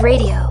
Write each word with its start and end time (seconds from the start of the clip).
of 0.00 0.04
radio. 0.04 0.50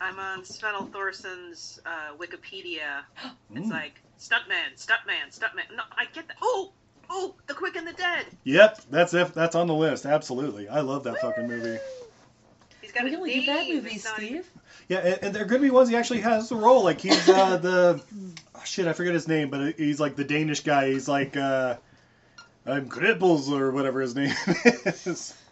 I'm 0.00 0.18
on 0.18 0.44
Sven-Ole 0.44 0.86
Thorsen's 0.86 1.80
uh, 1.84 2.14
Wikipedia. 2.18 3.02
It's 3.54 3.70
like 3.70 3.94
stuntman, 4.18 4.76
stuntman, 4.76 5.28
stuntman. 5.36 5.74
No, 5.76 5.82
I 5.96 6.04
get 6.12 6.28
that. 6.28 6.36
Oh, 6.42 6.72
oh, 7.10 7.34
The 7.46 7.54
Quick 7.54 7.76
and 7.76 7.86
the 7.86 7.92
Dead. 7.94 8.26
Yep, 8.44 8.80
that's 8.90 9.14
if 9.14 9.32
that's 9.34 9.54
on 9.54 9.66
the 9.66 9.74
list. 9.74 10.04
Absolutely, 10.06 10.68
I 10.68 10.80
love 10.80 11.04
that 11.04 11.18
fucking 11.20 11.46
movie. 11.48 11.78
He's 12.82 12.92
got 12.92 13.04
We 13.04 13.14
a 13.14 13.16
only 13.18 13.40
do 13.40 13.46
bad 13.46 13.66
name. 13.66 13.76
movies, 13.76 13.96
It's 13.96 14.04
not 14.04 14.22
even- 14.22 14.42
Steve. 14.44 14.52
Yeah, 14.88 14.98
and, 14.98 15.18
and 15.24 15.34
there 15.34 15.44
could 15.46 15.60
be 15.60 15.70
ones 15.70 15.88
he 15.90 15.96
actually 15.96 16.20
has 16.20 16.48
the 16.48 16.56
role. 16.56 16.84
Like 16.84 17.00
he's 17.00 17.28
uh, 17.28 17.56
the 17.62 18.02
oh, 18.54 18.62
shit, 18.64 18.86
I 18.86 18.92
forget 18.94 19.12
his 19.14 19.28
name, 19.28 19.50
but 19.50 19.74
he's 19.76 19.98
like 20.00 20.14
the 20.16 20.24
Danish 20.24 20.60
guy. 20.60 20.90
He's 20.90 21.08
like 21.08 21.36
uh, 21.36 21.76
I'm 22.66 22.88
Cripples 22.88 23.50
or 23.50 23.72
whatever 23.72 24.00
his 24.00 24.14
name 24.14 24.32
is. 24.64 25.34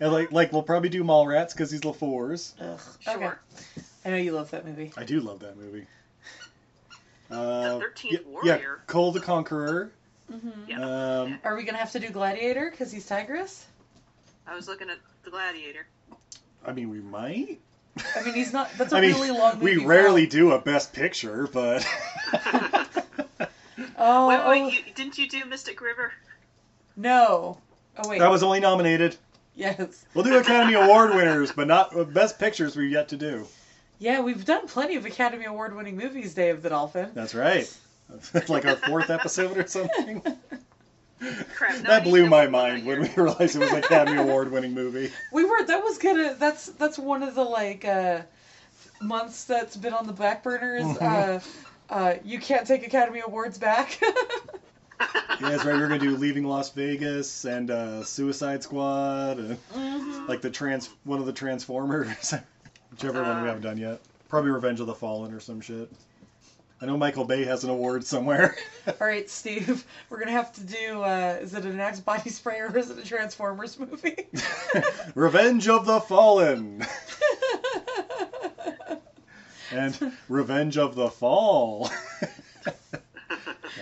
and 0.00 0.12
like 0.12 0.32
like 0.32 0.52
we'll 0.52 0.62
probably 0.62 0.88
do 0.88 1.02
Mallrats 1.04 1.52
because 1.52 1.70
he's 1.70 1.80
LaFours. 1.82 2.52
Ugh. 2.60 2.80
Sure. 3.00 3.14
Okay. 3.16 3.30
I 4.04 4.10
know 4.10 4.16
you 4.16 4.32
love 4.32 4.50
that 4.52 4.64
movie. 4.66 4.92
I 4.96 5.04
do 5.04 5.20
love 5.20 5.40
that 5.40 5.56
movie. 5.56 5.86
Uh, 7.28 7.80
13th 7.80 8.04
yeah, 8.04 8.10
Yeah, 8.12 8.18
Warrior. 8.54 8.80
Kull 8.86 9.10
the 9.10 9.18
Conqueror. 9.18 9.90
hmm 10.30 10.48
Yeah. 10.68 10.78
Um, 11.22 11.38
Are 11.42 11.56
we 11.56 11.64
gonna 11.64 11.76
have 11.78 11.90
to 11.90 11.98
do 11.98 12.10
Gladiator 12.10 12.70
because 12.70 12.92
he's 12.92 13.04
Tigris? 13.04 13.66
I 14.46 14.54
was 14.54 14.68
looking 14.68 14.88
at 14.90 14.98
The 15.24 15.30
Gladiator. 15.32 15.88
I 16.64 16.70
mean, 16.72 16.88
we 16.88 17.00
might. 17.00 17.58
I 18.14 18.22
mean, 18.22 18.34
he's 18.34 18.52
not. 18.52 18.70
That's 18.78 18.92
a 18.92 18.98
I 18.98 19.00
mean, 19.00 19.10
really 19.14 19.32
long 19.32 19.58
movie. 19.58 19.76
we 19.78 19.84
rarely 19.84 20.22
how- 20.26 20.30
do 20.30 20.52
a 20.52 20.60
Best 20.60 20.92
Picture, 20.92 21.48
but 21.52 21.84
Oh, 23.98 24.28
wait, 24.28 24.38
wait, 24.46 24.62
oh, 24.62 24.68
you, 24.68 24.78
didn't 24.94 25.18
you 25.18 25.28
do 25.28 25.44
Mystic 25.46 25.80
River? 25.80 26.12
no. 26.96 27.58
Oh 27.98 28.08
wait. 28.10 28.18
that 28.20 28.30
was 28.30 28.42
only 28.44 28.60
nominated. 28.60 29.16
Yes. 29.56 30.04
We'll 30.14 30.24
do 30.24 30.38
Academy 30.38 30.74
Award 30.74 31.14
winners, 31.14 31.50
but 31.50 31.66
not 31.66 31.96
uh, 31.96 32.04
Best 32.04 32.38
Pictures. 32.38 32.76
We've 32.76 32.90
yet 32.90 33.08
to 33.08 33.16
do. 33.16 33.46
Yeah, 33.98 34.20
we've 34.20 34.44
done 34.44 34.68
plenty 34.68 34.96
of 34.96 35.06
Academy 35.06 35.46
Award-winning 35.46 35.96
movies, 35.96 36.34
Day 36.34 36.50
of 36.50 36.62
the 36.62 36.68
Dolphin. 36.68 37.10
That's 37.14 37.34
right. 37.34 37.66
like 38.48 38.66
our 38.66 38.76
fourth 38.76 39.08
episode 39.08 39.56
or 39.56 39.66
something. 39.66 40.22
Crap. 41.54 41.76
That 41.78 42.04
blew 42.04 42.26
my 42.28 42.46
mind 42.46 42.86
when 42.86 43.00
we 43.00 43.08
realized 43.16 43.56
it 43.56 43.60
was 43.60 43.70
an 43.70 43.78
Academy 43.78 44.18
Award 44.18 44.52
winning 44.52 44.74
movie. 44.74 45.10
We 45.32 45.44
were. 45.44 45.64
That 45.64 45.82
was 45.82 45.96
gonna. 45.96 46.34
That's 46.38 46.66
that's 46.66 46.98
one 46.98 47.22
of 47.22 47.34
the 47.34 47.42
like 47.42 47.86
uh, 47.86 48.20
months 49.00 49.44
that's 49.44 49.76
been 49.76 49.94
on 49.94 50.06
the 50.06 50.12
back 50.12 50.42
burners. 50.42 50.84
Mhm. 50.84 51.00
Uh, 51.02 51.40
uh, 51.92 52.14
you 52.22 52.38
can't 52.38 52.66
take 52.66 52.86
Academy 52.86 53.22
Awards 53.24 53.56
back. 53.56 53.98
Yeah, 55.00 55.50
that's 55.50 55.64
right. 55.64 55.74
We 55.74 55.80
were 55.80 55.88
gonna 55.88 56.00
do 56.00 56.16
Leaving 56.16 56.44
Las 56.44 56.70
Vegas 56.70 57.44
and 57.44 57.70
uh, 57.70 58.02
Suicide 58.04 58.62
Squad, 58.62 59.38
and 59.38 59.58
Mhm. 59.74 60.28
like 60.28 60.40
the 60.40 60.50
trans 60.50 60.88
one 61.04 61.18
of 61.20 61.26
the 61.26 61.32
Transformers, 61.32 62.32
whichever 62.90 63.22
one 63.22 63.36
we 63.36 63.42
Uh. 63.42 63.46
haven't 63.46 63.62
done 63.62 63.76
yet. 63.78 64.00
Probably 64.28 64.50
Revenge 64.50 64.80
of 64.80 64.86
the 64.86 64.94
Fallen 64.94 65.32
or 65.32 65.40
some 65.40 65.60
shit. 65.60 65.90
I 66.80 66.84
know 66.86 66.96
Michael 66.98 67.24
Bay 67.24 67.44
has 67.44 67.64
an 67.64 67.70
award 67.70 68.04
somewhere. 68.04 68.56
All 68.86 68.94
right, 69.06 69.28
Steve. 69.30 69.84
We're 70.10 70.18
gonna 70.18 70.32
have 70.32 70.52
to 70.54 70.60
do. 70.62 71.02
Uh, 71.02 71.38
is 71.40 71.54
it 71.54 71.64
an 71.64 71.78
Axe 71.80 72.00
body 72.00 72.28
spray 72.30 72.58
or 72.60 72.76
is 72.76 72.90
it 72.90 72.98
a 72.98 73.04
Transformers 73.04 73.78
movie? 73.78 74.26
Revenge 75.14 75.68
of 75.68 75.86
the 75.86 76.00
Fallen 76.00 76.84
and 79.72 80.12
Revenge 80.28 80.76
of 80.78 80.94
the 80.94 81.10
Fall. 81.10 81.90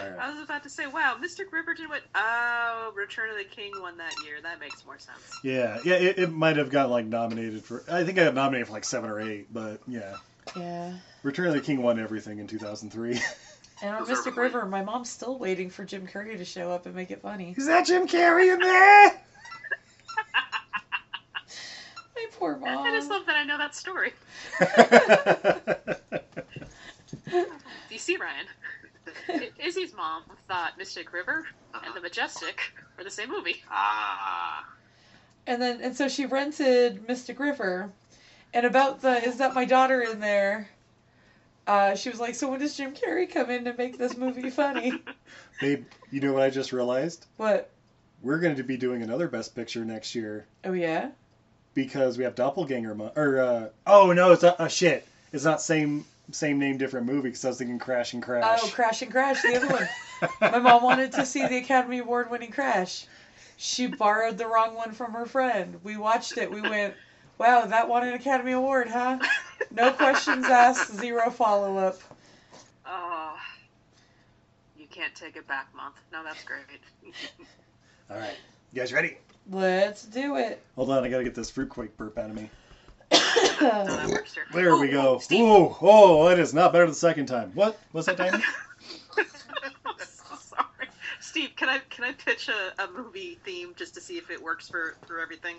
All 0.00 0.11
right. 0.11 0.19
I 0.19 0.31
was 0.31 0.42
about 0.42 0.62
to 0.64 0.69
say, 0.69 0.87
wow, 0.87 1.17
Mystic 1.20 1.53
River 1.53 1.75
did 1.75 1.89
what? 1.89 2.03
Oh, 2.14 2.92
Return 2.95 3.31
of 3.31 3.37
the 3.37 3.45
King 3.45 3.73
won 3.81 3.97
that 3.98 4.12
year. 4.25 4.41
That 4.42 4.61
makes 4.61 4.84
more 4.84 4.98
sense. 4.98 5.19
Yeah, 5.42 5.78
yeah, 5.84 5.95
it, 5.95 6.19
it 6.19 6.33
might 6.33 6.56
have 6.56 6.70
got 6.70 6.91
like 6.91 7.06
nominated 7.06 7.64
for. 7.64 7.83
I 7.91 8.05
think 8.05 8.19
I 8.19 8.25
got 8.25 8.34
nominated 8.34 8.69
for 8.69 8.73
like 8.73 8.84
seven 8.84 9.11
or 9.11 9.20
eight, 9.20 9.53
but 9.53 9.81
yeah, 9.86 10.17
yeah. 10.56 10.92
Return 11.23 11.48
of 11.48 11.55
the 11.55 11.61
King 11.61 11.83
won 11.83 11.98
everything 11.98 12.39
in 12.39 12.46
2003. 12.46 13.20
And 13.83 13.91
on 13.91 14.01
Those 14.01 14.08
Mystic 14.08 14.35
great. 14.35 14.45
River, 14.45 14.67
my 14.67 14.83
mom's 14.83 15.11
still 15.11 15.39
waiting 15.39 15.68
for 15.68 15.85
Jim 15.85 16.07
Carrey 16.07 16.36
to 16.36 16.45
show 16.45 16.70
up 16.70 16.86
and 16.86 16.95
make 16.95 17.11
it 17.11 17.23
funny. 17.23 17.55
Is 17.57 17.67
that 17.67 17.86
Jim 17.86 18.07
Carrey 18.07 18.52
in 18.52 18.61
there? 18.61 19.07
My 22.14 22.27
poor 22.39 22.57
mom. 22.57 22.86
I 22.86 22.91
just 22.92 23.11
love 23.11 23.27
that 23.27 23.36
I 23.36 23.45
know 23.45 23.58
that 23.58 23.74
story. 23.74 24.13
Do 27.30 27.47
you 27.91 27.98
see, 27.98 28.17
Ryan? 28.17 28.47
I- 29.29 29.51
Izzy's 29.64 29.95
mom 29.95 30.23
thought 30.48 30.77
Mystic 30.79 31.12
River 31.12 31.46
and 31.85 31.95
The 31.95 32.01
Majestic 32.01 32.61
were 32.96 33.05
the 33.05 33.11
same 33.11 33.30
movie. 33.30 33.62
Ah. 33.70 34.67
And 35.46 35.61
then 35.61 35.80
and 35.83 35.96
so 35.96 36.08
she 36.08 36.27
rented 36.27 37.07
Mystic 37.07 37.39
River, 37.39 37.92
and 38.55 38.64
about 38.67 39.02
the 39.02 39.23
is 39.24 39.36
that 39.39 39.55
my 39.55 39.64
daughter 39.64 40.01
in 40.01 40.20
there? 40.20 40.68
Uh, 41.67 41.95
she 41.95 42.11
was 42.11 42.20
like, 42.20 42.35
so 42.35 42.51
when 42.51 42.61
does 42.61 42.77
Jim 42.77 42.92
Carrey 42.95 43.30
come 43.30 43.51
in 43.51 43.64
to 43.64 43.73
make 43.73 43.96
this 43.96 44.17
movie 44.18 44.51
funny? 44.51 44.92
Babe, 45.62 45.86
you 46.11 46.20
know 46.20 46.35
what 46.35 46.42
I 46.42 46.51
just 46.51 46.73
realized? 46.74 47.24
What? 47.39 47.70
We're 48.23 48.39
going 48.39 48.56
to 48.56 48.62
be 48.62 48.77
doing 48.77 49.02
another 49.02 49.29
Best 49.29 49.55
Picture 49.56 49.83
next 49.85 50.14
year 50.14 50.46
Oh 50.64 50.73
yeah. 50.73 51.11
because 51.74 52.18
we 52.18 52.24
have 52.24 52.35
Doppelganger 52.35 52.95
month. 52.95 53.17
Or 53.17 53.41
uh, 53.41 53.68
oh 53.86 54.12
no, 54.12 54.33
it's 54.33 54.42
not. 54.42 54.61
Uh, 54.61 54.68
shit, 54.68 55.06
it's 55.33 55.45
not 55.45 55.61
same 55.62 56.05
same 56.30 56.58
name, 56.58 56.79
different 56.79 57.07
movie. 57.07 57.29
Because 57.29 57.45
I 57.45 57.48
was 57.48 57.58
thinking 57.58 57.79
Crash 57.79 58.14
and 58.14 58.23
Crash. 58.23 58.61
Oh, 58.62 58.68
Crash 58.68 59.02
and 59.02 59.11
Crash, 59.11 59.42
the 59.42 59.57
other 59.57 59.68
one. 59.68 59.89
My 60.40 60.58
mom 60.58 60.83
wanted 60.83 61.12
to 61.12 61.27
see 61.27 61.46
the 61.46 61.58
Academy 61.58 61.98
Award 61.98 62.30
winning 62.30 62.51
Crash. 62.51 63.07
She 63.57 63.86
borrowed 63.86 64.39
the 64.39 64.46
wrong 64.46 64.74
one 64.74 64.92
from 64.92 65.12
her 65.12 65.27
friend. 65.27 65.79
We 65.85 65.96
watched 65.96 66.39
it. 66.39 66.51
We 66.51 66.61
went, 66.61 66.95
wow, 67.39 67.67
that 67.67 67.89
won 67.89 68.07
an 68.07 68.14
Academy 68.14 68.52
Award, 68.52 68.89
huh? 68.89 69.18
No 69.70 69.92
questions 69.92 70.46
asked, 70.46 70.95
zero 70.95 71.30
follow 71.30 71.77
up. 71.77 71.98
Oh, 72.86 72.91
ah. 72.91 73.41
you 74.77 74.86
can't 74.86 75.14
take 75.14 75.36
it 75.36 75.46
back, 75.46 75.68
month. 75.74 75.96
No, 76.12 76.23
that's 76.23 76.45
great. 76.45 76.61
All 78.11 78.18
right, 78.18 78.36
you 78.73 78.80
guys 78.80 78.92
ready? 78.92 79.18
Let's 79.51 80.05
do 80.05 80.36
it. 80.36 80.62
Hold 80.77 80.91
on, 80.91 81.05
I 81.05 81.08
gotta 81.08 81.24
get 81.24 81.35
this 81.35 81.51
fruit 81.51 81.73
fruitquake 81.73 81.96
burp 81.96 82.18
out 82.18 82.30
of 82.30 82.36
me. 82.36 82.51
No, 83.13 83.85
that 83.87 84.09
works, 84.11 84.33
sir. 84.35 84.42
There 84.53 84.73
Oh, 84.73 84.81
we 84.81 84.89
go. 84.89 85.17
oh, 85.17 85.19
Steve. 85.19 85.41
Ooh, 85.41 85.77
oh, 85.81 86.29
it 86.29 86.39
is 86.39 86.53
not 86.55 86.73
better 86.73 86.87
the 86.87 86.95
second 86.95 87.27
time. 87.27 87.51
What? 87.55 87.79
What's 87.92 88.07
that 88.07 88.17
time? 88.17 88.42
Sorry, 89.98 90.89
Steve. 91.20 91.51
Can 91.57 91.69
I 91.69 91.79
can 91.91 92.05
I 92.05 92.13
pitch 92.13 92.48
a, 92.48 92.83
a 92.83 92.89
movie 92.91 93.39
theme 93.45 93.73
just 93.77 93.95
to 93.95 94.01
see 94.01 94.17
if 94.19 94.31
it 94.31 94.42
works 94.42 94.69
for 94.69 94.97
for 95.07 95.20
everything? 95.20 95.57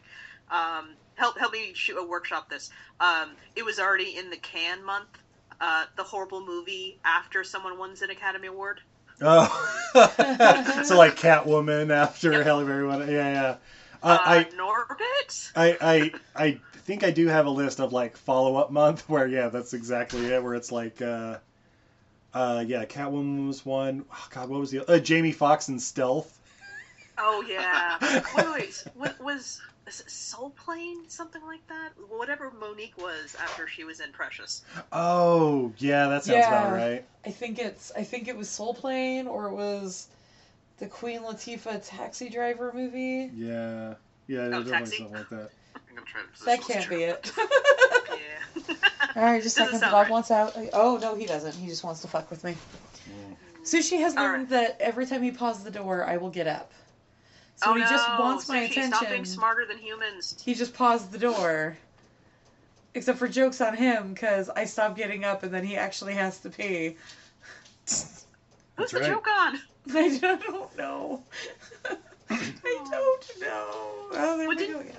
Um, 0.51 0.89
help 1.15 1.37
help 1.37 1.53
me 1.53 1.71
shoot 1.73 1.97
a 1.97 2.03
workshop 2.03 2.49
this. 2.49 2.69
Um, 2.99 3.31
it 3.55 3.65
was 3.65 3.79
already 3.79 4.17
in 4.17 4.29
the 4.29 4.37
can 4.37 4.83
month. 4.83 5.07
Uh, 5.61 5.85
the 5.95 6.03
horrible 6.03 6.45
movie 6.45 6.99
after 7.05 7.43
someone 7.43 7.79
wins 7.79 8.01
an 8.01 8.09
Academy 8.09 8.47
Award. 8.47 8.81
Oh, 9.21 9.45
so 10.83 10.97
like 10.97 11.15
Catwoman 11.15 11.89
after 11.89 12.33
Yep. 12.33 12.43
Halle 12.43 12.65
Berry 12.65 12.85
won. 12.85 13.01
it. 13.03 13.09
Yeah, 13.09 13.31
yeah. 13.31 13.55
Uh, 14.03 14.07
Uh, 14.07 14.17
I, 14.23 14.43
Norbit. 14.55 15.51
I, 15.55 15.77
I, 15.81 16.11
I 16.35 16.59
think 16.83 17.03
I 17.03 17.11
do 17.11 17.27
have 17.27 17.45
a 17.45 17.49
list 17.49 17.79
of 17.79 17.93
like 17.93 18.17
follow 18.17 18.55
up 18.57 18.71
month 18.71 19.01
where 19.09 19.27
yeah, 19.27 19.49
that's 19.49 19.73
exactly 19.73 20.25
it. 20.27 20.43
Where 20.43 20.55
it's 20.55 20.71
like, 20.71 21.01
uh, 21.01 21.37
uh, 22.33 22.63
yeah, 22.67 22.85
Catwoman 22.85 23.47
was 23.47 23.65
one. 23.65 24.05
Oh, 24.11 24.27
God, 24.31 24.49
what 24.49 24.59
was 24.59 24.71
the 24.71 24.89
uh, 24.89 24.99
Jamie 24.99 25.31
Foxx 25.31 25.67
and 25.67 25.81
Stealth? 25.81 26.39
Oh 27.17 27.43
yeah. 27.47 27.97
wait, 28.35 28.45
wait. 28.53 28.83
What 28.95 29.19
was 29.21 29.61
is 29.87 30.01
it 30.01 30.09
Soul 30.09 30.49
Plane? 30.49 31.07
Something 31.07 31.43
like 31.45 31.65
that. 31.67 31.91
Whatever 32.09 32.51
Mo'Nique 32.59 32.97
was 32.97 33.35
after 33.41 33.67
she 33.67 33.83
was 33.83 33.99
in 33.99 34.11
Precious. 34.11 34.63
Oh, 34.91 35.71
yeah, 35.77 36.07
that 36.07 36.23
sounds 36.23 36.39
Yeah. 36.39 36.47
about 36.67 36.73
right. 36.75 37.05
I 37.25 37.29
think 37.29 37.59
it's 37.59 37.91
I 37.95 38.03
think 38.03 38.27
it 38.27 38.35
was 38.35 38.49
Soul 38.49 38.73
Plane 38.73 39.27
or 39.27 39.47
it 39.47 39.53
was 39.53 40.07
the 40.77 40.87
Queen 40.87 41.21
Latifah 41.21 41.87
taxi 41.87 42.29
driver 42.29 42.71
movie. 42.73 43.31
Yeah, 43.35 43.95
yeah, 44.27 44.41
Oh, 44.41 44.63
definitely 44.63 44.71
Taxi. 44.71 44.97
something 44.97 45.15
like 45.15 45.29
that. 45.29 45.49
I 45.75 45.79
think 45.87 45.99
I'm 45.99 46.05
trying 46.05 46.25
to 46.33 46.45
That 46.45 46.61
can't 46.61 46.89
be 46.89 47.03
it. 47.03 47.31
Yeah. 47.37 48.75
All 49.15 49.23
right, 49.23 49.41
just 49.41 49.57
Doesn't 49.57 49.79
second. 49.79 49.79
The 49.79 49.85
dog 49.85 50.03
right. 50.03 50.11
wants 50.11 50.31
out. 50.31 50.55
Oh 50.73 50.97
no, 51.01 51.15
he 51.15 51.25
doesn't. 51.25 51.55
He 51.55 51.67
just 51.67 51.83
wants 51.83 52.01
to 52.01 52.07
fuck 52.07 52.29
with 52.29 52.43
me. 52.43 52.55
Mm. 53.09 53.35
Sushi 53.63 53.99
has 53.99 54.15
All 54.15 54.23
learned 54.23 54.49
that 54.49 54.77
every 54.79 55.05
time 55.05 55.21
he 55.23 55.31
paws 55.31 55.63
the 55.63 55.71
door, 55.71 56.03
I 56.05 56.17
will 56.17 56.29
get 56.29 56.47
up. 56.47 56.71
So 57.57 57.71
oh 57.71 57.73
he 57.73 57.81
no. 57.81 57.87
just 57.87 58.07
wants 58.19 58.49
my 58.49 58.59
Sushi, 58.59 58.71
attention. 58.71 58.93
Stop 58.93 59.09
being 59.09 59.25
smarter 59.25 59.65
than 59.65 59.77
humans. 59.77 60.41
He 60.43 60.53
just 60.53 60.73
paws 60.73 61.07
the 61.07 61.17
door. 61.17 61.77
Except 62.93 63.19
for 63.19 63.27
jokes 63.27 63.59
on 63.59 63.75
him, 63.75 64.13
because 64.13 64.49
I 64.49 64.65
stop 64.65 64.95
getting 64.95 65.25
up 65.25 65.43
and 65.43 65.53
then 65.53 65.65
he 65.65 65.75
actually 65.75 66.13
has 66.13 66.39
to 66.39 66.49
pee. 66.49 66.95
Who's 68.77 68.91
That's 68.91 68.93
the 68.93 68.99
right. 68.99 69.09
joke 69.09 69.27
on? 69.27 69.59
I 69.95 70.17
don't 70.17 70.77
know. 70.77 71.23
I 72.29 72.87
don't 72.91 73.41
know. 73.41 73.69
Oh, 73.71 74.09
there 74.11 74.47
Well, 74.47 74.47
we 74.49 74.55
didn't- 74.55 74.73
go 74.73 74.79
again. 74.81 74.95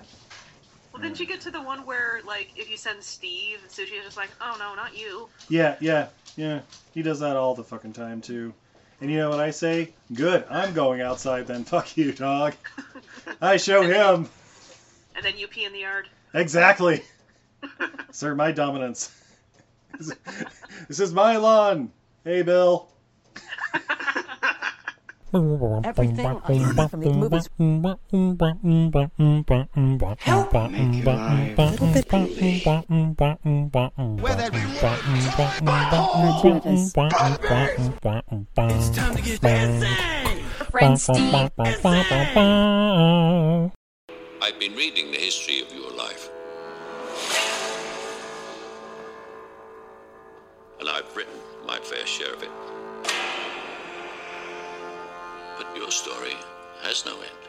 Well, 0.92 1.02
didn't 1.02 1.20
you 1.20 1.26
get 1.26 1.42
to 1.42 1.50
the 1.50 1.60
one 1.60 1.84
where, 1.84 2.20
like, 2.26 2.52
if 2.56 2.70
you 2.70 2.78
send 2.78 3.02
Steve, 3.02 3.58
Sushi 3.68 3.98
is 3.98 4.04
just 4.06 4.16
like, 4.16 4.30
oh 4.40 4.56
no, 4.58 4.74
not 4.74 4.96
you. 4.96 5.28
Yeah, 5.50 5.76
yeah, 5.78 6.06
yeah. 6.36 6.60
He 6.94 7.02
does 7.02 7.20
that 7.20 7.36
all 7.36 7.54
the 7.54 7.64
fucking 7.64 7.92
time 7.92 8.22
too. 8.22 8.54
And 9.02 9.10
you 9.10 9.18
know 9.18 9.28
what 9.28 9.40
I 9.40 9.50
say? 9.50 9.92
Good. 10.14 10.46
I'm 10.48 10.72
going 10.72 11.02
outside 11.02 11.46
then. 11.46 11.64
Fuck 11.66 11.98
you, 11.98 12.12
dog. 12.12 12.54
I 13.42 13.58
show 13.58 13.82
him. 13.82 14.26
And 15.14 15.22
then 15.22 15.36
you 15.36 15.48
pee 15.48 15.64
in 15.66 15.74
the 15.74 15.80
yard. 15.80 16.08
Exactly. 16.32 17.02
Sir, 18.10 18.34
my 18.34 18.52
dominance. 18.52 19.10
this 20.88 21.00
is 21.00 21.12
my 21.12 21.36
lawn. 21.36 21.90
Hey, 22.24 22.40
Bill. 22.40 22.88
Everything 25.84 26.26
I 26.26 26.34
from 26.88 27.00
these 27.00 27.14
movies. 27.14 27.48
Help 30.18 30.54
little 31.68 31.92
bit 31.92 32.04
Where 34.20 34.36
that 34.36 34.52
It's 38.70 38.90
time 38.96 39.16
to 39.16 39.22
get 39.22 39.40
dancing. 39.40 39.96
Steve. 40.96 41.34
I've 44.42 44.60
been 44.60 44.74
reading 44.74 45.10
the 45.10 45.18
history 45.18 45.60
of 45.60 45.72
your 45.74 45.90
life. 45.92 46.30
And 50.78 50.88
I've 50.88 51.16
written 51.16 51.34
my 51.66 51.78
fair 51.80 52.06
share 52.06 52.32
of 52.34 52.42
it. 52.42 52.75
Your 55.76 55.90
story 55.90 56.36
has 56.82 57.04
no 57.04 57.12
end. 57.12 57.42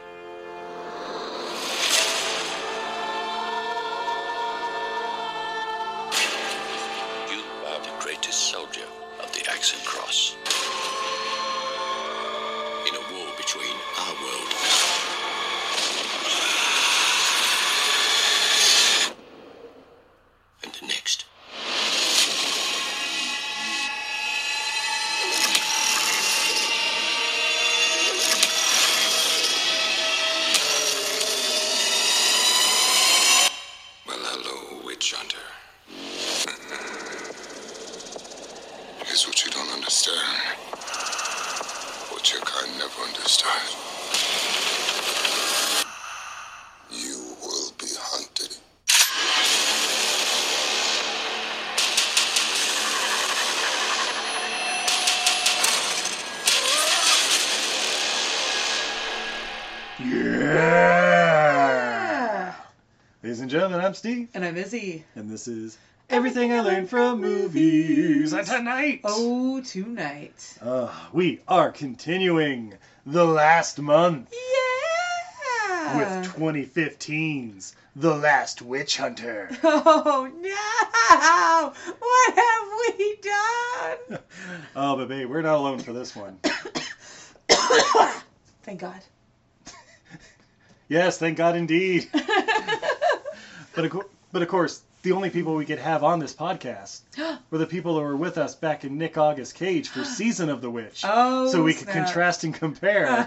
You 7.32 7.42
are 7.68 7.80
the 7.80 8.04
greatest 8.04 8.50
soldier 8.50 8.86
of 9.22 9.32
the 9.32 9.50
axe 9.50 9.72
cross. 9.86 10.36
I'm 63.88 63.94
Steve, 63.94 64.28
And 64.34 64.44
I'm 64.44 64.58
Izzy. 64.58 65.02
and 65.16 65.30
this 65.30 65.48
is 65.48 65.78
Everything 66.10 66.52
I 66.52 66.60
Learned 66.60 66.90
from 66.90 67.22
Movies. 67.22 68.34
And 68.34 68.46
tonight, 68.46 69.00
Oh, 69.02 69.62
tonight. 69.62 70.58
uh, 70.60 70.92
we 71.10 71.40
are 71.48 71.72
continuing 71.72 72.74
the 73.06 73.24
last 73.24 73.78
month 73.78 74.30
Yeah. 74.30 75.96
with 75.96 76.34
2015's 76.34 77.74
The 77.96 78.14
Last 78.14 78.60
Witch 78.60 78.98
Hunter. 78.98 79.48
Oh 79.64 80.30
no! 80.38 81.72
What 81.98 82.34
have 82.36 82.68
we 82.98 83.16
done? 83.22 84.18
Oh, 84.76 84.96
but 84.96 85.08
babe, 85.08 85.30
we're 85.30 85.40
not 85.40 85.56
alone 85.56 85.78
for 85.78 85.94
this 85.94 86.14
one. 86.14 86.38
Thank 88.64 88.80
God. 88.80 89.00
Yes, 90.90 91.16
thank 91.18 91.38
God 91.38 91.56
indeed. 91.56 92.08
But 93.78 93.84
of, 93.84 94.06
but 94.32 94.42
of 94.42 94.48
course, 94.48 94.82
the 95.02 95.12
only 95.12 95.30
people 95.30 95.54
we 95.54 95.64
could 95.64 95.78
have 95.78 96.02
on 96.02 96.18
this 96.18 96.34
podcast 96.34 97.02
were 97.50 97.58
the 97.58 97.66
people 97.66 97.94
that 97.94 98.00
were 98.00 98.16
with 98.16 98.36
us 98.36 98.56
back 98.56 98.82
in 98.82 98.98
Nick 98.98 99.16
August 99.16 99.54
Cage 99.54 99.88
for 99.88 100.02
Season 100.18 100.48
of 100.48 100.60
the 100.60 100.68
Witch. 100.68 101.02
Oh, 101.04 101.46
so 101.46 101.62
we 101.62 101.74
could 101.74 101.84
snap. 101.84 101.94
contrast 101.94 102.42
and 102.42 102.52
compare 102.52 103.06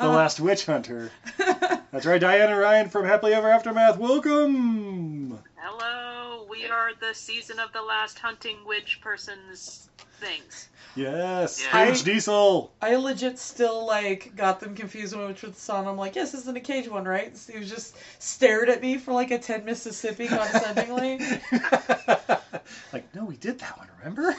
The 0.00 0.08
Last 0.08 0.40
Witch 0.40 0.64
Hunter. 0.64 1.10
That's 1.36 2.06
right, 2.06 2.18
Diana 2.18 2.56
Ryan 2.56 2.88
from 2.88 3.04
Happily 3.04 3.34
Ever 3.34 3.50
Aftermath. 3.50 3.98
Welcome. 3.98 5.38
Hello, 5.56 6.46
we 6.48 6.64
are 6.64 6.92
the 6.98 7.14
season 7.14 7.58
of 7.58 7.70
the 7.74 7.82
last 7.82 8.18
hunting 8.20 8.56
witch 8.64 9.02
person's 9.02 9.90
things. 10.20 10.68
Yes, 10.96 11.62
Yeah. 11.62 11.86
Cage 11.86 12.02
Diesel. 12.02 12.72
I 12.82 12.96
legit 12.96 13.38
still 13.38 13.86
like 13.86 14.34
got 14.36 14.60
them 14.60 14.74
confused 14.74 15.14
when 15.16 15.28
which 15.28 15.42
with 15.42 15.54
the 15.54 15.60
song. 15.60 15.86
I'm 15.86 15.96
like, 15.96 16.16
yes, 16.16 16.32
this 16.32 16.42
isn't 16.42 16.56
a 16.56 16.60
cage 16.60 16.88
one, 16.88 17.04
right? 17.04 17.32
He 17.50 17.58
was 17.58 17.70
just 17.70 17.96
stared 18.18 18.68
at 18.68 18.82
me 18.82 18.98
for 18.98 19.12
like 19.12 19.30
a 19.30 19.38
10 19.38 19.64
Mississippi 19.64 20.26
condescendingly. 20.26 21.20
like, 22.92 23.14
no, 23.14 23.24
we 23.24 23.36
did 23.36 23.60
that 23.60 23.78
one, 23.78 23.88
remember? 23.98 24.34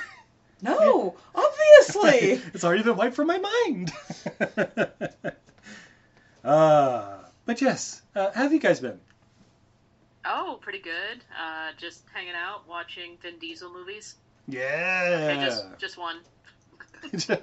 no, 0.62 1.16
obviously. 1.36 2.42
it's 2.54 2.64
already 2.64 2.84
been 2.84 2.98
wiped 2.98 3.16
from 3.16 3.28
my 3.28 3.38
mind. 3.38 3.92
uh, 6.44 7.18
but 7.46 7.62
yes, 7.62 8.02
uh, 8.16 8.32
how 8.34 8.44
have 8.44 8.54
you 8.54 8.60
guys 8.60 8.82
been? 8.82 9.00
Oh, 10.26 10.60
pretty 10.62 10.80
good. 10.80 11.24
Uh, 11.36 11.72
just 11.78 12.04
hanging 12.14 12.36
out, 12.36 12.68
watching 12.68 13.18
Vin 13.22 13.40
Diesel 13.40 13.72
movies. 13.74 14.16
Okay, 14.50 15.36
Yeah. 15.36 15.46
just 15.46 15.66
just 15.78 15.98
one. 15.98 16.20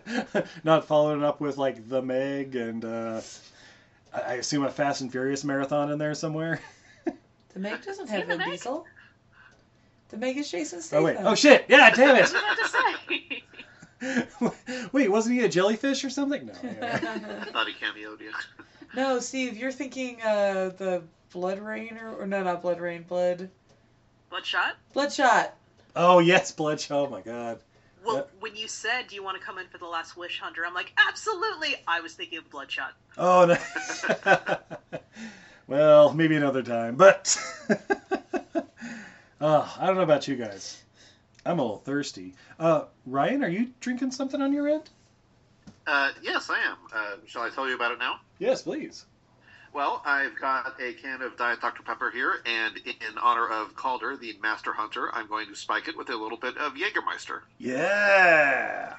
Not 0.64 0.86
following 0.86 1.24
up 1.24 1.40
with 1.40 1.56
like 1.58 1.88
The 1.88 2.00
Meg 2.02 2.54
and 2.56 2.84
uh, 2.84 3.20
I 4.14 4.20
I 4.20 4.32
assume 4.34 4.64
a 4.64 4.70
Fast 4.70 5.00
and 5.00 5.10
Furious 5.10 5.44
marathon 5.44 5.90
in 5.90 5.98
there 5.98 6.14
somewhere. 6.14 6.60
The 7.54 7.60
Meg 7.60 7.82
doesn't 7.82 8.08
have 8.08 8.28
the 8.28 8.36
Vin 8.36 8.50
Diesel. 8.50 8.86
The 10.10 10.16
Meg 10.16 10.36
is 10.36 10.50
Jason 10.50 10.80
Statham. 10.80 11.02
Oh 11.02 11.06
wait! 11.06 11.16
Oh 11.18 11.34
shit! 11.34 11.64
Yeah, 11.68 11.90
damn 11.90 12.14
What 12.14 12.30
was 12.30 12.32
to 12.32 12.68
say? 12.68 13.42
it! 14.00 14.92
wait, 14.92 15.10
wasn't 15.10 15.34
he 15.34 15.44
a 15.44 15.48
jellyfish 15.48 16.04
or 16.04 16.10
something? 16.10 16.46
No. 16.46 16.52
yeah. 16.62 17.44
thought 17.44 17.66
he 17.66 17.72
cameoed 17.74 18.20
you. 18.20 18.32
no, 18.94 19.18
Steve, 19.18 19.56
you're 19.56 19.72
thinking 19.72 20.20
uh, 20.22 20.70
the 20.76 21.02
Blood 21.32 21.58
Rain 21.58 21.98
or, 21.98 22.14
or 22.22 22.26
no, 22.26 22.42
not 22.44 22.62
Blood 22.62 22.80
Rain, 22.80 23.02
Blood 23.02 23.50
Bloodshot? 24.30 24.76
Bloodshot. 24.92 25.56
Oh 26.00 26.20
yes, 26.20 26.52
Bloodshot. 26.52 26.96
Oh 26.96 27.10
my 27.10 27.20
god. 27.20 27.58
Well, 28.04 28.14
Yep. 28.14 28.30
when 28.38 28.54
you 28.54 28.68
said, 28.68 29.08
"Do 29.08 29.16
you 29.16 29.22
want 29.24 29.36
to 29.36 29.44
come 29.44 29.58
in 29.58 29.66
for 29.66 29.78
the 29.78 29.86
last 29.86 30.16
wish 30.16 30.38
hunter?" 30.38 30.64
I'm 30.64 30.72
like, 30.72 30.92
absolutely. 31.08 31.74
I 31.88 32.00
was 32.00 32.14
thinking 32.14 32.38
of 32.38 32.48
Bloodshot. 32.50 32.92
Oh 33.18 33.44
no. 33.46 34.98
well, 35.66 36.14
maybe 36.14 36.36
another 36.36 36.62
time, 36.62 36.94
but 36.94 37.36
oh, 39.40 39.74
I 39.80 39.86
don't 39.86 39.96
know 39.96 40.02
about 40.02 40.28
you 40.28 40.36
guys. 40.36 40.80
I'm 41.44 41.58
a 41.58 41.62
little 41.62 41.78
thirsty. 41.78 42.34
Uh, 42.60 42.84
Ryan, 43.04 43.42
are 43.42 43.48
you 43.48 43.72
drinking 43.80 44.12
something 44.12 44.40
on 44.40 44.52
your 44.52 44.68
end? 44.68 44.88
Uh, 45.84 46.12
yes, 46.22 46.48
I 46.48 46.60
am. 46.60 46.76
Uh, 46.92 47.16
shall 47.26 47.42
I 47.42 47.50
tell 47.50 47.68
you 47.68 47.74
about 47.74 47.90
it 47.90 47.98
now? 47.98 48.20
Yes, 48.38 48.62
please. 48.62 49.04
Well, 49.72 50.02
I've 50.04 50.38
got 50.40 50.80
a 50.80 50.92
can 50.94 51.22
of 51.22 51.36
Diet 51.36 51.60
Dr. 51.60 51.82
Pepper 51.82 52.10
here, 52.10 52.40
and 52.46 52.76
in 52.78 53.18
honor 53.20 53.46
of 53.46 53.74
Calder, 53.76 54.16
the 54.16 54.36
Master 54.42 54.72
Hunter, 54.72 55.10
I'm 55.14 55.28
going 55.28 55.46
to 55.48 55.54
spike 55.54 55.88
it 55.88 55.96
with 55.96 56.08
a 56.10 56.16
little 56.16 56.38
bit 56.38 56.56
of 56.56 56.72
Jägermeister. 56.74 57.40
Yeah. 57.58 58.94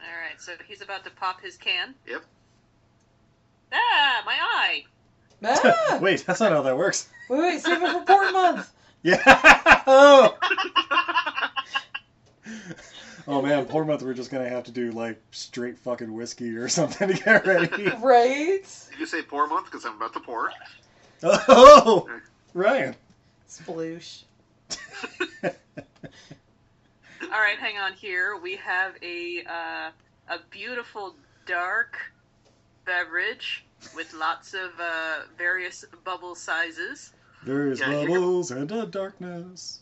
All 0.00 0.06
right, 0.06 0.40
so 0.40 0.52
he's 0.66 0.82
about 0.82 1.04
to 1.04 1.10
pop 1.10 1.40
his 1.40 1.56
can. 1.56 1.94
Yep. 2.06 2.22
Ah, 3.72 4.22
my 4.24 4.36
eye. 4.38 4.84
Ah! 5.44 5.98
Wait, 6.02 6.24
that's 6.26 6.40
not 6.40 6.52
how 6.52 6.62
that 6.62 6.76
works. 6.76 7.08
Wait, 7.28 7.40
wait, 7.40 7.60
save 7.60 7.82
it 7.82 7.90
for 7.90 8.04
Port 8.04 8.32
Month. 8.32 8.70
Yeah. 9.06 9.20
oh. 9.86 10.38
oh 13.28 13.42
man, 13.42 13.64
poor 13.66 13.84
month. 13.84 14.02
We're 14.02 14.14
just 14.14 14.30
gonna 14.30 14.48
have 14.48 14.64
to 14.64 14.70
do 14.70 14.90
like 14.92 15.20
straight 15.30 15.78
fucking 15.78 16.12
whiskey 16.12 16.56
or 16.56 16.68
something 16.68 17.08
to 17.08 17.14
get 17.14 17.46
ready. 17.46 17.90
Right? 18.00 18.62
Did 18.90 18.98
you 19.00 19.06
say 19.06 19.22
pour 19.22 19.46
month? 19.46 19.66
Because 19.66 19.84
I'm 19.84 19.96
about 19.96 20.12
to 20.14 20.20
pour. 20.20 20.50
Oh, 21.22 22.08
Ryan. 22.52 22.94
Sploosh. 23.48 24.22
All 25.44 27.40
right, 27.40 27.58
hang 27.58 27.78
on 27.78 27.92
here. 27.94 28.36
We 28.40 28.56
have 28.56 28.94
a 29.02 29.42
uh, 29.48 29.90
a 30.34 30.38
beautiful 30.50 31.14
dark 31.46 31.96
beverage 32.84 33.64
with 33.94 34.12
lots 34.14 34.54
of 34.54 34.70
uh, 34.80 35.20
various 35.38 35.84
bubble 36.04 36.34
sizes. 36.34 37.12
Various 37.44 37.80
Yeah, 37.80 38.00
you- 38.02 38.08
bubbles 38.08 38.50
and 38.50 38.70
a 38.72 38.86
darkness. 38.86 39.80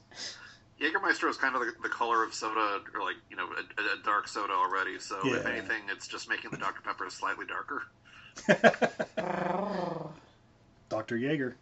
Jägermeister 0.82 1.28
is 1.28 1.36
kind 1.36 1.54
of 1.54 1.60
the, 1.60 1.72
the 1.82 1.88
color 1.88 2.24
of 2.24 2.34
soda, 2.34 2.80
or 2.94 3.02
like, 3.02 3.16
you 3.30 3.36
know, 3.36 3.46
a, 3.46 3.80
a 3.80 4.02
dark 4.04 4.26
soda 4.26 4.52
already, 4.52 4.98
so 4.98 5.20
if 5.24 5.46
anything, 5.46 5.82
it's 5.90 6.08
just 6.08 6.28
making 6.28 6.50
the 6.50 6.56
Dr. 6.56 6.80
Pepper 6.82 7.08
slightly 7.08 7.46
darker. 7.46 7.84
Dr. 10.88 11.16
Jaeger. 11.16 11.56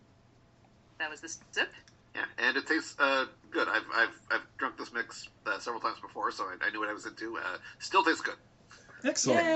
That 0.99 1.11
was 1.11 1.21
the 1.21 1.29
sip. 1.29 1.69
Yeah, 2.15 2.25
and 2.39 2.57
it 2.57 2.67
tastes 2.67 2.97
uh, 2.99 3.27
good. 3.51 3.69
I've, 3.69 3.85
I've 3.95 4.21
I've 4.31 4.57
drunk 4.59 4.77
this 4.77 4.93
mix 4.93 5.29
uh, 5.47 5.61
several 5.61 5.81
times 5.81 6.01
before, 6.01 6.33
so 6.33 6.45
I, 6.45 6.67
I 6.67 6.71
knew 6.71 6.81
what 6.81 6.89
I 6.89 6.93
was 6.93 7.07
into. 7.07 7.39
Uh, 7.39 7.59
still 7.79 8.03
tastes 8.03 8.21
good. 8.21 8.35
Excellent. 9.05 9.47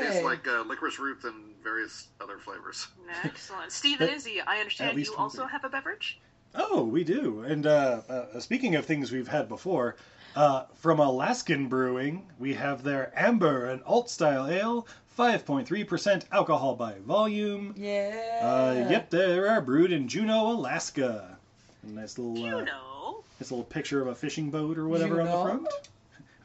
Tastes 0.00 0.24
like 0.24 0.46
uh, 0.48 0.64
licorice 0.66 0.98
root 0.98 1.24
and 1.24 1.54
various 1.62 2.08
other 2.20 2.38
flavors. 2.38 2.88
Excellent. 3.24 3.72
Steve 3.72 4.00
and 4.00 4.10
Izzy, 4.10 4.40
I 4.40 4.58
understand 4.58 4.98
you 4.98 5.14
also 5.16 5.42
thing. 5.42 5.48
have 5.50 5.64
a 5.64 5.68
beverage? 5.68 6.20
Oh, 6.54 6.84
we 6.84 7.04
do. 7.04 7.40
And 7.42 7.66
uh, 7.66 8.00
uh, 8.08 8.40
speaking 8.40 8.74
of 8.76 8.84
things 8.84 9.10
we've 9.12 9.28
had 9.28 9.48
before, 9.48 9.96
uh, 10.36 10.64
from 10.74 10.98
Alaskan 10.98 11.68
Brewing, 11.68 12.28
we 12.38 12.54
have 12.54 12.82
their 12.82 13.12
Amber 13.16 13.66
and 13.66 13.82
Alt 13.84 14.10
Style 14.10 14.48
Ale, 14.48 14.86
5.3% 15.18 16.24
alcohol 16.32 16.74
by 16.74 16.94
volume. 17.06 17.74
Yeah. 17.76 18.40
Uh, 18.42 18.90
yep, 18.90 19.10
they 19.10 19.38
are 19.38 19.60
brewed 19.60 19.92
in 19.92 20.08
Juneau, 20.08 20.52
Alaska. 20.52 21.36
Nice 21.82 22.18
little, 22.18 22.44
uh, 22.46 22.64
know. 22.64 23.24
nice 23.40 23.50
little 23.50 23.64
picture 23.64 24.00
of 24.00 24.08
a 24.08 24.14
fishing 24.14 24.50
boat 24.50 24.78
or 24.78 24.88
whatever 24.88 25.20
on 25.20 25.26
the 25.26 25.32
Juneau? 25.32 25.44
front. 25.44 25.68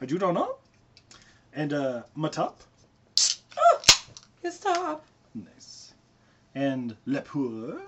A 0.00 0.06
Juneau? 0.06 0.56
And 1.54 1.72
uh, 1.72 2.02
Matop. 2.16 2.54
His 4.42 4.58
top. 4.60 5.04
Nice. 5.34 5.92
And 6.54 6.96
Le 7.06 7.20
Pour. 7.22 7.80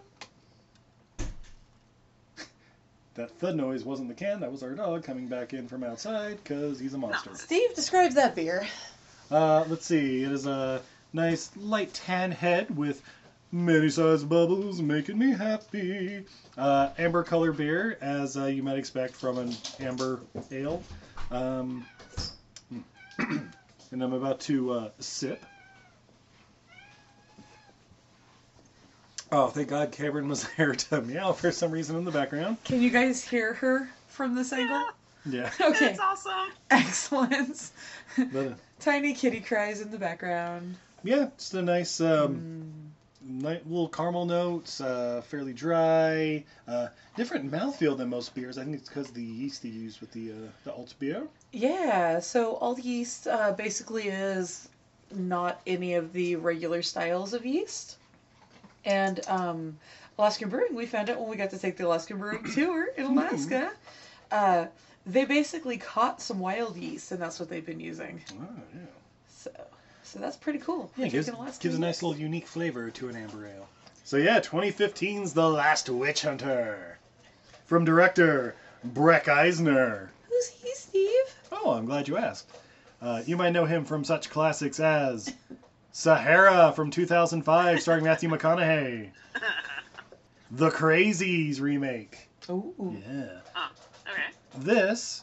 That 3.15 3.31
thud 3.39 3.57
noise 3.57 3.85
wasn't 3.85 4.09
the 4.09 4.15
can, 4.15 4.41
that 4.41 4.53
was 4.53 4.63
our 4.63 4.75
dog 4.75 5.03
coming 5.03 5.27
back 5.27 5.53
in 5.53 5.67
from 5.67 5.83
outside 5.83 6.39
because 6.43 6.79
he's 6.79 6.95
a 6.95 6.99
monster. 6.99 7.31
Steve 7.35 7.75
describes 7.75 8.15
that 8.15 8.37
beer. 8.37 8.67
Uh, 9.31 9.65
let's 9.69 9.87
see, 9.87 10.23
it 10.23 10.33
is 10.33 10.47
a 10.47 10.81
nice 11.13 11.51
light 11.57 11.93
tan 11.93 12.31
head 12.31 12.77
with 12.77 13.03
many 13.53 13.89
sized 13.89 14.29
bubbles 14.29 14.81
making 14.81 15.19
me 15.19 15.33
happy. 15.33 16.25
Uh, 16.57 16.91
amber 16.99 17.23
color 17.23 17.53
beer, 17.53 17.99
as 18.01 18.37
uh, 18.37 18.47
you 18.47 18.63
might 18.63 18.79
expect 18.79 19.15
from 19.15 19.39
an 19.39 19.53
amber 19.81 20.21
ale. 20.53 20.83
Um, 21.31 21.85
and 23.19 24.03
I'm 24.03 24.13
about 24.13 24.41
to 24.43 24.73
uh, 24.73 24.91
sip. 25.01 25.43
Oh, 29.33 29.49
thank 29.49 29.69
God 29.69 29.93
Cameron 29.93 30.29
was 30.29 30.47
there 30.57 30.75
to 30.75 31.03
meow 31.03 31.33
for 31.33 31.53
some 31.53 31.71
reason 31.71 31.97
in 31.97 32.05
the 32.05 32.11
background. 32.11 32.57
Can 32.65 32.81
you 32.83 32.91
guys 32.91 33.23
hear 33.23 33.55
her 33.55 33.89
from 34.09 34.35
this 34.35 34.53
angle? 34.53 34.85
Yeah. 35.27 35.51
Okay. 35.61 35.91
It's 35.91 36.01
awesome. 36.01 36.51
Excellent. 36.71 37.71
But, 38.33 38.47
uh, 38.47 38.55
Tiny 38.81 39.13
kitty 39.15 39.41
cries 39.41 39.81
in 39.83 39.91
the 39.91 39.99
background. 39.99 40.75
yeah, 41.05 41.29
just 41.37 41.53
a 41.55 41.61
nice 41.63 42.01
um, 42.01 42.73
ni- 43.23 43.61
little 43.67 43.89
caramel 43.89 44.25
notes, 44.25 44.81
uh, 44.81 45.21
fairly 45.29 45.53
dry, 45.53 46.43
uh, 46.67 46.89
different 47.17 47.53
mouthfeel 47.53 47.97
than 47.99 48.09
most 48.09 48.35
beers. 48.35 48.57
I 48.57 48.65
think 48.65 48.77
it's 48.77 48.89
because 48.89 49.11
the 49.11 49.23
yeast 49.23 49.63
they 49.63 49.69
use 49.69 50.01
with 50.01 50.11
the 50.13 50.31
uh, 50.33 50.35
the 50.65 50.73
alt 50.73 50.95
beer. 50.99 51.25
Yeah, 51.53 52.21
so 52.21 52.55
all 52.55 52.75
the 52.75 52.83
yeast 52.83 53.27
uh, 53.29 53.53
basically 53.53 54.09
is 54.09 54.69
not 55.15 55.61
any 55.67 55.95
of 55.95 56.15
the 56.15 56.37
regular 56.37 56.81
styles 56.81 57.35
of 57.35 57.45
yeast. 57.45 57.99
And 58.85 59.21
um, 59.29 59.79
Alaskan 60.19 60.49
Brewing, 60.49 60.75
we 60.75 60.87
found 60.87 61.11
out 61.11 61.21
when 61.21 61.29
we 61.29 61.37
got 61.37 61.51
to 61.51 61.59
take 61.59 61.77
the 61.77 61.87
Alaskan 61.87 62.19
Brewing 62.19 62.45
tour 62.55 62.89
in 62.97 63.07
Alaska. 63.07 63.73
Uh, 64.31 64.67
they 65.07 65.25
basically 65.25 65.77
caught 65.77 66.21
some 66.21 66.39
wild 66.39 66.77
yeast, 66.77 67.13
and 67.13 67.21
that's 67.21 67.41
what 67.41 67.49
they've 67.49 67.65
been 67.65 67.81
using. 67.81 68.21
Oh, 68.41 68.47
yeah. 68.75 68.81
So, 69.29 69.51
so 70.03 70.19
that's 70.19 70.37
pretty 70.37 70.59
cool. 70.59 70.91
Yeah, 70.97 71.07
We're 71.07 71.11
gives, 71.11 71.59
gives 71.59 71.75
a 71.75 71.81
nice 71.81 72.03
little 72.03 72.21
unique 72.21 72.47
flavor 72.47 72.91
to 72.91 73.09
an 73.09 73.17
amber 73.17 73.47
ale. 73.47 73.69
So 74.05 74.17
yeah, 74.17 74.41
2015's 74.41 75.33
The 75.35 75.49
Last 75.49 75.89
Witch 75.89 76.23
Hunter. 76.23 76.99
From 77.67 77.85
director 77.85 78.57
Breck 78.83 79.29
Eisner. 79.29 80.11
Who's 80.29 80.49
he, 80.49 80.75
Steve? 80.75 81.35
Oh, 81.53 81.73
I'm 81.73 81.87
glad 81.87 82.09
you 82.09 82.17
asked. 82.17 82.51
Uh, 83.01 83.23
you 83.25 83.37
might 83.37 83.51
know 83.51 83.65
him 83.67 83.85
from 83.85 84.05
such 84.05 84.29
classics 84.29 84.81
as 84.81 85.33
Sahara 85.93 86.73
from 86.75 86.91
2005, 86.91 87.81
starring 87.81 88.05
Matthew 88.05 88.29
McConaughey. 88.29 89.11
The 90.53 90.71
Crazies 90.71 91.61
remake. 91.61 92.29
Ooh. 92.49 92.75
Yeah. 93.07 93.39
Okay. 94.11 94.23
This 94.59 95.23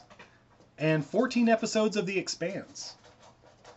and 0.78 1.04
14 1.04 1.50
episodes 1.50 1.98
of 1.98 2.06
The 2.06 2.18
Expanse. 2.18 2.94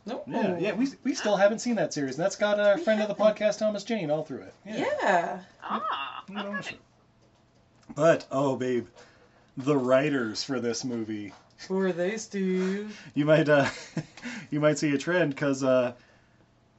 No. 0.06 0.24
Yeah, 0.26 0.58
yeah, 0.58 0.74
we, 0.74 0.88
we 1.04 1.14
still 1.14 1.36
haven't 1.36 1.60
seen 1.60 1.76
that 1.76 1.94
series. 1.94 2.16
And 2.16 2.24
that's 2.24 2.38
got 2.38 2.60
a 2.60 2.78
friend 2.78 3.02
of 3.02 3.08
the 3.10 3.16
podcast, 3.16 3.60
Thomas 3.60 3.84
Jane, 3.84 4.10
all 4.10 4.24
through 4.24 4.44
it. 4.44 4.54
Yeah. 4.66 5.42
Ah. 5.62 6.24
You 6.30 6.36
know, 6.36 6.56
Okay. 6.56 6.78
But, 7.96 8.26
oh, 8.32 8.56
babe, 8.56 8.88
the 9.58 9.76
writers 9.76 10.44
for 10.44 10.62
this 10.62 10.86
movie. 10.86 11.34
Who 11.68 11.80
are 11.80 11.92
they, 11.92 12.18
Steve? 12.18 12.98
You 13.14 13.26
might, 13.26 13.50
uh, 13.50 13.68
you 14.52 14.62
might 14.62 14.80
see 14.80 14.96
a 14.96 14.98
trend 14.98 15.36
because 15.36 15.64
uh, 15.64 15.94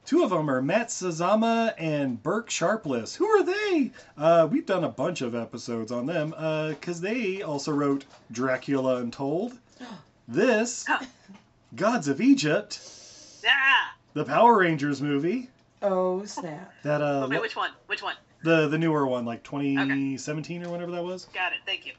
two 0.05 0.23
of 0.23 0.29
them 0.29 0.49
are 0.49 0.61
Matt 0.61 0.89
Sazama 0.89 1.73
and 1.77 2.21
Burke 2.21 2.49
Sharpless. 2.49 3.15
Who 3.15 3.25
are 3.27 3.43
they? 3.43 3.91
Uh, 4.17 4.47
we've 4.51 4.65
done 4.65 4.83
a 4.83 4.89
bunch 4.89 5.21
of 5.21 5.35
episodes 5.35 5.91
on 5.91 6.05
them 6.05 6.29
because 6.71 7.01
they 7.01 7.41
also 7.41 7.71
wrote 7.71 8.05
Dracula 8.31 8.97
Untold. 8.97 9.57
This, 10.25 10.85
Gods 11.75 12.07
of 12.07 12.21
Egypt, 12.21 12.79
Ah. 13.45 13.93
the 14.13 14.23
Power 14.23 14.57
Rangers 14.59 15.01
movie. 15.01 15.49
Oh, 15.81 16.23
snap. 16.23 16.73
That 16.83 17.01
uh, 17.01 17.27
Wait, 17.29 17.41
which 17.41 17.57
one? 17.57 17.71
Which 17.87 18.01
one? 18.01 18.15
the 18.41 18.69
the 18.69 18.77
newer 18.77 19.05
one, 19.05 19.25
like 19.25 19.43
2017 19.43 20.63
or 20.65 20.69
whatever 20.69 20.91
that 20.91 21.03
was. 21.03 21.25
Got 21.33 21.51
it. 21.51 21.59
Thank 21.65 21.85
you. 21.85 21.91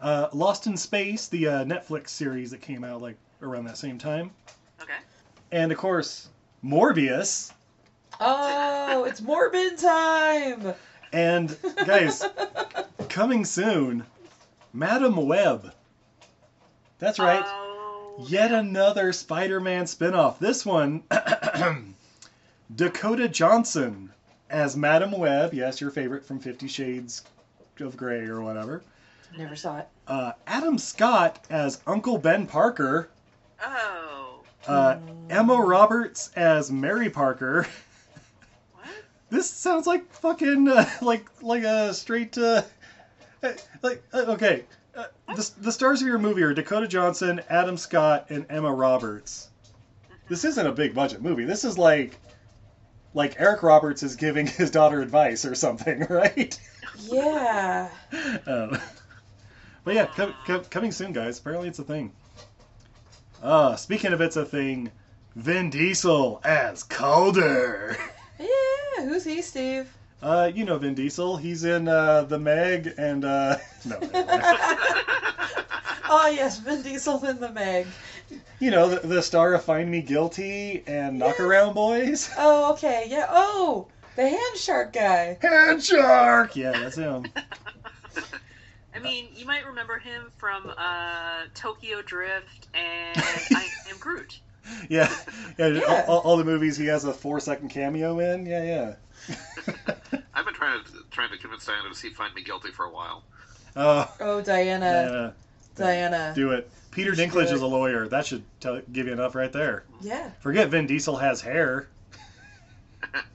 Uh, 0.00 0.28
Lost 0.32 0.68
in 0.68 0.76
Space, 0.76 1.26
the 1.26 1.48
uh, 1.48 1.64
Netflix 1.64 2.10
series 2.10 2.52
that 2.52 2.60
came 2.60 2.84
out 2.84 3.02
like 3.02 3.16
around 3.42 3.64
that 3.64 3.76
same 3.76 3.98
time, 3.98 4.30
Okay. 4.80 4.92
and 5.50 5.72
of 5.72 5.78
course 5.78 6.28
Morbius. 6.64 7.52
Oh, 8.20 9.04
it's 9.04 9.20
Morbin 9.20 9.80
time! 9.80 10.74
And 11.12 11.56
guys, 11.86 12.24
coming 13.08 13.44
soon, 13.44 14.04
Madam 14.72 15.16
Web. 15.26 15.72
That's 16.98 17.18
right. 17.18 17.44
Oh, 17.46 18.26
Yet 18.26 18.50
another 18.50 19.12
Spider-Man 19.12 19.86
spin-off. 19.86 20.40
This 20.40 20.66
one, 20.66 21.04
Dakota 22.74 23.28
Johnson 23.28 24.12
as 24.50 24.76
Madam 24.76 25.12
Web. 25.12 25.54
Yes, 25.54 25.80
your 25.80 25.90
favorite 25.92 26.26
from 26.26 26.40
Fifty 26.40 26.66
Shades 26.66 27.22
of 27.78 27.96
Grey 27.96 28.26
or 28.26 28.40
whatever. 28.42 28.82
Never 29.36 29.54
saw 29.54 29.78
it. 29.78 29.88
Uh, 30.08 30.32
Adam 30.48 30.78
Scott 30.78 31.44
as 31.50 31.80
Uncle 31.86 32.18
Ben 32.18 32.46
Parker. 32.46 33.08
Oh. 33.64 34.17
Uh, 34.68 34.98
Emma 35.30 35.56
Roberts 35.56 36.30
as 36.36 36.70
Mary 36.70 37.10
Parker. 37.10 37.66
What? 38.74 38.86
This 39.30 39.50
sounds 39.50 39.86
like 39.86 40.10
fucking 40.12 40.68
uh, 40.68 40.88
like 41.02 41.26
like 41.42 41.62
a 41.62 41.92
straight 41.92 42.36
uh, 42.38 42.62
uh, 43.42 43.52
like 43.82 44.02
uh, 44.12 44.24
okay. 44.28 44.64
Uh, 44.94 45.04
the, 45.36 45.50
the 45.60 45.70
stars 45.72 46.00
of 46.00 46.08
your 46.08 46.18
movie 46.18 46.42
are 46.42 46.52
Dakota 46.54 46.88
Johnson, 46.88 47.40
Adam 47.48 47.76
Scott, 47.76 48.26
and 48.30 48.46
Emma 48.48 48.72
Roberts. 48.72 49.48
This 50.28 50.44
isn't 50.44 50.66
a 50.66 50.72
big 50.72 50.94
budget 50.94 51.22
movie. 51.22 51.44
This 51.44 51.64
is 51.64 51.78
like 51.78 52.18
like 53.14 53.36
Eric 53.38 53.62
Roberts 53.62 54.02
is 54.02 54.16
giving 54.16 54.46
his 54.58 54.70
daughter 54.70 55.00
advice 55.02 55.44
or 55.44 55.54
something, 55.54 56.06
right? 56.10 56.58
Yeah. 56.98 57.90
Um, 58.46 58.78
but 59.84 59.94
yeah, 59.94 60.06
com- 60.06 60.34
com- 60.46 60.64
coming 60.64 60.92
soon, 60.92 61.12
guys. 61.12 61.38
Apparently, 61.38 61.68
it's 61.68 61.78
a 61.78 61.84
thing. 61.84 62.12
Uh, 63.42 63.76
speaking 63.76 64.12
of 64.12 64.20
it's 64.20 64.36
a 64.36 64.44
thing, 64.44 64.90
Vin 65.36 65.70
Diesel 65.70 66.40
as 66.44 66.82
Calder. 66.82 67.96
Yeah, 68.40 69.04
who's 69.08 69.24
he, 69.24 69.42
Steve? 69.42 69.92
Uh, 70.22 70.48
you 70.54 70.64
know 70.64 70.78
Vin 70.78 70.94
Diesel. 70.94 71.36
He's 71.38 71.64
in 71.64 71.88
uh, 71.88 72.22
the 72.22 72.38
Meg 72.38 72.94
and 72.96 73.24
uh, 73.24 73.56
no. 73.84 73.98
Oh, 76.08 76.30
yes, 76.32 76.60
Vin 76.60 76.82
Diesel 76.82 77.24
in 77.24 77.40
the 77.40 77.50
Meg. 77.50 77.88
you 78.60 78.70
know 78.70 78.88
the, 78.90 79.04
the 79.04 79.20
star 79.22 79.54
of 79.54 79.64
Find 79.64 79.90
Me 79.90 80.02
Guilty 80.02 80.84
and 80.86 81.18
Yes. 81.18 81.36
Knockaround 81.36 81.74
Boys. 81.74 82.30
Oh, 82.38 82.70
okay, 82.74 83.06
yeah. 83.08 83.26
Oh, 83.28 83.88
the 84.14 84.28
hand 84.28 84.56
shark 84.56 84.92
guy. 84.92 85.36
Hand 85.42 85.82
Shark. 85.82 86.54
Yeah, 86.54 86.78
that's 86.78 86.94
him. 86.94 87.26
I 88.98 89.02
mean, 89.02 89.28
you 89.34 89.46
might 89.46 89.64
remember 89.66 89.98
him 89.98 90.30
from 90.38 90.72
uh, 90.76 91.42
Tokyo 91.54 92.02
Drift 92.02 92.68
and 92.74 93.16
I 93.54 93.66
Am 93.90 93.96
Groot. 93.98 94.40
Yeah, 94.88 95.10
yeah. 95.58 95.68
Yeah. 95.68 96.04
All, 96.08 96.18
all 96.20 96.36
the 96.36 96.44
movies 96.44 96.76
he 96.76 96.86
has 96.86 97.04
a 97.04 97.12
four 97.12 97.40
second 97.40 97.68
cameo 97.70 98.18
in. 98.18 98.44
Yeah, 98.44 98.64
yeah. 98.64 98.94
I've 100.34 100.44
been 100.44 100.54
trying 100.54 100.82
to 100.84 100.90
trying 101.10 101.30
to 101.30 101.38
convince 101.38 101.64
Diana 101.64 101.88
to 101.88 101.94
see 101.94 102.10
Find 102.10 102.34
Me 102.34 102.42
Guilty 102.42 102.70
for 102.70 102.84
a 102.84 102.90
while. 102.90 103.22
Oh, 103.76 104.12
Oh, 104.20 104.40
Diana. 104.42 104.86
yeah. 104.86 105.30
Diana. 105.84 106.32
Do 106.34 106.50
it. 106.52 106.70
Peter 106.90 107.10
You 107.10 107.16
Dinklage 107.16 107.52
is 107.52 107.62
a 107.62 107.66
lawyer. 107.66 108.08
That 108.08 108.26
should 108.26 108.42
tell, 108.60 108.80
give 108.92 109.06
you 109.06 109.12
enough 109.12 109.34
right 109.34 109.52
there. 109.52 109.84
Yeah. 110.00 110.30
Forget 110.40 110.68
Vin 110.68 110.86
Diesel 110.86 111.16
has 111.16 111.40
hair. 111.40 111.88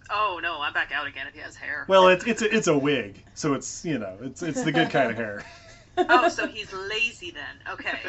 Oh 0.09 0.39
no, 0.41 0.61
I'm 0.61 0.73
back 0.73 0.91
out 0.91 1.07
again 1.07 1.25
if 1.27 1.33
he 1.33 1.39
has 1.39 1.55
hair. 1.55 1.85
Well, 1.87 2.07
it's 2.07 2.25
it's 2.25 2.41
a, 2.41 2.55
it's 2.55 2.67
a 2.67 2.77
wig, 2.77 3.23
so 3.33 3.53
it's 3.53 3.83
you 3.83 3.97
know 3.97 4.17
it's 4.21 4.41
it's 4.43 4.63
the 4.63 4.71
good 4.71 4.89
kind 4.89 5.09
of 5.11 5.17
hair. 5.17 5.43
Oh, 5.95 6.27
so 6.27 6.47
he's 6.47 6.73
lazy 6.73 7.29
then. 7.29 7.71
Okay. 7.71 7.99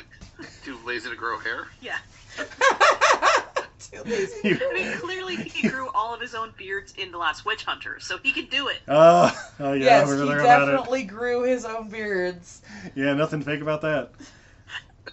Too 0.65 0.79
lazy 0.87 1.11
to 1.11 1.17
grow 1.17 1.39
hair. 1.39 1.67
Yeah. 1.83 1.99
Too 3.79 4.03
lazy. 4.07 4.49
You- 4.49 4.59
I 4.71 4.73
mean, 4.73 4.93
clearly 4.97 5.37
he 5.37 5.69
grew 5.69 5.91
all 5.91 6.15
of 6.15 6.21
his 6.23 6.35
own 6.35 6.55
beards 6.57 6.95
in 6.97 7.13
The 7.13 7.19
Last 7.19 7.45
Witch 7.45 7.63
Hunter, 7.65 7.99
so 8.01 8.17
he 8.23 8.33
can 8.33 8.47
do 8.47 8.69
it. 8.69 8.79
Oh, 8.89 9.31
oh 9.61 9.75
yeah, 9.75 9.85
yes, 9.85 10.09
we 10.09 10.15
were 10.17 10.23
he 10.23 10.29
there 10.31 10.41
it. 10.41 10.45
definitely 10.45 11.03
grew 11.03 11.43
his 11.43 11.67
own 11.67 11.91
beards. 11.91 12.63
Yeah, 12.95 13.13
nothing 13.13 13.43
fake 13.43 13.61
about 13.61 13.83
that. 13.83 14.13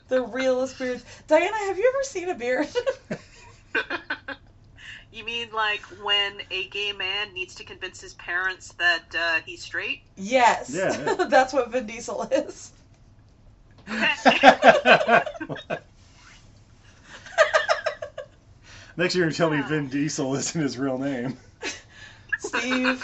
The 0.08 0.22
realest 0.22 0.80
beards. 0.80 1.04
Diana, 1.28 1.58
have 1.68 1.78
you 1.78 1.94
ever 1.94 2.04
seen 2.04 2.30
a 2.30 2.36
beard? 2.36 2.68
You 5.12 5.26
mean 5.26 5.50
like 5.54 5.82
when 6.02 6.42
a 6.52 6.68
gay 6.70 6.94
man 6.94 7.34
needs 7.34 7.54
to 7.56 7.64
convince 7.66 8.00
his 8.00 8.14
parents 8.14 8.74
that 8.74 9.04
uh, 9.18 9.40
he's 9.46 9.62
straight? 9.62 10.02
yes. 10.16 10.72
Yeah, 10.74 11.16
yeah. 11.18 11.26
That's 11.30 11.52
what 11.54 11.70
Vin 11.72 11.86
Diesel 11.86 12.24
is. 12.32 12.72
Okay. 13.90 15.22
Next 18.98 19.16
year, 19.16 19.26
you 19.26 19.32
tell 19.32 19.50
me 19.50 19.62
Vin 19.62 19.88
Diesel 19.88 20.36
isn't 20.36 20.62
his 20.62 20.78
real 20.78 20.98
name. 20.98 21.38
Steve, 22.40 23.04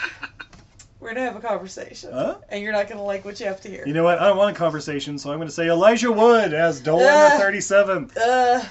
we're 1.00 1.10
gonna 1.14 1.22
have 1.26 1.36
a 1.36 1.40
conversation. 1.40 2.12
Huh? 2.12 2.38
And 2.50 2.62
you're 2.64 2.74
not 2.74 2.88
gonna 2.90 3.04
like 3.04 3.24
what 3.26 3.40
you 3.40 3.46
have 3.48 3.62
to 3.62 3.70
hear. 3.70 3.84
You 3.88 3.94
know 3.94 4.04
what? 4.04 4.20
I 4.20 4.28
don't 4.28 4.38
want 4.38 4.56
a 4.56 4.60
conversation, 4.60 5.18
so 5.18 5.32
I'm 5.32 5.38
going 5.38 5.48
to 5.48 5.54
say 5.54 5.68
Elijah 5.70 6.12
Wood 6.12 6.54
as 6.54 6.80
Dolan 6.82 7.08
Ah. 7.10 7.38
the 7.38 7.44
37th. 7.44 8.18
uh, 8.18 8.64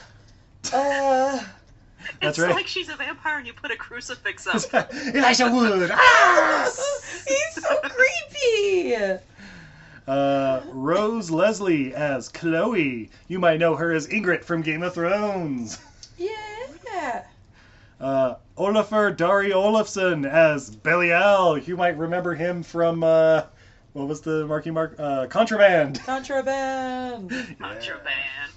uh, 0.73 1.45
That's 2.21 2.39
it's 2.39 2.47
right. 2.47 2.55
like 2.55 2.67
she's 2.67 2.89
a 2.89 2.97
vampire 2.97 3.39
and 3.39 3.47
you 3.47 3.53
put 3.53 3.71
a 3.71 3.77
crucifix 3.77 4.47
up. 4.47 4.93
Elijah 5.15 5.51
Wood. 5.51 5.91
Ah! 5.93 6.71
he's 7.29 7.65
so 7.65 7.81
creepy. 7.81 9.19
Uh, 10.07 10.61
Rose 10.69 11.31
Leslie 11.31 11.95
as 11.95 12.29
Chloe. 12.29 13.11
You 13.29 13.39
might 13.39 13.59
know 13.59 13.75
her 13.75 13.93
as 13.93 14.07
Ingrid 14.09 14.45
from 14.45 14.63
Game 14.63 14.83
of 14.83 14.95
Thrones. 14.95 15.79
Yeah. 16.17 17.25
Uh, 18.01 18.35
Olafur 18.59 19.17
Darri 19.17 19.53
Olafsson 19.53 20.27
as 20.31 20.71
Belial. 20.71 21.59
You 21.59 21.77
might 21.77 21.97
remember 21.97 22.35
him 22.35 22.63
from 22.63 23.03
uh, 23.03 23.45
what 23.95 24.09
was 24.09 24.21
the 24.21 24.47
Marky 24.47 24.71
Mark? 24.71 24.95
Uh, 24.99 25.27
Contraband. 25.27 26.01
Contraband. 26.05 27.31
Contraband. 27.59 28.53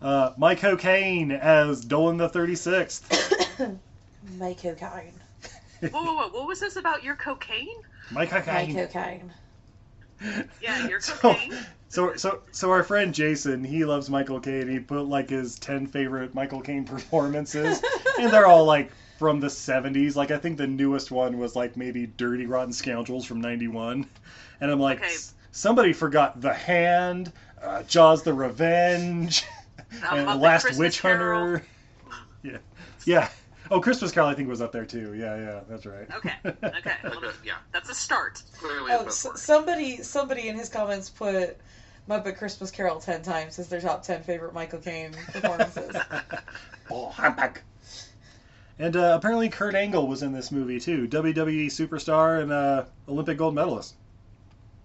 Uh, 0.00 0.32
Mike 0.38 0.64
O'Kane 0.64 1.30
as 1.32 1.84
Dolan 1.84 2.16
the 2.16 2.28
36th. 2.28 3.02
My 4.38 4.54
cocaine. 4.54 5.20
Whoa, 5.80 5.88
whoa, 5.90 6.14
whoa! 6.14 6.28
What 6.28 6.46
was 6.46 6.60
this 6.60 6.76
about 6.76 7.02
your 7.04 7.16
cocaine? 7.16 7.68
Mike 8.12 8.32
My 8.32 8.38
O'Kane. 8.38 8.74
cocaine. 8.74 9.32
Yeah, 10.62 10.88
your 10.88 11.00
So, 11.00 11.14
cocaine. 11.14 11.54
so, 11.88 12.14
so, 12.16 12.40
so 12.52 12.70
our 12.70 12.82
friend 12.82 13.14
Jason, 13.14 13.64
he 13.64 13.84
loves 13.84 14.10
Michael 14.10 14.40
Caine. 14.40 14.68
He 14.68 14.78
put 14.78 15.02
like 15.06 15.30
his 15.30 15.58
ten 15.58 15.86
favorite 15.86 16.34
Michael 16.34 16.60
Caine 16.60 16.84
performances, 16.84 17.80
and 18.20 18.30
they're 18.32 18.46
all 18.46 18.64
like 18.64 18.90
from 19.18 19.40
the 19.40 19.48
'70s. 19.48 20.16
Like 20.16 20.30
I 20.30 20.38
think 20.38 20.58
the 20.58 20.66
newest 20.66 21.10
one 21.10 21.38
was 21.38 21.56
like 21.56 21.76
maybe 21.76 22.06
Dirty 22.06 22.46
Rotten 22.46 22.72
Scoundrels 22.72 23.24
from 23.24 23.40
'91, 23.40 24.06
and 24.60 24.70
I'm 24.70 24.80
like, 24.80 24.98
Okay. 25.02 25.16
Somebody 25.52 25.92
forgot 25.92 26.40
The 26.40 26.54
Hand, 26.54 27.32
uh, 27.60 27.82
Jaws: 27.82 28.22
The 28.22 28.32
Revenge, 28.32 29.42
and 29.42 29.48
Muppet 29.50 29.59
Last 30.02 30.62
Christmas 30.62 30.78
Witch 30.78 31.00
Carol. 31.00 31.40
Hunter. 31.40 31.64
Yeah, 32.42 32.56
yeah. 33.04 33.28
Oh, 33.70 33.80
Christmas 33.82 34.10
Carol, 34.12 34.28
I 34.30 34.34
think 34.34 34.48
was 34.48 34.62
up 34.62 34.72
there 34.72 34.86
too. 34.86 35.12
Yeah, 35.14 35.36
yeah, 35.36 35.60
that's 35.68 35.84
right. 35.84 36.08
Okay, 36.16 36.32
okay. 36.44 36.52
Well, 37.04 37.18
Okay, 37.18 37.28
yeah, 37.44 37.56
that's 37.70 37.90
a 37.90 37.94
start. 37.94 38.42
clearly 38.58 38.92
Oh, 38.92 39.04
bit 39.04 39.12
somebody, 39.12 39.98
somebody 39.98 40.48
in 40.48 40.56
his 40.56 40.70
comments 40.70 41.10
put 41.10 41.58
Muppet 42.08 42.38
Christmas 42.38 42.70
Carol 42.70 42.98
ten 42.98 43.20
times 43.22 43.58
as 43.58 43.68
their 43.68 43.80
top 43.80 44.02
ten 44.02 44.22
favorite 44.22 44.54
Michael 44.54 44.78
Caine 44.78 45.12
performances. 45.32 45.94
Oh, 46.90 47.14
I'm 47.18 47.36
back. 47.36 47.62
And 48.80 48.96
uh, 48.96 49.12
apparently 49.16 49.48
Kurt 49.48 49.74
Angle 49.76 50.08
was 50.08 50.22
in 50.24 50.32
this 50.32 50.50
movie 50.50 50.80
too. 50.80 51.06
WWE 51.06 51.66
superstar 51.66 52.42
and 52.42 52.50
uh, 52.50 52.84
Olympic 53.08 53.38
gold 53.38 53.54
medalist. 53.54 53.94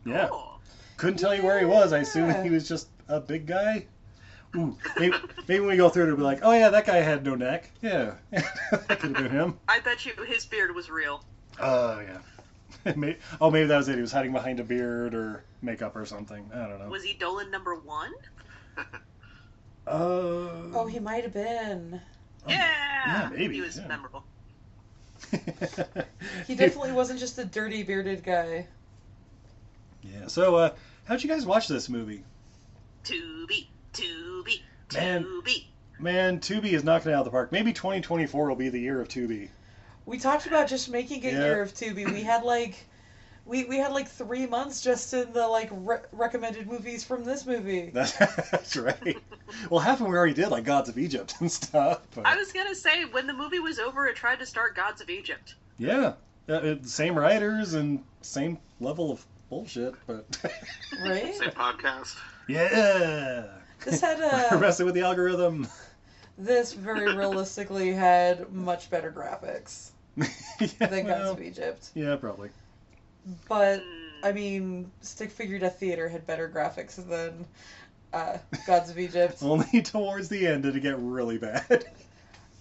Yeah. 0.05 0.27
Cool. 0.29 0.59
Couldn't 0.97 1.17
tell 1.17 1.33
you 1.33 1.41
where 1.41 1.57
he 1.57 1.65
was. 1.65 1.93
I 1.93 1.99
assume 1.99 2.43
he 2.43 2.51
was 2.51 2.67
just 2.67 2.89
a 3.07 3.19
big 3.19 3.47
guy. 3.47 3.87
Ooh, 4.55 4.77
maybe, 4.99 5.15
maybe 5.47 5.59
when 5.59 5.69
we 5.69 5.77
go 5.77 5.89
through 5.89 6.03
it, 6.03 6.07
it'll 6.07 6.17
be 6.17 6.23
like, 6.23 6.39
oh 6.41 6.51
yeah, 6.51 6.69
that 6.69 6.85
guy 6.85 6.97
had 6.97 7.25
no 7.25 7.35
neck. 7.35 7.71
Yeah, 7.81 8.15
that 8.31 8.99
could 8.99 9.15
have 9.15 9.23
been 9.23 9.29
him. 9.31 9.59
I 9.67 9.79
bet 9.79 10.05
you 10.05 10.13
his 10.23 10.45
beard 10.45 10.73
was 10.73 10.89
real. 10.89 11.23
Oh 11.59 11.99
yeah. 11.99 12.93
May- 12.95 13.17
oh, 13.41 13.49
maybe 13.51 13.67
that 13.67 13.77
was 13.77 13.87
it. 13.89 13.95
He 13.95 14.01
was 14.01 14.11
hiding 14.11 14.33
behind 14.33 14.59
a 14.59 14.63
beard 14.63 15.15
or 15.15 15.43
makeup 15.61 15.95
or 15.95 16.05
something. 16.05 16.49
I 16.53 16.67
don't 16.67 16.79
know. 16.79 16.89
Was 16.89 17.03
he 17.03 17.13
Dolan 17.13 17.49
number 17.51 17.75
one? 17.75 18.11
Uh, 19.87 20.73
oh, 20.73 20.87
he 20.87 20.99
might 20.99 21.23
have 21.23 21.33
been. 21.33 22.01
Yeah. 22.47 22.57
yeah, 23.07 23.29
maybe, 23.31 23.55
He 23.55 23.61
was 23.61 23.77
yeah. 23.77 23.87
memorable. 23.87 24.23
He 26.47 26.55
definitely 26.55 26.91
wasn't 26.91 27.19
just 27.19 27.37
a 27.39 27.45
dirty 27.45 27.83
bearded 27.83 28.23
guy. 28.23 28.67
Yeah. 30.01 30.27
So, 30.27 30.55
uh, 30.55 30.69
how'd 31.05 31.23
you 31.23 31.29
guys 31.29 31.45
watch 31.45 31.67
this 31.67 31.89
movie? 31.89 32.23
Tubi, 33.03 33.67
Tubi, 33.93 34.34
Man. 34.93 35.23
Tubi. 35.23 35.65
Man, 35.99 36.39
Tubi 36.39 36.73
is 36.73 36.83
knocking 36.83 37.11
it 37.11 37.15
out 37.15 37.19
of 37.19 37.25
the 37.25 37.31
park. 37.31 37.51
Maybe 37.51 37.71
2024 37.73 38.47
will 38.49 38.55
be 38.55 38.69
the 38.69 38.79
year 38.79 38.99
of 39.01 39.07
Tubi. 39.07 39.49
We 40.05 40.17
talked 40.19 40.45
about 40.45 40.67
just 40.67 40.89
making 40.89 41.25
a 41.25 41.29
Yeah. 41.31 41.45
year 41.45 41.61
of 41.61 41.73
Tubi. 41.73 42.05
We 42.11 42.21
had 42.21 42.43
like, 42.43 42.85
we 43.45 43.63
we 43.65 43.77
had 43.77 43.91
like 43.91 44.07
three 44.07 44.45
months 44.45 44.81
just 44.81 45.13
in 45.13 45.31
the 45.33 45.47
like 45.47 45.69
re- 45.71 45.97
recommended 46.11 46.67
movies 46.67 47.03
from 47.03 47.23
this 47.23 47.45
movie. 47.45 47.89
That's, 47.93 48.11
that's 48.51 48.75
right. 48.75 49.17
Well, 49.69 49.79
half 49.79 49.93
of 49.95 49.99
them 50.03 50.11
we 50.11 50.17
already 50.17 50.33
did, 50.33 50.49
like 50.49 50.63
Gods 50.65 50.89
of 50.89 50.97
Egypt 50.97 51.35
and 51.39 51.51
stuff. 51.51 52.01
But 52.13 52.25
I 52.27 52.35
was 52.35 52.51
gonna 52.51 52.75
say 52.75 53.05
when 53.05 53.25
the 53.25 53.33
movie 53.33 53.59
was 53.59 53.79
over, 53.79 54.05
it 54.07 54.15
tried 54.15 54.39
to 54.39 54.45
start 54.45 54.75
Gods 54.75 55.01
of 55.01 55.09
Egypt. 55.09 55.55
yeah, 55.77 56.13
uh, 56.49 56.75
same 56.83 57.17
writers 57.17 57.73
and 57.73 58.03
same 58.21 58.59
level 58.79 59.11
of 59.11 59.25
bullshit. 59.49 59.95
But 60.05 60.25
Right? 61.01 61.33
Same 61.35 61.49
podcast. 61.51 62.15
yeah, 62.47 63.47
This 63.83 64.01
had 64.01 64.19
We're 64.19 64.57
a 64.57 64.59
messing 64.61 64.85
with 64.85 64.95
the 64.95 65.01
algorithm. 65.01 65.67
this 66.37 66.73
very 66.73 67.15
realistically 67.15 67.91
had 67.93 68.51
much 68.51 68.89
better 68.89 69.11
graphics 69.11 69.89
yeah, 70.17 70.87
than 70.87 71.05
Gods 71.05 71.19
well, 71.23 71.31
of 71.33 71.41
Egypt. 71.41 71.89
yeah, 71.93 72.15
probably. 72.15 72.49
But 73.47 73.83
I 74.23 74.31
mean, 74.31 74.89
Stick 75.01 75.29
Figure 75.31 75.59
Death 75.59 75.79
Theater 75.79 76.07
had 76.09 76.25
better 76.25 76.49
graphics 76.49 76.95
than 77.07 77.45
uh, 78.13 78.37
Gods 78.65 78.89
of 78.89 78.97
Egypt. 78.97 79.37
Only 79.41 79.81
towards 79.81 80.29
the 80.29 80.47
end 80.47 80.63
did 80.63 80.75
it 80.75 80.79
get 80.81 80.97
really 80.99 81.37
bad. 81.37 81.85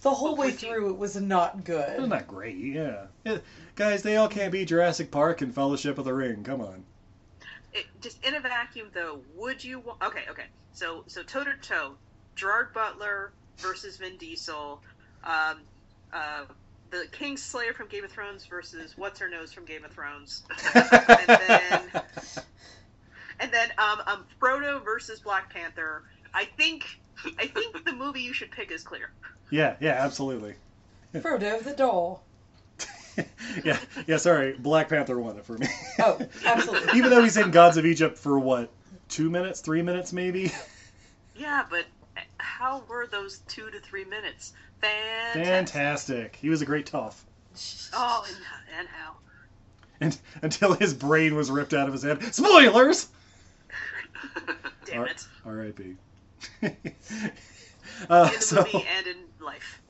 The 0.01 0.11
whole 0.11 0.35
way 0.35 0.51
through, 0.51 0.89
it 0.91 0.97
was 0.97 1.15
not 1.15 1.55
It's 1.55 1.63
good. 1.65 2.07
not 2.07 2.27
great. 2.27 2.57
Yeah. 2.57 3.05
Yeah, 3.23 3.39
guys, 3.75 4.03
they 4.03 4.17
all 4.17 4.27
can't 4.27 4.51
be 4.51 4.63
Jurassic 4.63 5.09
Park 5.09 5.41
and 5.41 5.53
Fellowship 5.53 5.97
of 5.97 6.05
the 6.05 6.13
Ring. 6.13 6.43
Come 6.43 6.61
on. 6.61 6.83
It, 7.75 7.85
just 8.01 8.23
in 8.25 8.35
a 8.35 8.39
vacuum, 8.39 8.87
though, 8.93 9.19
would 9.35 9.63
you? 9.63 9.79
wa- 9.79 9.95
Okay, 10.03 10.23
okay. 10.29 10.45
So, 10.73 11.03
so 11.07 11.23
toe 11.23 11.43
to 11.43 11.53
toe, 11.61 11.93
Gerard 12.35 12.73
Butler 12.73 13.31
versus 13.59 13.97
Vin 13.97 14.17
Diesel, 14.17 14.81
um, 15.23 15.57
uh, 16.11 16.45
the 16.91 17.05
Kingslayer 17.11 17.73
from 17.73 17.87
Game 17.87 18.03
of 18.03 18.11
Thrones 18.11 18.45
versus 18.45 18.93
what's 18.97 19.19
her 19.19 19.29
nose 19.29 19.51
from 19.53 19.65
Game 19.65 19.83
of 19.85 19.91
Thrones, 19.91 20.43
and 20.75 21.27
then 21.27 21.81
and 23.39 23.51
then 23.51 23.69
um, 23.77 24.01
um, 24.07 24.25
Frodo 24.41 24.83
versus 24.83 25.19
Black 25.19 25.51
Panther. 25.53 26.03
I 26.33 26.45
think 26.57 26.85
I 27.39 27.47
think 27.47 27.85
the 27.85 27.93
movie 27.93 28.21
you 28.21 28.33
should 28.33 28.51
pick 28.51 28.71
is 28.71 28.83
clear. 28.83 29.11
Yeah, 29.49 29.75
yeah, 29.79 29.93
absolutely. 29.99 30.55
Frodo 31.13 31.63
the 31.63 31.73
doll. 31.73 32.24
yeah, 33.63 33.77
yeah. 34.07 34.17
Sorry, 34.17 34.53
Black 34.57 34.89
Panther 34.89 35.19
won 35.19 35.37
it 35.37 35.45
for 35.45 35.57
me. 35.57 35.67
Oh, 35.99 36.19
absolutely. 36.45 36.97
Even 36.97 37.09
though 37.09 37.23
he's 37.23 37.37
in 37.37 37.51
Gods 37.51 37.77
of 37.77 37.85
Egypt 37.85 38.17
for 38.17 38.37
what, 38.37 38.69
two 39.09 39.29
minutes, 39.29 39.61
three 39.61 39.81
minutes, 39.81 40.13
maybe. 40.13 40.51
Yeah, 41.37 41.65
but 41.69 41.83
how 42.37 42.83
were 42.87 43.07
those 43.07 43.39
two 43.49 43.69
to 43.69 43.79
three 43.81 44.05
minutes? 44.05 44.53
Fantastic. 44.79 45.43
Fantastic. 45.43 46.35
He 46.37 46.49
was 46.49 46.61
a 46.61 46.65
great 46.65 46.85
tough. 46.85 47.25
Oh, 47.93 48.25
and, 48.25 48.37
and 48.79 48.87
how? 48.87 49.15
And 49.99 50.17
until 50.41 50.73
his 50.75 50.93
brain 50.93 51.35
was 51.35 51.51
ripped 51.51 51.73
out 51.73 51.87
of 51.87 51.93
his 51.93 52.03
head. 52.03 52.23
Spoilers. 52.33 53.09
Damn 54.85 55.01
Ar- 55.01 55.07
it. 55.07 55.27
R.I.P. 55.45 55.95
uh, 58.09 58.29
In 58.31 58.39
the 58.39 58.41
so, 58.41 58.63
movie 58.63 58.85
and 58.97 59.07
in 59.07 59.17
life. 59.43 59.81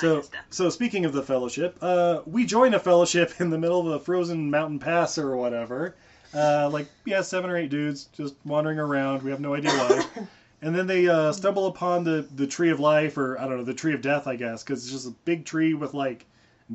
Go 0.00 0.12
ahead. 0.12 0.24
Not 0.32 0.44
so, 0.50 0.64
so 0.64 0.70
speaking 0.70 1.04
of 1.04 1.12
the 1.12 1.22
fellowship, 1.22 1.76
uh, 1.80 2.20
we 2.26 2.44
join 2.46 2.74
a 2.74 2.78
fellowship 2.78 3.40
in 3.40 3.50
the 3.50 3.58
middle 3.58 3.80
of 3.80 3.86
a 4.00 4.04
frozen 4.04 4.50
mountain 4.50 4.78
pass 4.78 5.18
or 5.18 5.36
whatever. 5.36 5.94
Uh, 6.34 6.68
like 6.70 6.88
yeah, 7.06 7.22
seven 7.22 7.48
or 7.50 7.56
eight 7.56 7.70
dudes 7.70 8.04
just 8.14 8.34
wandering 8.44 8.78
around. 8.78 9.22
We 9.22 9.30
have 9.30 9.40
no 9.40 9.54
idea 9.54 9.70
why. 9.70 10.04
and 10.62 10.74
then 10.74 10.86
they 10.86 11.08
uh, 11.08 11.32
stumble 11.32 11.66
upon 11.66 12.04
the 12.04 12.26
the 12.36 12.46
tree 12.46 12.70
of 12.70 12.80
life, 12.80 13.16
or 13.16 13.38
I 13.40 13.46
don't 13.46 13.56
know, 13.58 13.64
the 13.64 13.72
tree 13.74 13.94
of 13.94 14.02
death, 14.02 14.26
I 14.26 14.36
guess, 14.36 14.62
because 14.62 14.82
it's 14.84 14.92
just 14.92 15.06
a 15.08 15.14
big 15.24 15.44
tree 15.46 15.72
with 15.74 15.94
like 15.94 16.26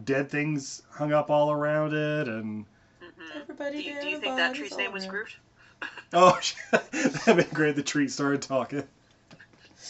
dead 0.05 0.29
things 0.31 0.81
hung 0.89 1.13
up 1.13 1.29
all 1.29 1.51
around 1.51 1.93
it, 1.93 2.27
and 2.27 2.65
Mhm. 3.01 3.41
Everybody 3.41 3.83
Do, 3.83 3.89
you- 3.89 4.01
do 4.01 4.07
you 4.09 4.17
think 4.19 4.37
that 4.37 4.55
tree's 4.55 4.75
name 4.75 4.91
was 4.91 5.03
around. 5.03 5.11
Groot? 5.11 5.35
Oh, 6.13 6.39
that'd 6.71 7.35
been 7.37 7.47
great. 7.53 7.75
The 7.75 7.83
tree 7.83 8.07
started 8.07 8.41
talking. 8.41 8.83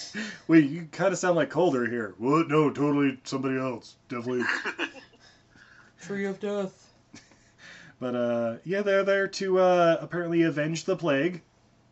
Wait, 0.48 0.70
you 0.70 0.88
kind 0.92 1.12
of 1.12 1.20
sound 1.20 1.36
like 1.36 1.50
Calder 1.50 1.86
here. 1.86 2.16
What? 2.18 2.48
No, 2.48 2.70
totally 2.70 3.20
somebody 3.24 3.58
else. 3.58 3.96
Definitely. 4.10 4.46
Tree 6.02 6.26
of 6.26 6.40
death. 6.40 6.80
But 8.00 8.16
uh, 8.16 8.56
yeah, 8.66 8.82
they're 8.82 9.06
there 9.06 9.30
to 9.30 9.60
uh, 9.60 9.98
apparently 10.02 10.42
avenge 10.42 10.84
the 10.84 10.98
plague. 10.98 11.42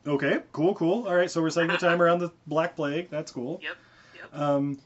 Okay, 0.06 0.40
cool, 0.52 0.74
cool. 0.74 1.08
All 1.08 1.16
right, 1.16 1.32
so 1.32 1.42
we're 1.42 1.52
setting 1.52 1.70
the 1.70 1.78
time 1.78 2.02
around 2.02 2.20
the 2.20 2.32
Black 2.48 2.76
Plague. 2.76 3.10
That's 3.10 3.32
cool. 3.32 3.62
Yep. 3.64 3.78
Yep. 4.16 4.42
Um, 4.42 4.80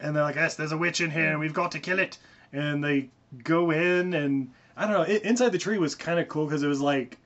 and 0.00 0.16
they're 0.16 0.24
like, 0.24 0.34
yes, 0.34 0.56
there's 0.56 0.72
a 0.72 0.76
witch 0.76 1.00
in 1.00 1.10
here, 1.10 1.30
and 1.30 1.38
we've 1.38 1.52
got 1.52 1.70
to 1.72 1.78
kill 1.78 2.00
it. 2.00 2.18
And 2.52 2.82
they 2.82 3.10
go 3.44 3.70
in, 3.70 4.14
and 4.14 4.50
I 4.76 4.86
don't 4.86 4.92
know. 4.94 5.02
It, 5.02 5.22
inside 5.22 5.50
the 5.50 5.58
tree 5.58 5.78
was 5.78 5.94
kind 5.94 6.18
of 6.18 6.28
cool 6.28 6.46
because 6.46 6.62
it 6.62 6.68
was 6.68 6.80
like, 6.80 7.18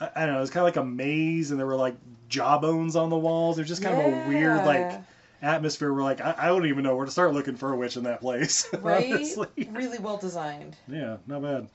I, 0.00 0.10
I 0.14 0.20
don't 0.26 0.32
know, 0.34 0.38
it 0.38 0.42
was 0.42 0.50
kind 0.50 0.62
of 0.66 0.74
like 0.74 0.76
a 0.76 0.84
maze, 0.86 1.50
and 1.50 1.58
there 1.58 1.66
were 1.66 1.76
like 1.76 1.96
jawbones 2.28 2.96
on 2.96 3.10
the 3.10 3.16
walls. 3.16 3.58
It 3.58 3.62
was 3.62 3.68
just 3.68 3.82
kind 3.82 3.98
of 3.98 4.04
a 4.04 4.28
weird 4.28 4.64
like 4.64 4.80
Yeah. 4.92 5.00
atmosphere. 5.42 5.92
Where 5.92 6.02
like 6.04 6.20
I, 6.20 6.34
I 6.38 6.46
don't 6.46 6.66
even 6.66 6.84
know 6.84 6.94
where 6.96 7.06
to 7.06 7.10
start 7.12 7.32
looking 7.32 7.56
for 7.56 7.72
a 7.72 7.76
witch 7.76 7.96
in 7.96 8.04
that 8.04 8.20
place. 8.20 8.68
Right? 8.82 9.12
honestly. 9.12 9.46
Really 9.72 9.98
well 9.98 10.16
designed. 10.18 10.76
Yeah, 10.88 11.16
not 11.26 11.42
bad. 11.42 11.68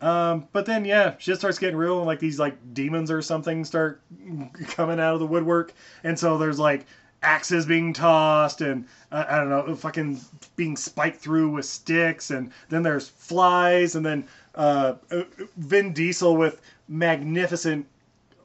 Um, 0.00 0.48
but 0.52 0.66
then 0.66 0.84
yeah, 0.84 1.14
shit 1.18 1.38
starts 1.38 1.58
getting 1.58 1.76
real, 1.76 1.98
and 1.98 2.06
like 2.06 2.18
these 2.18 2.38
like 2.38 2.74
demons 2.74 3.10
or 3.10 3.22
something 3.22 3.64
start 3.64 4.00
coming 4.68 4.98
out 4.98 5.14
of 5.14 5.20
the 5.20 5.26
woodwork, 5.26 5.72
and 6.02 6.18
so 6.18 6.38
there's 6.38 6.58
like 6.58 6.86
axes 7.22 7.66
being 7.66 7.92
tossed, 7.92 8.62
and 8.62 8.84
uh, 9.12 9.24
I 9.28 9.36
don't 9.38 9.48
know, 9.48 9.76
fucking 9.76 10.20
being 10.56 10.76
spiked 10.76 11.20
through 11.20 11.50
with 11.50 11.66
sticks, 11.66 12.30
and 12.32 12.50
then 12.68 12.82
there's 12.82 13.08
flies, 13.08 13.94
and 13.94 14.04
then 14.04 14.26
uh, 14.56 14.94
uh, 15.12 15.22
Vin 15.56 15.92
Diesel 15.92 16.36
with 16.36 16.60
magnificent 16.92 17.86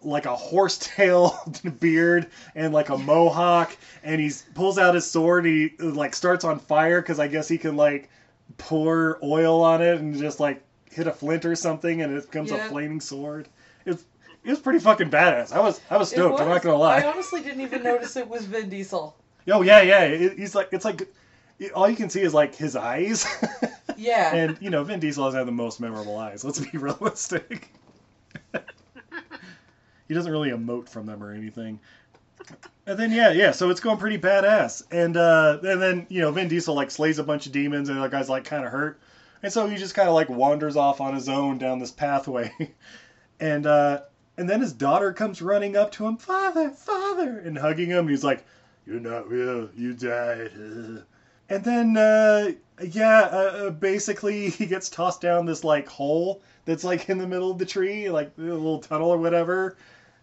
like 0.03 0.25
a 0.25 0.35
horsetail 0.35 1.37
beard 1.79 2.27
and 2.55 2.73
like 2.73 2.87
a 2.89 2.97
mohawk 2.97 3.75
and 4.03 4.21
he 4.21 4.31
pulls 4.55 4.77
out 4.77 4.95
his 4.95 5.09
sword 5.09 5.45
and 5.45 5.53
he 5.77 5.85
like 5.85 6.15
starts 6.15 6.45
on 6.45 6.57
fire 6.57 7.01
because 7.01 7.19
i 7.19 7.27
guess 7.27 7.47
he 7.49 7.57
can 7.57 7.75
like 7.75 8.09
pour 8.57 9.19
oil 9.21 9.61
on 9.61 9.81
it 9.81 9.99
and 9.99 10.15
just 10.17 10.39
like 10.39 10.63
hit 10.89 11.07
a 11.07 11.11
flint 11.11 11.43
or 11.45 11.55
something 11.55 12.01
and 12.01 12.15
it 12.15 12.25
becomes 12.25 12.51
Yeah. 12.51 12.65
a 12.65 12.69
flaming 12.69 13.01
sword 13.01 13.49
it's 13.85 14.05
it 14.45 14.49
was 14.49 14.59
pretty 14.59 14.79
fucking 14.79 15.09
badass 15.09 15.51
i 15.51 15.59
was 15.59 15.81
i 15.89 15.97
was 15.97 16.09
stoked 16.09 16.39
i'm 16.39 16.47
not 16.47 16.61
gonna 16.61 16.77
lie 16.77 17.01
I 17.01 17.11
honestly 17.11 17.41
didn't 17.41 17.61
even 17.61 17.83
notice 17.83 18.15
it 18.15 18.29
was 18.29 18.45
Vin 18.45 18.69
Diesel. 18.69 19.13
oh 19.49 19.61
yeah 19.61 19.81
yeah 19.81 20.03
it, 20.03 20.37
he's 20.39 20.55
like 20.55 20.69
it's 20.71 20.85
like 20.85 21.01
all 21.75 21.89
you 21.89 21.97
can 21.97 22.09
see 22.09 22.21
is 22.21 22.33
like 22.33 22.55
his 22.55 22.75
eyes 22.77 23.25
Yeah. 23.97 24.33
and 24.35 24.57
you 24.61 24.69
know 24.69 24.83
Vin 24.83 24.99
Diesel 25.01 25.25
doesn't 25.25 25.37
have 25.39 25.47
the 25.47 25.51
most 25.51 25.79
memorable 25.81 26.17
eyes. 26.17 26.43
Let's 26.45 26.59
be 26.59 26.77
realistic. 26.77 27.69
He 30.07 30.13
doesn't 30.13 30.31
really 30.31 30.49
emote 30.49 30.89
from 30.89 31.05
them 31.05 31.23
or 31.23 31.31
anything. 31.31 31.79
And 32.85 32.97
then 32.97 33.11
yeah, 33.11 33.31
yeah, 33.31 33.51
so 33.51 33.69
it's 33.69 33.79
going 33.79 33.97
pretty 33.97 34.17
badass. 34.17 34.83
And 34.91 35.17
uh, 35.17 35.59
and 35.63 35.81
then 35.81 36.07
you 36.09 36.21
know 36.21 36.31
Vin 36.31 36.47
Diesel 36.47 36.75
like 36.75 36.91
slays 36.91 37.19
a 37.19 37.23
bunch 37.23 37.45
of 37.45 37.51
demons, 37.51 37.89
and 37.89 38.01
the 38.01 38.07
guy's 38.07 38.29
like 38.29 38.45
kind 38.45 38.65
of 38.65 38.71
hurt, 38.71 38.99
and 39.43 39.51
so 39.51 39.67
he 39.67 39.75
just 39.75 39.95
kind 39.95 40.07
of 40.07 40.15
like 40.15 40.29
wanders 40.29 40.77
off 40.77 41.01
on 41.01 41.13
his 41.13 41.27
own 41.27 41.57
down 41.57 41.79
this 41.79 41.91
pathway, 41.91 42.51
and 43.39 43.65
uh, 43.65 44.01
and 44.37 44.49
then 44.49 44.61
his 44.61 44.71
daughter 44.71 45.11
comes 45.11 45.41
running 45.41 45.75
up 45.75 45.91
to 45.93 46.05
him, 46.05 46.17
father, 46.17 46.69
father, 46.69 47.39
and 47.39 47.57
hugging 47.57 47.89
him. 47.89 47.99
And 47.99 48.09
he's 48.09 48.23
like, 48.23 48.45
"You're 48.85 48.99
not 49.01 49.29
real. 49.29 49.69
You 49.75 49.93
died." 49.93 50.51
And 51.49 51.63
then, 51.63 51.95
uh, 51.95 52.51
yeah, 52.81 53.21
uh, 53.31 53.35
uh, 53.67 53.69
basically 53.71 54.49
he 54.51 54.65
gets 54.65 54.89
tossed 54.89 55.21
down 55.21 55.45
this 55.45 55.63
like 55.63 55.87
hole 55.87 56.41
that's 56.65 56.83
like 56.83 57.09
in 57.09 57.17
the 57.17 57.27
middle 57.27 57.51
of 57.51 57.57
the 57.57 57.65
tree, 57.65 58.09
like 58.09 58.31
a 58.37 58.41
little 58.41 58.79
tunnel 58.79 59.09
or 59.09 59.17
whatever. 59.17 59.77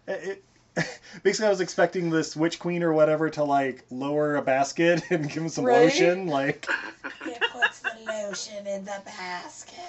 It, 0.07 0.43
basically, 1.23 1.47
I 1.47 1.49
was 1.49 1.61
expecting 1.61 2.09
this 2.09 2.35
witch 2.35 2.59
queen 2.59 2.83
or 2.83 2.91
whatever 2.93 3.29
to 3.31 3.43
like 3.43 3.85
lower 3.89 4.35
a 4.35 4.41
basket 4.41 5.03
and 5.09 5.27
give 5.27 5.43
him 5.43 5.49
some 5.49 5.65
Right? 5.65 5.83
lotion, 5.83 6.27
like 6.27 6.67
It 7.25 7.41
puts 7.51 7.79
the 7.79 7.91
lotion 8.07 8.67
in 8.67 8.83
the 8.85 9.01
basket. 9.05 9.79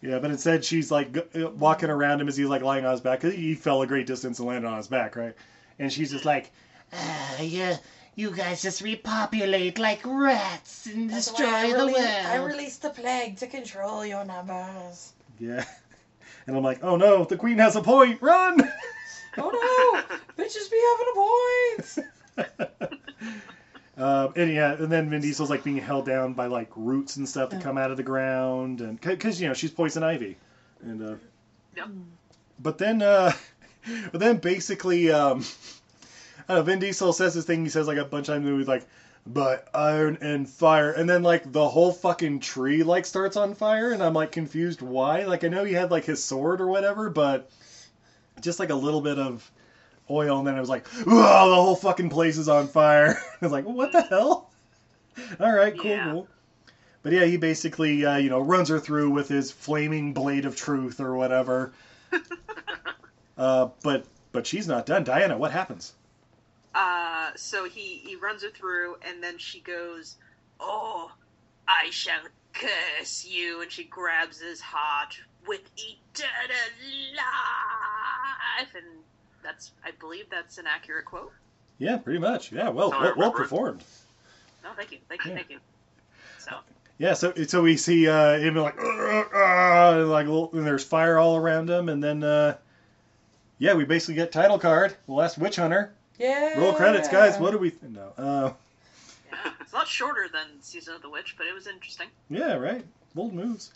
yeah. 0.00 0.18
But 0.18 0.30
instead, 0.30 0.64
she's 0.64 0.90
like 0.90 1.12
g- 1.12 1.42
uh, 1.42 1.50
walking 1.50 1.90
around 1.90 2.20
him 2.20 2.28
as 2.28 2.36
he's 2.36 2.46
like 2.48 2.62
lying 2.62 2.84
on 2.84 2.92
his 2.92 3.00
back 3.00 3.20
'cause 3.20 3.34
he 3.34 3.54
fell 3.54 3.82
a 3.82 3.86
great 3.86 4.06
distance 4.06 4.38
and 4.38 4.48
landed 4.48 4.66
on 4.68 4.76
his 4.78 4.88
back, 4.88 5.14
right? 5.14 5.34
And 5.78 5.92
she's 5.92 6.10
just 6.10 6.24
like, 6.24 6.52
Ah, 6.92 7.40
yeah, 7.40 7.76
you 8.16 8.30
guys 8.32 8.62
just 8.62 8.82
repopulate 8.82 9.78
like 9.78 10.00
rats 10.04 10.86
and 10.86 11.08
That's 11.10 11.26
destroy 11.28 11.46
the 11.70 11.76
rele- 11.78 11.92
world. 11.92 12.26
I 12.26 12.36
released 12.36 12.82
the 12.82 12.90
plague 12.90 13.36
to 13.38 13.46
control 13.46 14.04
your 14.04 14.24
numbers. 14.24 15.12
yeah. 15.38 15.64
And 16.48 16.56
I'm 16.56 16.62
like, 16.62 16.84
oh 16.84 16.96
no, 16.96 17.24
the 17.24 17.36
queen 17.36 17.58
has 17.58 17.74
a 17.74 17.80
point, 17.82 18.22
run! 18.22 18.60
oh 19.38 19.50
no! 19.50 20.16
Bitches 20.44 20.70
be 20.70 20.80
having 20.90 21.08
a 21.12 22.74
point! 22.76 22.92
Um, 23.98 24.34
and 24.36 24.52
yeah, 24.52 24.74
and 24.74 24.92
then 24.92 25.08
Vin 25.08 25.22
Diesel's 25.22 25.48
like 25.48 25.64
being 25.64 25.78
held 25.78 26.04
down 26.04 26.34
by 26.34 26.46
like 26.48 26.68
roots 26.76 27.16
and 27.16 27.26
stuff 27.26 27.48
that 27.48 27.62
come 27.62 27.78
out 27.78 27.90
of 27.90 27.96
the 27.96 28.02
ground, 28.02 28.82
and 28.82 29.00
because 29.00 29.40
you 29.40 29.48
know 29.48 29.54
she's 29.54 29.70
poison 29.70 30.02
ivy, 30.02 30.36
and 30.82 31.02
uh, 31.02 31.14
Yep. 31.74 31.88
but 32.58 32.76
then 32.76 33.00
uh, 33.00 33.32
but 34.12 34.20
then 34.20 34.36
basically 34.36 35.10
um, 35.10 35.42
I 36.48 36.54
know, 36.54 36.62
Vin 36.62 36.78
Diesel 36.78 37.12
says 37.12 37.34
this 37.34 37.44
thing 37.44 37.64
he 37.64 37.70
says 37.70 37.86
like 37.86 37.98
a 37.98 38.04
bunch 38.04 38.28
of 38.28 38.34
times 38.34 38.44
in 38.46 38.50
the 38.50 38.50
movie 38.52 38.64
like 38.64 38.86
by 39.26 39.58
iron 39.74 40.18
and 40.20 40.48
fire, 40.48 40.92
and 40.92 41.08
then 41.10 41.22
like 41.22 41.50
the 41.50 41.68
whole 41.68 41.92
fucking 41.92 42.40
tree 42.40 42.82
like 42.84 43.04
starts 43.04 43.36
on 43.36 43.54
fire, 43.54 43.90
and 43.90 44.02
I'm 44.02 44.14
like 44.14 44.30
confused 44.32 44.82
why. 44.82 45.24
Like 45.24 45.42
I 45.44 45.48
know 45.48 45.64
he 45.64 45.72
had 45.72 45.90
like 45.90 46.04
his 46.04 46.22
sword 46.22 46.60
or 46.60 46.68
whatever, 46.68 47.10
but 47.10 47.50
just 48.40 48.60
like 48.60 48.70
a 48.70 48.74
little 48.74 49.00
bit 49.00 49.18
of 49.18 49.50
oil, 50.08 50.38
and 50.38 50.46
then 50.46 50.56
it 50.56 50.60
was 50.60 50.68
like, 50.68 50.86
oh, 51.06 51.48
the 51.50 51.54
whole 51.56 51.74
fucking 51.74 52.10
place 52.10 52.38
is 52.38 52.48
on 52.48 52.68
fire. 52.68 53.16
I 53.42 53.44
was 53.44 53.50
like, 53.50 53.64
what 53.64 53.90
the 53.90 54.02
hell? 54.02 54.50
All 55.40 55.52
right, 55.52 55.76
cool, 55.76 55.90
Yeah. 55.90 56.12
cool. 56.12 56.28
But 57.02 57.12
yeah, 57.12 57.24
he 57.24 57.36
basically, 57.36 58.04
uh, 58.04 58.16
you 58.18 58.28
know, 58.28 58.40
runs 58.40 58.68
her 58.68 58.78
through 58.78 59.10
with 59.10 59.28
his 59.28 59.50
flaming 59.50 60.12
blade 60.12 60.44
of 60.44 60.54
truth 60.56 61.00
or 61.00 61.16
whatever. 61.16 61.72
uh, 63.36 63.68
but 63.82 64.06
but 64.32 64.46
she's 64.46 64.68
not 64.68 64.86
done. 64.86 65.02
Diana, 65.04 65.36
what 65.36 65.50
happens? 65.50 65.94
Uh, 66.76 67.30
so 67.36 67.64
he 67.64 68.02
he 68.04 68.16
runs 68.16 68.42
her 68.42 68.50
through, 68.50 68.96
and 69.00 69.22
then 69.22 69.38
she 69.38 69.60
goes, 69.60 70.16
"Oh, 70.60 71.10
I 71.66 71.88
shall 71.90 72.20
curse 72.52 73.24
you," 73.24 73.62
and 73.62 73.72
she 73.72 73.84
grabs 73.84 74.40
his 74.42 74.60
heart 74.60 75.18
with 75.46 75.62
eternal 75.78 77.16
life, 77.16 78.74
and 78.74 78.84
that's 79.42 79.72
I 79.82 79.92
believe 79.92 80.26
that's 80.30 80.58
an 80.58 80.66
accurate 80.66 81.06
quote. 81.06 81.32
Yeah, 81.78 81.96
pretty 81.96 82.18
much. 82.18 82.52
Yeah, 82.52 82.68
well, 82.68 82.90
That's 82.90 83.00
how 83.02 83.08
I 83.08 83.12
well, 83.12 83.16
well 83.16 83.32
performed. 83.32 83.82
No, 84.62 84.70
thank 84.76 84.92
you, 84.92 84.98
thank 85.08 85.24
you, 85.24 85.30
Yeah. 85.30 85.36
thank 85.36 85.50
you. 85.50 85.58
So 86.38 86.58
Yeah, 86.98 87.14
so 87.14 87.32
so 87.46 87.62
we 87.62 87.78
see 87.78 88.06
uh, 88.06 88.38
him 88.38 88.54
like, 88.56 88.76
"Ugh, 88.78 89.26
ah," 89.34 89.92
and 89.94 90.10
like 90.10 90.26
little- 90.26 90.50
and 90.52 90.66
there's 90.66 90.84
fire 90.84 91.16
all 91.16 91.36
around 91.36 91.70
him, 91.70 91.88
and 91.88 92.04
then 92.04 92.22
uh, 92.22 92.58
yeah, 93.58 93.72
we 93.72 93.84
basically 93.86 94.16
get 94.16 94.30
title 94.30 94.58
card, 94.58 94.94
the 95.06 95.12
last 95.14 95.38
witch 95.38 95.56
hunter. 95.56 95.94
Yeah. 96.18 96.58
Roll 96.58 96.72
credits, 96.74 97.08
guys. 97.08 97.38
What 97.38 97.50
do 97.52 97.58
we? 97.58 97.72
No. 97.82 98.12
Uh, 98.16 98.52
yeah, 99.30 99.52
it's 99.60 99.72
a 99.72 99.76
lot 99.76 99.86
shorter 99.88 100.28
than 100.32 100.60
Season 100.60 100.94
of 100.94 101.02
the 101.02 101.10
Witch, 101.10 101.34
but 101.36 101.46
it 101.46 101.54
was 101.54 101.66
interesting. 101.66 102.08
yeah, 102.30 102.54
right. 102.54 102.84
Bold 103.14 103.34
moves. 103.34 103.72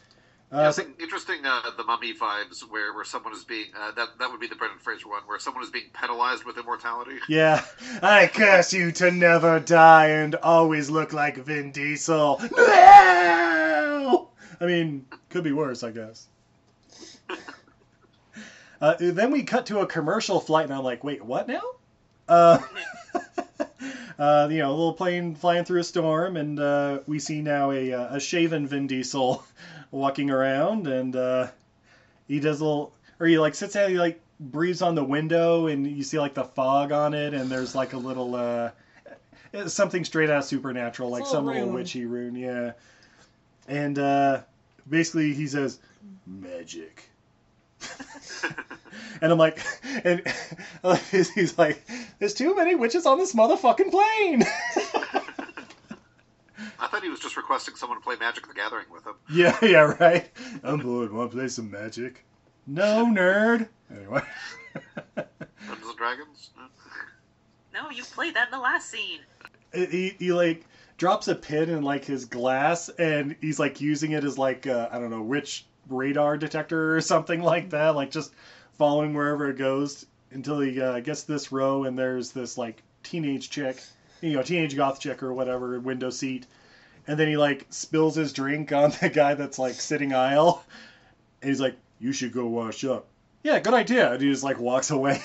Yeah, 0.52 0.58
Uh, 0.58 0.72
so, 0.72 0.82
some 0.82 0.94
interesting 0.98 1.46
uh, 1.46 1.62
the 1.76 1.84
mummy 1.84 2.12
vibes 2.12 2.62
where, 2.68 2.92
where 2.92 3.04
someone 3.04 3.32
is 3.32 3.44
being 3.44 3.66
uh, 3.78 3.92
that 3.92 4.08
that 4.18 4.30
would 4.30 4.40
be 4.40 4.48
the 4.48 4.56
Brendan 4.56 4.80
Fraser 4.80 5.08
one 5.08 5.22
where 5.26 5.38
someone 5.38 5.62
is 5.62 5.70
being 5.70 5.90
penalized 5.92 6.44
with 6.44 6.58
immortality. 6.58 7.18
yeah, 7.28 7.64
I 8.02 8.26
curse 8.26 8.72
you 8.72 8.90
to 8.92 9.10
never 9.12 9.60
die 9.60 10.08
and 10.08 10.34
always 10.36 10.90
look 10.90 11.12
like 11.12 11.36
Vin 11.36 11.70
Diesel. 11.72 12.40
No! 12.56 14.28
I 14.60 14.66
mean, 14.66 15.06
could 15.28 15.44
be 15.44 15.52
worse, 15.52 15.82
I 15.82 15.90
guess. 15.92 16.26
Uh, 18.82 18.94
then 18.98 19.30
we 19.30 19.42
cut 19.42 19.66
to 19.66 19.80
a 19.80 19.86
commercial 19.86 20.40
flight, 20.40 20.64
and 20.64 20.72
I'm 20.72 20.82
like, 20.82 21.04
wait, 21.04 21.22
what 21.22 21.46
now? 21.46 21.60
Uh, 22.30 22.58
uh, 24.18 24.48
you 24.50 24.58
know, 24.58 24.70
a 24.70 24.70
little 24.70 24.92
plane 24.92 25.34
flying 25.34 25.64
through 25.64 25.80
a 25.80 25.84
storm, 25.84 26.36
and 26.36 26.60
uh, 26.60 27.00
we 27.06 27.18
see 27.18 27.42
now 27.42 27.70
a, 27.70 27.92
uh, 27.92 28.16
a 28.16 28.20
shaven 28.20 28.66
Vin 28.66 28.86
Diesel 28.86 29.42
walking 29.90 30.30
around, 30.30 30.86
and 30.86 31.16
uh, 31.16 31.48
he 32.28 32.40
does 32.40 32.60
a 32.60 32.64
little, 32.64 32.92
or 33.18 33.26
he 33.26 33.38
like 33.38 33.54
sits 33.54 33.74
down, 33.74 33.90
he 33.90 33.98
like 33.98 34.20
breathes 34.38 34.82
on 34.82 34.94
the 34.94 35.04
window, 35.04 35.66
and 35.66 35.86
you 35.86 36.02
see 36.02 36.18
like 36.18 36.34
the 36.34 36.44
fog 36.44 36.92
on 36.92 37.14
it, 37.14 37.34
and 37.34 37.50
there's 37.50 37.74
like 37.74 37.92
a 37.92 37.98
little 37.98 38.34
uh, 38.36 38.70
something 39.66 40.04
straight 40.04 40.30
out 40.30 40.38
of 40.38 40.44
Supernatural, 40.44 41.10
like 41.10 41.26
some 41.26 41.46
little 41.46 41.62
little 41.62 41.74
witchy 41.74 42.04
rune, 42.04 42.36
yeah. 42.36 42.72
And 43.68 43.98
uh, 43.98 44.42
basically, 44.88 45.34
he 45.34 45.46
says, 45.46 45.78
"Magic." 46.26 47.09
and 49.22 49.32
I'm 49.32 49.38
like, 49.38 49.62
and 50.04 50.22
he's 51.10 51.58
like, 51.58 51.82
"There's 52.18 52.34
too 52.34 52.54
many 52.56 52.74
witches 52.74 53.06
on 53.06 53.18
this 53.18 53.34
motherfucking 53.34 53.90
plane." 53.90 54.42
I 56.82 56.86
thought 56.86 57.02
he 57.02 57.10
was 57.10 57.20
just 57.20 57.36
requesting 57.36 57.74
someone 57.74 57.98
to 57.98 58.04
play 58.04 58.16
Magic 58.18 58.46
the 58.46 58.54
Gathering 58.54 58.86
with 58.92 59.06
him. 59.06 59.14
yeah, 59.30 59.56
yeah, 59.62 59.94
right. 60.00 60.30
I'm 60.62 60.78
bored. 60.78 61.12
Want 61.12 61.30
to 61.30 61.36
play 61.36 61.48
some 61.48 61.70
Magic? 61.70 62.24
No, 62.66 63.04
nerd. 63.06 63.68
Anyway. 63.94 64.22
Dungeons 65.16 65.88
and 65.88 65.96
Dragons. 65.96 66.50
No, 67.72 67.90
you 67.90 68.02
played 68.04 68.34
that 68.34 68.48
in 68.48 68.52
the 68.52 68.58
last 68.58 68.90
scene. 68.90 69.20
he, 69.72 70.14
he 70.18 70.32
like 70.32 70.64
drops 70.96 71.28
a 71.28 71.34
pin 71.34 71.70
in 71.70 71.82
like 71.82 72.04
his 72.04 72.26
glass 72.26 72.88
and 72.90 73.34
he's 73.40 73.58
like 73.58 73.80
using 73.80 74.12
it 74.12 74.22
as 74.22 74.36
like 74.36 74.66
uh, 74.66 74.88
I 74.92 74.98
don't 74.98 75.10
know 75.10 75.22
which 75.22 75.64
radar 75.88 76.36
detector 76.36 76.96
or 76.96 77.00
something 77.00 77.42
like 77.42 77.70
that 77.70 77.96
like 77.96 78.10
just 78.10 78.32
following 78.74 79.14
wherever 79.14 79.50
it 79.50 79.58
goes 79.58 80.06
until 80.30 80.60
he 80.60 80.80
uh, 80.80 81.00
gets 81.00 81.24
this 81.24 81.50
row 81.50 81.84
and 81.84 81.98
there's 81.98 82.32
this 82.32 82.56
like 82.56 82.82
teenage 83.02 83.50
chick 83.50 83.80
you 84.20 84.32
know 84.32 84.42
teenage 84.42 84.76
goth 84.76 85.00
chick 85.00 85.22
or 85.22 85.32
whatever 85.32 85.78
window 85.80 86.10
seat. 86.10 86.46
And 87.06 87.18
then 87.18 87.28
he 87.28 87.36
like 87.36 87.66
spills 87.70 88.14
his 88.14 88.32
drink 88.32 88.72
on 88.72 88.92
the 89.00 89.08
guy 89.08 89.34
that's 89.34 89.58
like 89.58 89.74
sitting 89.74 90.12
aisle. 90.12 90.64
And 91.42 91.48
he's 91.48 91.60
like 91.60 91.76
you 91.98 92.12
should 92.12 92.32
go 92.32 92.46
wash 92.46 92.84
up. 92.84 93.06
Yeah 93.42 93.58
good 93.60 93.74
idea. 93.74 94.12
And 94.12 94.22
he 94.22 94.30
just 94.30 94.44
like 94.44 94.58
walks 94.58 94.90
away. 94.90 95.20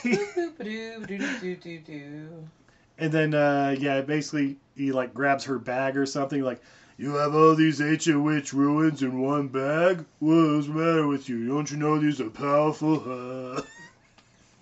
And 2.97 3.11
then, 3.11 3.33
uh, 3.33 3.75
yeah, 3.77 3.99
basically, 3.99 4.55
he 4.73 4.93
like 4.93 5.13
grabs 5.13 5.43
her 5.43 5.59
bag 5.59 5.97
or 5.97 6.05
something. 6.05 6.41
Like, 6.41 6.61
you 6.97 7.15
have 7.15 7.35
all 7.35 7.55
these 7.55 7.81
ancient 7.81 8.23
witch 8.23 8.53
ruins 8.53 9.01
in 9.01 9.21
one 9.21 9.47
bag. 9.49 10.05
What's 10.19 10.67
the 10.67 10.73
matter 10.73 11.07
with 11.07 11.27
you? 11.29 11.47
Don't 11.47 11.69
you 11.69 11.77
know 11.77 11.99
these 11.99 12.21
are 12.21 12.29
powerful? 12.29 12.99
Huh? 12.99 13.61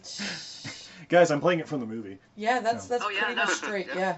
Guys, 1.10 1.32
I'm 1.32 1.42
playing 1.42 1.60
it 1.60 1.68
from 1.68 1.80
the 1.80 1.86
movie. 1.86 2.18
Yeah, 2.36 2.60
that's 2.60 2.88
that's 2.88 3.04
Oh, 3.06 3.10
yeah, 3.10 3.20
pretty 3.20 3.36
no. 3.36 3.46
much 3.46 3.54
straight. 3.54 3.88
Yeah. 3.96 4.18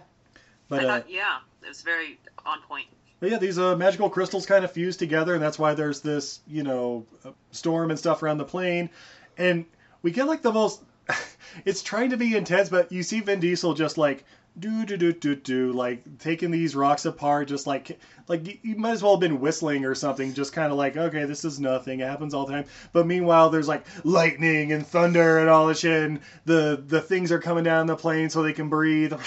But, 0.69 0.80
I 0.80 0.88
uh, 0.88 0.88
thought, 1.01 1.10
yeah, 1.10 1.38
it 1.63 1.67
was 1.67 1.82
very 1.82 2.19
on 2.45 2.62
point. 2.62 2.86
but 3.19 3.30
yeah, 3.30 3.38
these 3.38 3.60
uh, 3.60 3.75
magical 3.75 4.10
crystals 4.10 4.45
kind 4.45 4.63
of 4.65 4.71
fuse 4.71 4.97
together, 4.97 5.34
and 5.34 5.43
that's 5.43 5.60
why 5.60 5.73
there's 5.73 6.01
this, 6.01 6.39
you 6.47 6.63
know, 6.63 7.06
uh, 7.25 7.32
storm 7.51 7.89
and 7.91 7.99
stuff 7.99 8.23
around 8.23 8.38
the 8.38 8.45
plane. 8.45 8.89
And 9.38 9.65
we 10.01 10.12
get 10.12 10.25
like 10.28 10.41
the 10.41 10.51
most. 10.54 10.82
it's 11.65 11.84
trying 11.84 12.12
to 12.12 12.17
be 12.17 12.36
intense, 12.36 12.69
but 12.69 12.91
you 12.91 13.04
see 13.04 13.19
Vin 13.19 13.39
Diesel 13.39 13.73
just 13.73 13.97
like 13.97 14.23
do 14.57 14.85
do 14.85 14.97
do 14.97 15.11
do 15.13 15.35
do 15.35 15.71
like 15.73 16.17
taking 16.19 16.51
these 16.51 16.75
rocks 16.75 17.05
apart, 17.05 17.47
just 17.47 17.67
like 17.67 17.99
like 18.27 18.63
you- 18.63 18.75
might 18.77 18.91
as 18.91 19.03
well 19.03 19.13
have 19.13 19.19
been 19.19 19.39
whistling 19.39 19.85
or 19.85 19.95
something, 19.95 20.33
just 20.33 20.53
kind 20.53 20.71
of 20.71 20.77
like 20.77 20.95
okay, 20.97 21.25
this 21.25 21.43
is 21.45 21.59
nothing. 21.59 21.99
It 21.99 22.07
happens 22.07 22.33
all 22.33 22.45
the 22.45 22.53
time. 22.53 22.65
But 22.93 23.07
meanwhile, 23.07 23.49
there's 23.49 23.67
like 23.67 23.85
lightning 24.03 24.71
and 24.71 24.85
thunder 24.85 25.39
and 25.39 25.49
all 25.49 25.67
this 25.67 25.79
shit, 25.79 26.03
and 26.03 26.19
the 26.45 26.81
the 26.87 27.01
things 27.01 27.31
are 27.31 27.39
coming 27.39 27.63
down 27.63 27.87
the 27.87 27.95
plane 27.95 28.29
so 28.29 28.41
they 28.43 28.53
can 28.53 28.69
breathe. 28.69 29.13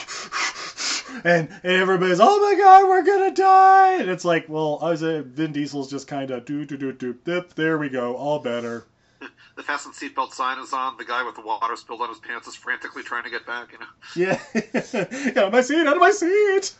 And, 1.25 1.49
and 1.65 1.73
everybody's, 1.73 2.21
oh 2.21 2.39
my 2.39 2.55
god, 2.63 2.87
we're 2.87 3.03
gonna 3.03 3.35
die! 3.35 3.95
And 3.95 4.09
it's 4.11 4.25
like, 4.27 4.49
well, 4.49 4.79
I 4.81 4.91
was 4.91 5.03
uh, 5.03 5.23
Vin 5.27 5.53
Diesel's 5.53 5.91
just 5.91 6.07
kind 6.07 6.31
of 6.31 6.45
do 6.45 6.65
do 6.65 6.77
do 6.77 6.93
do 6.93 7.13
dip. 7.25 7.55
There 7.55 7.77
we 7.79 7.89
go, 7.89 8.15
all 8.15 8.39
better. 8.39 8.85
The 9.59 9.65
fasten 9.65 9.91
seatbelt 9.91 10.33
sign 10.35 10.61
is 10.61 10.73
on. 10.73 10.97
The 10.99 11.05
guy 11.05 11.25
with 11.25 11.35
the 11.35 11.41
water 11.41 11.75
spilled 11.75 12.01
on 12.01 12.11
his 12.11 12.21
pants 12.21 12.47
is 12.47 12.55
frantically 12.55 13.03
trying 13.03 13.25
to 13.25 13.31
get 13.31 13.45
back. 13.45 13.73
You 13.73 13.81
know. 13.81 13.87
Yeah, 14.15 14.41
out 15.43 15.47
of 15.49 15.53
my 15.53 15.63
seat, 15.63 15.85
out 15.85 15.97
of 15.97 16.01
my 16.01 16.13
seat. 16.13 16.75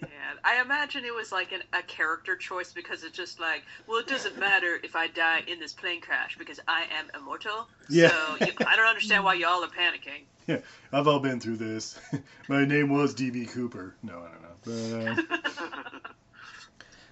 Yeah, 0.00 0.08
I 0.44 0.60
imagine 0.60 1.04
it 1.04 1.12
was 1.12 1.32
like 1.32 1.50
an, 1.50 1.62
a 1.72 1.82
character 1.82 2.36
choice 2.36 2.72
because 2.72 3.02
it's 3.02 3.16
just 3.16 3.40
like, 3.40 3.64
well, 3.88 3.98
it 3.98 4.06
doesn't 4.06 4.38
matter 4.38 4.78
if 4.84 4.94
I 4.94 5.08
die 5.08 5.42
in 5.48 5.58
this 5.58 5.72
plane 5.72 6.00
crash 6.00 6.38
because 6.38 6.60
I 6.68 6.84
am 6.96 7.06
immortal. 7.20 7.66
Yeah. 7.88 8.10
So 8.10 8.46
you, 8.46 8.52
I 8.64 8.76
don't 8.76 8.86
understand 8.86 9.24
why 9.24 9.34
y'all 9.34 9.64
are 9.64 9.66
panicking. 9.66 10.22
Yeah, 10.48 10.58
I've 10.92 11.06
all 11.06 11.20
been 11.20 11.38
through 11.38 11.58
this. 11.58 12.00
my 12.48 12.64
name 12.64 12.90
was 12.90 13.14
DB 13.14 13.48
Cooper. 13.48 13.94
No, 14.02 14.24
I 14.24 14.28
don't 14.28 14.42
know. 14.42 15.14
But, 15.24 15.36
uh, 15.36 16.08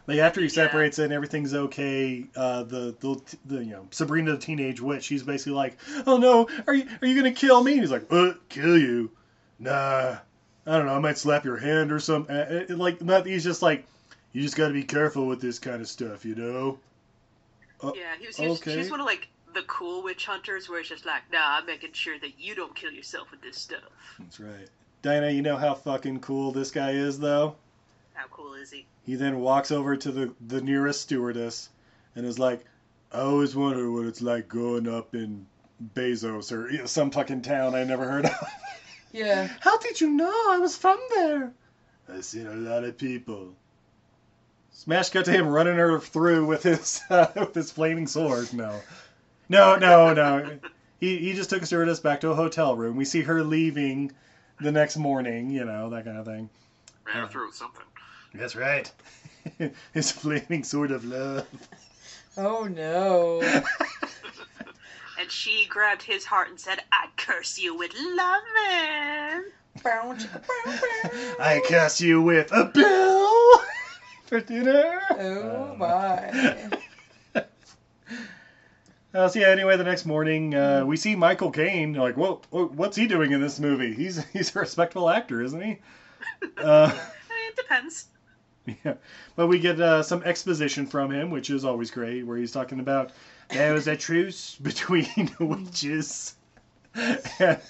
like 0.07 0.19
after 0.19 0.41
he 0.41 0.47
Yeah. 0.47 0.51
separates 0.51 0.99
it 0.99 1.05
and 1.05 1.13
everything's 1.13 1.55
okay, 1.55 2.25
uh, 2.37 2.63
the, 2.63 2.95
the 3.01 3.21
the 3.45 3.65
you 3.65 3.71
know 3.73 3.87
Sabrina 3.91 4.33
the 4.33 4.39
teenage 4.39 4.81
witch, 4.81 5.05
she's 5.05 5.23
basically 5.23 5.53
like, 5.53 5.77
oh 6.07 6.17
no, 6.19 6.47
are 6.67 6.75
you 6.75 6.87
are 7.03 7.07
you 7.07 7.15
gonna 7.15 7.31
kill 7.31 7.61
me? 7.63 7.73
And 7.73 7.81
he's 7.81 7.91
like, 7.91 8.11
what? 8.11 8.49
Kill 8.49 8.77
you? 8.77 9.11
Nah, 9.59 10.17
I 10.67 10.77
don't 10.77 10.87
know. 10.87 10.95
I 10.95 10.99
might 10.99 11.19
slap 11.19 11.45
your 11.45 11.57
hand 11.57 11.93
or 11.93 12.01
something. 12.01 12.35
Uh, 12.35 12.65
uh, 12.71 12.77
like 12.77 13.03
not. 13.03 13.27
He's 13.27 13.45
just 13.45 13.63
like, 13.63 13.85
you 14.33 14.43
just 14.43 14.57
got 14.57 14.69
to 14.69 14.73
be 14.73 14.85
careful 14.85 15.27
with 15.27 15.41
this 15.41 15.59
kind 15.59 15.81
of 15.81 15.89
stuff, 15.89 16.25
you 16.25 16.35
know. 16.35 16.79
Oh, 17.83 17.93
Yeah, 17.95 18.15
he 18.19 18.27
was, 18.27 18.37
he 18.37 18.47
was, 18.47 18.61
okay. 18.61 18.73
he 18.73 18.77
was 18.79 18.91
one 18.91 19.01
of 19.01 19.07
like 19.07 19.29
the 19.55 19.63
cool 19.63 20.03
witch 20.03 20.27
hunters 20.27 20.69
where 20.69 20.81
it's 20.81 20.89
just 20.89 21.05
like, 21.07 21.23
nah, 21.33 21.57
I'm 21.59 21.67
making 21.67 21.93
sure 21.93 22.19
that 22.19 22.39
you 22.39 22.55
don't 22.55 22.75
kill 22.75 22.91
yourself 22.91 23.31
with 23.31 23.41
this 23.43 23.57
stuff. 23.61 24.19
That's 24.19 24.41
right. 24.41 24.69
Diana, 25.03 25.31
you 25.31 25.43
know 25.43 25.57
how 25.57 25.75
fucking 25.75 26.21
cool 26.21 26.53
this 26.53 26.71
guy 26.71 26.91
is, 26.93 27.19
though. 27.19 27.55
How 28.21 28.27
cool 28.31 28.53
is 28.53 28.71
he? 28.71 28.85
He 29.07 29.15
then 29.15 29.41
walks 29.41 29.71
over 29.71 29.97
to 29.97 30.13
the, 30.13 30.35
the 30.47 30.61
nearest 30.61 31.01
stewardess 31.01 31.71
and 32.15 32.27
is 32.27 32.39
like, 32.39 32.61
I 33.11 33.21
always 33.21 33.57
wonder 33.57 33.91
what 33.91 34.05
it's 34.05 34.21
like 34.21 34.47
growing 34.47 34.87
up 34.87 35.15
in 35.15 35.47
Bezos 35.95 36.53
or 36.53 36.87
some 36.87 37.11
fucking 37.11 37.41
town 37.41 37.75
I 37.75 37.85
never 37.85 38.07
heard 38.07 38.27
of. 38.27 38.33
Yeah. 39.13 39.49
How 39.61 39.77
did 39.79 40.01
you 40.01 40.09
know 40.11 40.31
I 40.51 40.59
was 40.59 40.77
from 40.77 41.01
there? 41.17 41.51
I've 42.09 42.25
seen 42.25 42.47
a 42.47 42.55
lot 42.55 42.85
of 42.85 42.97
people. 42.99 43.55
Smash 44.71 45.09
cut 45.09 45.25
to 45.25 45.33
him 45.33 45.49
running 45.49 45.77
her 45.77 45.99
through 45.99 46.47
with 46.47 46.63
his 46.63 47.01
uh, 47.11 47.27
with 47.37 47.53
his 47.55 47.73
flaming 47.73 48.07
sword. 48.07 48.53
No, 48.53 48.81
no, 49.49 49.77
no, 49.79 50.13
no. 50.15 50.59
He 51.01 51.17
he 51.17 51.33
just 51.33 51.51
took 51.51 51.63
a 51.63 51.67
stewardess 51.67 51.99
back 51.99 52.21
to 52.21 52.31
a 52.31 52.37
hotel 52.37 52.77
room. 52.77 52.95
We 52.97 53.05
see 53.05 53.23
her 53.23 53.43
leaving 53.43 54.13
the 54.61 54.71
next 54.71 54.97
morning. 54.97 55.51
You 55.51 55.65
know 55.65 55.91
that 55.91 56.05
kind 56.05 56.19
of 56.19 56.25
thing. 56.27 56.49
Ran 57.05 57.17
her 57.17 57.23
Uh. 57.25 57.29
through 57.29 57.51
something. 57.51 57.83
That's 58.35 58.57
right. 58.57 58.91
his 59.95 60.13
flaming 60.13 60.65
sword 60.65 60.91
of 60.91 61.05
love. 61.05 61.47
Oh 62.37 62.65
no. 62.65 63.43
And 65.21 65.31
she 65.31 65.67
grabbed 65.67 66.03
his 66.03 66.25
heart 66.25 66.49
and 66.49 66.59
said, 66.59 66.83
I 66.91 67.09
curse 67.19 67.59
you 67.59 67.77
with 67.77 67.93
loving. 67.95 69.45
Bow, 69.85 70.15
chicka, 70.15 70.41
bow, 70.41 70.65
bow. 70.65 71.35
I 71.39 71.61
curse 71.69 72.01
you 72.01 72.23
with 72.23 72.51
a 72.53 72.65
bill 72.65 73.63
for 74.25 74.41
dinner. 74.41 74.99
Oh 75.11 75.75
my. 75.77 76.71
Uh, 79.13 79.29
so 79.29 79.41
yeah. 79.41 79.49
Anyway, 79.49 79.77
the 79.77 79.85
next 79.85 80.07
morning, 80.07 80.55
uh, 80.55 80.87
we 80.87 80.97
see 80.97 81.15
Michael 81.15 81.51
Caine. 81.51 81.93
Like, 81.93 82.17
whoa, 82.17 82.41
whoa, 82.49 82.69
what's 82.69 82.97
he 82.97 83.07
doing 83.07 83.33
in 83.33 83.43
this 83.43 83.61
movie? 83.61 83.93
He's 83.93 84.25
he's 84.33 84.57
a 84.57 84.61
respectable 84.61 85.11
actor, 85.11 85.43
isn't 85.43 85.61
he? 85.61 85.79
Uh, 86.57 86.91
I 86.91 86.95
mean, 86.95 87.49
it 87.49 87.57
depends. 87.57 88.07
yeah. 88.85 88.95
But 89.37 89.47
we 89.49 89.59
get 89.59 89.81
uh, 89.81 90.03
some 90.03 90.23
exposition 90.23 90.87
from 90.87 91.11
him, 91.11 91.31
which 91.31 91.51
is 91.51 91.65
always 91.65 91.91
great, 91.91 92.27
where 92.27 92.37
he's 92.37 92.53
talking 92.53 92.81
about 92.81 93.11
there 93.49 93.75
was 93.75 93.87
a 93.89 93.97
truce 93.97 94.55
between 94.63 95.07
witches 95.41 96.35
and, 96.95 97.61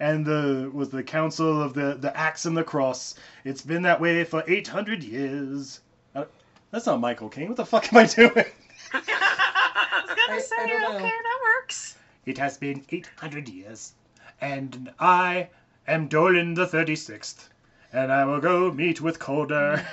and 0.00 0.24
the 0.26 0.70
was 0.72 0.90
the 0.90 1.02
council 1.02 1.62
of 1.62 1.72
the 1.74 1.94
the 1.94 2.14
axe 2.16 2.44
and 2.46 2.56
the 2.56 2.64
cross. 2.64 3.14
It's 3.44 3.62
been 3.62 3.82
that 3.82 4.00
way 4.00 4.24
for 4.24 4.44
eight 4.46 4.68
hundred 4.68 5.02
years. 5.02 5.80
Uh, 6.14 6.24
that's 6.70 6.86
not 6.86 7.00
Michael 7.00 7.28
Caine. 7.28 7.48
What 7.48 7.56
the 7.56 7.64
fuck 7.64 7.92
am 7.92 7.98
I 7.98 8.04
doing? 8.06 8.30
I 8.92 10.02
was 10.06 10.14
gonna 10.14 10.38
I- 10.38 10.38
say, 10.38 10.56
I 10.58 10.66
don't 10.66 10.82
know. 10.82 10.96
okay, 10.96 11.04
that 11.08 11.38
works. 11.60 11.96
It 12.26 12.38
has 12.38 12.58
been 12.58 12.82
800 12.90 13.48
years, 13.48 13.92
and 14.40 14.90
I 14.98 15.48
am 15.86 16.08
Dolan 16.08 16.54
the 16.54 16.66
36th, 16.66 17.48
and 17.92 18.10
I 18.10 18.24
will 18.24 18.40
go 18.40 18.72
meet 18.72 19.00
with 19.00 19.20
Calder. 19.20 19.86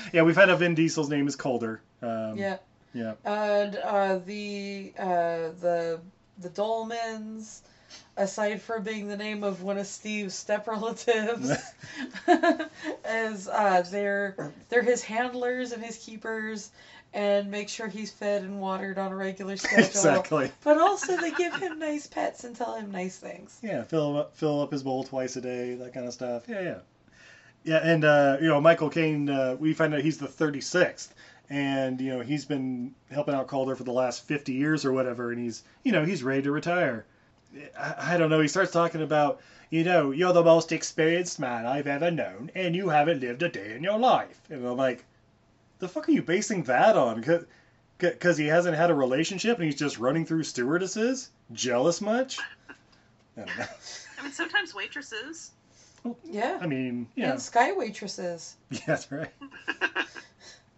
Yeah, 0.12 0.22
we've 0.22 0.36
had 0.36 0.50
a 0.50 0.56
Vin 0.56 0.74
Diesel's 0.74 1.08
name 1.08 1.26
is 1.28 1.36
Calder. 1.36 1.80
Um, 2.00 2.36
Yeah. 2.36 2.58
Yeah. 2.94 3.14
And 3.24 3.76
uh, 3.76 4.18
the 4.18 4.92
uh, 4.98 5.52
the 5.60 6.00
the 6.38 6.50
Dolmans, 6.50 7.60
aside 8.18 8.60
from 8.60 8.82
being 8.82 9.08
the 9.08 9.16
name 9.16 9.42
of 9.44 9.62
one 9.62 9.78
of 9.78 9.86
Steve's 9.86 10.34
step 10.34 10.66
relatives, 10.66 11.50
is 13.08 13.48
uh, 13.48 13.82
they're 13.90 14.52
they're 14.68 14.82
his 14.82 15.02
handlers 15.02 15.72
and 15.72 15.82
his 15.82 15.96
keepers, 15.96 16.70
and 17.14 17.50
make 17.50 17.68
sure 17.68 17.88
he's 17.88 18.10
fed 18.10 18.42
and 18.42 18.60
watered 18.60 18.98
on 18.98 19.12
a 19.12 19.16
regular 19.16 19.56
schedule. 19.56 19.86
exactly. 19.86 20.50
But 20.62 20.78
also 20.78 21.16
they 21.16 21.30
give 21.30 21.54
him 21.54 21.78
nice 21.78 22.06
pets 22.06 22.44
and 22.44 22.54
tell 22.54 22.74
him 22.74 22.90
nice 22.90 23.16
things. 23.16 23.58
Yeah, 23.62 23.84
fill 23.84 24.18
up, 24.18 24.36
fill 24.36 24.60
up 24.60 24.70
his 24.72 24.82
bowl 24.82 25.04
twice 25.04 25.36
a 25.36 25.40
day, 25.40 25.74
that 25.76 25.94
kind 25.94 26.06
of 26.06 26.12
stuff. 26.12 26.44
Yeah, 26.48 26.60
yeah. 26.60 26.78
Yeah, 27.64 27.78
and, 27.78 28.04
uh, 28.04 28.38
you 28.40 28.48
know, 28.48 28.60
Michael 28.60 28.90
Caine, 28.90 29.28
uh, 29.28 29.56
we 29.58 29.72
find 29.72 29.94
out 29.94 30.00
he's 30.00 30.18
the 30.18 30.26
36th. 30.26 31.08
And, 31.48 32.00
you 32.00 32.10
know, 32.16 32.20
he's 32.20 32.44
been 32.44 32.94
helping 33.10 33.34
out 33.34 33.46
Calder 33.46 33.76
for 33.76 33.84
the 33.84 33.92
last 33.92 34.26
50 34.26 34.52
years 34.52 34.84
or 34.84 34.92
whatever. 34.92 35.30
And 35.30 35.40
he's, 35.40 35.62
you 35.84 35.92
know, 35.92 36.04
he's 36.04 36.22
ready 36.22 36.42
to 36.42 36.50
retire. 36.50 37.04
I, 37.78 38.14
I 38.14 38.16
don't 38.16 38.30
know. 38.30 38.40
He 38.40 38.48
starts 38.48 38.72
talking 38.72 39.02
about, 39.02 39.40
you 39.70 39.84
know, 39.84 40.10
you're 40.10 40.32
the 40.32 40.42
most 40.42 40.72
experienced 40.72 41.38
man 41.38 41.66
I've 41.66 41.86
ever 41.86 42.10
known, 42.10 42.50
and 42.54 42.74
you 42.74 42.88
haven't 42.88 43.20
lived 43.20 43.42
a 43.42 43.48
day 43.48 43.74
in 43.74 43.82
your 43.82 43.98
life. 43.98 44.40
And 44.50 44.66
I'm 44.66 44.76
like, 44.76 45.04
the 45.78 45.88
fuck 45.88 46.08
are 46.08 46.12
you 46.12 46.22
basing 46.22 46.62
that 46.64 46.96
on? 46.96 47.22
Because 47.98 48.36
he 48.36 48.46
hasn't 48.46 48.76
had 48.76 48.90
a 48.90 48.94
relationship 48.94 49.56
and 49.56 49.66
he's 49.66 49.78
just 49.78 49.98
running 49.98 50.24
through 50.24 50.44
stewardesses? 50.44 51.30
Jealous 51.52 52.00
much? 52.00 52.38
I 53.36 53.40
don't 53.44 53.58
know. 53.58 53.64
I 54.18 54.22
mean, 54.22 54.32
sometimes 54.32 54.74
waitresses. 54.74 55.52
Yeah. 56.24 56.58
I 56.60 56.66
mean, 56.66 57.08
yeah, 57.14 57.32
And 57.32 57.42
sky 57.42 57.72
waitresses. 57.72 58.56
yeah, 58.70 58.80
that's 58.86 59.10
right. 59.12 59.30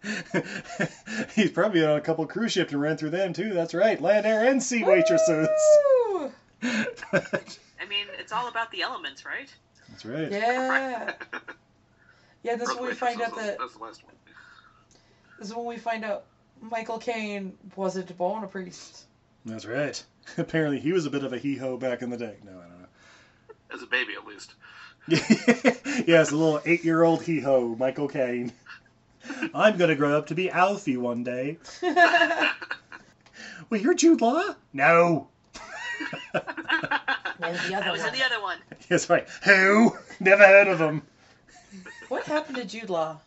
He's 1.35 1.51
probably 1.51 1.83
on 1.83 1.97
a 1.97 2.01
couple 2.01 2.25
cruise 2.27 2.51
ships 2.51 2.71
and 2.71 2.81
ran 2.81 2.97
through 2.97 3.09
them 3.09 3.33
too. 3.33 3.53
That's 3.53 3.73
right, 3.73 3.99
land, 3.99 4.25
air, 4.25 4.45
and 4.45 4.61
sea 4.61 4.83
waitresses. 4.83 5.47
Woo! 6.09 6.31
I 6.63 7.87
mean, 7.89 8.07
it's 8.19 8.31
all 8.31 8.47
about 8.47 8.71
the 8.71 8.81
elements, 8.81 9.25
right? 9.25 9.53
That's 9.89 10.05
right. 10.05 10.31
Yeah. 10.31 11.13
Yeah, 12.43 12.55
this 12.55 12.69
is 12.69 12.75
when 12.75 12.85
we 12.89 12.93
find 12.93 13.21
out 13.21 13.35
that 13.35 13.57
That's 13.57 13.73
the 13.73 13.83
last 13.83 14.03
one. 14.03 14.13
this 15.39 15.47
is 15.47 15.55
when 15.55 15.65
we 15.65 15.77
find 15.77 16.05
out 16.05 16.25
Michael 16.61 16.99
Caine 16.99 17.53
wasn't 17.75 18.15
born 18.17 18.43
a 18.43 18.47
priest. 18.47 19.05
That's 19.45 19.65
right. 19.65 20.03
Apparently, 20.37 20.79
he 20.79 20.91
was 20.91 21.05
a 21.05 21.09
bit 21.09 21.23
of 21.23 21.33
a 21.33 21.37
hee 21.39 21.55
ho 21.55 21.77
back 21.77 22.01
in 22.03 22.09
the 22.11 22.17
day. 22.17 22.35
No, 22.43 22.51
I 22.51 22.67
don't 22.67 22.79
know. 22.81 22.87
As 23.73 23.81
a 23.81 23.87
baby, 23.87 24.13
at 24.13 24.25
least. 24.27 24.53
yes, 25.07 26.31
a 26.31 26.35
little 26.35 26.61
eight-year-old 26.65 27.23
hee 27.23 27.39
ho, 27.39 27.75
Michael 27.77 28.07
Caine. 28.07 28.51
I'm 29.53 29.77
gonna 29.77 29.95
grow 29.95 30.17
up 30.17 30.27
to 30.27 30.35
be 30.35 30.49
Alfie 30.49 30.97
one 30.97 31.23
day. 31.23 31.57
Wait, 33.69 33.81
you're 33.81 33.93
Jude 33.93 34.21
Law? 34.21 34.55
No. 34.73 35.27
No, 37.37 37.51
the 37.51 37.75
other 37.75 37.83
That 37.83 37.91
was 37.91 37.99
in 37.99 38.07
one. 38.07 38.13
the 38.17 38.23
other 38.23 38.41
one. 38.41 38.57
Yes, 38.89 39.09
right. 39.09 39.27
Who? 39.43 39.93
Never 40.21 40.47
heard 40.47 40.69
of 40.69 40.79
him. 40.79 41.01
what 42.07 42.23
happened 42.23 42.55
to 42.55 42.63
Jude 42.65 42.89
Law? 42.89 43.19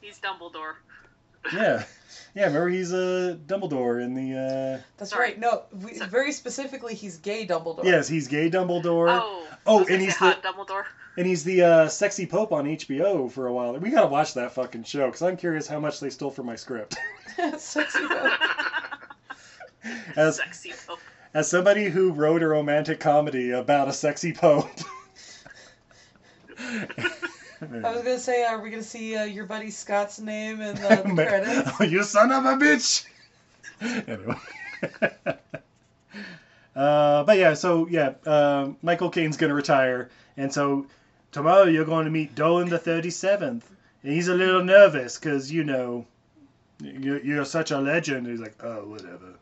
He's 0.00 0.18
Dumbledore. 0.18 0.76
Yeah, 1.52 1.84
yeah. 2.34 2.46
Remember, 2.46 2.68
he's 2.68 2.92
a 2.92 3.32
uh, 3.32 3.34
Dumbledore 3.36 4.02
in 4.04 4.14
the. 4.14 4.38
uh 4.38 4.80
That's 4.98 5.10
Sorry. 5.10 5.28
right. 5.30 5.38
No, 5.38 5.62
we, 5.72 5.94
So- 5.94 6.06
very 6.06 6.32
specifically, 6.32 6.94
he's 6.94 7.18
gay 7.18 7.46
Dumbledore. 7.46 7.84
Yes, 7.84 8.08
he's 8.08 8.28
gay 8.28 8.50
Dumbledore. 8.50 9.08
Oh. 9.20 9.46
Oh, 9.66 9.76
I 9.76 9.78
was 9.80 9.88
gonna 9.88 9.94
and 9.94 10.00
say 10.02 10.06
he's 10.06 10.16
hot 10.16 10.42
Dumbledore. 10.42 10.84
And 11.18 11.26
he's 11.26 11.44
the 11.44 11.62
uh, 11.62 11.88
sexy 11.88 12.24
pope 12.24 12.52
on 12.52 12.64
HBO 12.66 13.30
for 13.30 13.46
a 13.48 13.52
while. 13.52 13.76
We 13.76 13.90
gotta 13.90 14.06
watch 14.06 14.32
that 14.34 14.52
fucking 14.52 14.84
show 14.84 15.06
because 15.06 15.22
I'm 15.22 15.36
curious 15.36 15.66
how 15.66 15.78
much 15.80 16.00
they 16.00 16.08
stole 16.08 16.30
from 16.30 16.46
my 16.46 16.56
script. 16.56 16.96
Sexy 17.58 17.98
though. 18.08 18.32
As 20.16 20.36
Sexy 20.36 20.72
Pope. 20.86 20.98
as 21.34 21.48
somebody 21.48 21.86
who 21.90 22.12
wrote 22.12 22.42
a 22.42 22.48
romantic 22.48 23.00
comedy 23.00 23.50
about 23.50 23.88
a 23.88 23.92
sexy 23.92 24.32
pope. 24.32 24.68
I 27.62 27.92
was 27.92 28.02
gonna 28.02 28.18
say, 28.18 28.44
are 28.44 28.60
we 28.60 28.70
gonna 28.70 28.82
see 28.82 29.16
uh, 29.16 29.24
your 29.24 29.44
buddy 29.44 29.70
Scott's 29.70 30.18
name 30.18 30.60
in 30.60 30.74
the, 30.76 31.02
the 31.04 31.14
credits? 31.14 31.70
oh, 31.78 31.84
you 31.84 32.02
son 32.02 32.32
of 32.32 32.44
a 32.44 32.56
bitch! 32.56 33.04
anyway. 33.80 34.36
uh, 36.76 37.24
but 37.24 37.36
yeah, 37.38 37.54
so 37.54 37.86
yeah, 37.88 38.14
uh, 38.26 38.70
Michael 38.82 39.10
Caine's 39.10 39.36
gonna 39.36 39.54
retire, 39.54 40.10
and 40.36 40.52
so 40.52 40.86
tomorrow 41.32 41.64
you're 41.64 41.84
going 41.84 42.04
to 42.04 42.10
meet 42.10 42.34
Dolan 42.34 42.68
the 42.68 42.78
37th. 42.78 43.62
And 44.02 44.12
he's 44.12 44.28
a 44.28 44.34
little 44.34 44.64
nervous 44.64 45.18
because, 45.18 45.52
you 45.52 45.64
know, 45.64 46.06
you're, 46.80 47.20
you're 47.20 47.44
such 47.44 47.70
a 47.70 47.78
legend. 47.78 48.26
He's 48.26 48.40
like, 48.40 48.54
oh, 48.62 48.86
whatever. 48.86 49.34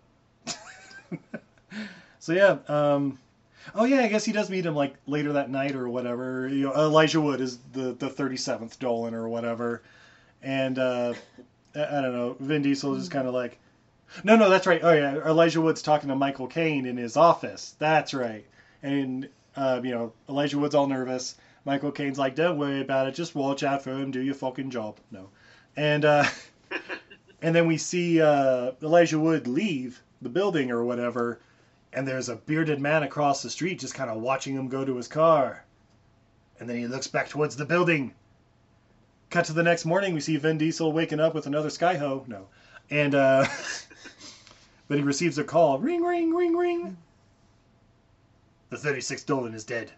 so 2.18 2.32
yeah, 2.32 2.58
um, 2.68 3.18
oh 3.74 3.84
yeah, 3.84 4.00
I 4.00 4.08
guess 4.08 4.24
he 4.24 4.32
does 4.32 4.50
meet 4.50 4.66
him 4.66 4.74
like 4.74 4.94
later 5.06 5.34
that 5.34 5.50
night 5.50 5.74
or 5.74 5.88
whatever. 5.88 6.48
You 6.48 6.66
know, 6.66 6.74
Elijah 6.74 7.20
Wood 7.20 7.40
is 7.40 7.58
the 7.72 7.92
the 7.92 8.08
37th 8.08 8.78
Dolan 8.78 9.14
or 9.14 9.28
whatever, 9.28 9.82
and 10.42 10.78
uh, 10.78 11.14
I, 11.74 11.84
I 11.84 12.00
don't 12.00 12.12
know. 12.12 12.36
Vin 12.40 12.62
Diesel 12.62 12.94
is 12.96 13.08
kind 13.08 13.26
of 13.26 13.34
like, 13.34 13.58
no, 14.24 14.36
no, 14.36 14.50
that's 14.50 14.66
right. 14.66 14.80
Oh 14.82 14.92
yeah, 14.92 15.16
Elijah 15.26 15.60
Wood's 15.60 15.82
talking 15.82 16.08
to 16.08 16.14
Michael 16.14 16.46
Caine 16.46 16.86
in 16.86 16.96
his 16.96 17.16
office. 17.16 17.74
That's 17.78 18.14
right, 18.14 18.46
and 18.82 19.28
uh, 19.56 19.80
you 19.82 19.90
know, 19.90 20.12
Elijah 20.28 20.58
Wood's 20.58 20.74
all 20.74 20.86
nervous. 20.86 21.36
Michael 21.64 21.92
Caine's 21.92 22.18
like, 22.18 22.34
don't 22.34 22.58
worry 22.58 22.80
about 22.80 23.08
it. 23.08 23.14
Just 23.14 23.34
watch 23.34 23.62
out 23.62 23.82
for 23.82 23.90
him. 23.90 24.10
Do 24.10 24.20
your 24.20 24.34
fucking 24.34 24.70
job. 24.70 24.98
No, 25.10 25.28
and 25.76 26.04
uh, 26.04 26.24
and 27.42 27.54
then 27.54 27.66
we 27.66 27.76
see 27.76 28.20
uh, 28.20 28.72
Elijah 28.82 29.18
Wood 29.18 29.46
leave 29.46 30.02
the 30.22 30.28
building 30.28 30.70
or 30.70 30.84
whatever, 30.84 31.40
and 31.92 32.06
there's 32.06 32.28
a 32.28 32.36
bearded 32.36 32.80
man 32.80 33.02
across 33.02 33.42
the 33.42 33.50
street 33.50 33.80
just 33.80 33.94
kind 33.94 34.10
of 34.10 34.20
watching 34.20 34.54
him 34.54 34.68
go 34.68 34.84
to 34.84 34.96
his 34.96 35.08
car. 35.08 35.64
And 36.60 36.68
then 36.68 36.76
he 36.76 36.86
looks 36.86 37.06
back 37.06 37.28
towards 37.28 37.56
the 37.56 37.64
building. 37.64 38.14
Cut 39.30 39.44
to 39.46 39.52
the 39.52 39.62
next 39.62 39.84
morning, 39.84 40.14
we 40.14 40.20
see 40.20 40.36
Vin 40.36 40.58
Diesel 40.58 40.92
waking 40.92 41.20
up 41.20 41.34
with 41.34 41.46
another 41.46 41.68
Skyho. 41.68 42.26
No. 42.26 42.46
And, 42.90 43.14
uh, 43.14 43.46
but 44.88 44.98
he 44.98 45.04
receives 45.04 45.38
a 45.38 45.44
call. 45.44 45.78
Ring, 45.78 46.02
ring, 46.02 46.34
ring, 46.34 46.56
ring. 46.56 46.96
The 48.70 48.76
36th 48.76 49.26
Dolan 49.26 49.54
is 49.54 49.64
dead. 49.64 49.92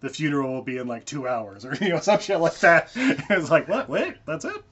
The 0.00 0.08
funeral 0.08 0.52
will 0.52 0.62
be 0.62 0.76
in 0.76 0.86
like 0.86 1.04
two 1.04 1.26
hours, 1.26 1.64
or, 1.64 1.74
you 1.80 1.90
know, 1.90 2.00
some 2.00 2.20
shit 2.20 2.38
like 2.38 2.58
that. 2.60 2.90
it's 2.96 3.50
like, 3.50 3.68
what? 3.68 3.88
Wait, 3.88 4.16
that's 4.26 4.44
it? 4.44 4.62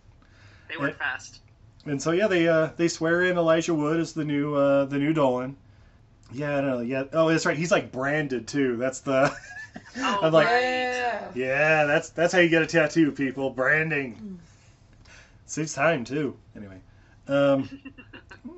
They 0.69 0.77
went 0.77 0.97
fast. 0.97 1.41
And 1.87 2.01
so 2.01 2.13
yeah, 2.13 2.29
they 2.29 2.49
uh, 2.49 2.71
they 2.77 2.89
swear 2.89 3.25
in 3.25 3.37
Elijah 3.37 3.75
Wood 3.75 4.01
as 4.01 4.15
the 4.15 4.25
new 4.25 4.55
uh, 4.55 4.87
the 4.87 4.99
new 4.99 5.13
Dolan. 5.13 5.57
Yeah, 6.35 6.61
I. 6.61 6.81
Yeah. 6.83 7.05
Oh, 7.13 7.29
that's 7.31 7.47
right. 7.47 7.57
He's 7.57 7.71
like 7.71 7.93
branded 7.93 8.49
too. 8.49 8.77
That's 8.77 9.01
the. 9.01 9.35
Oh, 9.97 10.21
I'm 10.23 10.33
like, 10.33 10.47
right. 10.47 10.63
yeah. 10.63 11.31
yeah, 11.35 11.85
that's 11.85 12.11
that's 12.11 12.33
how 12.33 12.39
you 12.39 12.49
get 12.49 12.63
a 12.63 12.67
tattoo, 12.67 13.11
people. 13.11 13.51
Branding. 13.51 14.39
Saves 15.47 15.75
time 15.75 16.05
too. 16.05 16.37
Anyway. 16.57 16.81
Um, 17.27 17.69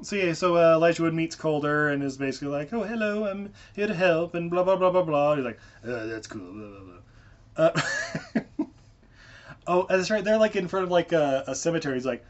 so 0.03 0.17
yeah, 0.17 0.33
so 0.33 0.57
uh, 0.57 0.75
Elijah 0.75 1.03
Wood 1.03 1.15
meets 1.15 1.35
Kaulder 1.35 1.89
and 1.89 2.03
is 2.03 2.17
basically 2.17 2.49
like, 2.49 2.73
"Oh, 2.73 2.83
hello, 2.83 3.27
I'm 3.27 3.53
here 3.75 3.87
to 3.87 3.95
help," 3.95 4.35
and 4.35 4.51
blah 4.51 4.63
blah 4.63 4.77
blah 4.77 4.91
blah 4.91 5.03
blah. 5.03 5.37
He's 5.37 5.45
like, 5.45 5.59
uh, 5.85 6.07
"That's 6.07 6.27
cool." 6.27 6.53
Blah 6.53 6.69
blah 6.69 7.73
blah. 7.75 8.53
Uh, 8.57 8.65
oh, 9.67 9.87
that's 9.89 10.11
right. 10.11 10.25
They're 10.25 10.39
like 10.39 10.57
in 10.57 10.69
front 10.69 10.85
of 10.85 10.91
like 10.91 11.13
a, 11.13 11.45
a 11.47 11.55
cemetery. 11.55 11.95
He's 11.95 12.07
like, 12.07 12.25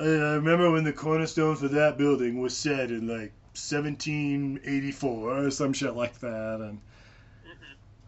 "Uh, 0.00 0.04
"I 0.04 0.34
remember 0.34 0.70
when 0.70 0.84
the 0.84 0.92
cornerstone 0.92 1.56
for 1.56 1.68
that 1.68 1.98
building 1.98 2.40
was 2.40 2.56
set 2.56 2.90
in 2.90 3.06
like 3.06 3.32
1784 3.54 5.30
or 5.46 5.50
some 5.50 5.72
shit 5.72 5.94
like 5.94 6.18
that," 6.20 6.60
and 6.60 6.80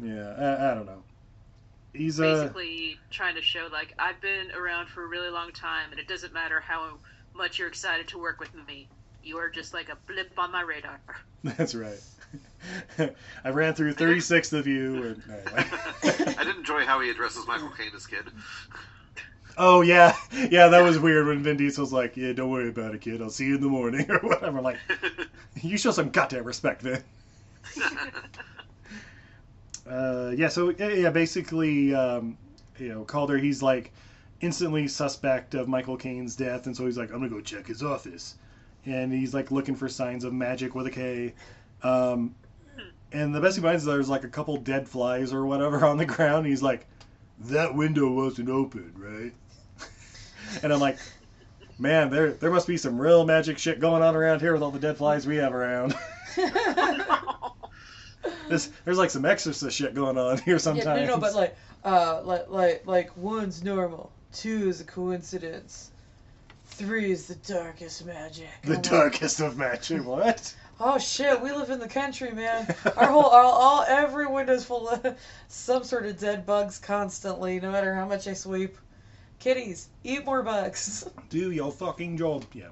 yeah, 0.01 0.35
I, 0.39 0.73
I 0.73 0.75
don't 0.75 0.87
know. 0.87 1.03
He's 1.93 2.21
uh, 2.21 2.25
Basically, 2.25 2.99
trying 3.11 3.37
to 3.37 3.43
show 3.43 3.69
like 3.73 3.95
I've 3.99 4.21
been 4.21 4.51
around 4.53 4.89
for 4.89 5.05
a 5.05 5.07
really 5.07 5.31
long 5.31 5.53
time, 5.53 5.91
and 5.91 6.01
it 6.01 6.09
doesn't 6.09 6.33
matter 6.33 6.61
how 6.61 6.99
much 7.35 7.59
you're 7.59 7.69
excited 7.69 8.09
to 8.09 8.19
work 8.19 8.41
with 8.41 8.55
me. 8.67 8.89
You 9.23 9.39
are 9.39 9.49
just 9.49 9.75
like 9.75 9.89
a 9.89 9.97
blip 10.07 10.39
on 10.39 10.53
my 10.53 10.63
radar. 10.63 11.01
That's 11.45 11.75
right. 11.75 12.01
I 13.45 13.51
ran 13.51 13.75
through 13.75 13.95
36 13.95 14.53
of 14.53 14.67
you. 14.67 15.03
And, 15.05 15.23
anyway. 15.47 16.35
I 16.39 16.45
did 16.45 16.57
enjoy 16.57 16.85
how 16.85 17.01
he 17.01 17.11
addresses 17.11 17.47
Michael 17.47 17.71
Caine 17.71 17.93
as 17.95 18.07
kid. 18.07 18.25
Oh 19.59 19.81
yeah, 19.81 20.15
yeah, 20.51 20.69
that 20.69 20.83
was 20.83 20.99
weird 20.99 21.27
when 21.27 21.43
Vin 21.43 21.57
Diesel's 21.57 21.93
like, 21.93 22.17
"Yeah, 22.17 22.33
don't 22.33 22.51
worry 22.51 22.69
about 22.69 22.95
it, 22.95 23.01
kid. 23.01 23.23
I'll 23.23 23.31
see 23.31 23.47
you 23.47 23.57
in 23.57 23.61
the 23.61 23.69
morning 23.69 24.07
or 24.11 24.19
whatever." 24.19 24.61
Like, 24.61 24.79
you 25.63 25.79
show 25.79 25.91
some 25.91 26.11
goddamn 26.11 26.45
respect, 26.45 26.83
Vin. 26.83 27.03
Uh, 29.89 30.33
yeah, 30.37 30.49
so 30.49 30.71
yeah, 30.71 31.11
basically, 31.11 31.95
um, 31.95 32.37
you 32.79 32.89
know, 32.89 33.05
Kaulder, 33.05 33.39
he's 33.39 33.63
like 33.63 33.93
instantly 34.41 34.89
suspect 34.89 35.55
of 35.55 35.69
Michael 35.69 35.97
Caine's 35.97 36.35
death, 36.37 36.67
and 36.67 36.77
so 36.77 36.85
he's 36.87 36.99
like, 36.99 37.11
I'm 37.11 37.19
gonna 37.19 37.29
go 37.29 37.41
check 37.41 37.67
his 37.67 37.83
office, 37.83 38.35
and 38.85 39.13
he's 39.13 39.33
like 39.33 39.51
looking 39.51 39.77
for 39.77 39.89
signs 39.89 40.25
of 40.25 40.33
magic 40.33 40.75
with 40.75 40.87
a 40.87 40.91
K. 40.91 41.35
Um, 41.83 42.35
and 43.13 43.35
the 43.35 43.41
best 43.41 43.57
he 43.57 43.63
finds 43.63 43.83
is 43.83 43.87
there's 43.87 44.09
like 44.09 44.25
a 44.25 44.29
couple 44.29 44.57
dead 44.57 44.89
flies 44.89 45.33
or 45.33 45.47
whatever 45.47 45.85
on 45.87 45.97
the 45.97 46.07
ground. 46.07 46.47
He's 46.47 46.63
like, 46.63 46.87
that 47.41 47.75
window 47.75 48.11
wasn't 48.11 48.49
open, 48.49 48.93
right? 48.97 49.33
And 50.63 50.73
I'm 50.73 50.81
like, 50.81 50.99
man, 51.79 52.11
there 52.11 52.33
there 52.33 52.51
must 52.51 52.67
be 52.67 52.77
some 52.77 52.99
real 52.99 53.25
magic 53.25 53.59
shit 53.59 53.81
going 53.81 54.03
on 54.03 54.17
around 54.17 54.41
here 54.41 54.53
with 54.53 54.63
all 54.63 54.71
the 54.71 54.79
dead 54.79 54.97
flies 54.97 55.27
we 55.27 55.37
have 55.37 55.55
around. 55.55 55.95
there's, 58.49 58.69
there's 58.85 58.99
like 58.99 59.11
some 59.11 59.25
exorcist 59.25 59.77
shit 59.77 59.95
going 59.95 60.19
on 60.19 60.39
here 60.39 60.59
sometimes. 60.59 61.01
Yeah, 61.01 61.07
no, 61.07 61.15
no, 61.15 61.21
but 61.21 61.35
like, 61.35 61.57
uh, 61.85 62.23
like, 62.25 62.49
like, 62.49 62.87
like, 62.87 63.17
one's 63.17 63.63
normal, 63.63 64.11
two 64.33 64.69
is 64.69 64.81
a 64.81 64.85
coincidence, 64.85 65.91
three 66.65 67.11
is 67.11 67.27
the 67.27 67.37
darkest 67.37 68.05
magic. 68.05 68.49
the 68.63 68.69
I'm 68.69 68.75
like, 68.75 68.83
darkest 68.83 69.41
of 69.41 69.57
magic. 69.57 70.05
What? 70.07 70.55
Oh 70.79 70.99
shit, 70.99 71.41
we 71.41 71.53
live 71.53 71.71
in 71.71 71.79
the 71.79 71.89
country, 71.89 72.33
man. 72.33 72.75
Our 72.99 73.07
whole, 73.07 73.23
all, 73.23 73.53
all 73.53 73.85
every 73.89 74.27
window's 74.27 74.67
full 74.67 74.91
of 74.91 75.17
some 75.49 75.85
sort 75.85 76.05
of 76.05 76.19
dead 76.19 76.45
bugs 76.45 76.79
constantly, 76.79 77.59
no 77.61 77.73
matter 77.73 77.95
how 77.95 78.07
much 78.07 78.29
I 78.29 78.35
sweep. 78.35 78.77
Kitties, 79.39 79.89
eat 80.05 80.25
more 80.25 80.43
bugs. 80.43 81.09
Do 81.29 81.51
your 81.51 81.71
fucking 81.71 82.17
job. 82.17 82.45
Yeah. 82.53 82.69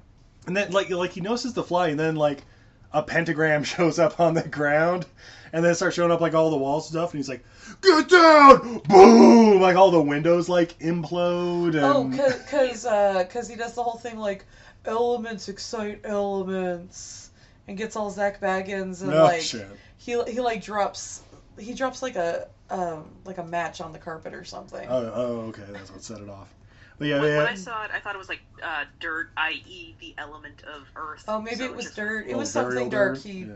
And 0.47 0.55
then 0.55 0.71
like 0.71 0.89
like 0.89 1.11
he 1.11 1.21
notices 1.21 1.53
the 1.53 1.63
fly, 1.63 1.89
and 1.89 1.99
then 1.99 2.15
like 2.15 2.43
a 2.91 3.03
pentagram 3.03 3.63
shows 3.65 3.99
up 3.99 4.19
on 4.19 4.33
the 4.33 4.47
ground, 4.47 5.05
and 5.53 5.63
then 5.63 5.71
it 5.71 5.75
starts 5.75 5.95
showing 5.95 6.11
up 6.11 6.21
like 6.21 6.33
all 6.33 6.49
the 6.49 6.57
walls 6.57 6.87
and 6.87 6.99
stuff, 6.99 7.11
and 7.11 7.19
he's 7.19 7.29
like, 7.29 7.43
"Get 7.81 8.09
down!" 8.09 8.79
Boom! 8.87 9.61
Like 9.61 9.75
all 9.75 9.91
the 9.91 10.01
windows 10.01 10.49
like 10.49 10.77
implode. 10.79 11.75
And... 11.75 11.77
Oh, 11.77 12.11
cause, 12.15 12.41
cause, 12.49 12.85
uh, 12.85 13.25
cause 13.29 13.47
he 13.47 13.55
does 13.55 13.73
the 13.73 13.83
whole 13.83 13.97
thing 13.97 14.17
like 14.17 14.45
elements 14.85 15.49
excite 15.49 16.01
elements, 16.03 17.31
and 17.67 17.77
gets 17.77 17.95
all 17.95 18.09
Zak 18.09 18.39
Bagans 18.41 19.01
and 19.01 19.13
oh 19.13 19.23
like 19.23 19.41
shit. 19.41 19.67
he 19.97 20.21
he 20.23 20.39
like 20.39 20.63
drops 20.63 21.21
he 21.57 21.73
drops 21.73 22.01
like 22.01 22.15
a 22.15 22.47
um 22.69 23.05
like 23.25 23.37
a 23.37 23.43
match 23.43 23.81
on 23.81 23.91
the 23.93 23.99
carpet 23.99 24.33
or 24.33 24.43
something. 24.43 24.87
Oh, 24.89 25.11
oh, 25.13 25.39
okay, 25.49 25.63
that's 25.71 25.91
what 25.91 26.01
set 26.03 26.19
it 26.21 26.29
off. 26.29 26.53
But 26.97 27.07
yeah, 27.09 27.19
When, 27.19 27.29
yeah. 27.29 27.37
when 27.39 27.47
I 27.47 27.55
saw 27.55 27.83
it, 27.83 27.91
I 27.93 27.99
thought 27.99 28.15
it 28.15 28.17
was 28.17 28.29
like 28.29 28.39
uh, 28.63 28.85
dirt, 29.01 29.29
i.e., 29.35 29.95
the 29.99 30.15
element 30.17 30.63
of 30.63 30.87
earth. 30.95 31.25
Oh, 31.27 31.41
maybe 31.41 31.57
So 31.57 31.65
it 31.65 31.75
was 31.75 31.85
just- 31.85 31.95
dirt. 31.97 32.27
It 32.27 32.37
was 32.37 32.49
something 32.49 32.89
dark. 32.89 33.15
dirt? 33.15 33.23
He 33.23 33.39
Yeah, 33.41 33.53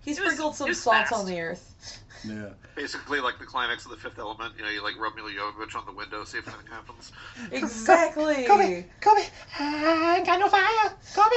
he 0.00 0.10
It 0.12 0.18
was- 0.18 0.18
sprinkled 0.18 0.56
some 0.56 0.72
salt 0.72 0.96
fast. 1.08 1.12
on 1.12 1.26
the 1.26 1.38
earth. 1.38 2.00
yeah. 2.24 2.48
Basically, 2.74 3.20
like 3.20 3.38
the 3.38 3.44
climax 3.44 3.84
of 3.84 3.90
the 3.90 3.98
Fifth 3.98 4.18
Element. 4.18 4.54
You 4.56 4.64
know, 4.64 4.70
you 4.70 4.82
like 4.82 4.98
rub 4.98 5.14
Milla 5.14 5.30
Jovovich 5.30 5.76
on 5.76 5.84
the 5.84 5.92
window, 5.92 6.24
see 6.24 6.38
if 6.38 6.48
anything 6.48 6.66
happens. 6.68 7.12
Exactly. 7.52 8.44
Kobe, 8.46 8.86
Kobe, 9.02 9.22
I 9.58 10.14
ain't 10.16 10.26
got 10.26 10.40
no 10.40 10.48
fire. 10.48 10.96
Come 11.14 11.30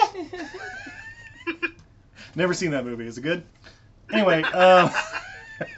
Kobe. 1.52 1.68
Never 2.36 2.54
seen 2.54 2.72
that 2.72 2.86
movie. 2.86 3.06
Is 3.08 3.18
it 3.18 3.22
good? 3.22 3.44
Anyway, 4.12 4.42
um, 4.44 4.90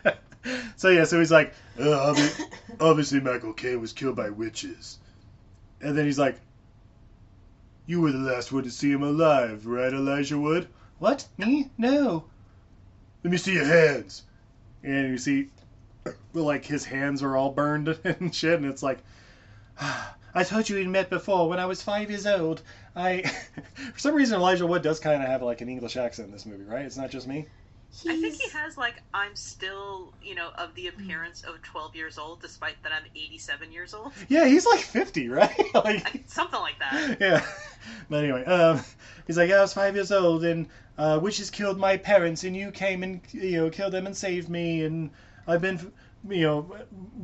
so 0.75 0.89
yeah, 0.89 1.03
so 1.03 1.19
he's 1.19 1.31
like, 1.31 1.53
uh, 1.79 2.15
obviously 2.79 3.19
Michael 3.19 3.53
Caine 3.53 3.81
was 3.81 3.93
killed 3.93 4.15
by 4.15 4.29
witches, 4.29 4.99
and 5.81 5.97
then 5.97 6.05
he's 6.05 6.19
like, 6.19 6.39
you 7.85 8.01
were 8.01 8.11
the 8.11 8.17
last 8.17 8.51
one 8.51 8.63
to 8.63 8.71
see 8.71 8.91
him 8.91 9.03
alive, 9.03 9.65
right, 9.65 9.93
Elijah 9.93 10.37
Wood? 10.37 10.67
What? 10.99 11.27
Me? 11.37 11.69
No. 11.77 12.25
Let 13.23 13.31
me 13.31 13.37
see 13.37 13.53
your 13.53 13.65
hands. 13.65 14.23
And 14.83 15.09
you 15.09 15.17
see, 15.17 15.49
well, 16.33 16.45
like 16.45 16.65
his 16.65 16.85
hands 16.85 17.23
are 17.23 17.35
all 17.35 17.51
burned 17.51 17.87
and 18.03 18.33
shit, 18.33 18.59
and 18.59 18.65
it's 18.65 18.83
like, 18.83 18.99
I 19.79 20.43
told 20.43 20.69
you 20.69 20.75
we'd 20.75 20.87
met 20.87 21.09
before 21.09 21.49
when 21.49 21.59
I 21.59 21.65
was 21.65 21.81
five 21.81 22.09
years 22.09 22.27
old. 22.27 22.61
I, 22.95 23.21
for 23.93 23.99
some 23.99 24.15
reason, 24.15 24.37
Elijah 24.37 24.67
Wood 24.67 24.81
does 24.81 24.99
kind 24.99 25.21
of 25.21 25.27
have 25.27 25.41
like 25.41 25.61
an 25.61 25.69
English 25.69 25.97
accent 25.97 26.27
in 26.27 26.31
this 26.31 26.45
movie, 26.45 26.63
right? 26.63 26.85
It's 26.85 26.97
not 26.97 27.09
just 27.09 27.27
me. 27.27 27.47
I 28.05 28.21
think 28.21 28.35
he 28.35 28.49
has 28.49 28.77
like 28.77 29.01
I'm 29.13 29.35
still, 29.35 30.13
you 30.21 30.35
know, 30.35 30.49
of 30.57 30.75
the 30.75 30.87
appearance 30.87 31.43
of 31.43 31.61
12 31.63 31.95
years 31.95 32.17
old, 32.17 32.41
despite 32.41 32.81
that 32.83 32.91
I'm 32.91 33.03
87 33.15 33.71
years 33.71 33.93
old. 33.93 34.11
Yeah, 34.29 34.45
he's 34.45 34.65
like 34.65 34.79
50, 34.79 35.29
right? 35.29 35.63
like, 35.73 36.23
something 36.27 36.59
like 36.59 36.77
that. 36.79 37.17
yeah. 37.19 37.45
But 38.09 38.23
anyway, 38.23 38.45
um, 38.45 38.81
he's 39.25 39.37
like, 39.37 39.51
I 39.51 39.61
was 39.61 39.73
five 39.73 39.95
years 39.95 40.11
old, 40.11 40.43
and 40.43 40.67
uh, 40.97 41.19
witches 41.21 41.49
killed 41.49 41.79
my 41.79 41.97
parents, 41.97 42.43
and 42.43 42.55
you 42.55 42.71
came 42.71 43.03
and 43.03 43.21
you 43.31 43.63
know 43.63 43.69
killed 43.69 43.93
them 43.93 44.05
and 44.05 44.15
saved 44.15 44.49
me, 44.49 44.83
and 44.83 45.09
I've 45.47 45.61
been, 45.61 45.91
you 46.29 46.41
know, 46.41 46.75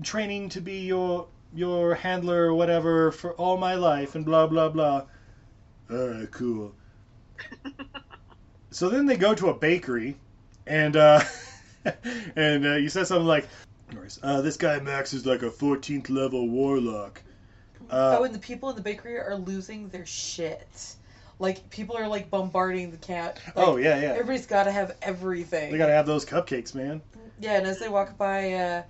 training 0.01 0.49
to 0.49 0.61
be 0.61 0.80
your 0.80 1.28
your 1.53 1.93
handler 1.93 2.45
or 2.45 2.53
whatever 2.55 3.11
for 3.11 3.34
all 3.34 3.57
my 3.57 3.76
life, 3.76 4.16
and 4.16 4.26
blah 4.26 4.47
blah 4.47 4.70
blah. 4.70 5.05
All 5.91 6.07
right, 6.07 6.32
cool. 6.32 6.74
so 8.72 8.89
then 8.89 9.05
they 9.05 9.18
go 9.18 9.36
to 9.36 9.49
a 9.49 9.53
bakery, 9.53 10.18
and 10.68 10.95
uh, 10.95 11.22
and 12.36 12.66
uh, 12.66 12.76
you 12.76 12.89
said 12.89 13.07
something 13.07 13.28
like, 13.28 13.47
uh, 14.22 14.41
"This 14.41 14.57
guy 14.57 14.80
Max 14.80 15.14
is 15.14 15.26
like 15.26 15.41
a 15.41 15.49
14th 15.49 16.09
level 16.09 16.49
warlock." 16.49 17.22
Uh, 17.89 18.18
oh, 18.20 18.24
and 18.24 18.34
the 18.34 18.39
people 18.39 18.70
in 18.70 18.76
the 18.76 18.82
bakery 18.82 19.18
are 19.18 19.36
losing 19.36 19.89
their 19.89 20.05
shit. 20.05 20.95
Like 21.39 21.70
people 21.70 21.97
are 21.97 22.07
like 22.07 22.30
bombarding 22.30 22.91
the 22.91 22.97
cat. 22.97 23.39
Like, 23.47 23.68
oh 23.68 23.78
yeah, 23.78 23.99
yeah. 23.99 24.11
Everybody's 24.11 24.45
got 24.45 24.64
to 24.64 24.72
have 24.72 24.95
everything. 25.01 25.72
They 25.72 25.78
gotta 25.78 25.93
have 25.93 26.05
those 26.05 26.26
cupcakes, 26.26 26.74
man. 26.74 27.01
Yeah, 27.39 27.57
and 27.57 27.68
as 27.68 27.80
they 27.80 27.89
walk 27.89 28.18
by, 28.18 28.53
uh, 28.53 28.84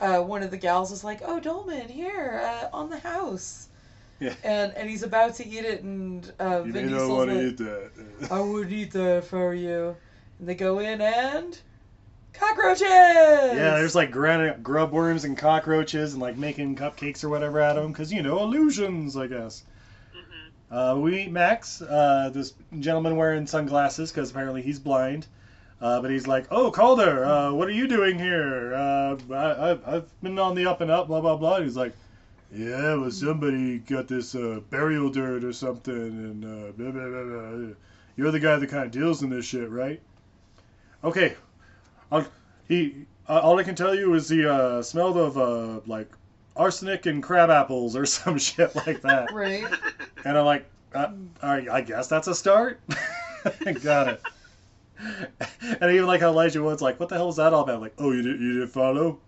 uh, 0.00 0.22
one 0.22 0.42
of 0.42 0.50
the 0.50 0.56
gals 0.56 0.90
is 0.90 1.04
like, 1.04 1.20
"Oh, 1.24 1.38
Dolman, 1.38 1.88
here 1.88 2.40
uh, 2.42 2.68
on 2.72 2.90
the 2.90 2.98
house." 2.98 3.68
Yeah. 4.18 4.34
And 4.42 4.72
and 4.76 4.90
he's 4.90 5.02
about 5.02 5.34
to 5.36 5.46
eat 5.46 5.64
it, 5.64 5.82
and 5.82 6.30
uh, 6.38 6.62
Vin 6.62 6.88
Diesel's 6.88 7.28
like, 7.28 7.56
that. 7.58 8.28
"I 8.30 8.40
would 8.40 8.72
eat 8.72 8.92
that 8.92 9.24
for 9.24 9.54
you." 9.54 9.96
And 10.40 10.48
they 10.48 10.54
go 10.54 10.78
in 10.78 11.02
and 11.02 11.60
cockroaches. 12.32 12.88
Yeah, 12.88 13.76
there's 13.76 13.94
like 13.94 14.10
grub, 14.10 14.62
grub 14.62 14.90
worms 14.90 15.24
and 15.24 15.36
cockroaches 15.36 16.14
and 16.14 16.22
like 16.22 16.38
making 16.38 16.76
cupcakes 16.76 17.22
or 17.22 17.28
whatever 17.28 17.60
out 17.60 17.76
of 17.76 17.82
them 17.82 17.92
because 17.92 18.10
you 18.10 18.22
know 18.22 18.42
illusions, 18.42 19.18
I 19.18 19.26
guess. 19.26 19.64
hmm 20.14 20.74
Uh, 20.74 20.96
we 20.96 21.10
meet 21.10 21.30
Max, 21.30 21.82
uh, 21.82 22.30
this 22.32 22.54
gentleman 22.78 23.16
wearing 23.16 23.46
sunglasses 23.46 24.10
because 24.10 24.30
apparently 24.30 24.62
he's 24.62 24.78
blind. 24.78 25.26
Uh, 25.82 26.00
but 26.00 26.10
he's 26.10 26.26
like, 26.26 26.46
"Oh, 26.50 26.70
Kaulder, 26.70 27.24
uh, 27.24 27.52
what 27.52 27.68
are 27.68 27.72
you 27.72 27.86
doing 27.88 28.18
here? 28.18 28.74
Uh, 28.74 29.16
I, 29.30 29.72
I, 29.72 29.96
I've 29.96 30.20
been 30.22 30.38
on 30.38 30.54
the 30.54 30.66
up 30.66 30.80
and 30.82 30.90
up, 30.90 31.06
blah 31.08 31.20
blah 31.20 31.36
blah." 31.36 31.56
And 31.56 31.64
he's 31.64 31.76
like, 31.76 31.94
"Yeah, 32.52 32.96
well, 32.96 33.10
somebody 33.10 33.78
got 33.78 34.06
this 34.06 34.34
uh, 34.34 34.60
burial 34.68 35.08
dirt 35.10 35.42
or 35.44 35.54
something, 35.54 35.94
and 35.94 36.44
uh, 36.44 36.72
blah, 36.72 36.90
blah, 36.90 37.08
blah, 37.08 37.24
blah. 37.24 37.74
you're 38.16 38.30
the 38.30 38.40
guy 38.40 38.56
that 38.56 38.66
kind 38.68 38.84
of 38.84 38.90
deals 38.90 39.22
in 39.22 39.30
this 39.30 39.46
shit, 39.46 39.70
right?" 39.70 40.00
Okay, 41.02 41.34
I'll, 42.12 42.26
he. 42.68 43.06
Uh, 43.28 43.40
all 43.40 43.58
I 43.58 43.62
can 43.62 43.76
tell 43.76 43.94
you 43.94 44.14
is 44.14 44.28
he 44.28 44.44
uh, 44.44 44.82
smelled 44.82 45.16
of 45.16 45.38
uh, 45.38 45.80
like 45.86 46.10
arsenic 46.56 47.06
and 47.06 47.22
crab 47.22 47.48
apples 47.48 47.96
or 47.96 48.04
some 48.18 48.38
shit 48.38 48.74
like 48.74 49.00
that. 49.02 49.32
Right. 49.34 49.64
And 50.24 50.36
I'm 50.36 50.44
like, 50.44 50.66
uh, 50.94 51.08
all 51.42 51.50
right, 51.50 51.68
I 51.68 51.80
guess 51.80 52.08
that's 52.08 52.28
a 52.28 52.34
start. 52.34 52.80
Got 53.82 54.08
it. 54.08 54.22
And 55.80 55.92
even 55.92 56.06
like 56.06 56.20
how 56.20 56.28
Elijah 56.28 56.62
Wood's 56.62 56.82
like, 56.82 57.00
what 57.00 57.08
the 57.08 57.14
hell 57.16 57.30
is 57.30 57.36
that 57.36 57.54
all 57.54 57.62
about? 57.62 57.80
Like, 57.80 57.94
oh, 57.98 58.12
you, 58.12 58.22
did, 58.22 58.40
you 58.40 58.52
didn't 58.54 58.68
follow? 58.68 59.18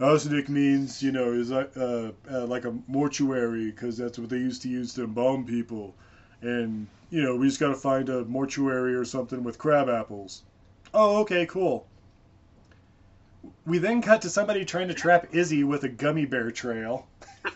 Arsenic 0.00 0.48
means, 0.48 1.02
you 1.02 1.12
know, 1.12 1.32
is 1.32 1.50
like, 1.50 1.70
uh, 1.76 2.10
uh, 2.30 2.46
like 2.46 2.64
a 2.64 2.74
mortuary 2.88 3.70
because 3.70 3.96
that's 3.96 4.18
what 4.18 4.28
they 4.28 4.36
used 4.38 4.62
to 4.62 4.68
use 4.68 4.92
to 4.94 5.04
embalm 5.04 5.44
people. 5.46 5.94
And, 6.42 6.86
you 7.10 7.22
know, 7.22 7.36
we 7.36 7.46
just 7.46 7.60
got 7.60 7.68
to 7.68 7.76
find 7.76 8.08
a 8.08 8.24
mortuary 8.24 8.94
or 8.94 9.04
something 9.04 9.44
with 9.44 9.58
crab 9.58 9.88
apples. 9.88 10.42
Oh, 10.98 11.18
okay, 11.18 11.44
cool. 11.44 11.86
We 13.66 13.76
then 13.76 14.00
cut 14.00 14.22
to 14.22 14.30
somebody 14.30 14.64
trying 14.64 14.88
to 14.88 14.94
trap 14.94 15.26
Izzy 15.30 15.62
with 15.62 15.84
a 15.84 15.90
gummy 15.90 16.24
bear 16.24 16.50
trail. 16.50 17.06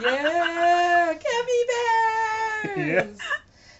Yeah, 0.00 1.12
gummy 1.12 1.64
bears. 2.74 3.18
Yeah. 3.18 3.24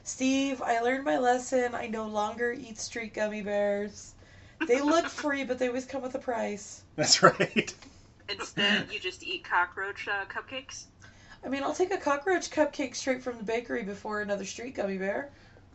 Steve, 0.05 0.61
I 0.61 0.81
learned 0.81 1.05
my 1.05 1.17
lesson. 1.17 1.75
I 1.75 1.87
no 1.87 2.07
longer 2.09 2.53
eat 2.53 2.79
street 2.79 3.15
gummy 3.15 3.41
bears. 3.41 4.13
They 4.67 4.83
look 4.83 5.09
free, 5.09 5.45
but 5.45 5.59
they 5.59 5.69
always 5.69 5.87
come 5.87 6.03
with 6.03 6.15
a 6.15 6.19
price. 6.19 6.83
That's 6.97 7.23
right. 7.23 7.73
Instead, 8.29 8.93
you 8.93 8.99
just 9.01 9.23
eat 9.23 9.45
cockroach 9.45 10.09
uh, 10.09 10.27
cupcakes. 10.27 10.85
I 11.43 11.49
mean, 11.49 11.63
I'll 11.63 11.75
take 11.75 11.95
a 11.95 11.97
cockroach 11.97 12.51
cupcake 12.51 12.95
straight 12.95 13.23
from 13.23 13.39
the 13.39 13.45
bakery 13.45 13.83
before 13.83 14.21
another 14.21 14.45
street 14.45 14.75
gummy 14.75 14.99
bear. 14.99 15.31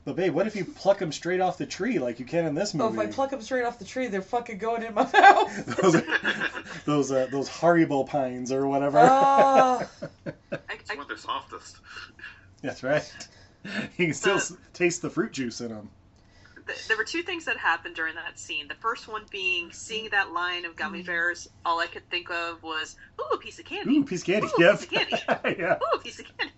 But 0.06 0.16
babe, 0.18 0.34
what 0.36 0.45
if 0.45 0.56
you 0.56 0.66
pluck 0.66 0.99
them 0.99 1.12
straight 1.12 1.41
off 1.41 1.58
the 1.58 1.66
tree 1.66 1.97
like 1.97 2.20
you 2.20 2.26
can 2.26 2.45
in 2.45 2.53
this 2.53 2.76
movie? 2.76 2.95
Oh, 2.95 3.01
if 3.01 3.10
I 3.10 3.12
pluck 3.12 3.32
them 3.32 3.41
straight 3.41 3.64
off 3.66 3.80
the 3.80 3.86
tree, 3.86 4.06
they're 4.06 4.22
fucking 4.22 4.60
going 4.60 4.84
in 4.84 4.93
my 4.93 5.03
mouth. 5.14 5.66
those 5.82 6.01
those 6.86 7.12
uh, 7.12 7.28
those 7.32 7.49
Haribo 7.49 8.08
pines 8.08 8.51
or 8.51 8.68
whatever. 8.68 8.99
I, 8.99 9.88
It's 10.70 10.91
I, 10.91 10.95
when 10.95 11.08
they're 11.08 11.18
softest. 11.18 11.78
That's 12.62 12.84
right. 12.84 13.03
You 13.97 14.06
can 14.06 14.14
still 14.14 14.36
s 14.36 14.53
taste 14.74 15.01
the 15.01 15.10
fruit 15.10 15.32
juice 15.32 15.60
in 15.60 15.70
them. 15.70 15.89
th- 16.68 16.88
there 16.88 16.97
were 16.97 17.03
two 17.03 17.24
things 17.24 17.45
that 17.45 17.58
happened 17.58 17.95
during 17.95 18.14
that 18.14 18.38
scene. 18.38 18.68
The 18.68 18.76
first 18.76 19.08
one 19.08 19.24
being 19.32 19.72
seeing 19.72 20.08
that 20.12 20.34
line 20.34 20.66
of 20.66 20.76
gummy 20.76 21.01
bears. 21.01 21.47
All 21.66 21.80
I 21.80 21.88
could 21.88 22.08
think 22.12 22.30
of 22.30 22.62
was, 22.62 22.95
"Ooh, 23.20 23.34
a 23.34 23.39
piece 23.39 23.58
of 23.58 23.66
candy! 23.66 23.97
Ooh, 23.97 24.03
piece 24.06 24.22
of 24.22 24.28
candy. 24.28 24.47
Ooh, 24.49 24.64
Yep. 24.64 24.80
piece 24.82 24.84
of 24.84 24.89
candy. 24.91 25.60
yeah. 25.60 25.78
Ooh, 25.82 25.95
a 25.97 25.99
piece 25.99 26.20
of 26.20 26.26
candy!" 26.38 26.53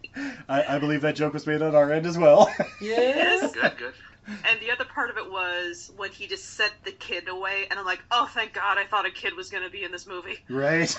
I, 0.49 0.75
I 0.75 0.79
believe 0.79 1.01
that 1.01 1.15
joke 1.15 1.33
was 1.33 1.45
made 1.45 1.61
on 1.61 1.75
our 1.75 1.91
end 1.91 2.05
as 2.05 2.17
well. 2.17 2.51
yes. 2.81 3.51
Good, 3.53 3.77
good. 3.77 3.93
And 4.27 4.59
the 4.59 4.71
other 4.71 4.83
part 4.83 5.09
of 5.09 5.17
it 5.17 5.31
was 5.31 5.89
when 5.95 6.11
he 6.11 6.27
just 6.27 6.43
sent 6.43 6.73
the 6.83 6.91
kid 6.91 7.29
away, 7.29 7.65
and 7.71 7.79
I'm 7.79 7.85
like, 7.85 8.03
"Oh, 8.11 8.29
thank 8.33 8.51
God! 8.51 8.77
I 8.77 8.83
thought 8.83 9.05
a 9.05 9.09
kid 9.09 9.37
was 9.37 9.49
going 9.49 9.63
to 9.63 9.69
be 9.69 9.85
in 9.85 9.91
this 9.93 10.05
movie." 10.05 10.39
right. 10.49 10.93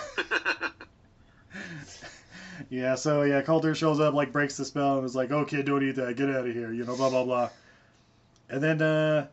Yeah, 2.70 2.94
so 2.94 3.22
yeah, 3.22 3.42
Kaulder 3.42 3.74
shows 3.74 4.00
up, 4.00 4.14
like 4.14 4.32
breaks 4.32 4.56
the 4.56 4.64
spell, 4.64 4.96
and 4.96 5.04
is 5.04 5.14
like, 5.14 5.30
"Oh, 5.30 5.44
kid, 5.44 5.66
don't 5.66 5.82
eat 5.82 5.96
that. 5.96 6.16
Get 6.16 6.30
out 6.30 6.46
of 6.46 6.54
here." 6.54 6.72
You 6.72 6.84
know, 6.84 6.96
blah 6.96 7.10
blah 7.10 7.24
blah. 7.24 7.50
And 8.48 8.62
then, 8.62 8.80
uh, 8.80 9.26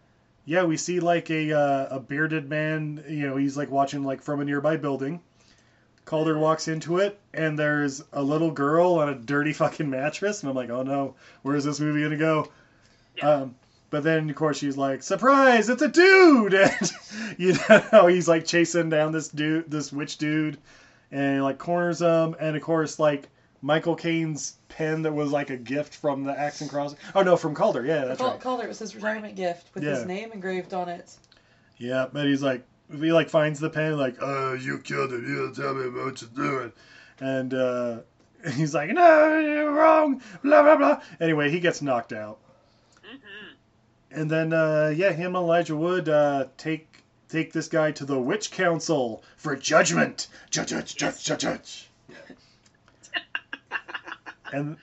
yeah, 0.45 0.63
we 0.63 0.77
see 0.77 0.99
like 0.99 1.29
a 1.29 1.57
uh, 1.57 1.95
a 1.95 1.99
bearded 1.99 2.49
man. 2.49 3.03
You 3.07 3.27
know, 3.27 3.37
he's 3.37 3.57
like 3.57 3.71
watching 3.71 4.03
like 4.03 4.21
from 4.21 4.41
a 4.41 4.45
nearby 4.45 4.77
building. 4.77 5.21
Kaulder 6.05 6.37
walks 6.37 6.67
into 6.67 6.99
it, 6.99 7.19
and 7.33 7.57
there's 7.57 8.03
a 8.13 8.21
little 8.21 8.51
girl 8.51 8.93
on 8.99 9.09
a 9.09 9.15
dirty 9.15 9.53
fucking 9.53 9.89
mattress, 9.89 10.41
and 10.41 10.49
I'm 10.49 10.55
like, 10.55 10.69
"Oh 10.69 10.83
no, 10.83 11.15
where's 11.41 11.63
this 11.65 11.79
movie 11.79 12.03
gonna 12.03 12.15
go?" 12.17 12.49
Yeah. 13.17 13.29
Um, 13.29 13.55
but 13.89 14.03
then 14.03 14.29
of 14.29 14.35
course 14.35 14.57
she's 14.57 14.77
like, 14.77 15.01
"Surprise! 15.03 15.67
It's 15.69 15.81
a 15.81 15.87
dude!" 15.87 16.53
And 16.53 16.91
you 17.37 17.55
know, 17.91 18.07
he's 18.07 18.27
like 18.27 18.45
chasing 18.45 18.89
down 18.89 19.11
this 19.11 19.29
dude, 19.29 19.69
this 19.69 19.91
witch 19.91 20.17
dude 20.17 20.57
and 21.11 21.43
like 21.43 21.57
corners 21.57 22.01
him, 22.01 22.35
and 22.39 22.55
of 22.55 22.61
course 22.61 22.99
like 22.99 23.27
Michael 23.61 23.95
Caine's 23.95 24.57
pen 24.69 25.01
that 25.03 25.13
was 25.13 25.31
like 25.31 25.49
a 25.49 25.57
gift 25.57 25.95
from 25.95 26.23
the 26.23 26.37
Axe 26.37 26.61
and 26.61 26.69
Cross. 26.69 26.95
Oh 27.15 27.23
no, 27.23 27.35
from 27.37 27.55
Kaulder. 27.55 27.83
Yeah, 27.85 28.05
that's 28.05 28.19
Call, 28.21 28.31
right. 28.31 28.39
Kaulder, 28.39 28.63
it 28.65 28.67
was 28.67 28.79
his 28.79 28.95
retirement 28.95 29.35
gift 29.35 29.73
with 29.73 29.83
Yeah. 29.83 29.91
his 29.95 30.05
name 30.05 30.31
engraved 30.33 30.73
on 30.73 30.87
it. 30.89 31.11
Yeah, 31.77 32.05
but 32.11 32.25
he's 32.25 32.43
like 32.43 32.63
he 32.91 33.11
like 33.11 33.29
finds 33.29 33.59
the 33.59 33.69
pen 33.69 33.97
like, 33.97 34.17
"Oh, 34.21 34.53
you 34.53 34.79
killed 34.79 35.13
him. 35.13 35.27
You 35.27 35.35
don't 35.35 35.55
tell 35.55 35.73
me 35.73 35.89
what 35.89 36.21
you're 36.21 36.29
doing," 36.31 36.73
and 37.19 37.53
uh, 37.53 37.99
he's 38.53 38.73
like, 38.73 38.91
"No, 38.91 39.39
you're 39.39 39.71
wrong." 39.71 40.21
Blah 40.43 40.63
blah 40.63 40.75
blah. 40.77 41.01
Anyway, 41.19 41.49
he 41.49 41.59
gets 41.59 41.81
knocked 41.81 42.13
out, 42.13 42.39
hmm 43.03 43.17
and 44.11 44.31
then 44.31 44.53
uh, 44.53 44.93
yeah, 44.95 45.11
him 45.11 45.35
and 45.35 45.43
Elijah 45.43 45.75
Wood 45.75 46.09
uh, 46.09 46.45
take 46.57 47.03
take 47.29 47.51
this 47.53 47.67
guy 47.67 47.91
to 47.91 48.05
the 48.05 48.19
Witch 48.19 48.51
Council 48.51 49.23
for 49.37 49.55
judgment. 49.55 50.27
Judge, 50.49 50.69
judge, 50.69 50.95
judge, 50.95 51.23
judge, 51.23 51.41
judge. 51.41 51.89
and 54.53 54.77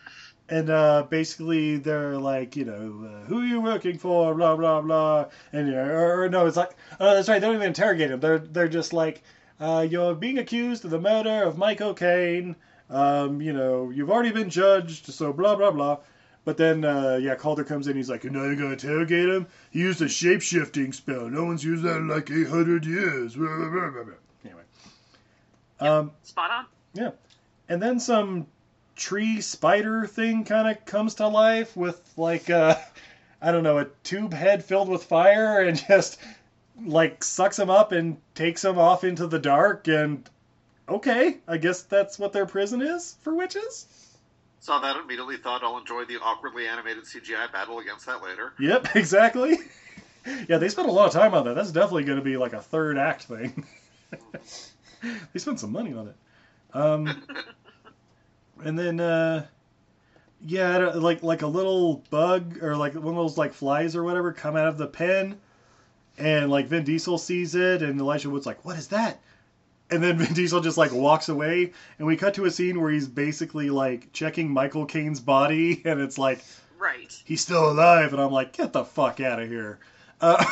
and 0.53 0.69
uh, 0.69 1.07
basically 1.09 1.79
they're 1.79 2.19
like, 2.19 2.57
you 2.57 2.67
know, 2.67 3.09
uh, 3.09 3.25
who 3.25 3.41
are 3.41 3.47
you 3.47 3.63
working 3.63 3.97
for? 3.97 4.35
Blah 4.35 4.57
blah 4.57 4.83
blah. 4.83 5.27
And 5.51 5.67
you 5.67 5.73
know, 5.73 5.83
or, 5.83 6.25
or 6.25 6.29
no, 6.29 6.45
it's 6.45 6.59
like, 6.59 6.73
oh, 7.01 7.15
that's 7.15 7.27
right. 7.27 7.41
They 7.41 7.47
don't 7.47 7.57
even 7.57 7.69
interrogate 7.69 8.11
him. 8.11 8.21
They're 8.21 8.39
they're 8.39 8.69
just 8.69 8.93
like, 8.93 9.23
uh, 9.59 9.87
you're 9.89 10.15
being 10.15 10.39
accused 10.39 10.85
of 10.85 10.91
the 10.91 11.01
murder 11.01 11.45
of 11.45 11.57
Michael 11.57 11.95
Caine. 11.95 12.55
Um, 12.91 13.41
you 13.41 13.55
know, 13.55 13.89
you've 13.89 14.11
already 14.11 14.31
been 14.31 14.51
judged, 14.51 15.07
so 15.07 15.33
blah 15.33 15.57
blah 15.57 15.71
blah. 15.71 15.99
But 16.45 16.59
then, 16.59 16.85
uh, 16.85 17.19
yeah, 17.23 17.35
Kaulder 17.37 17.65
comes 17.65 17.89
in. 17.89 17.97
He's 17.97 18.11
like, 18.11 18.23
"You're 18.23 18.33
not 18.35 18.55
gonna 18.59 18.73
interrogate 18.73 19.31
him? 19.31 19.47
He 19.71 19.79
used 19.79 20.03
a 20.03 20.09
shape 20.09 20.43
shifting 20.43 20.93
spell. 20.93 21.31
No 21.31 21.47
one's 21.47 21.65
used 21.65 21.83
that 21.85 21.97
in 21.97 22.09
like 22.09 22.31
800 22.31 22.85
years." 22.85 23.37
Blah, 23.37 23.57
blah, 23.57 23.71
blah, 23.71 23.91
blah, 23.91 24.05
blah. 24.05 24.15
Anyway, 24.45 24.63
um, 25.81 26.11
Spot 26.25 26.51
on. 26.51 26.67
Yeah, 26.93 27.13
and 27.71 27.81
then 27.81 27.99
some 28.01 28.49
tree 28.97 29.41
spider 29.41 30.07
thing 30.07 30.45
kind 30.45 30.69
of 30.69 30.85
comes 30.85 31.15
to 31.17 31.29
life 31.29 31.77
with 31.77 32.01
like 32.17 32.51
uh, 32.51 32.77
I 33.41 33.51
don't 33.51 33.65
know, 33.65 33.79
a 33.79 33.87
tube 34.05 34.33
head 34.33 34.65
filled 34.65 34.89
with 34.89 35.05
fire 35.05 35.61
and 35.61 35.77
just 35.89 36.19
like 36.85 37.25
sucks 37.25 37.59
him 37.59 37.71
up 37.71 37.93
and 37.93 38.17
takes 38.35 38.65
him 38.65 38.79
off 38.79 39.05
into 39.05 39.27
the 39.27 39.39
dark. 39.39 39.89
And 39.89 40.29
okay, 40.89 41.39
I 41.49 41.57
guess 41.57 41.83
that's 41.83 42.19
what 42.19 42.33
their 42.33 42.47
prison 42.47 42.81
is 42.83 43.17
for 43.23 43.35
witches. 43.35 43.87
Saw 44.61 44.79
that 44.79 44.97
immediately. 44.97 45.37
Thought 45.39 45.65
I'll 45.65 45.79
enjoy 45.79 46.05
the 46.05 46.19
awkwardly 46.19 46.69
animated 46.69 47.03
CGI 47.05 47.51
battle 47.53 47.81
against 47.81 48.07
that 48.07 48.23
later. 48.23 48.53
Yep, 48.61 48.89
exactly. 48.95 49.59
yeah, 50.49 50.59
they 50.59 50.69
spent 50.69 50.89
a 50.89 50.93
lot 50.93 51.09
of 51.09 51.13
time 51.13 51.35
on 51.35 51.45
that. 51.47 51.55
That's 51.55 51.73
definitely 51.73 52.05
going 52.05 52.19
to 52.19 52.25
be 52.25 52.37
like 52.37 52.53
a 52.53 52.63
third 52.63 52.97
act 52.97 53.25
thing. 53.25 53.67
they 55.33 55.39
spent 55.41 55.59
some 55.59 55.73
money 55.73 55.93
on 55.93 56.09
it. 56.09 56.17
Um, 56.75 57.23
and 58.65 58.79
then, 58.79 59.01
uh, 59.01 59.47
yeah, 60.45 60.77
like 60.95 61.23
like 61.23 61.43
a 61.43 61.47
little 61.47 62.03
bug 62.11 62.63
or 62.63 62.77
like 62.77 62.95
one 62.95 63.15
of 63.15 63.17
those 63.17 63.39
like 63.39 63.53
flies 63.53 63.95
or 63.95 64.03
whatever 64.05 64.33
come 64.33 64.57
out 64.57 64.67
of 64.67 64.79
the 64.79 64.87
pen, 64.87 65.39
and 66.19 66.51
like 66.51 66.67
Vin 66.67 66.85
Diesel 66.85 67.19
sees 67.19 67.55
it, 67.55 67.83
and 67.83 68.01
Elijah 68.01 68.29
Wood's 68.31 68.47
like, 68.47 68.65
"What 68.65 68.77
is 68.77 68.89
that?" 68.89 69.21
And 69.91 70.03
then 70.03 70.17
Vin 70.19 70.33
Diesel 70.35 70.61
just 70.61 70.79
like 70.79 70.93
walks 70.93 71.29
away, 71.29 71.73
and 71.99 72.07
we 72.07 72.17
cut 72.17 72.35
to 72.35 72.45
a 72.47 72.51
scene 72.51 72.81
where 72.81 72.91
he's 72.91 73.07
basically 73.09 73.71
like 73.71 74.13
checking 74.13 74.51
Michael 74.51 74.87
Caine's 74.87 75.21
body, 75.21 75.81
and 75.87 76.01
it's 76.01 76.19
like 76.19 76.45
Right. 76.79 77.17
he's 77.25 77.41
still 77.41 77.71
alive, 77.71 78.13
and 78.13 78.21
I'm 78.21 78.33
like, 78.33 78.53
get 78.53 78.73
the 78.73 78.85
fuck 78.85 79.21
out 79.21 79.41
of 79.41 79.49
here. 79.49 79.79
Uh, 80.21 80.45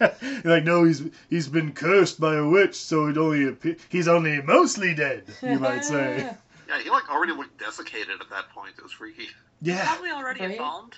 you're 0.00 0.10
like, 0.44 0.64
no, 0.64 0.84
he's 0.84 1.02
he's 1.28 1.48
been 1.48 1.72
cursed 1.72 2.18
by 2.18 2.36
a 2.36 2.46
witch, 2.48 2.74
so 2.74 3.06
it 3.08 3.18
only 3.18 3.40
appe- 3.52 3.78
he's 3.90 4.08
only 4.08 4.40
mostly 4.40 4.94
dead. 4.94 5.24
You 5.42 5.58
might 5.58 5.84
say, 5.84 6.30
Yeah, 6.72 6.82
he 6.82 6.90
like 6.90 7.10
already 7.10 7.32
looked 7.32 7.58
desiccated 7.58 8.20
at 8.20 8.30
that 8.30 8.48
point. 8.50 8.74
It 8.78 8.82
was 8.82 8.92
freaky. 8.92 9.28
yeah, 9.60 9.84
Probably 9.86 10.10
already 10.10 10.40
Right? 10.40 10.50
embalmed. 10.52 10.96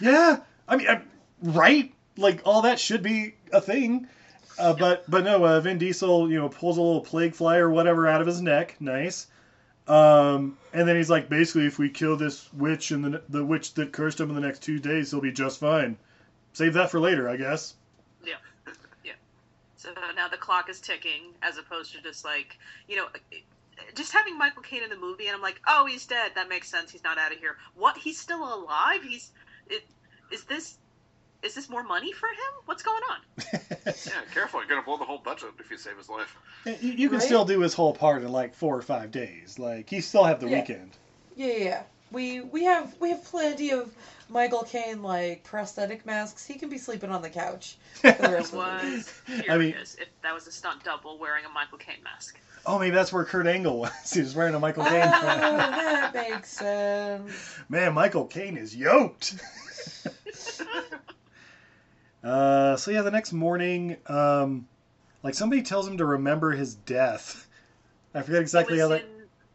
yeah. 0.00 0.38
I 0.68 0.76
mean, 0.76 0.88
I, 0.88 1.02
right? 1.42 1.92
Like 2.16 2.40
all 2.44 2.62
that 2.62 2.78
should 2.78 3.02
be 3.02 3.34
a 3.52 3.60
thing. 3.60 4.08
Uh, 4.58 4.74
but 4.74 5.10
but 5.10 5.24
no, 5.24 5.44
uh, 5.46 5.60
Vin 5.60 5.78
Diesel, 5.78 6.30
you 6.30 6.38
know, 6.38 6.48
pulls 6.48 6.76
a 6.78 6.80
little 6.82 7.00
plague 7.00 7.34
fly 7.34 7.56
or 7.56 7.70
whatever 7.70 8.06
out 8.06 8.20
of 8.20 8.26
his 8.26 8.40
neck. 8.40 8.76
Nice. 8.80 9.26
Um, 9.88 10.56
and 10.72 10.86
then 10.86 10.96
he's 10.96 11.10
like, 11.10 11.28
basically, 11.28 11.66
if 11.66 11.78
we 11.78 11.88
kill 11.90 12.16
this 12.16 12.52
witch 12.52 12.90
and 12.92 13.04
the 13.04 13.22
the 13.28 13.44
witch 13.44 13.74
that 13.74 13.92
cursed 13.92 14.20
him 14.20 14.28
in 14.28 14.34
the 14.34 14.40
next 14.40 14.62
two 14.62 14.78
days, 14.78 15.10
he'll 15.10 15.20
be 15.20 15.32
just 15.32 15.58
fine. 15.60 15.96
Save 16.52 16.74
that 16.74 16.90
for 16.90 17.00
later, 17.00 17.28
I 17.28 17.36
guess. 17.36 17.74
Yeah. 18.24 18.34
Yeah. 19.04 19.12
So 19.76 19.88
now 20.14 20.28
the 20.28 20.36
clock 20.36 20.68
is 20.68 20.80
ticking, 20.80 21.32
as 21.42 21.56
opposed 21.58 21.92
to 21.94 22.02
just 22.02 22.24
like, 22.24 22.58
you 22.88 22.96
know, 22.96 23.06
just 23.94 24.12
having 24.12 24.36
Michael 24.38 24.62
Caine 24.62 24.82
in 24.82 24.90
the 24.90 24.96
movie, 24.96 25.26
and 25.26 25.34
I'm 25.36 25.42
like, 25.42 25.60
oh, 25.66 25.86
he's 25.86 26.06
dead. 26.06 26.32
That 26.34 26.48
makes 26.48 26.68
sense. 26.70 26.90
He's 26.90 27.04
not 27.04 27.18
out 27.18 27.32
of 27.32 27.38
here. 27.38 27.56
What? 27.74 27.96
He's 27.96 28.18
still 28.18 28.42
alive? 28.42 29.02
He's. 29.02 29.30
It, 29.68 29.82
is 30.30 30.44
this. 30.44 30.78
Is 31.42 31.54
this 31.56 31.68
more 31.68 31.82
money 31.82 32.12
for 32.12 32.26
him? 32.28 32.62
What's 32.66 32.82
going 32.82 33.02
on? 33.10 33.18
Yeah, 34.06 34.20
careful. 34.32 34.60
You're 34.60 34.68
gonna 34.68 34.82
blow 34.82 34.96
the 34.96 35.04
whole 35.04 35.18
budget 35.18 35.50
if 35.58 35.68
you 35.70 35.76
save 35.76 35.96
his 35.96 36.08
life. 36.08 36.36
You, 36.64 36.92
you 36.92 37.08
can 37.08 37.18
Right? 37.18 37.26
still 37.26 37.44
do 37.44 37.60
his 37.60 37.74
whole 37.74 37.92
part 37.92 38.22
in 38.22 38.30
like 38.30 38.54
four 38.54 38.76
or 38.76 38.82
five 38.82 39.10
days. 39.10 39.58
Like 39.58 39.90
he 39.90 40.00
still 40.00 40.22
have 40.24 40.38
the 40.40 40.48
Yeah. 40.48 40.60
weekend. 40.60 40.96
Yeah, 41.34 41.46
yeah, 41.46 41.64
yeah. 41.64 41.82
We 42.12 42.40
we 42.40 42.64
have 42.64 42.94
we 43.00 43.10
have 43.10 43.24
plenty 43.24 43.70
of 43.70 43.94
Michael 44.28 44.62
Caine 44.62 45.02
like 45.02 45.44
prosthetic 45.44 46.04
masks. 46.04 46.44
He 46.44 46.54
can 46.54 46.68
be 46.68 46.78
sleeping 46.78 47.10
on 47.10 47.22
the 47.22 47.30
couch 47.30 47.76
for 47.94 48.12
the 48.12 48.28
rest 48.32 48.52
of 48.52 48.58
the. 48.58 48.96
Was 48.96 49.20
curious 49.26 49.50
I 49.50 49.58
mean- 49.58 49.74
if 49.74 50.08
that 50.22 50.34
was 50.34 50.46
a 50.46 50.52
stunt 50.52 50.84
double 50.84 51.18
wearing 51.18 51.44
a 51.44 51.48
Michael 51.48 51.78
Caine 51.78 52.02
mask. 52.04 52.38
Oh, 52.64 52.78
maybe 52.78 52.94
that's 52.94 53.12
where 53.12 53.24
Kurt 53.24 53.46
Angle 53.46 53.80
was. 53.80 53.90
he 54.12 54.20
was 54.20 54.34
wearing 54.36 54.54
a 54.54 54.58
Michael 54.58 54.84
Caine. 54.84 55.02
Oh, 55.02 55.20
that 55.20 56.14
makes 56.14 56.48
sense. 56.50 57.32
Man, 57.68 57.92
Michael 57.92 58.26
Caine 58.26 58.56
is 58.56 58.76
yoked. 58.76 59.34
uh, 62.24 62.76
so 62.76 62.90
yeah, 62.92 63.02
the 63.02 63.10
next 63.10 63.32
morning, 63.32 63.96
um, 64.06 64.68
like 65.24 65.34
somebody 65.34 65.62
tells 65.62 65.88
him 65.88 65.98
to 65.98 66.04
remember 66.04 66.52
his 66.52 66.74
death. 66.74 67.48
I 68.14 68.22
forget 68.22 68.40
exactly 68.42 68.78
it 68.78 68.82
how 68.82 68.88
that. 68.88 69.00
in, 69.00 69.06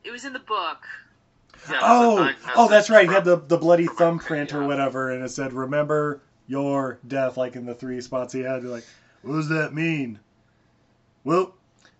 It 0.03 0.12
was 0.12 0.26
in 0.26 0.34
the 0.34 0.39
book. 0.39 0.86
Yeah, 1.70 1.80
Oh, 1.82 2.24
that's 2.24 2.45
a 2.45 2.51
oh, 2.55 2.68
that's 2.70 2.89
right. 2.89 3.08
He 3.08 3.14
had 3.14 3.26
the 3.26 3.38
the 3.38 3.58
bloody 3.58 3.86
from 3.86 3.93
Michael 3.95 4.08
thumbprint 4.20 4.49
Caine, 4.51 4.60
or 4.62 4.68
whatever, 4.68 5.12
and 5.12 5.24
it 5.24 5.30
said 5.30 5.53
"Remember 5.53 6.22
your 6.47 6.99
death," 7.08 7.38
like 7.38 7.55
in 7.55 7.66
the 7.66 7.74
three 7.76 7.99
spots 8.01 8.34
he 8.34 8.41
had. 8.41 8.62
You're 8.64 8.72
like, 8.72 8.86
what 9.22 9.34
does 9.36 9.49
that 9.49 9.74
mean? 9.74 10.20
Well, 11.24 11.55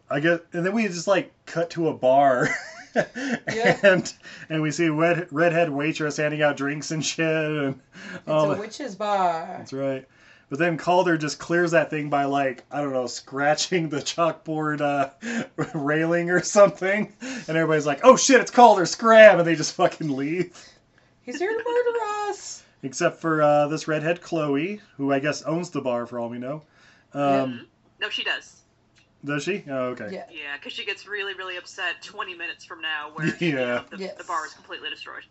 I 0.10 0.20
guess, 0.22 0.40
and 0.54 0.66
then 0.66 0.74
we 0.74 0.88
just 0.88 1.08
like 1.08 1.34
cut 1.46 1.70
to 1.72 1.90
a 1.90 1.94
bar, 1.94 2.48
Yeah. 2.96 3.78
and 3.84 4.14
and 4.50 4.62
we 4.62 4.72
see 4.72 4.88
red 4.90 5.28
redhead 5.32 5.70
waitress 5.70 6.18
handing 6.18 6.42
out 6.42 6.56
drinks 6.58 6.92
and 6.92 7.04
shit, 7.06 7.26
and 7.28 7.80
It's 8.16 8.28
all 8.28 8.52
a 8.52 8.56
the- 8.56 8.62
witch's 8.62 8.96
bar. 8.96 9.56
that's 9.58 9.74
right. 9.74 10.08
But 10.50 10.60
then 10.60 10.78
Kaulder 10.78 11.18
just 11.18 11.40
clears 11.40 11.72
that 11.72 11.90
thing 11.90 12.10
by 12.10 12.24
like 12.26 12.64
I 12.72 12.82
don't 12.82 12.94
know, 12.94 13.08
scratching 13.08 13.90
the 13.90 13.98
chalkboard 13.98 14.80
uh, 14.82 15.10
railing 15.78 16.30
or 16.30 16.42
something, 16.42 17.14
and 17.22 17.50
everybody's 17.50 17.86
like, 17.86 18.02
"Oh 18.04 18.16
shit, 18.16 18.40
it's 18.40 18.52
Kaulder! 18.52 18.86
Scram!" 18.86 19.40
and 19.40 19.48
they 19.48 19.56
just 19.56 19.74
fucking 19.76 20.16
leave. 20.16 20.58
He's 21.24 21.40
here 21.40 21.52
to 21.52 21.58
murder 21.58 22.30
us. 22.30 22.64
Except 22.84 23.20
for 23.20 23.42
uh, 23.42 23.68
this 23.68 23.88
redhead 23.88 24.22
Chloe, 24.22 24.80
who 24.96 25.12
I 25.12 25.20
guess 25.20 25.42
owns 25.44 25.72
the 25.72 25.82
bar 25.82 26.06
for 26.06 26.20
all 26.20 26.30
we 26.30 26.38
know. 26.38 26.62
Um, 27.14 27.68
No, 28.00 28.10
she 28.10 28.24
does. 28.24 28.62
Does 29.26 29.44
she? 29.44 29.64
Oh, 29.68 29.88
okay. 29.88 30.10
Yeah. 30.12 30.26
Yeah, 30.30 30.56
because 30.58 30.72
she 30.74 30.86
gets 30.86 31.08
really, 31.08 31.34
really 31.34 31.58
upset 31.58 32.02
20 32.04 32.36
minutes 32.36 32.64
from 32.64 32.82
now 32.82 33.10
where 33.14 33.36
she, 33.36 33.48
you 33.50 33.56
know, 33.56 33.84
the, 33.90 33.98
Yes. 33.98 34.16
the 34.18 34.24
bar 34.24 34.46
is 34.46 34.54
completely 34.54 34.90
destroyed. 34.90 35.24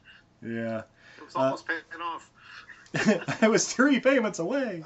Yeah. 0.43 0.83
It 1.17 1.25
was 1.25 1.35
almost 1.37 1.67
paying 1.67 1.81
off. 2.03 2.31
I 3.43 3.49
was 3.49 3.73
three 3.73 4.01
payments 4.01 4.39
away. 4.39 4.83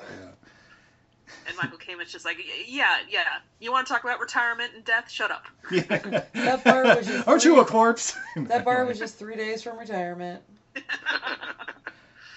And 1.46 1.56
Michael 1.56 1.78
Caine's 1.78 2.12
just 2.12 2.24
like, 2.24 2.38
yeah, 2.66 2.98
yeah. 3.08 3.24
You 3.60 3.72
want 3.72 3.86
to 3.86 3.92
talk 3.92 4.04
about 4.04 4.20
retirement 4.20 4.72
and 4.74 4.84
death? 4.84 5.10
Shut 5.10 5.30
up. 5.30 5.44
Yeah. 5.70 6.22
That 6.34 6.64
bar 6.64 6.82
was 6.84 7.06
just 7.06 7.28
Aren't 7.28 7.44
you 7.44 7.54
three- 7.54 7.62
a 7.62 7.64
corpse? 7.64 8.16
That 8.36 8.64
bar 8.64 8.84
was 8.84 8.98
just 8.98 9.16
three 9.18 9.36
days 9.36 9.62
from 9.62 9.78
retirement. 9.78 10.42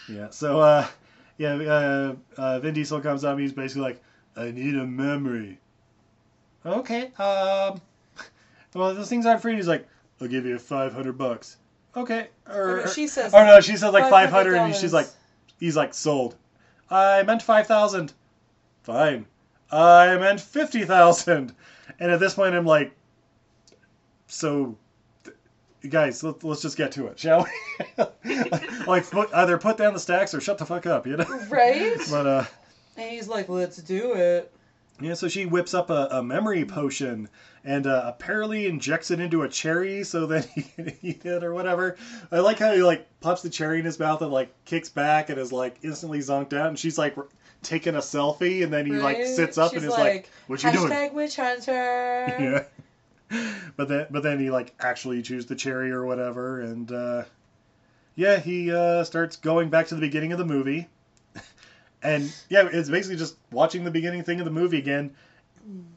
Yeah. 0.10 0.30
So, 0.32 0.60
uh, 0.60 0.88
yeah, 1.38 1.54
uh, 1.56 2.16
uh, 2.38 2.60
Vin 2.60 2.74
Diesel 2.74 3.00
comes 3.02 3.24
up. 3.24 3.40
He's 3.40 3.54
basically 3.54 3.84
like, 3.84 4.04
"I 4.36 4.52
need 4.52 4.76
a 4.76 4.86
memory." 4.86 5.58
Okay. 6.66 7.06
Um. 7.18 7.82
Well, 8.74 8.94
those 8.96 9.10
things 9.10 9.26
aren't 9.26 9.42
free. 9.42 9.52
And 9.54 9.60
he's 9.60 9.68
like, 9.68 9.88
"I'll 10.22 10.28
give 10.28 10.46
you 10.46 10.60
five 10.60 10.94
hundred 10.94 11.18
bucks." 11.18 11.58
Okay. 11.96 12.28
Or, 12.50 12.82
Or 12.82 12.88
she 12.88 13.08
says. 13.08 13.34
or 13.34 13.46
no, 13.46 13.62
she 13.62 13.78
says 13.78 13.94
like 13.94 14.10
five 14.10 14.30
hundred, 14.30 14.56
and 14.56 14.76
she's 14.76 14.94
like, 14.94 15.08
he's 15.64 15.78
like, 15.78 15.94
"Sold." 15.94 16.36
I 16.90 17.24
meant 17.24 17.42
five 17.42 17.68
thousand. 17.68 18.12
Fine. 18.84 19.26
I 19.72 20.18
meant 20.18 20.42
fifty 20.42 20.84
thousand. 20.84 21.56
And 22.00 22.12
at 22.12 22.20
this 22.20 22.34
point, 22.34 22.54
I'm 22.56 22.66
like, 22.66 22.92
so. 24.28 24.78
th- 25.24 25.36
Guys, 25.90 26.24
let, 26.24 26.44
let's 26.44 26.62
just 26.62 26.78
get 26.78 26.92
to 26.94 27.08
it, 27.08 27.20
shall 27.20 27.46
we? 27.98 28.04
like, 28.88 29.10
put, 29.10 29.34
either 29.34 29.58
put 29.58 29.78
down 29.78 29.94
the 29.94 30.00
stacks 30.00 30.34
or 30.34 30.40
shut 30.42 30.58
the 30.58 30.66
fuck 30.66 30.86
up, 30.86 31.06
you 31.08 31.18
know. 31.18 31.26
Right? 31.50 31.98
But 32.10 32.26
uh, 32.28 32.46
And 32.98 33.10
he's 33.12 33.28
like, 33.28 33.50
let's 33.50 33.78
do 33.78 34.14
it. 34.14 34.54
Yeah. 35.04 35.14
So 35.14 35.28
she 35.28 35.46
whips 35.46 35.74
up 35.74 35.90
a, 35.90 36.08
a 36.12 36.24
memory 36.24 36.66
potion 36.66 37.30
and 37.64 37.88
uh, 37.88 38.04
apparently 38.06 38.68
injects 38.68 39.12
it 39.12 39.20
into 39.20 39.44
a 39.44 39.50
cherry 39.50 40.04
so 40.04 40.26
that 40.28 40.46
he 40.56 40.64
can 40.64 40.94
eat 41.02 41.26
it 41.26 41.44
or 41.44 41.54
whatever. 41.54 41.98
I 42.32 42.40
like 42.40 42.60
how 42.60 42.74
he 42.74 42.84
like 42.84 43.08
pops 43.20 43.42
the 43.42 43.50
cherry 43.50 43.80
in 43.80 43.86
his 43.86 44.00
mouth 44.00 44.22
and 44.22 44.32
like 44.32 44.54
kicks 44.66 44.90
back 44.90 45.30
and 45.30 45.40
is 45.40 45.52
like 45.52 45.78
instantly 45.84 46.20
zonked 46.20 46.54
out, 46.54 46.68
and 46.68 46.80
she's 46.80 46.98
like 46.98 47.16
taking 47.62 47.96
a 47.96 48.00
selfie, 48.00 48.64
and 48.64 48.72
then 48.72 48.86
he 48.86 48.94
like 48.94 49.26
sits 49.26 49.58
up 49.58 49.72
She's 49.72 49.84
and 49.84 49.92
is 49.92 49.98
like, 49.98 50.30
"What 50.48 50.64
you 50.64 50.72
doing?" 50.72 50.92
Hashtag 50.92 51.14
witch 51.14 51.36
hunter. 51.36 51.66
yeah. 53.32 53.40
But 53.78 53.88
then, 53.88 54.08
but 54.12 54.22
then 54.22 54.40
he 54.40 54.52
like 54.52 54.76
actually 54.80 55.22
chews 55.24 55.48
the 55.48 55.56
cherry 55.56 55.92
or 55.92 56.06
whatever, 56.06 56.62
and 56.62 56.92
uh, 56.92 57.24
yeah, 58.16 58.40
he 58.40 58.72
uh, 58.72 59.04
starts 59.04 59.38
going 59.38 59.70
back 59.70 59.88
to 59.88 59.96
the 59.96 60.02
beginning 60.02 60.32
of 60.32 60.38
the 60.38 60.46
movie, 60.46 60.88
and 62.04 62.34
yeah, 62.50 62.68
it's 62.72 62.90
basically 62.90 63.18
just 63.18 63.38
watching 63.52 63.84
the 63.84 63.92
beginning 63.92 64.24
thing 64.24 64.40
of 64.40 64.46
the 64.46 64.52
movie 64.52 64.78
again, 64.80 65.12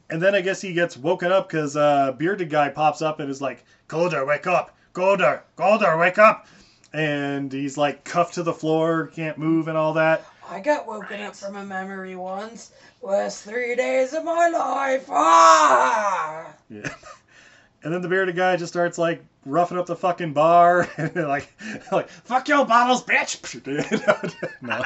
and 0.09 0.21
then 0.21 0.33
I 0.35 0.41
guess 0.41 0.61
he 0.61 0.73
gets 0.73 0.97
woken 0.97 1.31
up 1.31 1.49
because 1.49 1.75
uh, 1.75 2.13
bearded 2.13 2.49
guy 2.49 2.69
pops 2.69 3.01
up 3.01 3.19
and 3.19 3.29
is 3.29 3.41
like, 3.41 3.63
"Golder, 3.87 4.25
wake 4.25 4.47
up! 4.47 4.75
Golder, 4.93 5.43
Golder, 5.55 5.97
wake 5.97 6.17
up!" 6.17 6.47
and 6.93 7.51
he's 7.51 7.77
like 7.77 8.03
cuffed 8.05 8.35
to 8.35 8.43
the 8.43 8.53
floor, 8.53 9.07
can't 9.13 9.37
move, 9.37 9.67
and 9.67 9.77
all 9.77 9.93
that. 9.93 10.25
I 10.49 10.61
got 10.61 10.87
woken 10.87 11.19
Right. 11.19 11.27
up 11.27 11.35
from 11.35 11.57
a 11.57 11.65
memory 11.65 12.15
once. 12.15 12.71
Worst 13.01 13.43
three 13.43 13.75
days 13.75 14.13
of 14.13 14.23
my 14.23 14.47
life. 14.47 15.05
Ah! 15.09 16.53
Yeah. 16.69 16.89
And 17.83 17.93
then 17.93 18.01
the 18.01 18.07
bearded 18.09 18.35
guy 18.35 18.57
just 18.57 18.73
starts 18.73 18.97
like 18.97 19.23
roughing 19.45 19.77
up 19.77 19.85
the 19.85 19.95
fucking 19.95 20.33
bar 20.33 20.89
and 20.97 21.15
like 21.15 21.53
like 21.91 22.09
fuck 22.09 22.47
your 22.49 22.65
bottles, 22.65 23.03
bitch. 23.03 23.39
no. 24.61 24.81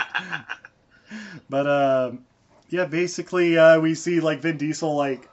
But 1.50 1.68
um 1.68 2.26
yeah, 2.70 2.86
basically 2.86 3.58
uh 3.58 3.80
we 3.80 3.96
see 3.96 4.20
like 4.20 4.42
Vin 4.42 4.58
Diesel 4.58 4.96
like 4.96 5.30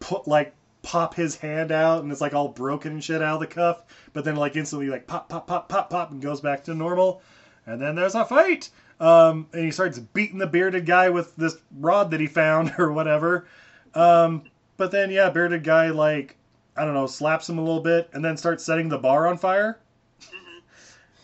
put 0.00 0.26
like 0.28 0.54
pop 0.82 1.14
his 1.14 1.36
hand 1.36 1.70
out 1.72 2.02
and 2.02 2.10
it's 2.10 2.20
like 2.20 2.34
all 2.34 2.48
broken 2.48 2.92
and 2.92 3.04
shit 3.04 3.22
out 3.22 3.34
of 3.34 3.40
the 3.40 3.46
cuff, 3.46 3.84
but 4.12 4.24
then 4.24 4.36
like 4.36 4.56
instantly 4.56 4.88
like 4.88 5.06
pop 5.06 5.28
pop 5.28 5.46
pop 5.46 5.68
pop 5.68 5.88
pop 5.90 6.10
and 6.10 6.20
goes 6.20 6.40
back 6.40 6.64
to 6.64 6.74
normal. 6.74 7.22
And 7.66 7.80
then 7.80 7.94
there's 7.94 8.14
a 8.14 8.24
fight. 8.24 8.70
Um 9.00 9.48
and 9.52 9.64
he 9.64 9.70
starts 9.70 9.98
beating 9.98 10.38
the 10.38 10.46
bearded 10.46 10.86
guy 10.86 11.08
with 11.08 11.34
this 11.36 11.56
rod 11.78 12.10
that 12.10 12.20
he 12.20 12.26
found 12.26 12.74
or 12.78 12.92
whatever. 12.92 13.46
Um 13.94 14.42
but 14.76 14.90
then 14.90 15.10
yeah, 15.10 15.30
bearded 15.30 15.64
guy 15.64 15.90
like 15.90 16.36
I 16.76 16.84
don't 16.84 16.94
know, 16.94 17.06
slaps 17.06 17.48
him 17.48 17.58
a 17.58 17.62
little 17.62 17.82
bit 17.82 18.10
and 18.12 18.24
then 18.24 18.36
starts 18.36 18.64
setting 18.64 18.88
the 18.88 18.98
bar 18.98 19.26
on 19.28 19.38
fire. 19.38 19.78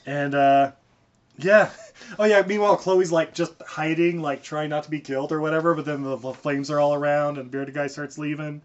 And 0.06 0.34
uh 0.34 0.72
yeah. 1.36 1.70
Oh 2.18 2.24
yeah, 2.24 2.42
meanwhile 2.46 2.76
Chloe's 2.76 3.12
like 3.12 3.34
just 3.34 3.52
hiding, 3.66 4.20
like 4.22 4.42
trying 4.42 4.70
not 4.70 4.84
to 4.84 4.90
be 4.90 5.00
killed 5.00 5.32
or 5.32 5.40
whatever, 5.40 5.74
but 5.74 5.84
then 5.84 6.02
the, 6.02 6.16
the 6.16 6.32
flames 6.32 6.70
are 6.70 6.80
all 6.80 6.94
around 6.94 7.38
and 7.38 7.50
bearded 7.50 7.74
guy 7.74 7.86
starts 7.86 8.18
leaving. 8.18 8.62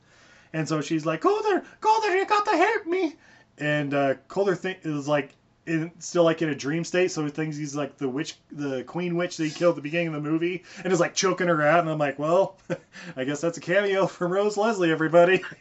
And 0.54 0.68
so 0.68 0.82
she's 0.82 1.06
like, 1.06 1.22
Kaulder, 1.22 1.64
Kaulder, 1.82 2.16
you 2.16 2.26
got 2.26 2.46
to 2.46 2.58
help 2.58 2.86
me. 2.86 3.16
And 3.58 3.94
uh 3.94 4.16
Kaulder 4.28 4.56
think 4.56 4.80
is 4.84 5.08
like 5.08 5.36
in, 5.66 5.92
still 6.00 6.24
like 6.24 6.42
in 6.42 6.50
a 6.50 6.56
dream 6.56 6.84
state, 6.84 7.12
so 7.12 7.24
he 7.24 7.30
thinks 7.32 7.56
he's 7.56 7.76
like 7.76 7.98
the 7.98 8.10
witch, 8.10 8.36
the 8.52 8.84
queen 8.84 9.16
witch 9.16 9.38
that 9.38 9.46
he 9.46 9.52
killed 9.52 9.74
at 9.74 9.76
the 9.78 9.82
beginning 9.82 10.08
of 10.08 10.14
the 10.22 10.30
movie, 10.30 10.64
and 10.84 10.92
is 10.92 11.00
like 11.00 11.16
choking 11.16 11.48
her 11.48 11.62
out. 11.62 11.80
And 11.80 11.90
I'm 11.90 11.98
like, 11.98 12.20
well, 12.20 12.58
I 13.16 13.24
guess 13.24 13.42
that's 13.42 13.58
a 13.58 13.62
cameo 13.62 14.08
from 14.08 14.32
Rose 14.32 14.58
Leslie, 14.58 14.92
everybody. 14.92 15.42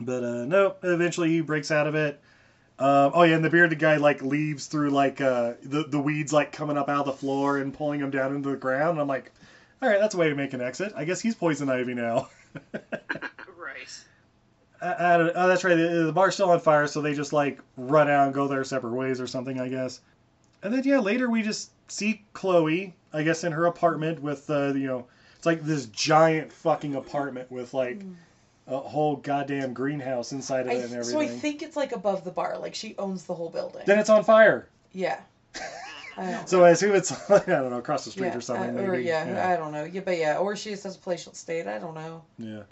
But 0.00 0.24
uh, 0.24 0.44
no, 0.44 0.74
eventually 0.82 1.30
he 1.30 1.40
breaks 1.40 1.70
out 1.70 1.86
of 1.86 1.94
it. 1.94 2.20
Um, 2.78 3.12
oh 3.14 3.22
yeah, 3.22 3.36
and 3.36 3.44
the 3.44 3.50
bearded 3.50 3.78
guy 3.78 3.96
like 3.96 4.22
leaves 4.22 4.66
through 4.66 4.90
like 4.90 5.20
uh, 5.20 5.54
the 5.62 5.84
the 5.84 6.00
weeds 6.00 6.32
like 6.32 6.52
coming 6.52 6.76
up 6.76 6.88
out 6.88 7.00
of 7.00 7.06
the 7.06 7.12
floor 7.12 7.58
and 7.58 7.72
pulling 7.72 8.00
him 8.00 8.10
down 8.10 8.34
into 8.34 8.50
the 8.50 8.56
ground. 8.56 9.00
I'm 9.00 9.06
like, 9.06 9.30
all 9.80 9.88
right, 9.88 10.00
that's 10.00 10.14
a 10.14 10.18
way 10.18 10.28
to 10.28 10.34
make 10.34 10.52
an 10.52 10.60
exit. 10.60 10.92
I 10.96 11.04
guess 11.04 11.20
he's 11.20 11.34
poison 11.34 11.68
ivy 11.68 11.94
now. 11.94 12.28
Right. 13.56 14.04
I, 14.82 15.14
I 15.14 15.16
don't, 15.16 15.32
oh, 15.34 15.48
that's 15.48 15.64
right. 15.64 15.76
The, 15.76 16.04
the 16.06 16.12
bar's 16.12 16.34
still 16.34 16.50
on 16.50 16.60
fire, 16.60 16.86
so 16.86 17.00
they 17.00 17.14
just 17.14 17.32
like 17.32 17.60
run 17.76 18.10
out 18.10 18.26
and 18.26 18.34
go 18.34 18.48
their 18.48 18.64
separate 18.64 18.92
ways 18.92 19.20
or 19.20 19.26
something, 19.26 19.60
I 19.60 19.68
guess. 19.68 20.00
And 20.62 20.74
then 20.74 20.82
yeah, 20.84 20.98
later 20.98 21.30
we 21.30 21.42
just 21.42 21.70
see 21.88 22.24
Chloe, 22.32 22.94
I 23.12 23.22
guess, 23.22 23.44
in 23.44 23.52
her 23.52 23.66
apartment 23.66 24.20
with 24.20 24.50
uh, 24.50 24.74
you 24.74 24.86
know, 24.86 25.06
it's 25.36 25.46
like 25.46 25.62
this 25.62 25.86
giant 25.86 26.52
fucking 26.52 26.94
apartment 26.94 27.50
with 27.50 27.74
like 27.74 28.02
a 28.66 28.78
whole 28.78 29.16
goddamn 29.16 29.72
greenhouse 29.74 30.32
inside 30.32 30.66
of 30.66 30.72
I, 30.72 30.74
it 30.74 30.84
and 30.84 30.92
everything. 30.92 31.04
so 31.04 31.20
I 31.20 31.26
think 31.26 31.62
it's 31.62 31.76
like 31.76 31.92
above 31.92 32.24
the 32.24 32.30
bar. 32.30 32.58
Like 32.58 32.74
she 32.74 32.94
owns 32.98 33.24
the 33.24 33.34
whole 33.34 33.50
building. 33.50 33.82
Then 33.86 33.98
it's 33.98 34.10
on 34.10 34.24
fire. 34.24 34.68
yeah. 34.92 35.20
I 36.16 36.30
don't 36.30 36.48
So 36.48 36.62
I 36.62 36.70
assume 36.70 36.94
it's 36.94 37.10
I 37.30 37.38
don't 37.38 37.70
know 37.70 37.78
across 37.78 38.04
the 38.04 38.10
street 38.10 38.28
yeah, 38.28 38.36
or 38.36 38.40
something. 38.42 38.78
uh, 38.78 38.82
or 38.82 38.92
maybe. 38.92 39.04
yeah, 39.04 39.50
I 39.52 39.56
don't 39.56 39.72
know. 39.72 39.84
Yeah, 39.84 40.02
but 40.04 40.18
yeah, 40.18 40.36
or 40.38 40.56
she 40.56 40.70
just 40.70 40.84
has 40.84 40.96
a 40.96 40.98
palatial 40.98 41.32
state. 41.32 41.66
I 41.66 41.78
don't 41.78 41.94
know. 41.94 42.22
Yeah. 42.38 42.62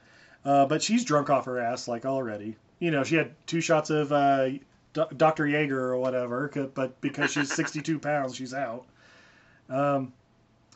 Uh, 0.45 0.66
but 0.66 0.82
she's 0.82 1.05
drunk 1.05 1.28
off 1.30 1.45
her 1.47 1.59
ass, 1.59 1.86
like, 1.88 2.07
already. 2.07 2.57
You 2.78 2.91
know, 2.91 3.03
she 3.05 3.14
had 3.16 3.32
two 3.47 3.61
shots 3.61 3.91
of 3.91 4.11
uh, 4.12 4.49
D- 4.49 4.61
Dr. 5.16 5.47
Jaeger 5.47 5.78
or 5.93 5.99
whatever, 5.99 6.51
but 6.74 6.99
because 7.01 7.30
she's 7.30 7.53
62 7.55 7.99
pounds, 7.99 8.34
she's 8.34 8.55
out. 8.55 8.86
Um, 9.68 10.12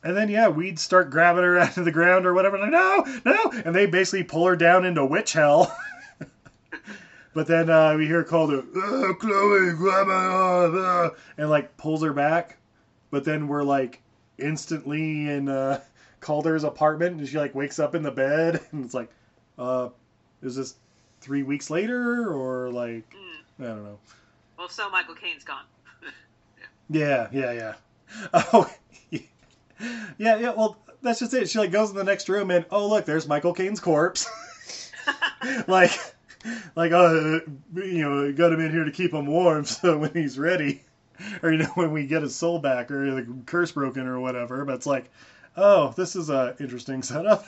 and 0.04 0.16
then, 0.16 0.28
yeah, 0.28 0.48
we'd 0.48 0.78
start 0.78 1.10
grabbing 1.10 1.42
her 1.42 1.58
out 1.60 1.76
of 1.76 1.84
the 1.84 1.90
ground 1.90 2.26
or 2.26 2.34
whatever. 2.34 2.58
Like, 2.58 2.70
no, 2.70 3.04
no! 3.24 3.52
And 3.64 3.74
they 3.74 3.86
basically 3.86 4.22
pull 4.22 4.46
her 4.46 4.56
down 4.56 4.84
into 4.84 5.04
witch 5.04 5.32
hell. 5.32 5.76
but 7.34 7.46
then 7.46 7.68
uh, 7.70 7.94
we 7.96 8.06
hear 8.06 8.18
her 8.18 8.24
called, 8.24 8.52
uh, 8.52 8.62
Chloe, 9.14 9.72
grab 9.72 10.06
her, 10.06 11.06
uh, 11.06 11.10
and, 11.38 11.50
like, 11.50 11.76
pulls 11.76 12.04
her 12.04 12.12
back. 12.12 12.58
But 13.10 13.24
then 13.24 13.48
we're, 13.48 13.64
like, 13.64 14.00
instantly 14.38 15.28
in 15.28 15.48
uh, 15.48 15.80
Kaulder's 16.20 16.64
apartment, 16.64 17.18
and 17.18 17.28
she, 17.28 17.38
like, 17.38 17.54
wakes 17.54 17.78
up 17.80 17.94
in 17.94 18.02
the 18.02 18.12
bed, 18.12 18.60
and 18.72 18.84
it's 18.84 18.94
like, 18.94 19.10
uh, 19.58 19.88
is 20.42 20.56
this 20.56 20.74
three 21.20 21.42
weeks 21.42 21.70
later 21.70 22.30
or 22.32 22.70
like 22.70 23.14
Mm. 23.58 23.64
I 23.64 23.68
don't 23.68 23.84
know. 23.84 23.98
Well, 24.58 24.68
so 24.68 24.90
Michael 24.90 25.14
Caine's 25.14 25.44
gone. 25.44 25.64
Yeah, 26.90 27.28
yeah, 27.32 27.52
yeah. 27.52 27.74
Oh, 28.52 28.70
yeah, 30.18 30.36
yeah. 30.36 30.50
Well, 30.50 30.76
that's 31.02 31.20
just 31.20 31.34
it. 31.34 31.48
She 31.48 31.58
like 31.58 31.70
goes 31.70 31.90
in 31.90 31.96
the 31.96 32.04
next 32.04 32.28
room 32.28 32.50
and 32.50 32.64
oh 32.70 32.88
look, 32.88 33.04
there's 33.04 33.28
Michael 33.28 33.54
Caine's 33.54 33.80
corpse. 33.80 34.28
like, 35.68 35.90
like 36.76 36.92
oh, 36.92 37.40
you 37.74 37.98
know, 37.98 38.32
got 38.32 38.52
him 38.52 38.60
in 38.60 38.70
here 38.70 38.84
to 38.84 38.90
keep 38.90 39.12
him 39.12 39.26
warm, 39.26 39.64
so 39.64 39.98
when 39.98 40.12
he's 40.12 40.38
ready, 40.38 40.82
or 41.42 41.52
you 41.52 41.58
know, 41.58 41.70
when 41.74 41.92
we 41.92 42.06
get 42.06 42.22
his 42.22 42.34
soul 42.34 42.58
back 42.58 42.90
or 42.90 43.14
the 43.14 43.26
curse 43.46 43.72
broken 43.72 44.06
or 44.06 44.20
whatever. 44.20 44.64
But 44.64 44.74
it's 44.74 44.86
like, 44.86 45.10
oh, 45.56 45.92
this 45.96 46.16
is 46.16 46.30
a 46.30 46.56
interesting 46.60 47.02
setup. 47.02 47.44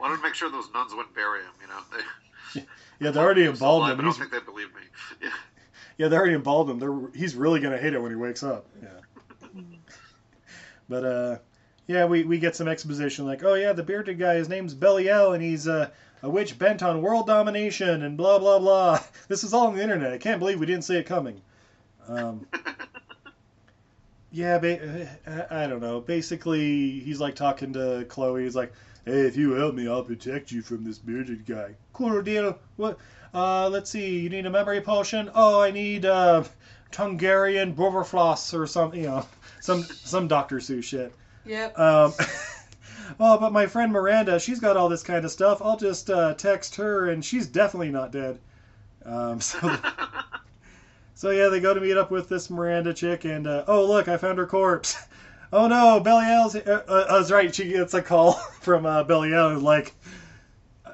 Wanted 0.00 0.16
to 0.16 0.22
make 0.22 0.34
sure 0.34 0.50
those 0.50 0.70
nuns 0.74 0.94
wouldn't 0.94 1.14
bury 1.14 1.40
him. 1.40 1.52
You 1.60 1.68
know, 1.68 1.80
they, 1.92 2.66
Yeah, 3.04 3.10
they 3.10 3.20
already 3.20 3.42
He 3.42 3.48
embalmed 3.48 3.90
him. 3.90 4.00
I 4.00 4.02
don't 4.02 4.12
think 4.12 4.30
they 4.30 4.40
believe 4.40 4.74
me. 4.74 4.82
Yeah. 5.22 5.30
Yeah, 5.98 6.08
they 6.08 6.16
already 6.16 6.34
embalmed 6.34 6.70
him. 6.70 6.78
They're, 6.78 7.18
he's 7.18 7.34
really 7.34 7.60
gonna 7.60 7.78
hate 7.78 7.94
it 7.94 8.02
when 8.02 8.10
he 8.10 8.16
wakes 8.16 8.42
up. 8.42 8.66
Yeah. 8.82 8.88
But 10.88 11.04
uh, 11.04 11.38
yeah, 11.86 12.04
we, 12.04 12.24
we 12.24 12.38
get 12.38 12.56
some 12.56 12.68
exposition 12.68 13.26
like, 13.26 13.44
oh 13.44 13.54
yeah, 13.54 13.72
the 13.72 13.82
bearded 13.82 14.18
guy, 14.18 14.34
his 14.34 14.48
name's 14.48 14.74
Belial, 14.74 15.32
and 15.32 15.42
he's 15.42 15.68
uh, 15.68 15.90
a 16.22 16.30
witch 16.30 16.58
bent 16.58 16.82
on 16.82 17.02
world 17.02 17.26
domination, 17.26 18.02
and 18.02 18.16
blah 18.16 18.38
blah 18.38 18.58
blah. 18.58 19.00
This 19.28 19.44
is 19.44 19.52
all 19.52 19.68
on 19.68 19.76
the 19.76 19.82
internet. 19.82 20.12
I 20.12 20.18
can't 20.18 20.38
believe 20.38 20.60
we 20.60 20.66
didn't 20.66 20.84
see 20.84 20.96
it 20.96 21.06
coming. 21.06 21.40
Um, 22.08 22.46
yeah, 24.30 24.58
ba- 24.58 25.08
I, 25.26 25.64
I 25.64 25.66
don't 25.66 25.80
know. 25.80 26.00
Basically, 26.00 27.00
he's 27.00 27.20
like 27.20 27.34
talking 27.34 27.72
to 27.72 28.04
Chloe. 28.08 28.44
He's 28.44 28.56
like, 28.56 28.72
hey, 29.04 29.20
if 29.20 29.36
you 29.36 29.52
help 29.52 29.74
me, 29.74 29.88
I'll 29.88 30.04
protect 30.04 30.50
you 30.50 30.62
from 30.62 30.84
this 30.84 30.98
bearded 30.98 31.46
guy. 31.46 31.74
Cool 31.92 32.22
deal. 32.22 32.58
What? 32.76 32.98
Uh, 33.34 33.68
let's 33.68 33.90
see. 33.90 34.18
You 34.18 34.28
need 34.28 34.46
a 34.46 34.50
memory 34.50 34.80
potion? 34.80 35.30
Oh, 35.34 35.60
I 35.60 35.70
need 35.70 36.04
uh, 36.04 36.44
Tungarian 36.90 37.74
Boverfloss 37.74 38.58
or 38.58 38.66
something. 38.66 39.00
You 39.00 39.08
know, 39.08 39.26
some 39.66 39.82
some 39.82 40.28
Doctor 40.28 40.56
Seuss 40.56 40.84
shit. 40.84 41.12
Yep. 41.44 41.78
Um, 41.78 42.14
oh, 43.20 43.38
but 43.38 43.52
my 43.52 43.66
friend 43.66 43.92
Miranda, 43.92 44.38
she's 44.40 44.60
got 44.60 44.76
all 44.76 44.88
this 44.88 45.02
kind 45.02 45.24
of 45.24 45.30
stuff. 45.30 45.60
I'll 45.62 45.76
just 45.76 46.08
uh, 46.08 46.34
text 46.34 46.76
her, 46.76 47.08
and 47.10 47.24
she's 47.24 47.46
definitely 47.46 47.90
not 47.90 48.12
dead. 48.12 48.38
Um, 49.04 49.40
so, 49.42 49.76
so 51.14 51.30
yeah, 51.30 51.48
they 51.48 51.60
go 51.60 51.74
to 51.74 51.80
meet 51.80 51.96
up 51.96 52.10
with 52.10 52.28
this 52.28 52.48
Miranda 52.48 52.94
chick, 52.94 53.24
and 53.24 53.46
uh, 53.46 53.64
oh 53.66 53.86
look, 53.86 54.08
I 54.08 54.16
found 54.16 54.38
her 54.38 54.46
corpse. 54.46 54.96
Oh 55.52 55.68
no, 55.68 56.00
Belial's. 56.00 56.56
Uh, 56.56 56.82
uh, 56.88 57.06
was 57.08 57.30
right. 57.30 57.54
She 57.54 57.68
gets 57.68 57.94
a 57.94 58.02
call 58.02 58.32
from 58.60 58.84
uh, 58.84 59.04
Belial, 59.04 59.60
like. 59.60 59.94
uh, 60.84 60.90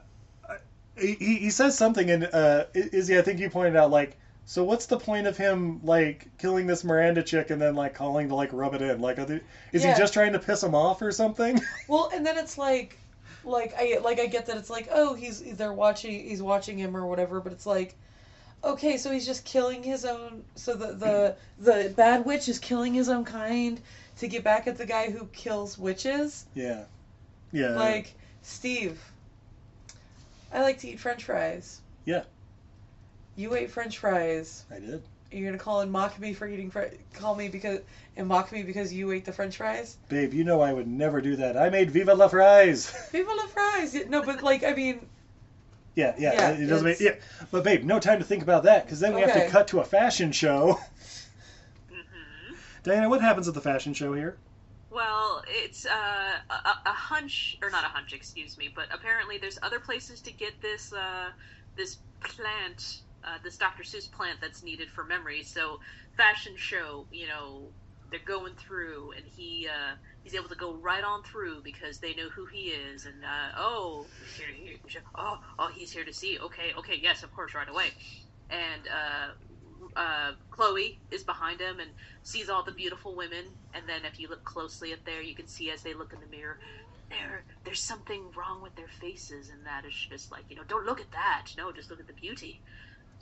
He, 0.98 1.14
he 1.14 1.36
he 1.38 1.50
says 1.50 1.76
something, 1.76 2.10
and 2.10 2.24
uh, 2.24 2.64
Izzy, 2.74 3.16
I 3.18 3.22
think 3.22 3.40
you 3.40 3.48
pointed 3.48 3.76
out, 3.76 3.90
like, 3.90 4.18
so 4.44 4.64
what's 4.64 4.86
the 4.86 4.98
point 4.98 5.26
of 5.26 5.36
him 5.36 5.80
like 5.84 6.28
killing 6.38 6.66
this 6.66 6.82
Miranda 6.84 7.22
chick 7.22 7.50
and 7.50 7.60
then 7.60 7.74
like 7.74 7.94
calling 7.94 8.28
to 8.28 8.34
like 8.34 8.52
rub 8.52 8.74
it 8.74 8.82
in? 8.82 9.00
Like, 9.00 9.18
are 9.18 9.24
they, 9.24 9.40
is 9.72 9.84
Yeah. 9.84 9.94
he 9.94 9.98
just 9.98 10.12
trying 10.12 10.32
to 10.32 10.38
piss 10.38 10.62
him 10.62 10.74
off 10.74 11.00
or 11.02 11.12
something? 11.12 11.60
Well, 11.88 12.10
and 12.14 12.26
then 12.26 12.36
it's 12.38 12.58
like, 12.58 12.98
like 13.44 13.74
I 13.78 13.98
like 14.02 14.18
I 14.20 14.26
get 14.26 14.46
that 14.46 14.56
it's 14.56 14.70
like, 14.70 14.88
oh, 14.92 15.14
he's 15.14 15.40
they're 15.56 15.72
watching, 15.72 16.28
he's 16.28 16.42
watching 16.42 16.78
him 16.78 16.96
or 16.96 17.06
whatever, 17.06 17.40
but 17.40 17.52
it's 17.52 17.66
like, 17.66 17.94
okay, 18.64 18.96
so 18.96 19.10
he's 19.10 19.26
just 19.26 19.44
killing 19.44 19.82
his 19.82 20.04
own. 20.04 20.44
So 20.54 20.74
the 20.74 20.92
the 20.94 21.36
the 21.58 21.92
bad 21.96 22.24
witch 22.24 22.48
is 22.48 22.58
killing 22.58 22.94
his 22.94 23.08
own 23.08 23.24
kind 23.24 23.80
to 24.18 24.28
get 24.28 24.44
back 24.44 24.66
at 24.66 24.76
the 24.76 24.86
guy 24.86 25.10
who 25.10 25.26
kills 25.32 25.78
witches. 25.78 26.44
yeah, 26.54 26.84
yeah. 27.52 27.70
Like 27.70 28.14
Steve, 28.42 29.00
I 30.52 30.62
like 30.62 30.78
to 30.80 30.88
eat 30.88 31.00
French 31.00 31.24
fries. 31.24 31.80
Yeah. 32.04 32.24
You 33.36 33.54
ate 33.54 33.70
French 33.70 33.98
fries. 33.98 34.64
I 34.70 34.78
did. 34.78 35.02
You're 35.30 35.46
gonna 35.50 35.58
call 35.62 35.80
and 35.80 35.90
mock 35.90 36.18
me 36.20 36.34
for 36.34 36.46
eating 36.46 36.70
fr- 36.70 36.92
call 37.14 37.34
me 37.34 37.48
because 37.48 37.80
and 38.16 38.28
mock 38.28 38.52
me 38.52 38.62
because 38.62 38.92
you 38.92 39.10
ate 39.12 39.24
the 39.24 39.32
French 39.32 39.56
fries. 39.56 39.96
Babe, 40.10 40.34
you 40.34 40.44
know 40.44 40.60
I 40.60 40.72
would 40.72 40.86
never 40.86 41.22
do 41.22 41.36
that. 41.36 41.56
I 41.56 41.70
made 41.70 41.90
Viva 41.90 42.14
la 42.14 42.28
Fries. 42.28 42.90
Viva 43.12 43.30
la 43.34 43.46
fries. 43.46 43.94
Yeah, 43.94 44.02
No, 44.08 44.22
but 44.22 44.42
like 44.42 44.62
I 44.62 44.74
mean, 44.74 45.06
yeah, 45.94 46.14
yeah, 46.18 46.32
Yeah, 46.32 46.48
it 46.50 46.66
doesn't 46.66 46.84
make, 46.86 47.00
it's- 47.00 47.18
yeah. 47.40 47.46
But 47.50 47.64
babe, 47.64 47.84
no 47.84 47.98
time 47.98 48.18
to 48.18 48.24
think 48.24 48.42
about 48.42 48.64
that 48.64 48.84
because 48.84 49.00
then 49.00 49.14
we 49.14 49.22
have 49.22 49.30
Okay. 49.30 49.46
to 49.46 49.50
cut 49.50 49.68
to 49.68 49.80
a 49.80 49.84
fashion 49.84 50.32
show. 50.32 50.74
hmm 51.88 52.54
Diana, 52.82 53.08
what 53.08 53.20
happens 53.22 53.48
at 53.48 53.54
the 53.54 53.60
fashion 53.60 53.94
show 53.94 54.12
here? 54.12 54.36
Well, 54.90 55.42
it's 55.48 55.86
uh, 55.86 56.34
a, 56.50 56.68
a 56.90 56.92
hunch, 56.92 57.56
or 57.62 57.70
not 57.70 57.84
a 57.84 57.88
hunch, 57.88 58.12
excuse 58.12 58.58
me, 58.58 58.68
but 58.74 58.88
apparently 58.92 59.38
there's 59.38 59.58
other 59.62 59.78
places 59.80 60.20
to 60.20 60.32
get 60.32 60.60
this 60.60 60.92
uh, 60.92 61.30
this 61.76 61.96
plant 62.22 62.98
uh, 63.24 63.38
this 63.42 63.56
Dr. 63.56 63.82
Seuss 63.82 64.10
plant 64.10 64.40
that's 64.40 64.62
needed 64.62 64.88
for 64.90 65.04
memory. 65.04 65.42
So 65.42 65.80
fashion 66.16 66.54
show, 66.56 67.06
you 67.10 67.26
know, 67.26 67.68
they're 68.10 68.20
going 68.24 68.54
through, 68.54 69.12
and 69.16 69.24
he 69.26 69.66
uh, 69.68 69.94
he's 70.22 70.34
able 70.34 70.48
to 70.48 70.54
go 70.54 70.74
right 70.74 71.02
on 71.02 71.22
through 71.22 71.62
because 71.62 71.98
they 71.98 72.14
know 72.14 72.28
who 72.28 72.44
he 72.44 72.68
is, 72.68 73.06
and 73.06 73.24
uh, 73.24 73.56
oh, 73.56 74.06
he's 74.20 74.36
here, 74.36 74.78
here, 74.86 75.02
oh, 75.14 75.38
oh, 75.58 75.70
he's 75.74 75.90
here 75.90 76.04
to 76.04 76.12
see. 76.12 76.38
Okay, 76.38 76.72
okay, 76.78 76.98
yes, 77.02 77.22
of 77.22 77.32
course, 77.34 77.54
right 77.54 77.68
away. 77.68 77.88
And 78.50 78.82
uh, 78.86 79.98
uh, 79.98 80.32
Chloe 80.50 81.00
is 81.10 81.22
behind 81.24 81.60
him 81.60 81.80
and 81.80 81.90
sees 82.22 82.50
all 82.50 82.62
the 82.62 82.72
beautiful 82.72 83.16
women, 83.16 83.46
and 83.72 83.88
then 83.88 84.04
if 84.04 84.20
you 84.20 84.28
look 84.28 84.44
closely 84.44 84.92
at 84.92 85.04
there, 85.06 85.22
you 85.22 85.34
can 85.34 85.46
see 85.46 85.70
as 85.70 85.82
they 85.82 85.94
look 85.94 86.12
in 86.12 86.20
the 86.20 86.36
mirror, 86.36 86.58
there, 87.08 87.44
there's 87.64 87.80
something 87.80 88.24
wrong 88.36 88.62
with 88.62 88.74
their 88.76 88.88
faces, 89.00 89.50
and 89.50 89.64
that 89.66 89.84
is 89.86 89.94
just 89.94 90.30
like, 90.30 90.44
you 90.48 90.56
know, 90.56 90.62
don't 90.68 90.86
look 90.86 91.00
at 91.00 91.10
that. 91.12 91.46
No, 91.56 91.72
just 91.72 91.90
look 91.90 92.00
at 92.00 92.06
the 92.06 92.12
beauty. 92.12 92.60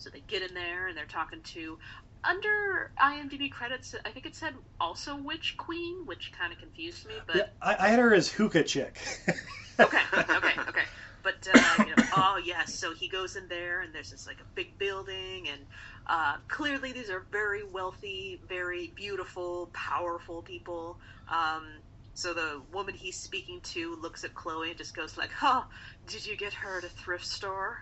So 0.00 0.08
they 0.08 0.22
get 0.28 0.42
in 0.42 0.54
there 0.54 0.88
and 0.88 0.96
they're 0.96 1.04
talking 1.04 1.40
to, 1.52 1.78
under 2.24 2.90
IMDb 3.02 3.50
credits, 3.50 3.94
I 4.06 4.10
think 4.10 4.24
it 4.24 4.34
said 4.34 4.54
also 4.80 5.22
Witch 5.22 5.56
Queen, 5.58 6.06
which 6.06 6.32
kind 6.36 6.52
of 6.52 6.58
confused 6.58 7.06
me, 7.06 7.14
but 7.26 7.36
Yeah, 7.36 7.42
I, 7.60 7.76
I 7.78 7.88
had 7.88 7.98
her 7.98 8.14
as 8.14 8.30
hookah 8.30 8.64
chick. 8.64 8.98
okay, 9.80 9.98
okay, 10.14 10.60
okay. 10.68 10.84
But 11.22 11.46
uh, 11.52 11.84
you 11.84 11.90
know, 11.90 12.02
oh 12.14 12.40
yes, 12.42 12.72
so 12.72 12.94
he 12.94 13.08
goes 13.08 13.36
in 13.36 13.46
there, 13.48 13.82
and 13.82 13.94
there's 13.94 14.08
this 14.08 14.26
like 14.26 14.40
a 14.40 14.48
big 14.54 14.78
building, 14.78 15.48
and 15.52 15.60
uh, 16.06 16.36
clearly 16.48 16.92
these 16.92 17.10
are 17.10 17.26
very 17.30 17.60
wealthy, 17.70 18.40
very 18.48 18.92
beautiful, 18.96 19.70
powerful 19.74 20.40
people. 20.40 20.98
Um, 21.30 21.82
so 22.14 22.32
the 22.32 22.62
woman 22.72 22.94
he's 22.94 23.18
speaking 23.18 23.60
to 23.64 23.96
looks 24.00 24.24
at 24.24 24.34
Chloe 24.34 24.70
and 24.70 24.78
just 24.78 24.96
goes 24.96 25.18
like, 25.18 25.30
"Huh, 25.30 25.64
did 26.06 26.24
you 26.24 26.38
get 26.38 26.54
her 26.54 26.78
at 26.78 26.84
a 26.84 26.88
thrift 26.88 27.26
store?" 27.26 27.80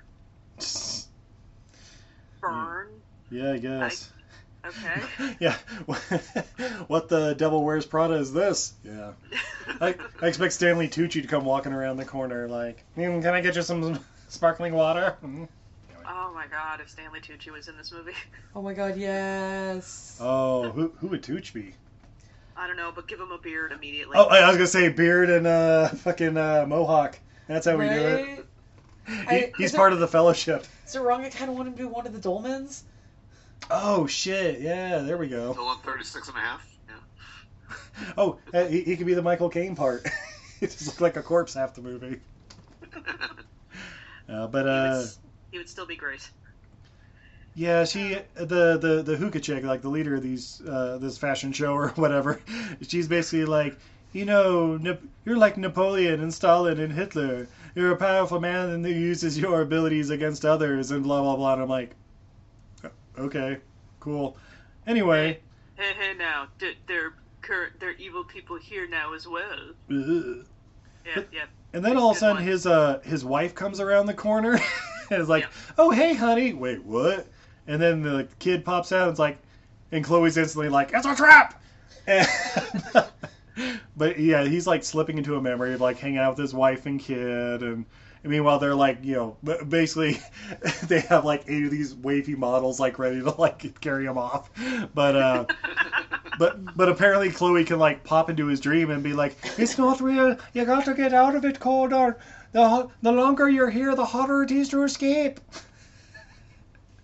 Burn. 2.41 2.89
yeah, 3.31 3.53
I 3.53 3.59
guess. 3.59 4.13
Okay. 4.67 5.37
Yeah. 5.41 5.57
what 6.89 7.09
the 7.09 7.35
devil 7.35 7.65
wears 7.65 7.87
Prada 7.87 8.15
is 8.15 8.33
this? 8.33 8.75
Yeah. 8.85 9.13
I, 9.81 9.95
I 10.21 10.27
expect 10.27 10.53
Stanley 10.53 10.89
Tucci 10.89 11.23
to 11.23 11.29
come 11.29 11.45
walking 11.45 11.73
around 11.73 11.97
the 11.97 12.05
corner 12.05 12.49
like, 12.49 12.85
"Mm, 12.97 13.23
can 13.23 13.35
I 13.35 13.41
get 13.41 13.55
you 13.57 13.63
some 13.63 14.01
sparkling 14.29 14.75
water? 14.75 15.17
Mm. 15.25 15.49
Oh 16.07 16.33
my 16.35 16.47
God! 16.47 16.81
If 16.81 16.91
Stanley 16.91 17.21
Tucci 17.21 17.51
was 17.53 17.69
in 17.69 17.77
this 17.77 17.93
movie, 17.93 18.13
Oh 18.55 18.63
my 18.63 18.73
god, 18.75 18.97
yes. 18.97 20.19
Oh, 20.21 20.71
who, 20.71 20.93
who 20.99 21.09
would 21.09 21.23
Tooch 21.23 21.55
be? 21.55 21.75
I 22.57 22.67
don't 22.67 22.77
know, 22.77 22.91
but 22.95 23.07
give 23.07 23.21
him 23.21 23.31
a 23.31 23.39
beard 23.39 23.73
immediately. 23.73 24.17
Oh, 24.19 24.25
I 24.25 24.39
I 24.39 24.49
was 24.49 24.57
gonna 24.57 24.67
say 24.67 24.89
beard 24.89 25.31
and 25.31 25.47
uh, 25.47 25.89
fucking 25.89 26.37
uh, 26.37 26.65
mohawk. 26.67 27.19
That's 27.47 27.67
how 27.67 27.77
we 27.77 27.89
do 27.89 27.95
it. 27.95 28.47
Right? 29.09 29.29
He, 29.31 29.37
I- 29.37 29.53
he's 29.57 29.67
is 29.71 29.75
it- 29.75 29.77
part 29.77 29.93
of 29.93 30.01
the 30.01 30.09
fellowship. 30.09 30.67
Is 30.87 30.95
it 30.95 31.01
wrong? 31.01 31.25
I 31.25 31.31
kind 31.31 31.51
of 31.51 31.57
want 31.57 31.69
him 31.69 31.75
to 31.75 31.79
be 31.79 31.85
one 31.85 32.07
of 32.07 32.13
the 32.13 32.19
Dolmens. 32.29 32.83
Oh 33.71 34.07
shit! 34.07 34.61
Yeah, 34.61 34.99
there 34.99 35.19
we 35.19 35.29
go. 35.29 35.53
Still 35.53 35.67
on 35.67 35.79
36 35.81 36.29
and 36.29 36.37
a 36.37 36.41
half. 36.41 36.67
Yeah. 36.89 37.75
Oh, 38.17 38.39
uh, 38.55 38.65
he, 38.67 38.83
he 38.83 38.97
could 38.97 39.07
be 39.07 39.15
the 39.15 39.23
Michael 39.23 39.49
Caine 39.51 39.75
part. 39.75 40.07
he 40.61 40.67
just 40.67 40.87
looked 40.87 41.01
like 41.01 41.17
a 41.17 41.23
corpse 41.23 41.55
half 41.55 41.75
the 41.75 41.83
movie. 41.83 42.21
Uh, 44.29 44.47
but 44.47 44.67
he, 44.67 44.71
uh, 44.71 44.99
would, 44.99 45.09
he 45.53 45.59
would 45.59 45.69
still 45.71 45.87
be 45.87 45.97
great. 45.97 46.29
yeah, 47.55 47.85
she 47.85 48.19
the 48.35 48.77
the 48.77 49.03
the 49.05 49.17
hookah 49.17 49.41
chick, 49.41 49.65
like 49.65 49.81
the 49.81 49.89
leader 49.89 50.15
of 50.17 50.23
these 50.23 50.61
uh, 50.69 50.99
this 50.99 51.17
fashion 51.17 51.51
show 51.53 51.73
or 51.73 51.89
whatever. 51.91 52.39
She's 52.87 53.09
basically 53.09 53.47
like, 53.47 53.79
you 54.13 54.27
know, 54.27 54.77
Nap- 54.77 55.01
you're 55.25 55.39
like 55.39 55.57
Napoleon 55.57 56.21
and 56.21 56.33
Stalin 56.33 56.79
and 56.79 56.93
Hitler. 56.93 57.49
You're 57.79 57.93
a 57.93 57.97
powerful 57.97 58.41
man 58.41 58.71
and 58.71 58.85
who 58.85 58.91
uses 58.91 59.39
your 59.39 59.61
abilities 59.61 60.11
against 60.11 60.45
others 60.45 60.91
and 60.91 61.05
blah 61.05 61.23
blah 61.23 61.37
blah. 61.37 61.53
And 61.53 61.63
I'm 61.63 61.69
like, 61.69 61.95
okay, 63.17 63.59
cool. 64.01 64.37
Anyway. 64.85 65.39
Hey, 65.77 65.93
hey, 65.97 66.15
now, 66.19 66.49
they're, 66.59 66.73
they're 66.89 67.15
current, 67.41 67.79
they're 67.79 67.93
evil 67.93 68.25
people 68.25 68.57
here 68.57 68.89
now 68.89 69.15
as 69.15 69.29
well. 69.29 69.61
ugh. 69.93 70.45
Yeah, 71.07 71.23
yeah. 71.33 71.45
And 71.73 71.85
then 71.85 71.97
all 71.97 72.11
of 72.11 72.17
a 72.17 72.19
sudden, 72.19 72.39
one. 72.39 72.45
his 72.45 72.67
uh 72.67 72.99
his 73.05 73.25
wife 73.25 73.55
comes 73.55 73.79
around 73.79 74.07
the 74.07 74.15
corner 74.15 74.59
and 75.11 75.23
is 75.23 75.29
like, 75.29 75.45
Yeah. 75.45 75.49
"Oh 75.79 75.91
hey, 75.93 76.15
honey." 76.15 76.55
Wait, 76.55 76.85
what? 76.85 77.29
And 77.69 77.81
then 77.81 78.03
the 78.03 78.27
kid 78.41 78.65
pops 78.65 78.91
out. 78.91 79.03
and 79.03 79.11
It's 79.11 79.21
like, 79.21 79.39
and 79.93 80.03
Chloe's 80.05 80.37
instantly 80.37 80.69
like, 80.69 80.91
"It's 80.93 81.07
a 81.07 81.15
trap." 81.15 81.63
And, 82.09 82.27
but 83.99 84.19
yeah, 84.19 84.45
he's 84.45 84.67
like 84.67 84.85
slipping 84.85 85.19
into 85.19 85.37
a 85.37 85.41
memory 85.41 85.75
of 85.75 85.81
like 85.81 85.99
hanging 85.99 86.19
out 86.19 86.31
with 86.31 86.39
his 86.39 86.55
wife 86.55 86.87
and 86.87 87.01
kid, 87.01 87.63
and, 87.63 87.85
and 88.23 88.33
meanwhile 88.33 88.59
they're 88.59 88.75
like, 88.75 89.01
you 89.03 89.15
know, 89.15 89.37
basically 89.65 90.21
they 90.85 91.01
have 91.01 91.25
like 91.25 91.45
eight 91.49 91.65
of 91.65 91.71
these 91.71 91.95
wavy 91.95 92.37
models 92.37 92.79
like 92.79 92.99
ready 92.99 93.21
to 93.21 93.31
like 93.33 93.81
carry 93.81 94.07
him 94.07 94.17
off, 94.17 94.51
but 94.95 95.17
uh. 95.17 95.45
But 96.39 96.77
but 96.77 96.89
apparently 96.89 97.31
Chloe 97.31 97.65
can 97.65 97.81
like 97.81 98.05
pop 98.05 98.31
into 98.31 98.47
his 98.47 98.61
dream 98.61 98.91
and 98.91 99.03
be 99.03 99.13
like, 99.13 99.37
"It's 99.59 99.77
not 99.77 100.01
real. 100.01 100.37
You 100.53 100.65
got 100.65 100.85
to 100.85 100.95
get 100.95 101.13
out 101.13 101.35
of 101.35 101.45
it, 101.45 101.59
Codor. 101.59 102.15
The 102.53 102.89
the 103.03 103.11
longer 103.11 103.49
you're 103.49 103.71
here, 103.71 103.97
the 103.97 104.05
harder 104.05 104.45
it 104.45 104.53
is 104.53 104.69
to 104.69 104.85
escape." 104.85 105.41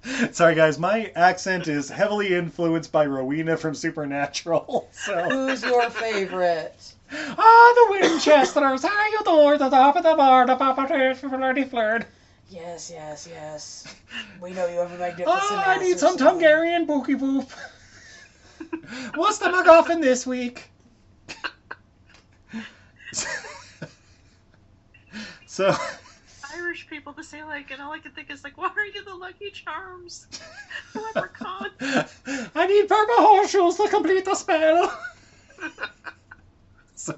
Sorry 0.32 0.54
guys, 0.54 0.78
my 0.78 1.10
accent 1.16 1.66
is 1.68 1.88
heavily 1.88 2.34
influenced 2.34 2.92
by 2.92 3.06
Rowena 3.06 3.56
from 3.56 3.74
Supernatural. 3.74 4.88
So 5.04 5.22
Who's 5.28 5.62
your 5.62 5.90
favorite? 5.90 6.94
ah, 7.12 7.72
the 7.74 7.86
Winchesters, 7.90 8.82
high 8.82 9.08
you 9.10 9.24
door, 9.24 9.58
the 9.58 9.68
top 9.68 9.96
of 9.96 10.02
the 10.02 10.14
bar, 10.14 10.46
the 10.46 10.56
papa 10.56 11.14
flirty 11.14 11.64
flirt. 11.64 12.06
Yes, 12.48 12.90
yes, 12.90 13.28
yes. 13.30 13.94
We 14.40 14.52
know 14.52 14.66
you 14.66 14.78
have 14.78 14.92
a 14.92 14.98
magnificent 14.98 15.28
Ah, 15.28 15.64
I 15.66 15.78
need 15.78 15.98
some 15.98 16.16
son. 16.18 16.28
Hungarian 16.28 16.86
bookie 16.86 17.14
boop. 17.14 17.50
What's 19.14 19.38
the 19.38 19.46
MacGuffin 19.46 20.00
this 20.00 20.26
week? 20.26 20.70
so, 25.46 25.74
Irish 26.74 26.88
people 26.88 27.12
to 27.12 27.22
say, 27.22 27.40
like, 27.44 27.70
and 27.70 27.80
all 27.80 27.92
I 27.92 28.00
can 28.00 28.10
think 28.10 28.32
is, 28.32 28.42
like, 28.42 28.58
why 28.58 28.68
are 28.76 28.84
you 28.84 29.04
the 29.04 29.14
Lucky 29.14 29.48
Charms? 29.50 30.26
Leprechaun. 30.92 31.70
I 31.80 32.66
need 32.66 32.88
purple 32.88 33.14
horseshoes 33.16 33.76
to 33.76 33.88
complete 33.88 34.24
the 34.24 34.34
spell. 34.34 34.98
so, 36.96 37.16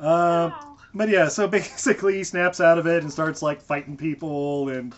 um, 0.00 0.50
Wow. 0.50 0.76
but 0.92 1.08
yeah, 1.08 1.28
so 1.28 1.46
basically 1.46 2.14
he 2.16 2.24
snaps 2.24 2.60
out 2.60 2.76
of 2.76 2.88
it 2.88 3.04
and 3.04 3.12
starts 3.12 3.40
like 3.40 3.62
fighting 3.62 3.96
people, 3.96 4.68
and 4.68 4.92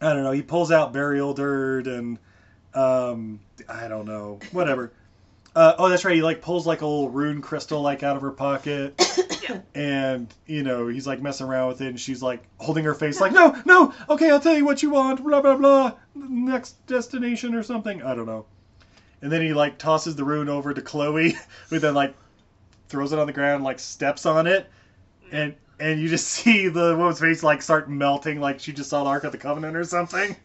I 0.00 0.12
don't 0.12 0.24
know. 0.24 0.32
He 0.32 0.42
pulls 0.42 0.72
out 0.72 0.92
burial 0.92 1.32
dirt 1.32 1.86
and 1.86 2.18
um, 2.74 3.38
I 3.68 3.86
don't 3.86 4.06
know, 4.06 4.40
whatever. 4.50 4.90
Uh, 5.54 5.74
oh, 5.78 5.88
that's 5.88 6.04
right. 6.04 6.14
He 6.14 6.22
like 6.22 6.42
pulls 6.42 6.66
like 6.66 6.82
a 6.82 6.86
little 6.86 7.10
rune 7.10 7.42
crystal 7.42 7.80
like 7.82 8.02
out 8.02 8.14
of 8.16 8.22
her 8.22 8.30
pocket, 8.30 8.94
Yeah. 9.48 9.60
and 9.74 10.32
you 10.46 10.62
know 10.62 10.86
he's 10.86 11.06
like 11.08 11.20
messing 11.20 11.46
around 11.46 11.68
with 11.68 11.80
it, 11.80 11.88
and 11.88 11.98
she's 12.00 12.22
like 12.22 12.44
holding 12.58 12.84
her 12.84 12.94
face 12.94 13.20
like, 13.20 13.32
no, 13.32 13.60
no, 13.64 13.92
okay, 14.08 14.30
I'll 14.30 14.38
tell 14.40 14.56
you 14.56 14.64
what 14.64 14.82
you 14.82 14.90
want, 14.90 15.24
blah 15.24 15.40
blah 15.40 15.56
blah, 15.56 15.94
next 16.14 16.84
destination 16.86 17.54
or 17.54 17.64
something. 17.64 18.00
I 18.02 18.14
don't 18.14 18.26
know. 18.26 18.46
And 19.22 19.30
then 19.30 19.42
he 19.42 19.52
like 19.52 19.76
tosses 19.76 20.14
the 20.14 20.24
rune 20.24 20.48
over 20.48 20.72
to 20.72 20.80
Chloe, 20.80 21.36
who 21.68 21.78
then 21.80 21.94
like 21.94 22.14
throws 22.88 23.12
it 23.12 23.18
on 23.18 23.26
the 23.26 23.32
ground, 23.32 23.64
like 23.64 23.80
steps 23.80 24.26
on 24.26 24.46
it, 24.46 24.70
and 25.32 25.56
and 25.80 26.00
you 26.00 26.08
just 26.08 26.28
see 26.28 26.68
the 26.68 26.96
woman's 26.96 27.18
face 27.18 27.42
like 27.42 27.60
start 27.60 27.90
melting, 27.90 28.40
like 28.40 28.60
she 28.60 28.72
just 28.72 28.88
saw 28.88 29.02
the 29.02 29.10
Ark 29.10 29.24
of 29.24 29.32
the 29.32 29.38
Covenant 29.38 29.76
or 29.76 29.82
something. 29.84 30.36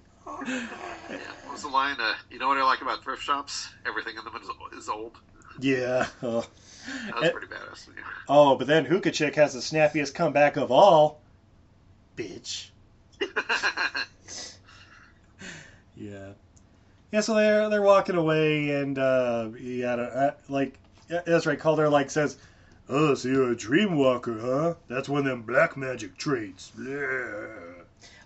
Yeah. 1.55 1.63
Was 1.63 1.63
the 1.63 1.69
line? 1.69 1.95
Uh, 1.99 2.13
you 2.29 2.39
know 2.39 2.47
what 2.49 2.57
I 2.57 2.63
like 2.63 2.81
about 2.81 3.03
thrift 3.03 3.23
shops? 3.23 3.69
Everything 3.85 4.15
in 4.17 4.23
them 4.23 4.33
is, 4.41 4.77
is 4.77 4.89
old. 4.89 5.17
Yeah. 5.59 6.07
Oh. 6.21 6.45
That 7.07 7.19
was 7.19 7.31
pretty 7.31 7.47
badass. 7.47 7.87
Yeah. 7.87 8.03
Oh, 8.29 8.55
but 8.57 8.67
then 8.67 8.85
Hookah 8.85 9.09
Chick 9.09 9.33
has 9.35 9.53
the 9.53 9.61
snappiest 9.61 10.13
comeback 10.13 10.55
of 10.55 10.71
all. 10.71 11.19
Bitch. 12.15 12.69
Yeah. 15.95 16.33
Yeah, 17.11 17.21
so 17.21 17.35
they're 17.35 17.69
they're 17.69 17.81
walking 17.81 18.15
away, 18.15 18.71
and 18.71 18.99
uh, 18.99 19.49
yeah, 19.57 19.93
uh, 19.93 20.31
like 20.49 20.77
yeah, 21.09 21.21
that's 21.25 21.45
right. 21.45 21.57
Kaulder 21.59 21.87
like 21.87 22.09
says, 22.11 22.37
"Oh, 22.89 23.13
so 23.13 23.29
you're 23.29 23.51
a 23.51 23.55
dream 23.55 23.95
walker, 23.95 24.37
huh? 24.37 24.73
That's 24.89 25.07
one 25.07 25.19
of 25.19 25.25
them 25.25 25.43
black 25.43 25.77
magic 25.77 26.17
traits." 26.17 26.73
Yeah. 26.77 27.47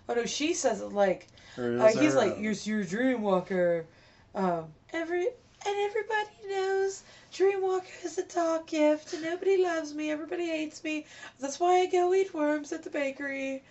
Oh 0.08 0.14
no, 0.14 0.24
she 0.26 0.52
says 0.54 0.80
it 0.80 0.92
like 0.92 1.28
Or 1.30 1.39
uh, 1.58 1.88
he's 1.88 2.14
like 2.14 2.38
you're 2.38 2.52
your 2.52 2.84
dream 2.84 3.22
walker. 3.22 3.86
Um, 4.34 4.66
every 4.92 5.26
and 5.66 5.76
everybody 5.76 6.30
knows 6.48 7.02
Dreamwalker 7.32 8.04
is 8.04 8.18
a 8.18 8.24
dark 8.24 8.66
gift, 8.66 9.12
and 9.12 9.22
nobody 9.22 9.62
loves 9.62 9.94
me. 9.94 10.10
Everybody 10.10 10.46
hates 10.46 10.82
me. 10.82 11.06
That's 11.38 11.60
why 11.60 11.80
I 11.80 11.86
go 11.86 12.12
eat 12.14 12.34
worms 12.34 12.72
at 12.72 12.82
the 12.82 12.90
bakery. 12.90 13.62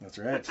That's 0.00 0.18
right. 0.18 0.48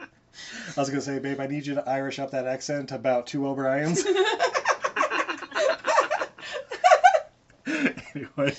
I 0.00 0.80
was 0.80 0.88
gonna 0.88 1.02
say, 1.02 1.18
babe, 1.18 1.40
I 1.40 1.46
need 1.46 1.66
you 1.66 1.74
to 1.74 1.88
Irish 1.88 2.18
up 2.18 2.30
that 2.30 2.46
accent 2.46 2.92
about 2.92 3.26
two 3.26 3.46
O'Briens. 3.46 4.04
anyway, 7.66 8.56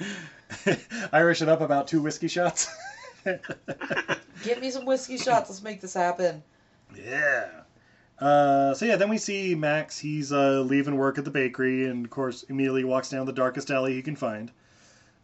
Irish 1.12 1.42
it 1.42 1.48
up 1.48 1.60
about 1.60 1.88
two 1.88 2.02
whiskey 2.02 2.28
shots. 2.28 2.74
Get 4.44 4.60
me 4.60 4.70
some 4.70 4.84
whiskey 4.84 5.16
shots. 5.16 5.50
Let's 5.50 5.62
make 5.62 5.80
this 5.80 5.94
happen. 5.94 6.42
Yeah. 6.94 7.48
Uh, 8.18 8.74
so 8.74 8.84
yeah, 8.84 8.96
then 8.96 9.08
we 9.08 9.18
see 9.18 9.54
Max. 9.54 9.98
He's 9.98 10.32
uh, 10.32 10.60
leaving 10.60 10.96
work 10.96 11.18
at 11.18 11.24
the 11.24 11.30
bakery, 11.30 11.86
and 11.86 12.04
of 12.04 12.10
course, 12.10 12.42
immediately 12.44 12.84
walks 12.84 13.10
down 13.10 13.26
the 13.26 13.32
darkest 13.32 13.70
alley 13.70 13.94
he 13.94 14.02
can 14.02 14.16
find. 14.16 14.50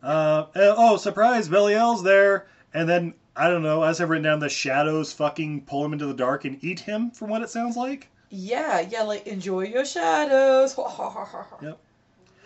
Uh, 0.03 0.47
oh, 0.55 0.97
surprise! 0.97 1.49
Belial's 1.49 2.03
there, 2.03 2.47
and 2.72 2.88
then 2.88 3.14
I 3.34 3.49
don't 3.49 3.62
know. 3.62 3.82
As 3.82 4.01
I've 4.01 4.11
written 4.11 4.24
down, 4.24 4.38
the 4.38 4.49
shadows 4.49 5.12
fucking 5.12 5.62
pull 5.62 5.84
him 5.84 5.92
into 5.92 6.07
the 6.07 6.14
dark 6.14 6.45
and 6.45 6.62
eat 6.62 6.80
him. 6.80 7.11
From 7.11 7.30
what 7.30 7.42
it 7.42 7.51
sounds 7.51 7.76
like. 7.76 8.09
Yeah, 8.30 8.80
yeah, 8.80 9.03
like 9.03 9.26
enjoy 9.26 9.64
your 9.66 9.84
shadows. 9.84 10.76
Yep. 11.62 11.78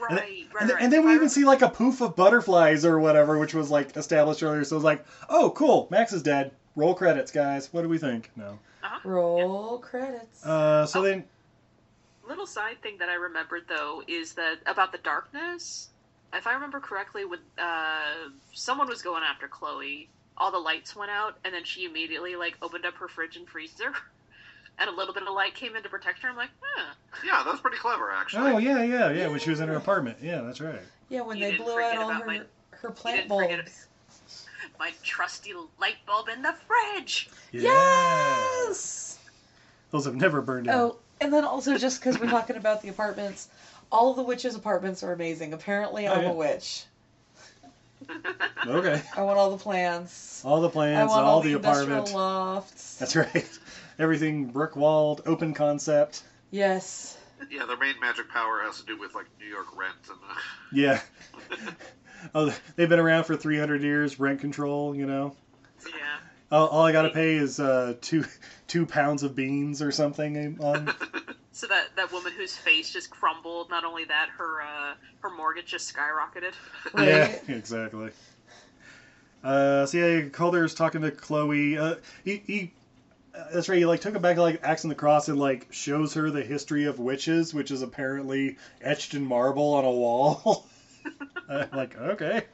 Right, 0.00 0.10
And, 0.10 0.18
right, 0.20 0.28
and, 0.28 0.54
right. 0.54 0.66
then, 0.68 0.76
and 0.80 0.92
then 0.92 1.06
we 1.06 1.14
even 1.14 1.28
see 1.28 1.44
like 1.44 1.62
a 1.62 1.68
poof 1.68 2.00
of 2.00 2.14
butterflies 2.16 2.84
or 2.84 2.98
whatever, 2.98 3.38
which 3.38 3.54
was 3.54 3.70
like 3.70 3.96
established 3.96 4.42
earlier. 4.42 4.64
So 4.64 4.76
it's 4.76 4.84
like, 4.84 5.04
oh, 5.28 5.50
cool, 5.50 5.88
Max 5.90 6.12
is 6.12 6.22
dead. 6.22 6.52
Roll 6.76 6.94
credits, 6.94 7.32
guys. 7.32 7.72
What 7.72 7.82
do 7.82 7.88
we 7.88 7.98
think? 7.98 8.30
No. 8.36 8.58
Roll 9.04 9.78
credits. 9.78 10.44
Uh, 10.44 10.86
so 10.86 11.00
Oh. 11.00 11.02
then, 11.02 11.24
little 12.28 12.46
side 12.46 12.80
thing 12.82 12.98
that 12.98 13.08
I 13.08 13.14
remembered 13.14 13.64
though 13.68 14.02
is 14.06 14.34
that 14.34 14.58
about 14.66 14.92
the 14.92 14.98
darkness. 14.98 15.88
If 16.32 16.46
I 16.46 16.52
remember 16.52 16.78
correctly, 16.78 17.24
when 17.24 17.40
uh, 17.58 18.28
someone 18.52 18.86
was 18.88 19.00
going 19.02 19.22
after 19.22 19.48
Chloe, 19.48 20.08
all 20.36 20.50
the 20.52 20.58
lights 20.58 20.94
went 20.94 21.10
out, 21.10 21.38
and 21.44 21.54
then 21.54 21.64
she 21.64 21.84
immediately 21.86 22.36
like 22.36 22.56
opened 22.62 22.84
up 22.84 22.94
her 22.96 23.08
fridge 23.08 23.36
and 23.36 23.48
freezer, 23.48 23.92
and 24.78 24.88
a 24.88 24.92
little 24.92 25.14
bit 25.14 25.22
of 25.24 25.34
light 25.34 25.54
came 25.54 25.76
in 25.76 25.82
to 25.82 25.88
protect 25.88 26.20
her. 26.22 26.28
I'm 26.28 26.36
like, 26.36 26.50
huh. 26.60 26.94
Yeah, 27.24 27.42
that 27.44 27.50
was 27.50 27.60
pretty 27.60 27.78
clever, 27.78 28.10
actually. 28.10 28.50
oh 28.52 28.58
yeah, 28.58 28.82
yeah, 28.82 29.10
yeah. 29.10 29.28
When 29.28 29.40
she 29.40 29.50
was 29.50 29.60
in 29.60 29.68
her 29.68 29.76
apartment. 29.76 30.18
Yeah, 30.22 30.42
that's 30.42 30.60
right. 30.60 30.80
yeah, 31.08 31.20
when 31.22 31.36
you 31.36 31.50
they 31.50 31.56
blew 31.56 31.80
out 31.80 31.96
all 31.98 32.10
her 32.12 32.26
my- 32.26 32.42
her 32.70 32.90
plant 32.90 33.28
bulbs. 33.28 33.86
My 34.78 34.92
trusty 35.02 35.52
light 35.80 35.96
bulb 36.06 36.28
in 36.28 36.40
the 36.42 36.54
fridge. 36.66 37.28
Yeah. 37.50 37.62
Yes. 37.62 39.18
Those 39.90 40.04
have 40.04 40.14
never 40.14 40.40
burned 40.40 40.68
out. 40.68 40.76
Oh, 40.80 40.96
and 41.20 41.32
then 41.32 41.44
also 41.44 41.76
just 41.76 41.98
because 42.00 42.20
we're 42.20 42.28
talking 42.30 42.54
about 42.56 42.82
the 42.82 42.88
apartments, 42.88 43.48
all 43.90 44.10
of 44.10 44.16
the 44.16 44.22
witches' 44.22 44.54
apartments 44.54 45.02
are 45.02 45.12
amazing. 45.12 45.52
Apparently, 45.52 46.06
Oh, 46.06 46.12
I'm 46.12 46.22
yeah. 46.22 46.30
a 46.30 46.34
witch. 46.34 46.84
Okay. 48.66 49.02
I 49.16 49.22
want 49.22 49.38
all 49.38 49.50
the 49.50 49.56
plants. 49.62 50.42
All 50.44 50.60
the 50.60 50.68
plants. 50.70 51.10
I 51.12 51.14
want 51.16 51.26
all, 51.26 51.34
all 51.36 51.40
the, 51.40 51.50
the 51.50 51.56
industrial 51.56 52.06
lofts. 52.14 52.96
That's 52.98 53.16
right. 53.16 53.58
Everything 53.98 54.46
brick 54.46 54.76
walled, 54.76 55.22
open 55.26 55.54
concept. 55.54 56.22
Yes. 56.50 57.18
Yeah, 57.50 57.66
their 57.66 57.76
main 57.76 57.98
magic 58.00 58.28
power 58.28 58.60
has 58.62 58.80
to 58.80 58.86
do 58.86 58.98
with 58.98 59.14
like 59.14 59.26
New 59.38 59.46
York 59.46 59.76
rent 59.76 59.94
and. 60.08 60.18
Uh, 60.28 60.34
Yeah. 60.72 61.00
oh, 62.34 62.54
they've 62.76 62.88
been 62.88 62.98
around 62.98 63.24
for 63.24 63.36
300 63.36 63.82
years. 63.82 64.18
Rent 64.18 64.40
control, 64.40 64.94
you 64.94 65.06
know. 65.06 65.36
Yeah. 65.86 65.92
All, 66.50 66.68
all 66.68 66.86
I 66.86 66.92
gotta 66.92 67.10
pay 67.10 67.36
is 67.36 67.60
uh, 67.60 67.94
two 68.00 68.24
two 68.66 68.86
pounds 68.86 69.22
of 69.22 69.34
beans 69.34 69.82
or 69.82 69.92
something. 69.92 70.58
On 70.60 70.92
So 71.52 71.66
that 71.66 71.96
that 71.96 72.12
woman 72.12 72.32
whose 72.32 72.56
face 72.56 72.92
just 72.92 73.10
crumbled. 73.10 73.68
Not 73.68 73.84
only 73.84 74.04
that, 74.04 74.28
her 74.38 74.62
uh, 74.62 74.94
her 75.22 75.30
mortgage 75.30 75.66
just 75.66 75.92
skyrocketed. 75.92 76.52
Yeah, 76.96 77.34
exactly. 77.48 78.10
Uh, 79.42 79.84
so 79.86 79.98
yeah, 79.98 80.28
Kaulder's 80.28 80.74
talking 80.74 81.02
to 81.02 81.10
Chloe. 81.10 81.76
Uh, 81.76 81.96
he, 82.24 82.42
he 82.46 82.72
that's 83.52 83.68
right. 83.68 83.78
He 83.78 83.86
like 83.86 84.00
took 84.00 84.14
it 84.14 84.22
back 84.22 84.36
to 84.36 84.42
like 84.42 84.60
Axe 84.62 84.84
on 84.84 84.88
the 84.88 84.94
Cross 84.94 85.28
and 85.28 85.38
like 85.38 85.68
shows 85.72 86.14
her 86.14 86.30
the 86.30 86.42
history 86.42 86.86
of 86.86 86.98
witches, 86.98 87.52
which 87.54 87.70
is 87.70 87.82
apparently 87.82 88.56
etched 88.80 89.14
in 89.14 89.24
marble 89.24 89.74
on 89.74 89.84
a 89.84 89.90
wall. 89.90 90.66
uh, 91.48 91.66
like 91.72 91.96
okay. 91.98 92.44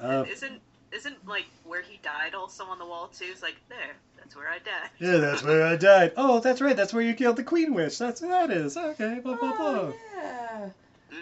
Uh, 0.00 0.24
isn't 0.30 0.60
isn't 0.92 1.26
like 1.26 1.46
where 1.64 1.82
he 1.82 1.98
died 2.02 2.34
also 2.34 2.64
on 2.64 2.78
the 2.78 2.86
wall 2.86 3.08
too? 3.08 3.26
It's 3.30 3.42
like 3.42 3.56
there, 3.68 3.96
that's 4.18 4.36
where 4.36 4.48
I 4.48 4.58
died. 4.58 4.90
yeah, 4.98 5.16
that's 5.18 5.42
where 5.42 5.64
I 5.66 5.76
died. 5.76 6.12
Oh, 6.16 6.40
that's 6.40 6.60
right. 6.60 6.76
That's 6.76 6.92
where 6.92 7.02
you 7.02 7.14
killed 7.14 7.36
the 7.36 7.44
Queen 7.44 7.74
Witch. 7.74 7.98
That's 7.98 8.20
where 8.22 8.30
that 8.46 8.56
is. 8.56 8.76
Okay. 8.76 9.20
Blah 9.22 9.36
blah 9.36 9.56
blah. 9.56 9.66
Oh, 9.66 9.94
yeah. 10.16 10.68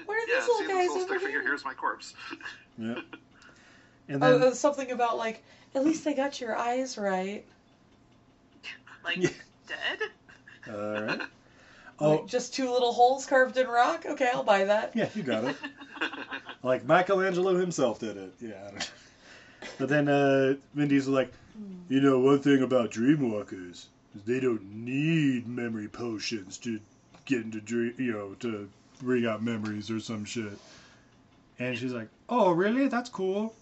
What 0.07 0.15
are 0.15 0.19
yeah, 0.29 0.41
these 0.41 0.49
little 0.49 0.57
see 0.59 0.67
this 0.67 0.73
guys 0.77 0.89
little 0.89 1.03
over 1.03 1.07
stick 1.09 1.21
figure? 1.21 1.41
here? 1.41 1.43
Here's 1.43 1.65
my 1.65 1.75
corpse. 1.75 2.15
Yeah. 2.79 3.01
And 4.07 4.23
Oh, 4.23 4.39
then 4.39 4.49
uh, 4.49 4.55
something 4.55 4.91
about 4.91 5.17
like 5.17 5.43
at 5.75 5.83
least 5.83 6.05
they 6.05 6.13
got 6.13 6.39
your 6.39 6.55
eyes 6.55 6.99
right. 6.99 7.43
Like 9.05 9.17
Yeah. 9.19 9.29
dead. 9.69 9.99
all 10.75 11.03
right. 11.03 11.21
Like, 12.01 12.21
Oh 12.21 12.27
just 12.27 12.53
two 12.55 12.69
little 12.73 12.93
holes 12.93 13.25
carved 13.25 13.57
in 13.57 13.69
rock. 13.69 14.05
Okay, 14.05 14.29
I'll 14.35 14.43
buy 14.43 14.65
that. 14.65 14.93
yeah, 14.97 15.09
you 15.15 15.23
got 15.23 15.45
it. 15.45 15.57
Like 16.65 16.85
Michelangelo 16.87 17.55
himself 17.57 18.01
did 18.01 18.17
it. 18.17 18.35
Yeah. 18.41 18.55
I 18.67 18.71
don't- 18.73 18.91
But 19.79 19.89
then 19.91 20.09
uh, 20.09 20.55
Vin 20.75 20.89
Diesel's 20.89 21.15
like, 21.15 21.33
you 21.89 22.01
know, 22.01 22.19
one 22.19 22.41
thing 22.41 22.63
about 22.63 22.91
Dreamwalkers 22.91 23.71
is 24.17 24.23
they 24.27 24.41
don't 24.41 24.65
need 24.75 25.47
memory 25.47 25.87
potions 25.89 26.59
to 26.59 26.81
get 27.27 27.43
into 27.43 27.61
dream, 27.61 27.95
you 27.99 28.13
know, 28.13 28.35
to 28.41 28.69
bring 29.01 29.25
out 29.27 29.43
memories 29.43 29.91
or 29.91 30.01
some 30.01 30.25
shit. 30.25 30.59
And 31.61 31.77
she's 31.79 31.93
like, 31.93 32.09
oh, 32.29 32.51
really? 32.53 32.89
That's 32.89 33.09
cool. 33.11 33.55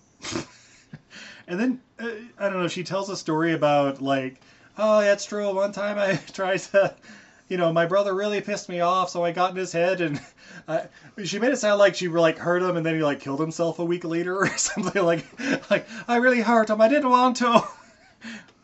and 1.48 1.60
then 1.60 1.80
uh, 2.00 2.08
I 2.38 2.48
don't 2.48 2.60
know. 2.62 2.68
She 2.68 2.84
tells 2.84 3.10
a 3.10 3.16
story 3.16 3.52
about 3.52 4.00
like, 4.00 4.40
oh, 4.78 5.00
that's 5.00 5.24
true. 5.24 5.54
One 5.54 5.72
time 5.72 5.98
I 5.98 6.16
tried 6.32 6.60
to. 6.60 6.94
You 7.48 7.58
know, 7.58 7.70
my 7.70 7.84
brother 7.84 8.14
really 8.14 8.40
pissed 8.40 8.70
me 8.70 8.80
off, 8.80 9.10
so 9.10 9.22
I 9.22 9.32
got 9.32 9.50
in 9.50 9.56
his 9.56 9.72
head, 9.72 10.00
and 10.00 10.18
I, 10.68 10.86
she 11.24 11.38
made 11.38 11.52
it 11.52 11.58
sound 11.58 11.78
like 11.78 11.94
she 11.94 12.08
like 12.08 12.38
hurt 12.38 12.62
him, 12.62 12.76
and 12.76 12.86
then 12.86 12.94
he 12.94 13.02
like 13.02 13.20
killed 13.20 13.40
himself 13.40 13.78
a 13.78 13.84
week 13.84 14.04
later 14.04 14.36
or 14.42 14.56
something. 14.56 15.02
Like, 15.02 15.26
like 15.70 15.86
I 16.08 16.16
really 16.16 16.40
hurt 16.40 16.70
him. 16.70 16.80
I 16.80 16.88
didn't 16.88 17.10
want 17.10 17.36
to, 17.38 17.62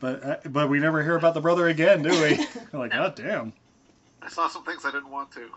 but 0.01 0.25
uh, 0.25 0.37
but 0.49 0.71
we 0.71 0.79
never 0.79 1.03
hear 1.03 1.17
about 1.17 1.35
the 1.35 1.41
brother 1.41 1.69
again, 1.69 2.03
do 2.03 2.11
we? 2.11 2.47
I'm 2.73 2.79
like, 2.79 2.93
god 2.93 3.15
damn. 3.15 3.53
I 4.23 4.29
saw 4.29 4.49
some 4.49 4.65
things 4.65 4.85
I 4.85 4.91
didn't 4.91 5.11
want 5.11 5.33
to. 5.33 5.49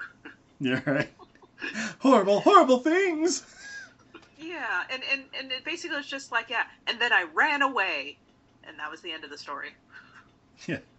Yeah, 0.60 0.82
right. 0.86 1.10
horrible, 1.99 2.41
horrible 2.41 2.80
things. 2.80 3.45
Yeah, 4.38 4.84
and 4.89 5.04
and 5.12 5.24
and 5.39 5.52
it 5.52 5.64
basically 5.64 5.97
was 5.97 6.08
just 6.08 6.32
like 6.32 6.49
yeah, 6.49 6.64
and 6.88 6.99
then 6.99 7.14
I 7.14 7.28
ran 7.34 7.62
away, 7.62 8.18
and 8.64 8.78
that 8.80 8.89
was 8.89 9.02
the 9.02 9.12
end 9.12 9.24
of 9.24 9.30
the 9.30 9.38
story. 9.38 9.70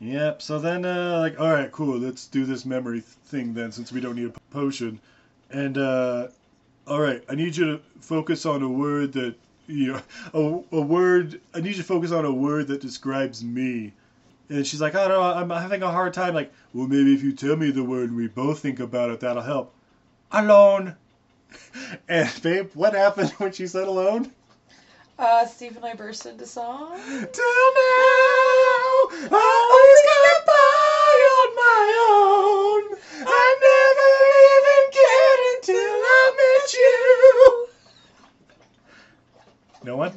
Yep. 0.00 0.42
So 0.42 0.60
then, 0.60 0.84
uh, 0.84 1.18
like, 1.18 1.40
all 1.40 1.52
right, 1.52 1.72
cool. 1.72 1.98
Let's 1.98 2.26
do 2.26 2.44
this 2.44 2.64
memory 2.64 3.00
thing 3.00 3.52
then, 3.52 3.72
since 3.72 3.90
we 3.90 4.00
don't 4.00 4.14
need 4.14 4.32
a 4.32 4.40
potion. 4.52 5.00
And 5.50 5.76
uh, 5.76 6.28
all 6.86 7.00
right, 7.00 7.22
I 7.28 7.34
need 7.34 7.56
you 7.56 7.64
to 7.64 7.80
focus 8.00 8.46
on 8.46 8.62
a 8.62 8.68
word 8.68 9.12
that 9.14 9.34
you 9.66 9.92
know, 9.92 10.02
a, 10.72 10.76
a 10.76 10.80
word. 10.80 11.40
I 11.54 11.60
need 11.60 11.70
you 11.70 11.74
to 11.76 11.84
focus 11.84 12.12
on 12.12 12.24
a 12.24 12.32
word 12.32 12.68
that 12.68 12.80
describes 12.80 13.42
me. 13.42 13.92
And 14.50 14.66
she's 14.66 14.80
like, 14.80 14.94
I 14.94 15.08
don't 15.08 15.10
know, 15.10 15.22
I'm 15.22 15.50
having 15.50 15.82
a 15.82 15.90
hard 15.90 16.14
time. 16.14 16.34
Like, 16.34 16.52
well, 16.72 16.86
maybe 16.86 17.12
if 17.12 17.22
you 17.22 17.32
tell 17.32 17.56
me 17.56 17.70
the 17.70 17.84
word 17.84 18.08
and 18.08 18.16
we 18.16 18.28
both 18.28 18.60
think 18.60 18.80
about 18.80 19.10
it, 19.10 19.20
that'll 19.20 19.42
help. 19.42 19.74
Alone. 20.32 20.96
And 22.08 22.30
babe, 22.42 22.70
what 22.74 22.92
happened 22.92 23.30
when 23.38 23.52
she 23.52 23.66
said 23.66 23.88
alone? 23.88 24.32
Uh, 25.18 25.44
Steve 25.46 25.76
and 25.76 25.84
I 25.84 25.94
burst 25.94 26.26
into 26.26 26.46
song. 26.46 26.90
Till 26.92 27.72
now, 27.74 27.98
I 29.10 29.42
always 29.74 30.02
got 30.06 30.46
by 30.46 31.18
on 31.34 31.50
my 31.58 31.86
own. 32.06 32.82
I 33.26 33.46
never 33.66 34.10
even 34.54 34.84
cared 34.94 35.42
until 35.56 35.98
I 36.06 36.22
met 36.38 36.70
you. 36.78 37.66
No 39.82 39.96
one? 39.96 40.14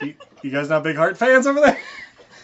you, 0.06 0.14
you 0.42 0.50
guys 0.52 0.68
not 0.68 0.84
big 0.84 0.94
Heart 0.94 1.18
fans 1.18 1.48
over 1.48 1.58
there? 1.60 1.78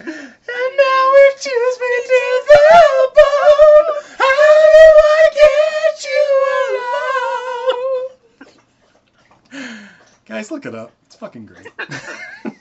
And 0.01 0.07
now 0.09 1.12
it 1.22 1.41
chews 1.41 1.78
me 1.78 1.93
to 2.09 2.22
the 2.49 2.66
bone. 3.14 3.95
How 4.18 4.43
do 4.74 4.86
I 5.07 5.30
get 5.39 6.03
you 6.05 6.24
alone? 9.62 9.89
Guys, 10.29 10.51
look 10.51 10.66
it 10.66 10.74
up. 10.74 10.93
It's 11.07 11.16
fucking 11.16 11.47
great. 11.47 11.66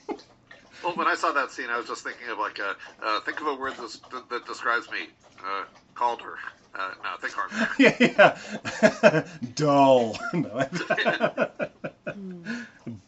Well, 0.84 0.94
when 0.94 1.08
I 1.08 1.16
saw 1.16 1.32
that 1.32 1.50
scene, 1.50 1.70
I 1.70 1.76
was 1.76 1.86
just 1.86 2.04
thinking 2.04 2.28
of 2.28 2.38
like 2.38 2.58
a 2.60 2.76
uh, 3.02 3.20
think 3.20 3.40
of 3.40 3.48
a 3.48 3.54
word 3.54 3.74
that, 3.76 4.28
that 4.30 4.46
describes 4.46 4.90
me. 4.90 5.08
Uh, 5.44 5.64
called 5.94 6.22
her. 6.22 6.36
Uh, 6.74 6.92
no, 7.02 7.16
think 7.20 7.34
harder. 7.34 7.68
yeah, 7.78 7.96
yeah. 9.02 9.26
Dull. 9.54 10.16
No. 10.32 10.66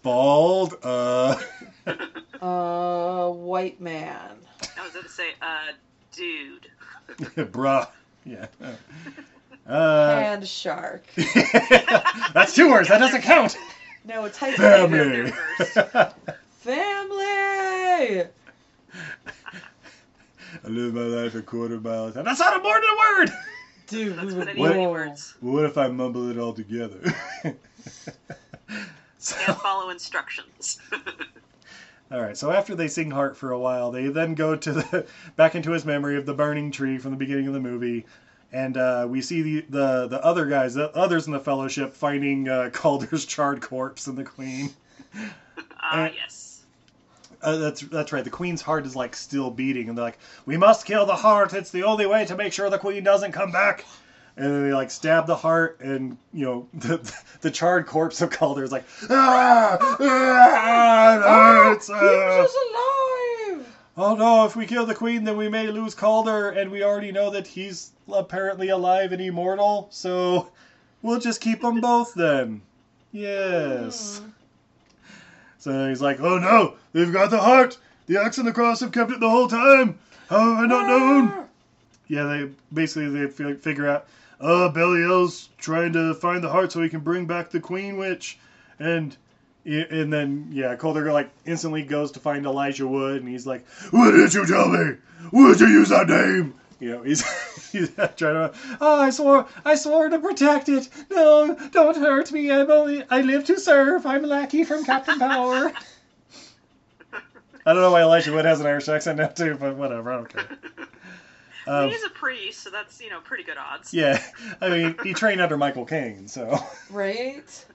Bald. 0.03 0.75
Uh. 0.83 1.37
Uh, 2.43 3.31
white 3.31 3.81
man. 3.81 4.37
I 4.79 4.85
was 4.85 4.93
going 4.93 5.05
to 5.05 5.11
say, 5.11 5.31
uh, 5.41 5.73
dude. 6.13 6.69
Bruh. 7.53 7.89
Yeah. 8.25 8.47
Uh, 9.69 10.21
and 10.25 10.47
shark. 10.47 11.07
that's 12.35 12.55
two 12.55 12.71
words. 12.71 12.89
That 12.89 12.99
doesn't 12.99 13.23
count. 13.23 13.57
No, 14.05 14.25
it's 14.25 14.39
hyphenated. 14.39 15.35
Family. 15.35 16.25
Family. 16.61 18.27
I 20.63 20.69
live 20.69 20.95
my 20.95 21.03
life 21.03 21.35
a 21.35 21.43
quarter 21.43 21.79
mile 21.81 22.07
at 22.07 22.11
a 22.11 22.15
time. 22.15 22.25
That's 22.25 22.41
not 22.41 22.59
a 22.59 22.63
more 22.63 22.75
than 22.75 22.91
a 22.91 22.97
word. 22.97 23.31
Dude, 23.87 24.17
That's 24.17 24.33
what 24.35 24.49
I 24.49 24.55
What? 24.55 24.71
many 24.71 24.87
words. 24.87 25.35
Well, 25.41 25.55
what 25.55 25.65
if 25.65 25.77
I 25.77 25.89
mumble 25.89 26.31
it 26.31 26.39
all 26.39 26.53
together? 26.53 27.01
so, 29.19 29.37
Can't 29.37 29.59
follow 29.61 29.91
instructions. 29.91 30.79
All 32.13 32.21
right. 32.21 32.37
So 32.37 32.51
after 32.51 32.75
they 32.75 32.89
sing 32.89 33.11
"Heart" 33.11 33.37
for 33.37 33.53
a 33.53 33.59
while, 33.59 33.91
they 33.93 34.09
then 34.09 34.35
go 34.35 34.57
to 34.57 34.73
the 34.73 35.07
back 35.37 35.55
into 35.55 35.71
his 35.71 35.85
memory 35.85 36.17
of 36.17 36.27
the 36.27 36.35
burning 36.35 36.73
tree 36.73 36.99
from 36.99 37.13
the 37.13 37.17
beginning 37.17 37.47
of 37.47 37.53
the 37.53 37.61
movie, 37.61 38.05
and 38.53 38.77
uh, 38.77 39.07
we 39.09 39.23
see 39.23 39.43
the, 39.43 39.65
the 39.69 40.07
the 40.09 40.25
other 40.25 40.47
guys, 40.47 40.75
the 40.75 40.91
others 40.97 41.27
in 41.27 41.33
the 41.33 41.41
Fellowship, 41.41 41.95
finding 41.95 42.49
uh, 42.49 42.71
Kaulder's 42.73 43.25
charred 43.25 43.61
corpse 43.61 44.07
and 44.07 44.17
the 44.19 44.25
Queen. 44.25 44.71
Ah, 45.83 46.05
Uh, 46.05 46.09
yes. 46.15 46.63
Uh, 47.43 47.57
that's 47.57 47.81
that's 47.83 48.13
right. 48.13 48.23
The 48.25 48.31
Queen's 48.31 48.61
heart 48.61 48.85
is 48.85 48.95
like 48.95 49.17
still 49.17 49.51
beating, 49.51 49.89
and 49.89 49.97
they're 49.97 50.05
like, 50.05 50.19
"We 50.45 50.57
must 50.59 50.85
kill 50.85 51.07
the 51.07 51.17
heart. 51.17 51.55
It's 51.55 51.71
the 51.71 51.85
only 51.85 52.05
way 52.07 52.27
to 52.27 52.37
make 52.37 52.53
sure 52.53 52.69
the 52.69 52.79
Queen 52.79 53.03
doesn't 53.03 53.33
come 53.33 53.51
back." 53.51 53.87
And 54.37 54.47
then 54.47 54.63
they 54.69 54.75
like 54.75 54.91
stab 54.91 55.27
the 55.27 55.37
heart, 55.37 55.81
and 55.81 56.19
you 56.35 56.45
know 56.45 56.69
the 56.75 57.13
the 57.41 57.51
charred 57.51 57.87
corpse 57.87 58.21
of 58.21 58.31
Kaulder 58.31 58.63
is 58.63 58.71
like, 58.73 58.85
"Ah, 59.09 59.79
ah, 59.81 61.17
it 61.17 61.23
hurts, 61.23 61.87
He 61.87 61.95
ah." 61.95 62.43
was 62.43 62.55
alive! 62.55 63.10
Oh 64.03 64.15
no! 64.15 64.47
If 64.47 64.57
we 64.57 64.65
kill 64.65 64.87
the 64.87 64.95
Queen, 64.95 65.25
then 65.25 65.37
we 65.37 65.51
may 65.51 65.67
lose 65.67 65.95
Kaulder, 65.95 66.49
and 66.49 66.71
we 66.71 66.83
already 66.83 67.13
know 67.13 67.29
that 67.29 67.47
he's 67.47 67.93
apparently 68.11 68.71
alive 68.71 69.13
and 69.13 69.21
immortal. 69.21 69.89
So 69.91 70.51
we'll 71.03 71.21
just 71.21 71.43
keep 71.43 71.61
them 71.61 71.83
both 71.83 72.15
then. 72.15 72.63
Yes. 73.13 74.21
Hmm. 74.21 74.31
So 75.59 75.89
he's 75.91 76.01
like, 76.01 76.19
"Oh 76.19 76.39
no! 76.39 76.77
They've 76.95 77.13
got 77.13 77.31
the 77.31 77.41
heart. 77.41 77.77
The 78.07 78.17
axe 78.17 78.39
and 78.39 78.49
the 78.49 78.55
cross 78.55 78.81
have 78.81 78.91
kept 78.91 79.11
it 79.11 79.21
the 79.21 79.29
whole 79.29 79.49
time. 79.49 79.99
How 80.31 80.55
have 80.55 80.65
I 80.65 80.67
not 80.67 80.87
known?" 80.87 81.45
Yeah, 82.09 82.25
they 82.25 82.49
basically 82.73 83.11
they 83.11 83.27
fi- 83.27 83.53
figure 83.53 83.87
out, 83.87 84.07
"Oh, 84.41 84.71
Belial's 84.71 85.51
trying 85.59 85.93
to 85.93 86.15
find 86.15 86.43
the 86.43 86.49
heart 86.49 86.73
so 86.73 86.81
he 86.81 86.89
can 86.89 87.01
bring 87.01 87.27
back 87.27 87.51
the 87.51 87.61
Queen 87.61 87.99
Witch," 87.99 88.39
and 88.79 89.15
and 89.65 90.13
then 90.13 90.49
yeah, 90.53 90.75
Kaulder 90.77 91.13
like 91.13 91.31
instantly 91.45 91.83
goes 91.83 92.13
to 92.13 92.21
find 92.21 92.45
Elijah 92.47 92.87
Wood, 92.87 93.21
and 93.23 93.29
he's 93.29 93.47
like, 93.47 93.67
"What 93.91 94.13
did 94.13 94.33
you 94.35 94.47
tell 94.47 94.69
me? 94.69 94.97
Would 95.33 95.61
you 95.61 95.69
use 95.69 95.89
that 95.91 96.09
name?" 96.09 96.55
You 96.81 96.91
know, 96.93 97.03
he's 97.03 97.23
he's 97.73 97.91
trying 97.95 98.17
to. 98.17 98.53
Oh, 98.81 99.01
I 99.01 99.11
swore, 99.11 99.47
I 99.65 99.75
swore 99.75 100.09
to 100.09 100.19
protect 100.19 100.69
it. 100.69 100.89
No, 101.11 101.55
don't 101.73 101.97
hurt 101.97 102.33
me. 102.33 102.51
I'm 102.51 102.71
only, 102.71 103.05
I 103.11 103.21
live 103.21 103.45
to 103.47 103.61
serve. 103.61 104.07
I'm 104.07 104.25
a 104.25 104.29
lackey 104.29 104.65
from 104.65 104.85
Captain 104.85 105.19
Power. 105.19 105.73
I 107.67 107.75
don't 107.75 107.83
know 107.83 107.93
why 107.93 108.01
Elijah 108.01 108.33
Wood 108.33 108.47
has 108.47 108.61
an 108.61 108.67
Irish 108.67 108.89
accent 108.89 109.19
now 109.19 109.27
too, 109.27 109.57
but 109.61 109.77
whatever. 109.77 110.11
I 110.11 110.17
don't 110.17 110.29
care. 110.29 110.59
Um, 111.67 111.91
He's 111.91 112.03
a 112.03 112.09
priest, 112.09 112.63
so 112.63 112.71
that's 112.71 113.01
you 113.03 113.11
know 113.11 113.21
pretty 113.21 113.45
good 113.45 113.59
odds. 113.59 113.93
yeah, 113.93 114.21
I 114.63 114.71
mean, 114.71 114.97
he 115.05 115.13
trained 115.13 115.43
under 115.43 115.59
Michael 115.59 115.85
Caine, 115.85 116.27
so 116.27 116.59
Right? 116.89 117.67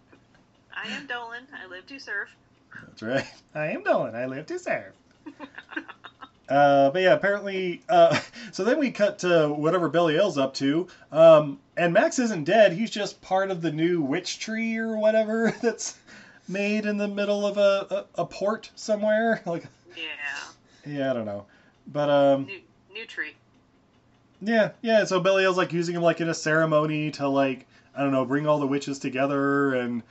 I 0.85 0.91
am 0.97 1.07
Dolan. 1.07 1.47
I 1.61 1.67
live 1.67 1.85
to 1.87 1.99
serve. 1.99 2.29
that's 2.87 3.01
right. 3.03 3.25
I 3.55 3.67
am 3.67 3.83
Dolan. 3.83 4.15
I 4.15 4.25
live 4.25 4.45
to 4.47 4.59
serve. 4.59 4.93
Uh, 6.47 6.91
but 6.91 7.01
yeah, 7.01 7.13
apparently, 7.13 7.81
uh, 7.89 8.19
so 8.51 8.63
then 8.63 8.77
we 8.77 8.91
cut 8.91 9.17
to 9.17 9.47
whatever 9.49 9.89
Belial's 9.89 10.37
up 10.37 10.53
to, 10.53 10.87
um, 11.11 11.57
and 11.75 11.91
Max 11.91 12.19
isn't 12.19 12.43
dead. 12.43 12.71
He's 12.71 12.91
just 12.91 13.19
part 13.23 13.49
of 13.49 13.63
the 13.63 13.71
new 13.71 13.99
witch 13.99 14.37
tree 14.37 14.77
or 14.77 14.95
whatever 14.95 15.55
that's 15.63 15.97
made 16.47 16.85
in 16.85 16.97
the 16.97 17.07
middle 17.07 17.47
of 17.47 17.57
a, 17.57 18.05
a, 18.17 18.21
a 18.21 18.25
port 18.27 18.69
somewhere. 18.75 19.41
Like, 19.47 19.63
Yeah. 19.97 20.03
yeah, 20.85 21.09
I 21.09 21.13
don't 21.15 21.25
know, 21.25 21.45
but 21.87 22.11
um, 22.11 22.45
New 22.45 22.59
new 22.93 23.05
tree. 23.07 23.33
yeah, 24.39 24.69
yeah. 24.83 25.03
So 25.05 25.19
Belial's 25.19 25.57
like 25.57 25.73
using 25.73 25.95
him 25.95 26.03
like 26.03 26.21
in 26.21 26.29
a 26.29 26.33
ceremony 26.35 27.09
to 27.13 27.27
like 27.27 27.65
I 27.95 28.03
don't 28.03 28.11
know, 28.11 28.23
bring 28.23 28.45
all 28.45 28.59
the 28.59 28.67
witches 28.67 28.99
together 28.99 29.73
and 29.73 30.03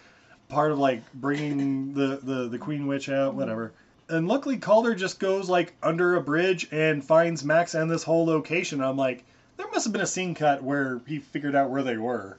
part 0.48 0.72
of 0.72 0.78
like 0.78 1.02
bringing 1.12 1.94
the 1.94 2.18
the 2.22 2.48
the 2.48 2.58
queen 2.58 2.86
witch 2.86 3.08
out, 3.08 3.30
mm-hmm. 3.30 3.40
whatever. 3.40 3.72
And 4.08 4.28
luckily 4.28 4.58
Kaulder 4.58 4.94
just 4.94 5.18
goes 5.18 5.48
like 5.48 5.72
under 5.82 6.16
a 6.16 6.20
bridge 6.20 6.68
and 6.70 7.04
finds 7.04 7.44
Max 7.44 7.74
and 7.74 7.90
this 7.90 8.02
whole 8.02 8.26
location. 8.26 8.82
I'm 8.82 8.98
like, 8.98 9.24
there 9.56 9.66
must 9.70 9.84
have 9.84 9.92
been 9.92 10.02
a 10.02 10.06
scene 10.06 10.34
cut 10.34 10.62
where 10.62 11.00
he 11.06 11.20
figured 11.20 11.54
out 11.54 11.70
where 11.70 11.82
they 11.82 11.96
were, 11.96 12.38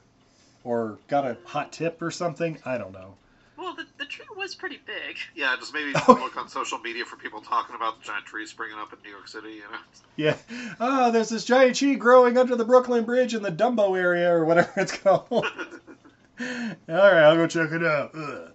or 0.64 0.98
got 1.08 1.26
a 1.26 1.36
hot 1.44 1.72
tip 1.72 2.00
or 2.00 2.10
something. 2.10 2.58
I 2.64 2.78
don't 2.78 2.92
know. 2.92 3.14
Well, 3.56 3.74
the, 3.74 3.86
the 3.98 4.04
tree 4.04 4.26
was 4.36 4.54
pretty 4.54 4.78
big. 4.86 5.16
Yeah, 5.34 5.56
just 5.58 5.72
maybe 5.72 5.92
Oh. 6.06 6.12
look 6.22 6.36
on 6.36 6.48
social 6.48 6.78
media 6.78 7.04
for 7.04 7.16
people 7.16 7.40
talking 7.40 7.74
about 7.74 8.00
the 8.00 8.06
giant 8.06 8.26
tree 8.26 8.46
springing 8.46 8.78
up 8.78 8.92
in 8.92 8.98
New 9.02 9.10
York 9.10 9.28
City. 9.28 9.54
You 9.54 9.60
know, 9.60 9.78
Yeah. 10.16 10.36
Oh, 10.78 11.10
there's 11.10 11.30
this 11.30 11.44
giant 11.44 11.76
tree 11.76 11.96
growing 11.96 12.36
under 12.36 12.54
the 12.54 12.64
Brooklyn 12.64 13.04
Bridge 13.04 13.34
in 13.34 13.42
the 13.42 13.50
Dumbo 13.50 13.98
area 13.98 14.30
or 14.30 14.44
whatever 14.44 14.72
it's 14.76 14.96
called. 14.96 15.46
All 16.40 16.46
right, 16.88 17.22
I'll 17.22 17.36
go 17.36 17.46
check 17.46 17.70
it 17.72 17.84
out. 17.84 18.10
Ugh. 18.14 18.50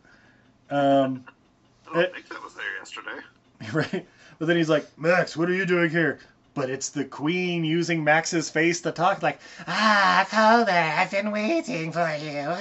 Um, 0.70 1.26
I 1.90 1.94
don't 1.94 2.04
Eh. 2.04 2.08
think 2.14 2.30
that 2.30 2.44
was 2.44 2.54
there 2.54 2.78
yesterday. 2.80 3.20
right? 3.74 4.06
But 4.40 4.46
then 4.48 4.58
he's 4.58 4.70
like, 4.70 4.88
Max, 4.98 5.36
what 5.38 5.50
are 5.50 5.54
you 5.54 5.66
doing 5.66 5.90
here? 5.90 6.20
But 6.54 6.70
it's 6.70 6.90
the 6.90 7.06
queen 7.06 7.64
using 7.64 8.04
Max's 8.04 8.50
face 8.50 8.82
to 8.82 8.92
talk, 8.92 9.22
like, 9.24 9.40
Ah, 9.68 10.28
Kaulder, 10.30 10.72
I've 10.72 11.10
been 11.12 11.32
waiting 11.32 11.92
for 11.92 12.10
you. 12.22 12.56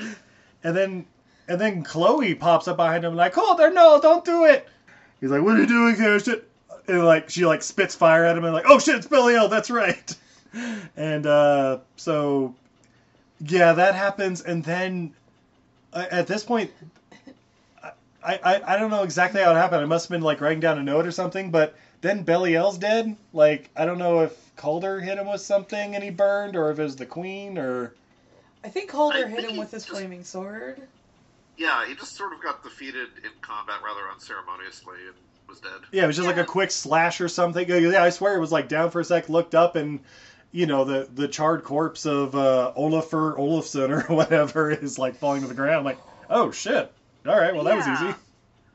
and 0.62 0.76
then, 0.76 1.06
and 1.48 1.60
then 1.60 1.82
Chloe 1.82 2.34
pops 2.34 2.68
up 2.68 2.76
behind 2.76 3.04
him, 3.04 3.14
like, 3.16 3.32
Kaulder, 3.32 3.70
no, 3.70 4.00
don't 4.00 4.24
do 4.24 4.44
it. 4.44 4.68
He's 5.20 5.30
like, 5.30 5.42
what 5.42 5.56
are 5.56 5.60
you 5.60 5.66
doing 5.66 5.96
here? 5.96 6.18
Shit. 6.20 6.48
And 6.86 7.04
like, 7.04 7.30
she 7.30 7.46
like 7.46 7.62
spits 7.62 7.94
fire 7.94 8.24
at 8.26 8.36
him, 8.36 8.44
and 8.44 8.52
like, 8.52 8.66
oh 8.68 8.78
shit, 8.78 8.96
it's 8.96 9.06
Billy 9.06 9.36
O, 9.36 9.48
that's 9.48 9.70
right. 9.70 10.14
And 10.96 11.26
uh, 11.26 11.78
so, 11.96 12.54
yeah, 13.40 13.72
that 13.72 13.94
happens, 13.94 14.40
and 14.42 14.64
then 14.64 15.14
uh, 15.92 16.06
at 16.10 16.26
this 16.26 16.44
point, 16.44 16.70
I, 18.24 18.38
I 18.42 18.74
I 18.74 18.78
don't 18.78 18.90
know 18.90 19.02
exactly 19.02 19.42
how 19.42 19.50
it 19.52 19.56
happened. 19.56 19.82
I 19.82 19.86
must 19.86 20.06
have 20.06 20.10
been 20.10 20.22
like 20.22 20.40
writing 20.40 20.60
down 20.60 20.78
a 20.78 20.82
note 20.82 21.06
or 21.06 21.10
something, 21.12 21.50
but 21.50 21.76
then 22.00 22.22
Belial's 22.22 22.78
dead. 22.78 23.16
Like 23.32 23.70
I 23.76 23.84
don't 23.84 23.98
know 23.98 24.20
if 24.20 24.36
Kaulder 24.56 25.00
hit 25.00 25.18
him 25.18 25.26
with 25.30 25.40
something 25.40 25.94
and 25.94 26.02
he 26.02 26.10
burned, 26.10 26.56
or 26.56 26.70
if 26.70 26.78
it 26.78 26.82
was 26.82 26.96
the 26.96 27.06
queen, 27.06 27.58
or 27.58 27.92
I 28.64 28.68
think 28.68 28.90
Kaulder 28.90 29.26
I 29.26 29.28
hit 29.28 29.40
think 29.40 29.50
him 29.52 29.56
with 29.58 29.70
his 29.70 29.84
just- 29.84 29.94
flaming 29.96 30.24
sword. 30.24 30.80
Yeah, 31.56 31.86
he 31.86 31.94
just 31.94 32.16
sort 32.16 32.32
of 32.32 32.42
got 32.42 32.64
defeated 32.64 33.10
in 33.22 33.30
combat 33.40 33.76
rather 33.84 34.00
unceremoniously 34.12 34.96
and 35.06 35.14
was 35.48 35.60
dead. 35.60 35.70
yeah, 35.92 36.02
it 36.02 36.06
was 36.08 36.16
just 36.16 36.26
like 36.26 36.36
a 36.36 36.44
quick 36.44 36.72
slash 36.72 37.20
or 37.20 37.28
something. 37.28 37.68
Yeah, 37.68 38.02
I 38.02 38.10
swear 38.10 38.34
it 38.34 38.40
was 38.40 38.50
like 38.50 38.66
down 38.68 38.90
for 38.90 38.98
a 39.00 39.04
sec, 39.04 39.28
looked 39.28 39.54
up, 39.54 39.76
and 39.76 40.00
you 40.54 40.66
know 40.66 40.84
the 40.84 41.08
the 41.12 41.26
charred 41.26 41.64
corpse 41.64 42.06
of 42.06 42.34
uh, 42.36 42.72
Olafur 42.78 43.36
Olafsson 43.36 43.90
or 44.08 44.14
whatever 44.14 44.70
is 44.70 44.98
like 44.98 45.16
falling 45.16 45.42
to 45.42 45.48
the 45.48 45.54
ground. 45.54 45.78
I'm 45.78 45.84
like, 45.84 45.98
oh 46.30 46.52
shit! 46.52 46.90
All 47.26 47.36
right, 47.36 47.52
well 47.52 47.64
that 47.64 47.76
was 47.76 47.88
easy. 47.88 48.14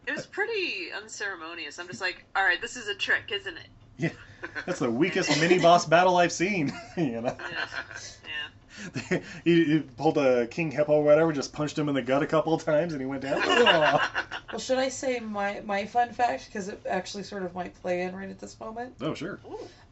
It 0.05 0.15
was 0.15 0.25
pretty 0.25 0.89
unceremonious. 0.95 1.79
I'm 1.79 1.87
just 1.87 2.01
like, 2.01 2.25
all 2.35 2.43
right, 2.43 2.61
this 2.61 2.75
is 2.75 2.89
a 2.89 2.95
trick, 2.95 3.31
isn't 3.31 3.55
it? 3.55 3.67
Yeah, 3.97 4.09
that's 4.65 4.79
the 4.79 4.91
weakest 4.91 5.39
mini 5.39 5.57
boss 5.57 5.85
battle 5.85 6.17
I've 6.17 6.33
seen. 6.33 6.73
you 6.97 7.21
know. 7.21 7.35
Yeah. 7.49 7.67
Yeah. 9.11 9.19
he, 9.43 9.63
he 9.65 9.79
pulled 9.79 10.17
a 10.17 10.47
king 10.47 10.71
hippo 10.71 10.93
or 10.93 11.03
whatever, 11.03 11.31
just 11.33 11.53
punched 11.53 11.77
him 11.77 11.89
in 11.89 11.95
the 11.95 12.01
gut 12.01 12.23
a 12.23 12.27
couple 12.27 12.53
of 12.53 12.63
times, 12.63 12.93
and 12.93 13.01
he 13.01 13.05
went 13.07 13.21
down. 13.23 13.41
Well, 14.51 14.59
should 14.59 14.79
I 14.79 14.89
say 14.89 15.19
my, 15.19 15.61
my 15.63 15.85
fun 15.85 16.11
fact? 16.11 16.47
Because 16.47 16.69
it 16.69 16.81
actually 16.89 17.21
sort 17.21 17.43
of 17.43 17.53
might 17.53 17.79
play 17.83 18.01
in 18.01 18.15
right 18.15 18.29
at 18.29 18.39
this 18.39 18.59
moment. 18.59 18.95
oh 18.99 19.13
sure. 19.13 19.37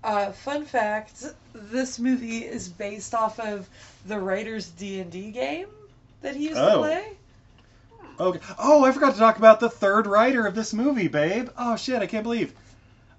Uh, 0.03 0.31
fun 0.31 0.65
fact: 0.65 1.23
this 1.53 1.99
movie 1.99 2.39
is 2.39 2.67
based 2.67 3.13
off 3.13 3.39
of 3.39 3.69
the 4.07 4.17
writer's 4.17 4.69
D 4.69 4.99
and 4.99 5.11
D 5.11 5.29
game 5.29 5.67
that 6.23 6.35
he 6.35 6.45
used 6.45 6.55
to 6.55 6.73
Oh. 6.73 6.79
play. 6.79 7.05
Okay. 8.19 8.39
Oh, 8.57 8.83
I 8.83 8.91
forgot 8.91 9.13
to 9.13 9.19
talk 9.19 9.37
about 9.37 9.59
the 9.59 9.69
third 9.69 10.07
writer 10.07 10.47
of 10.47 10.55
this 10.55 10.73
movie, 10.73 11.07
babe. 11.07 11.49
Oh 11.55 11.75
shit, 11.75 12.01
I 12.01 12.07
can't 12.07 12.23
believe. 12.23 12.51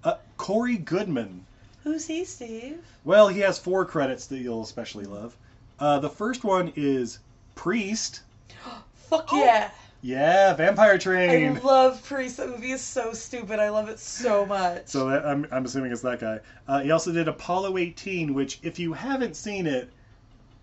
Uh, 0.03 0.15
Cory 0.39 0.77
Goodman. 0.77 1.45
Who's 1.85 2.05
he, 2.09 2.25
Steve? 2.25 2.81
Well, 3.05 3.29
he 3.29 3.39
has 3.41 3.61
four 3.61 3.85
credits 3.85 4.27
that 4.27 4.39
you'll 4.39 4.63
especially 4.63 5.05
love. 5.05 5.37
Uh, 5.81 5.99
the 5.99 6.11
first 6.11 6.45
one 6.45 6.73
is 6.77 7.19
Priest. 7.55 8.23
Fuck 8.95 9.31
yeah! 9.33 9.71
Yeah, 10.01 10.55
Vampire 10.55 10.97
Train. 10.97 11.57
I 11.57 11.61
love 11.61 12.01
Priest. 12.05 12.37
That 12.37 12.49
movie 12.51 12.71
is 12.71 12.81
so 12.81 13.13
stupid. 13.13 13.59
I 13.59 13.69
love 13.71 13.89
it 13.89 13.99
so 13.99 14.47
much. 14.47 14.87
So 14.87 15.09
that, 15.09 15.27
I'm, 15.27 15.45
I'm 15.51 15.65
assuming 15.65 15.91
it's 15.91 16.03
that 16.03 16.21
guy. 16.21 16.39
Uh, 16.69 16.83
he 16.83 16.93
also 16.93 17.11
did 17.11 17.27
Apollo 17.27 17.77
18, 17.79 18.33
which 18.33 18.61
if 18.63 18.79
you 18.79 18.93
haven't 18.93 19.35
seen 19.35 19.67
it, 19.67 19.91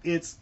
it's 0.05 0.37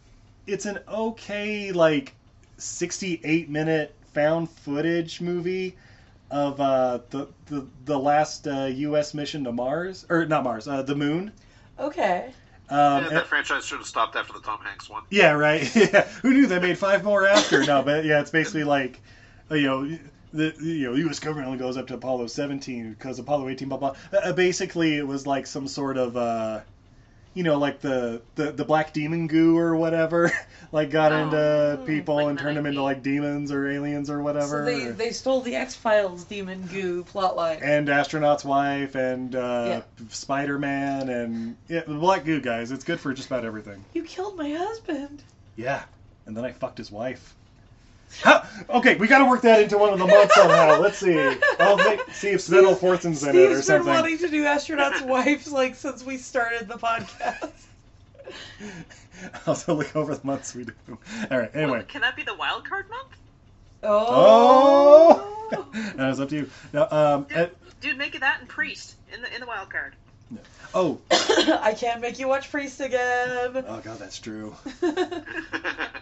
it's 0.46 0.64
an 0.66 0.78
okay 0.88 1.72
like 1.72 2.14
68 2.58 3.48
minute 3.50 3.94
found 4.12 4.48
footage 4.48 5.20
movie 5.20 5.76
of 6.30 6.60
uh, 6.60 7.00
the, 7.10 7.26
the 7.46 7.66
the 7.86 7.98
last 7.98 8.46
uh, 8.46 8.66
U.S. 8.66 9.12
mission 9.12 9.42
to 9.42 9.50
Mars 9.52 10.06
or 10.08 10.24
not 10.24 10.44
Mars, 10.44 10.68
uh, 10.68 10.82
the 10.82 10.94
Moon. 10.94 11.32
okay. 11.80 12.32
Um, 12.70 12.78
yeah, 12.78 13.08
and- 13.08 13.16
that 13.16 13.26
franchise 13.26 13.64
should 13.64 13.78
have 13.78 13.86
stopped 13.86 14.16
after 14.16 14.32
the 14.32 14.40
Tom 14.40 14.60
Hanks 14.60 14.88
one. 14.88 15.02
Yeah, 15.10 15.32
right. 15.32 15.70
Yeah, 15.76 16.08
who 16.22 16.32
knew 16.32 16.46
they 16.46 16.58
made 16.58 16.78
five 16.78 17.04
more 17.04 17.26
after? 17.26 17.64
No, 17.64 17.82
but 17.82 18.04
yeah, 18.04 18.20
it's 18.20 18.30
basically 18.30 18.64
like, 18.76 19.00
uh, 19.50 19.54
you 19.54 19.66
know, 19.66 19.98
the 20.32 20.54
you 20.60 20.88
know 20.90 20.94
U.S. 20.96 21.20
government 21.20 21.46
only 21.46 21.58
goes 21.58 21.76
up 21.76 21.86
to 21.88 21.94
Apollo 21.94 22.26
17 22.28 22.94
because 22.94 23.18
Apollo 23.18 23.48
18, 23.50 23.68
blah 23.68 23.78
blah. 23.78 23.94
Uh, 24.12 24.32
basically, 24.32 24.96
it 24.96 25.06
was 25.06 25.26
like 25.26 25.46
some 25.46 25.68
sort 25.68 25.96
of, 25.96 26.16
uh, 26.16 26.60
you 27.34 27.42
know, 27.42 27.58
like 27.58 27.80
the, 27.80 28.22
the, 28.36 28.52
the 28.52 28.64
black 28.64 28.92
demon 28.92 29.26
goo 29.26 29.58
or 29.58 29.74
whatever, 29.76 30.30
like 30.72 30.90
got 30.90 31.12
Oh. 31.12 31.24
into 31.24 31.82
people 31.86 32.16
Like 32.16 32.26
and 32.28 32.38
turned 32.38 32.56
them 32.56 32.64
into 32.66 32.82
like 32.82 33.02
demons 33.02 33.50
or 33.52 33.68
aliens 33.68 34.08
or 34.08 34.22
whatever. 34.22 34.64
So 34.64 34.64
they, 34.64 34.86
or- 34.86 34.92
they 34.92 35.10
stole 35.10 35.40
the 35.40 35.56
X 35.56 35.74
Files 35.74 36.24
demon 36.24 36.62
goo 36.72 37.04
plotline. 37.04 37.60
and 37.62 37.88
astronaut's 37.88 38.44
wife 38.44 38.94
and 38.94 39.34
uh, 39.34 39.64
Yeah. 39.68 40.06
Spider 40.10 40.58
Man 40.58 41.08
and 41.08 41.56
yeah, 41.68 41.80
the 41.86 41.94
black 41.94 42.24
goo 42.24 42.40
guys. 42.40 42.70
It's 42.70 42.84
good 42.84 43.00
for 43.00 43.12
just 43.12 43.26
about 43.28 43.44
everything. 43.44 43.84
You 43.94 44.04
killed 44.04 44.36
my 44.36 44.50
husband. 44.52 45.22
Yeah, 45.56 45.82
and 46.26 46.36
then 46.36 46.44
I 46.44 46.52
fucked 46.52 46.78
his 46.78 46.90
wife. 46.92 47.34
How? 48.22 48.46
Okay, 48.70 48.94
we 48.96 49.06
got 49.06 49.18
to 49.18 49.26
work 49.26 49.42
that 49.42 49.60
into 49.60 49.76
one 49.76 49.92
of 49.92 49.98
the 49.98 50.06
months 50.06 50.34
somehow. 50.34 50.80
Let's 50.80 50.96
see. 50.98 51.18
I'll 51.60 51.76
make, 51.76 52.00
see 52.12 52.30
if 52.30 52.40
Sven-Ole 52.40 52.74
Thorsen's 52.74 53.22
in 53.22 53.30
it 53.30 53.36
or 53.36 53.44
Steve's 53.54 53.56
been 53.56 53.62
something. 53.62 53.92
wanting 53.92 54.18
to 54.18 54.28
do 54.28 54.46
astronaut's 54.46 55.02
wives 55.02 55.52
like 55.52 55.74
since 55.74 56.02
we 56.02 56.16
started 56.16 56.66
the 56.66 56.74
podcast. 56.78 57.50
I'll 59.34 59.40
also 59.48 59.74
look 59.74 59.94
over 59.94 60.14
the 60.14 60.26
months 60.26 60.54
we 60.54 60.64
do. 60.64 60.72
All 61.30 61.38
right. 61.38 61.50
Anyway. 61.54 61.78
Well, 61.78 61.82
can 61.86 62.00
that 62.00 62.16
be 62.16 62.22
the 62.22 62.34
wild 62.34 62.66
card 62.68 62.88
month? 62.88 63.16
Oh. 63.82 65.46
Oh. 65.50 65.66
That 65.96 66.08
was 66.08 66.20
up 66.20 66.30
to 66.30 66.36
you. 66.36 66.50
Now, 66.72 66.88
um, 66.90 67.24
Dude, 67.24 67.38
uh, 67.38 67.46
dude, 67.80 67.98
make 67.98 68.14
it 68.14 68.20
that 68.22 68.40
and 68.40 68.48
priest 68.48 68.96
in 69.12 69.20
the 69.20 69.32
in 69.34 69.40
the 69.40 69.46
wild 69.46 69.70
card. 69.70 69.94
Oh, 70.74 71.00
I 71.10 71.74
can't 71.78 72.00
make 72.00 72.18
you 72.18 72.28
watch 72.28 72.50
Priest 72.50 72.80
again. 72.80 73.64
oh 73.66 73.80
god, 73.82 73.98
that's 73.98 74.18
true. 74.18 74.54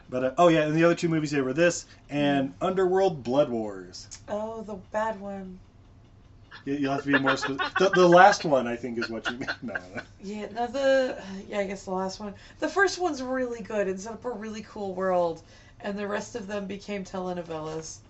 But 0.08 0.24
uh, 0.24 0.32
oh 0.36 0.48
yeah, 0.48 0.66
and 0.66 0.74
the 0.76 0.84
other 0.84 0.94
two 0.94 1.08
movies 1.08 1.30
here 1.30 1.42
were 1.42 1.54
this 1.54 1.86
and 2.10 2.52
Underworld 2.60 3.22
Blood 3.22 3.48
Wars. 3.48 4.08
oh, 4.28 4.60
the 4.62 4.74
bad 4.92 5.18
one. 5.18 5.58
You- 6.66 6.74
You'll 6.74 6.92
have 6.92 7.02
to 7.04 7.12
be 7.12 7.18
more 7.18 7.34
specific. 7.38 7.74
The, 7.78 7.88
the 7.88 8.06
last 8.06 8.44
one, 8.44 8.66
I 8.66 8.76
think, 8.76 8.98
is 8.98 9.08
what 9.08 9.30
you 9.30 9.38
mean. 9.38 9.48
No, 9.62 9.72
no. 9.94 10.02
Yeah, 10.22 10.46
no, 10.52 10.66
the 10.66 11.16
yeah, 11.48 11.60
I 11.60 11.64
guess 11.66 11.84
the 11.84 11.92
last 11.92 12.20
one. 12.20 12.34
The 12.58 12.68
first 12.68 13.00
one's 13.00 13.22
really 13.22 13.62
good 13.62 13.88
and 13.88 13.98
set 13.98 14.12
up 14.12 14.24
a 14.26 14.30
really 14.30 14.62
cool 14.68 14.94
world, 14.94 15.42
and 15.80 15.98
the 15.98 16.06
rest 16.06 16.34
of 16.36 16.46
them 16.46 16.66
became 16.66 17.02
telenovelas. 17.04 18.00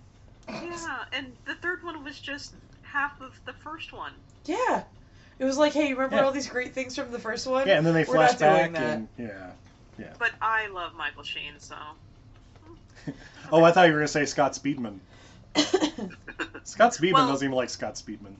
Yeah, 0.49 1.05
and 1.13 1.27
the 1.45 1.55
third 1.55 1.79
one 1.85 2.03
was 2.03 2.19
just 2.19 2.53
half 2.81 3.21
of 3.21 3.39
the 3.45 3.53
first 3.53 3.93
one. 3.93 4.11
Yeah, 4.45 4.83
it 5.43 5.47
was 5.47 5.57
like, 5.57 5.73
hey, 5.73 5.89
you 5.89 5.95
remember 5.95 6.15
Yeah. 6.17 6.23
all 6.23 6.31
these 6.31 6.47
great 6.47 6.73
things 6.73 6.95
from 6.95 7.11
the 7.11 7.19
first 7.19 7.45
one? 7.45 7.67
Yeah, 7.67 7.77
and 7.77 7.85
then 7.85 7.93
they 7.93 8.05
We're 8.05 8.15
flash 8.15 8.35
back 8.35 8.71
that. 8.73 8.81
and 8.81 9.07
yeah. 9.17 9.51
But 10.17 10.31
I 10.41 10.67
love 10.67 10.93
Michael 10.95 11.23
Sheen, 11.23 11.53
so 11.59 11.75
Oh, 13.51 13.63
I 13.63 13.71
thought 13.71 13.87
you 13.87 13.93
were 13.93 13.99
gonna 13.99 14.07
say 14.07 14.25
Scott 14.25 14.53
Speedman. 14.53 14.99
Scott 16.63 16.93
Speedman 16.93 17.13
Well- 17.13 17.27
doesn't 17.27 17.45
even 17.45 17.55
like 17.55 17.69
Scott 17.69 17.95
Speedman. 17.95 18.35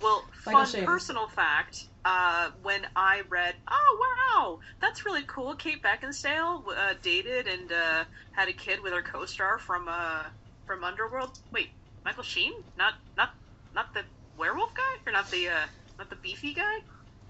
Well, 0.00 0.24
fun 0.42 0.66
Sheen. 0.66 0.84
personal 0.84 1.28
fact. 1.28 1.86
Uh, 2.04 2.50
when 2.62 2.86
I 2.94 3.22
read, 3.30 3.54
oh 3.68 3.98
wow, 4.36 4.58
that's 4.80 5.06
really 5.06 5.22
cool. 5.26 5.54
Kate 5.54 5.82
Beckinsale 5.82 6.62
uh, 6.76 6.94
dated 7.00 7.46
and 7.48 7.72
uh, 7.72 8.04
had 8.32 8.48
a 8.48 8.52
kid 8.52 8.82
with 8.82 8.92
her 8.92 9.00
co-star 9.00 9.58
from 9.58 9.88
uh, 9.88 10.24
from 10.66 10.84
Underworld. 10.84 11.38
Wait, 11.50 11.70
Michael 12.04 12.22
Sheen? 12.22 12.52
Not 12.76 12.94
not 13.16 13.30
not 13.74 13.94
the 13.94 14.02
werewolf 14.36 14.74
guy, 14.74 14.82
or 15.10 15.12
not 15.12 15.30
the 15.30 15.48
uh, 15.48 15.66
not 15.98 16.10
the 16.10 16.16
beefy 16.16 16.54
guy? 16.54 16.78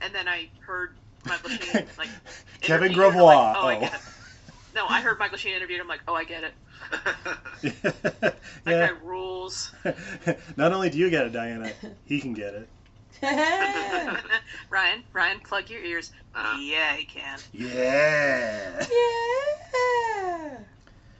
And 0.00 0.14
then 0.14 0.28
I 0.28 0.48
heard 0.60 0.96
Michael 1.26 1.50
Sheen 1.50 1.86
like 1.98 2.08
Kevin 2.60 2.92
interviewed, 2.92 3.14
Grevioux. 3.14 3.24
like, 3.24 3.56
oh, 3.56 3.66
I 3.66 3.76
oh. 3.76 3.80
get 3.80 3.94
it. 3.94 4.00
No, 4.74 4.86
I 4.88 5.00
heard 5.00 5.18
Michael 5.18 5.38
Sheen 5.38 5.54
interviewed. 5.54 5.80
I'm 5.80 5.88
like, 5.88 6.00
oh, 6.08 6.14
I 6.14 6.24
get 6.24 6.44
it. 6.44 6.54
That 8.64 8.70
yeah. 8.70 8.86
guy 8.88 8.92
rules. 9.02 9.72
Not 10.56 10.72
only 10.72 10.88
do 10.88 10.96
you 10.96 11.10
get 11.10 11.26
it, 11.26 11.32
Diana, 11.32 11.70
he 12.06 12.18
can 12.18 12.32
get 12.32 12.54
it. 12.54 12.68
Ryan, 14.70 15.04
Ryan, 15.12 15.40
plug 15.40 15.68
your 15.70 15.82
ears. 15.82 16.12
Uh, 16.34 16.56
Yeah, 16.58 16.94
he 16.96 17.04
can. 17.04 17.38
Yeah. 17.52 18.80
yeah. 18.80 18.86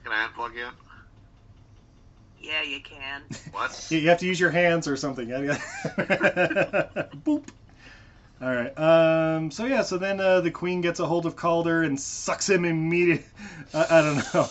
can 0.03 0.11
I 0.11 0.27
unplug 0.27 0.55
you? 0.55 0.67
Yeah, 2.45 2.61
you 2.61 2.79
can. 2.79 3.23
What? 3.51 3.87
You 3.89 3.97
you 3.99 4.09
have 4.09 4.19
to 4.19 4.27
use 4.27 4.39
your 4.39 4.51
hands 4.51 4.87
or 4.87 4.95
something. 4.95 5.27
Boop. 5.29 7.47
All 8.41 8.53
right. 8.53 8.77
Um. 8.77 9.49
So 9.49 9.65
yeah. 9.65 9.81
So 9.81 9.97
then 9.97 10.19
uh, 10.19 10.41
the 10.41 10.51
queen 10.51 10.81
gets 10.81 10.99
a 10.99 11.05
hold 11.05 11.25
of 11.25 11.35
Kaulder 11.35 11.83
and 11.83 11.99
sucks 11.99 12.49
him 12.49 12.65
immediately. 12.65 13.25
I, 13.73 13.85
I 13.89 14.01
don't 14.01 14.33
know. 14.33 14.43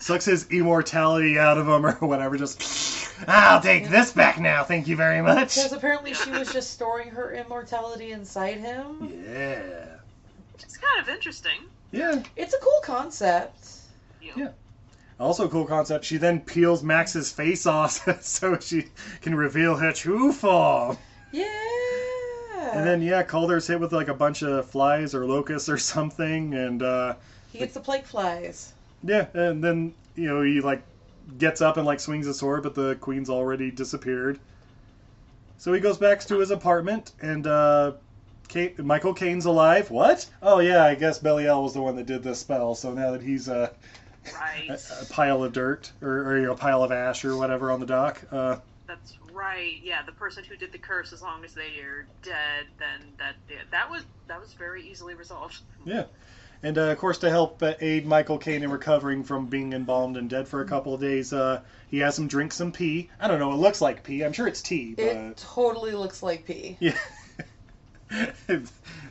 sucks 0.00 0.24
his 0.24 0.48
immortality 0.50 1.38
out 1.38 1.58
of 1.58 1.68
him 1.68 1.86
or 1.86 1.92
whatever. 2.06 2.36
Just. 2.36 3.06
I'll 3.26 3.60
take 3.60 3.88
this 3.88 4.12
back 4.12 4.38
now. 4.38 4.64
Thank 4.64 4.86
you 4.86 4.96
very 4.96 5.22
much. 5.22 5.56
Because 5.56 5.72
apparently 5.72 6.14
she 6.14 6.30
was 6.30 6.52
just 6.52 6.72
storing 6.72 7.10
her 7.10 7.34
immortality 7.34 8.12
inside 8.12 8.58
him. 8.58 9.12
Yeah. 9.28 9.86
It's 10.54 10.76
kind 10.76 11.00
of 11.00 11.08
interesting. 11.08 11.62
Yeah. 11.90 12.22
It's 12.36 12.54
a 12.54 12.58
cool 12.58 12.80
concept. 12.82 13.68
You 14.20 14.32
Yeah. 14.36 14.48
Also, 15.20 15.46
a 15.46 15.48
cool 15.48 15.64
concept. 15.64 16.04
She 16.04 16.16
then 16.16 16.40
peels 16.40 16.82
Max's 16.82 17.32
face 17.32 17.66
off 17.66 18.06
so 18.22 18.58
she 18.58 18.86
can 19.20 19.34
reveal 19.34 19.76
her 19.76 19.92
true 19.92 20.32
form. 20.32 20.96
Yeah. 21.32 21.48
And 22.72 22.86
then 22.86 23.02
yeah, 23.02 23.22
Kaulder's 23.22 23.66
hit 23.66 23.80
with 23.80 23.92
like 23.92 24.08
a 24.08 24.14
bunch 24.14 24.42
of 24.42 24.68
flies 24.70 25.14
or 25.14 25.26
locusts 25.26 25.68
or 25.68 25.78
something, 25.78 26.54
and 26.54 26.82
uh, 26.82 27.14
he 27.52 27.58
gets 27.58 27.74
the 27.74 27.80
plague 27.80 28.04
flies. 28.04 28.72
yeah, 29.02 29.26
and 29.34 29.62
then 29.62 29.94
you 30.16 30.28
know 30.28 30.42
he 30.42 30.60
like 30.60 30.82
gets 31.38 31.60
up 31.60 31.76
and 31.76 31.86
like 31.86 32.00
swings 32.00 32.26
a 32.26 32.34
sword, 32.34 32.62
but 32.62 32.74
the 32.74 32.96
queen's 32.96 33.30
already 33.30 33.70
disappeared. 33.70 34.38
So 35.56 35.72
he 35.72 35.80
goes 35.80 35.98
back 35.98 36.20
to 36.20 36.38
his 36.38 36.50
apartment, 36.50 37.12
and 37.20 37.46
uh, 37.46 37.92
Kate, 38.48 38.78
Michael 38.78 39.14
Caine's 39.14 39.46
alive. 39.46 39.90
What? 39.90 40.26
Oh 40.42 40.60
yeah, 40.60 40.84
I 40.84 40.94
guess 40.94 41.18
Belial 41.18 41.62
was 41.62 41.74
the 41.74 41.82
one 41.82 41.96
that 41.96 42.06
did 42.06 42.22
this 42.22 42.38
spell. 42.38 42.74
So 42.74 42.92
now 42.92 43.10
that 43.12 43.22
he's 43.22 43.48
uh, 43.48 43.70
right. 44.34 44.70
a, 44.70 45.02
a 45.02 45.04
pile 45.06 45.44
of 45.44 45.52
dirt 45.52 45.90
or, 46.02 46.30
or 46.30 46.38
you 46.38 46.46
know, 46.46 46.52
a 46.52 46.56
pile 46.56 46.82
of 46.82 46.92
ash 46.92 47.24
or 47.24 47.36
whatever 47.36 47.70
on 47.70 47.80
the 47.80 47.86
dock, 47.86 48.22
uh, 48.32 48.56
That's 48.86 49.14
right. 49.32 49.78
Yeah, 49.82 50.02
the 50.04 50.12
person 50.12 50.44
who 50.44 50.56
did 50.56 50.72
the 50.72 50.78
curse, 50.78 51.12
as 51.12 51.22
long 51.22 51.44
as 51.44 51.54
they 51.54 51.80
are 51.80 52.06
dead, 52.22 52.66
then 52.78 53.12
that 53.18 53.34
yeah, 53.48 53.56
that 53.70 53.90
was 53.90 54.04
that 54.26 54.40
was 54.40 54.52
very 54.54 54.86
easily 54.88 55.14
resolved. 55.14 55.58
Yeah. 55.84 56.04
And 56.62 56.76
uh, 56.76 56.90
of 56.90 56.98
course, 56.98 57.18
to 57.18 57.30
help 57.30 57.62
uh, 57.62 57.74
aid 57.80 58.04
Michael 58.04 58.38
Caine 58.38 58.64
in 58.64 58.70
recovering 58.70 59.22
from 59.22 59.46
being 59.46 59.72
embalmed 59.72 60.16
and 60.16 60.28
dead 60.28 60.48
for 60.48 60.60
a 60.60 60.64
couple 60.64 60.92
of 60.92 61.00
days, 61.00 61.32
uh, 61.32 61.60
he 61.88 61.98
has 61.98 62.18
him 62.18 62.26
drink 62.26 62.52
some 62.52 62.72
pee. 62.72 63.10
I 63.20 63.28
don't 63.28 63.38
know, 63.38 63.52
it 63.52 63.56
looks 63.56 63.80
like 63.80 64.02
pee. 64.02 64.24
I'm 64.24 64.32
sure 64.32 64.48
it's 64.48 64.60
tea, 64.60 64.94
but 64.96 65.04
It 65.04 65.36
totally 65.36 65.92
looks 65.92 66.20
like 66.20 66.46
pee. 66.46 66.76
yeah, 66.80 66.98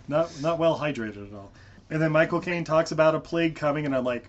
not 0.09 0.30
not 0.41 0.59
well 0.59 0.78
hydrated 0.78 1.30
at 1.30 1.34
all. 1.34 1.51
And 1.89 2.01
then 2.01 2.11
Michael 2.11 2.41
Caine 2.41 2.65
talks 2.65 2.91
about 2.91 3.15
a 3.15 3.20
plague 3.20 3.55
coming, 3.55 3.86
and 3.86 3.95
I'm 3.95 4.03
like, 4.03 4.28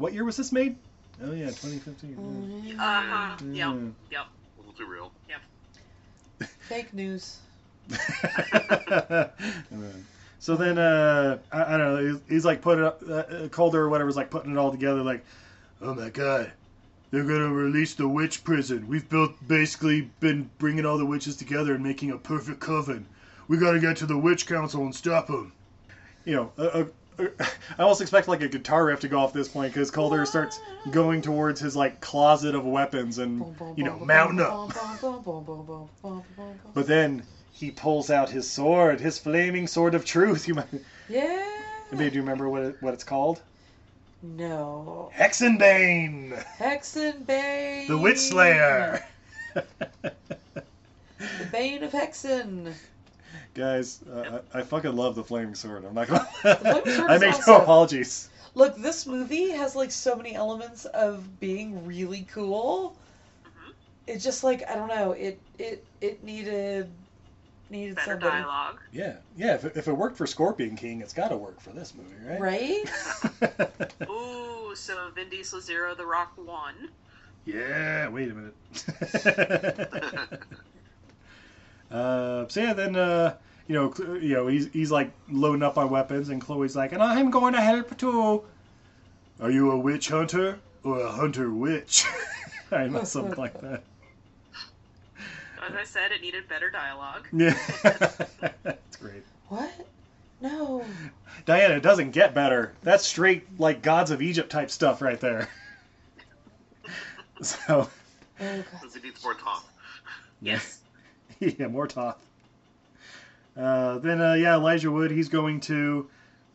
what 0.00 0.12
year 0.14 0.24
was 0.24 0.36
this 0.36 0.50
made? 0.50 0.76
Oh 1.22 1.32
yeah, 1.32 1.46
2015. 1.46 2.76
Uh 2.78 2.82
huh. 2.82 3.36
Mm. 3.38 3.54
Yep. 3.54 3.76
Yep. 4.10 4.26
A 4.56 4.60
little 4.60 4.72
too 4.72 4.86
real. 4.86 5.12
Yep. 5.28 6.50
Fake 6.68 6.94
news. 6.94 7.38
So 10.42 10.56
then, 10.56 10.78
uh, 10.78 11.36
I, 11.52 11.74
I 11.74 11.76
don't 11.76 11.94
know. 11.94 12.12
He's, 12.12 12.20
he's 12.26 12.44
like 12.46 12.62
putting 12.62 12.82
up, 12.82 13.02
uh, 13.06 13.12
uh, 13.12 13.48
Kaulder 13.48 13.82
or 13.82 13.88
whatever's 13.90 14.16
like 14.16 14.30
putting 14.30 14.52
it 14.52 14.56
all 14.56 14.70
together. 14.70 15.02
Like, 15.02 15.22
oh 15.82 15.94
my 15.94 16.08
god, 16.08 16.50
they're 17.10 17.24
gonna 17.24 17.52
release 17.52 17.92
the 17.92 18.08
witch 18.08 18.42
prison. 18.42 18.88
We've 18.88 19.06
built 19.06 19.32
basically 19.46 20.10
been 20.20 20.48
bringing 20.56 20.86
all 20.86 20.96
the 20.96 21.04
witches 21.04 21.36
together 21.36 21.74
and 21.74 21.84
making 21.84 22.12
a 22.12 22.16
perfect 22.16 22.58
coven. 22.58 23.04
We 23.48 23.58
gotta 23.58 23.80
get 23.80 23.98
to 23.98 24.06
the 24.06 24.16
witch 24.16 24.46
council 24.46 24.82
and 24.82 24.94
stop 24.94 25.26
them. 25.26 25.52
You 26.24 26.36
know, 26.36 26.52
uh, 26.56 26.84
I 27.78 27.82
almost 27.82 28.00
expect 28.00 28.28
like 28.28 28.42
a 28.42 28.48
guitar 28.48 28.86
riff 28.86 29.00
to 29.00 29.08
go 29.08 29.18
off 29.18 29.32
this 29.32 29.48
point 29.48 29.72
because 29.72 29.90
Kaulder 29.90 30.24
starts 30.26 30.60
going 30.90 31.22
towards 31.22 31.60
his 31.60 31.76
like 31.76 32.00
closet 32.00 32.54
of 32.54 32.64
weapons 32.64 33.18
and 33.18 33.54
you 33.76 33.84
know 33.84 33.98
mounting 33.98 34.40
up. 34.40 34.72
But 36.74 36.86
then 36.86 37.22
he 37.52 37.70
pulls 37.70 38.10
out 38.10 38.30
his 38.30 38.50
sword, 38.50 39.00
his 39.00 39.18
flaming 39.18 39.66
sword 39.66 39.94
of 39.94 40.04
truth. 40.04 40.48
You 40.48 40.54
might, 40.54 40.66
Yeah. 41.08 41.46
maybe 41.92 42.10
do 42.10 42.16
you 42.16 42.22
remember 42.22 42.48
what 42.48 42.62
it, 42.62 42.76
what 42.80 42.94
it's 42.94 43.04
called? 43.04 43.42
No. 44.22 45.10
Hexenbane, 45.16 46.42
Hexenbane. 46.58 47.88
the 47.88 47.98
Witch 47.98 48.18
Slayer. 48.18 49.04
The 49.54 51.44
Bane 51.52 51.82
of 51.82 51.92
Hexen. 51.92 52.72
Guys, 53.60 54.00
uh, 54.10 54.40
I, 54.54 54.60
I 54.60 54.62
fucking 54.62 54.96
love 54.96 55.14
the 55.14 55.22
flaming 55.24 55.54
sword. 55.54 55.84
I'm 55.84 55.94
not 55.94 56.08
gonna. 56.08 56.26
I 56.44 57.18
make 57.18 57.34
awesome. 57.34 57.54
no 57.54 57.60
apologies. 57.60 58.30
Look, 58.54 58.76
this 58.76 59.06
movie 59.06 59.50
has 59.50 59.76
like 59.76 59.90
so 59.90 60.16
many 60.16 60.34
elements 60.34 60.86
of 60.86 61.38
being 61.40 61.86
really 61.86 62.26
cool. 62.32 62.96
Mhm. 63.44 63.72
It's 64.06 64.24
just 64.24 64.42
like 64.44 64.68
I 64.68 64.74
don't 64.76 64.88
know. 64.88 65.12
It 65.12 65.38
it 65.58 65.84
it 66.00 66.24
needed 66.24 66.88
needed 67.68 67.96
Better 67.96 68.12
somebody, 68.12 68.30
dialogue. 68.42 68.80
Yeah, 68.92 69.16
yeah. 69.36 69.54
If, 69.56 69.64
it- 69.66 69.76
if 69.76 69.88
it 69.88 69.92
worked 69.92 70.16
for 70.16 70.26
Scorpion 70.26 70.74
King, 70.74 71.02
it's 71.02 71.12
got 71.12 71.28
to 71.28 71.36
work 71.36 71.60
for 71.60 71.70
this 71.70 71.92
movie, 71.94 72.14
right? 72.40 72.40
right? 73.40 73.92
Ooh, 74.10 74.74
so 74.74 75.10
Vin 75.14 75.28
Diesel 75.28 75.60
Zero 75.60 75.94
The 75.94 76.06
Rock 76.06 76.32
one. 76.36 76.88
yeah. 77.44 78.08
Wait 78.08 78.30
a 78.30 78.34
minute. 78.34 78.54
uh, 81.90 82.48
so 82.48 82.60
yeah, 82.60 82.72
then 82.72 82.96
uh, 82.96 83.36
you 83.70 83.76
know, 83.76 83.94
you 84.16 84.34
know, 84.34 84.48
he's 84.48 84.66
he's 84.72 84.90
like 84.90 85.12
loading 85.30 85.62
up 85.62 85.78
on 85.78 85.90
weapons, 85.90 86.28
and 86.28 86.40
Chloe's 86.40 86.74
like, 86.74 86.90
and 86.90 87.00
I'm 87.00 87.30
going 87.30 87.52
to 87.52 87.60
help 87.60 87.96
too. 87.96 88.42
Are 89.40 89.50
you 89.50 89.70
a 89.70 89.78
witch 89.78 90.08
hunter 90.08 90.58
or 90.82 90.98
a 90.98 91.12
hunter 91.12 91.54
witch? 91.54 92.04
I 92.72 92.88
know 92.88 93.04
something 93.04 93.38
like 93.38 93.60
that. 93.60 93.84
As 95.64 95.76
I 95.76 95.84
said, 95.84 96.10
it 96.10 96.20
needed 96.20 96.48
better 96.48 96.68
dialogue. 96.68 97.28
Yeah, 97.32 97.56
that's 98.64 98.96
great. 98.96 99.22
What? 99.46 99.70
No. 100.40 100.84
Diana, 101.46 101.74
it 101.74 101.82
doesn't 101.84 102.10
get 102.10 102.34
better. 102.34 102.72
That's 102.82 103.06
straight 103.06 103.46
like 103.60 103.82
gods 103.82 104.10
of 104.10 104.20
Egypt 104.20 104.50
type 104.50 104.72
stuff 104.72 105.00
right 105.00 105.20
there. 105.20 105.48
So, 107.42 107.88
Oh 107.88 107.88
god. 108.38 108.64
Because 108.70 108.94
he 108.94 109.00
needs 109.00 109.22
more 109.24 109.32
talk. 109.32 109.64
Yes. 110.42 110.80
yeah, 111.38 111.68
more 111.68 111.86
Thoth. 111.86 112.18
Uh, 113.60 113.98
then, 113.98 114.20
uh, 114.20 114.34
yeah, 114.34 114.54
Elijah 114.54 114.90
Wood, 114.90 115.10
he's 115.10 115.28
going 115.28 115.60
to, 115.60 116.08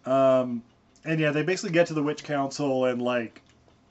um, 0.06 0.64
and 1.04 1.20
yeah, 1.20 1.32
they 1.32 1.44
basically 1.44 1.74
get 1.74 1.88
to 1.88 1.94
the 1.94 2.02
witch 2.02 2.24
council 2.24 2.86
and 2.86 3.02
like 3.02 3.42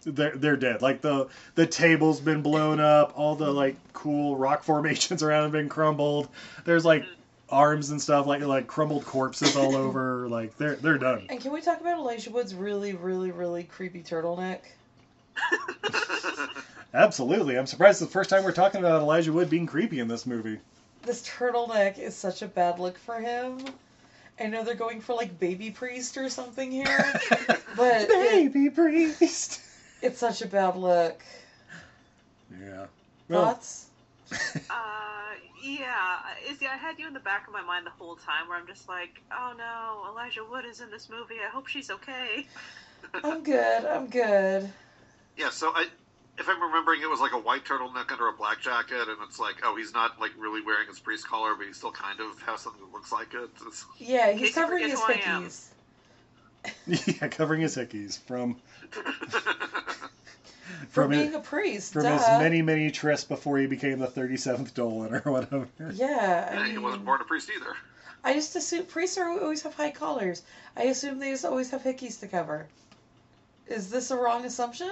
they're 0.04 0.36
they're 0.36 0.56
dead. 0.56 0.82
Like 0.82 1.00
the 1.00 1.28
the 1.54 1.66
table's 1.66 2.20
been 2.20 2.42
blown 2.42 2.80
up, 2.80 3.12
all 3.16 3.36
the 3.36 3.50
like 3.50 3.76
cool 3.92 4.36
rock 4.36 4.62
formations 4.64 5.22
around 5.22 5.44
have 5.44 5.52
been 5.52 5.68
crumbled. 5.68 6.28
There's 6.64 6.84
like 6.84 7.04
arms 7.48 7.90
and 7.90 8.00
stuff 8.00 8.26
like 8.26 8.42
like 8.42 8.66
crumbled 8.66 9.04
corpses 9.04 9.56
all 9.56 9.76
over. 9.76 10.28
Like 10.28 10.56
they're 10.58 10.76
they're 10.76 10.98
done. 10.98 11.26
And 11.30 11.40
can 11.40 11.52
we 11.52 11.60
talk 11.60 11.80
about 11.80 11.98
Elijah 11.98 12.30
Wood's 12.30 12.54
really, 12.54 12.94
really, 12.94 13.30
really 13.30 13.64
creepy 13.64 14.02
turtleneck? 14.02 14.60
Absolutely, 16.94 17.58
I'm 17.58 17.66
surprised 17.66 18.00
it's 18.02 18.08
the 18.08 18.12
first 18.12 18.30
time 18.30 18.44
we're 18.44 18.52
talking 18.52 18.80
about 18.80 19.00
Elijah 19.00 19.32
Wood 19.32 19.50
being 19.50 19.66
creepy 19.66 19.98
in 19.98 20.08
this 20.08 20.26
movie. 20.26 20.60
This 21.04 21.22
turtleneck 21.26 21.98
is 21.98 22.16
such 22.16 22.42
a 22.42 22.46
bad 22.48 22.78
look 22.78 22.98
for 22.98 23.20
him. 23.20 23.58
I 24.40 24.46
know 24.46 24.64
they're 24.64 24.74
going 24.74 25.00
for 25.00 25.14
like 25.14 25.38
baby 25.38 25.70
priest 25.70 26.16
or 26.16 26.28
something 26.28 26.70
here, 26.70 27.20
but 27.76 28.08
it, 28.10 28.52
Baby 28.52 28.70
priest. 28.70 29.60
it's 30.02 30.18
such 30.18 30.42
a 30.42 30.46
bad 30.46 30.76
look. 30.76 31.22
Yeah. 32.60 32.86
Well, 33.28 33.44
Thoughts? 33.46 33.86
Uh, 34.70 35.36
yeah. 35.62 36.18
Izzy, 36.48 36.66
I 36.66 36.76
had 36.76 36.98
you 36.98 37.06
in 37.06 37.14
the 37.14 37.20
back 37.20 37.46
of 37.46 37.52
my 37.52 37.62
mind 37.62 37.86
the 37.86 37.90
whole 37.90 38.16
time 38.16 38.48
where 38.48 38.58
I'm 38.58 38.66
just 38.66 38.88
like, 38.88 39.20
oh 39.30 39.52
no, 39.56 40.10
Elijah 40.10 40.44
Wood 40.44 40.64
is 40.64 40.80
in 40.80 40.90
this 40.90 41.08
movie. 41.08 41.36
I 41.46 41.50
hope 41.50 41.66
she's 41.68 41.90
okay. 41.90 42.46
I'm 43.22 43.42
good. 43.42 43.84
I'm 43.84 44.06
good. 44.08 44.72
Yeah, 45.36 45.50
so 45.50 45.72
I, 45.74 45.86
if 46.38 46.48
I'm 46.48 46.60
remembering, 46.60 47.00
it 47.02 47.08
was 47.08 47.20
like 47.20 47.32
a 47.32 47.38
white 47.38 47.64
turtleneck 47.64 48.10
under 48.10 48.28
a 48.28 48.32
black 48.32 48.60
jacket, 48.60 49.08
and 49.08 49.18
it's 49.22 49.38
like, 49.38 49.56
oh, 49.62 49.76
he's 49.76 49.94
not 49.94 50.20
like 50.20 50.32
really 50.36 50.60
wearing 50.62 50.88
his 50.88 50.98
priest 50.98 51.28
collar, 51.28 51.54
but 51.54 51.66
he 51.66 51.72
still 51.72 51.92
kind 51.92 52.18
of 52.20 52.40
has 52.42 52.60
something 52.60 52.80
that 52.82 52.92
looks 52.92 53.12
like 53.12 53.34
it. 53.34 53.50
It's, 53.66 53.84
Yeah, 53.98 54.32
case 54.32 54.40
he's 54.40 54.48
you 54.48 54.54
covering 54.54 54.88
his 54.88 55.00
who 55.00 55.12
hickeys. 55.12 55.66
yeah, 57.20 57.28
covering 57.28 57.60
his 57.60 57.76
hickeys 57.76 58.18
from 58.18 58.56
For 58.90 59.02
from 60.88 61.10
being 61.10 61.26
his, 61.26 61.34
a 61.34 61.40
priest, 61.40 61.92
from 61.92 62.02
duh. 62.04 62.18
his 62.18 62.26
many 62.40 62.62
many 62.62 62.90
trysts 62.90 63.28
before 63.28 63.58
he 63.58 63.66
became 63.66 63.98
the 63.98 64.06
37th 64.06 64.72
Dolan 64.74 65.14
or 65.14 65.30
whatever. 65.30 65.68
Yeah, 65.92 66.48
I 66.50 66.54
and 66.54 66.72
he 66.72 66.78
wasn't 66.78 67.04
born 67.04 67.20
a 67.20 67.24
priest 67.24 67.50
either. 67.54 67.76
I 68.24 68.32
just 68.32 68.56
assume 68.56 68.86
priests 68.86 69.18
are 69.18 69.28
always 69.28 69.62
have 69.62 69.74
high 69.74 69.90
collars. 69.90 70.42
I 70.76 70.84
assume 70.84 71.18
they 71.18 71.30
just 71.30 71.44
always 71.44 71.70
have 71.70 71.82
hickeys 71.82 72.18
to 72.20 72.26
cover. 72.26 72.66
Is 73.66 73.90
this 73.90 74.10
a 74.10 74.16
wrong 74.16 74.46
assumption? 74.46 74.90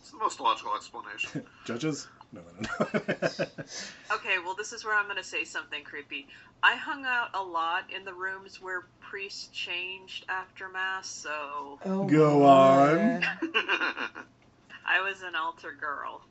It's 0.00 0.10
the 0.10 0.18
most 0.18 0.40
logical 0.40 0.74
explanation. 0.74 1.46
Judges? 1.64 2.08
No, 2.32 2.40
no, 2.40 2.68
no. 2.68 3.46
Okay, 4.14 4.38
well, 4.44 4.54
this 4.54 4.72
is 4.72 4.84
where 4.84 4.94
I'm 4.94 5.04
going 5.04 5.16
to 5.16 5.22
say 5.22 5.44
something 5.44 5.84
creepy. 5.84 6.26
I 6.62 6.74
hung 6.74 7.04
out 7.04 7.28
a 7.34 7.42
lot 7.42 7.84
in 7.94 8.04
the 8.04 8.12
rooms 8.14 8.60
where 8.60 8.86
priests 9.00 9.48
changed 9.48 10.24
after 10.28 10.68
Mass, 10.68 11.08
so 11.08 11.78
Oh, 11.84 12.04
Go 12.04 12.44
on. 12.44 13.22
I 14.86 15.00
was 15.02 15.22
an 15.22 15.34
altar 15.34 15.72
girl. 15.78 16.22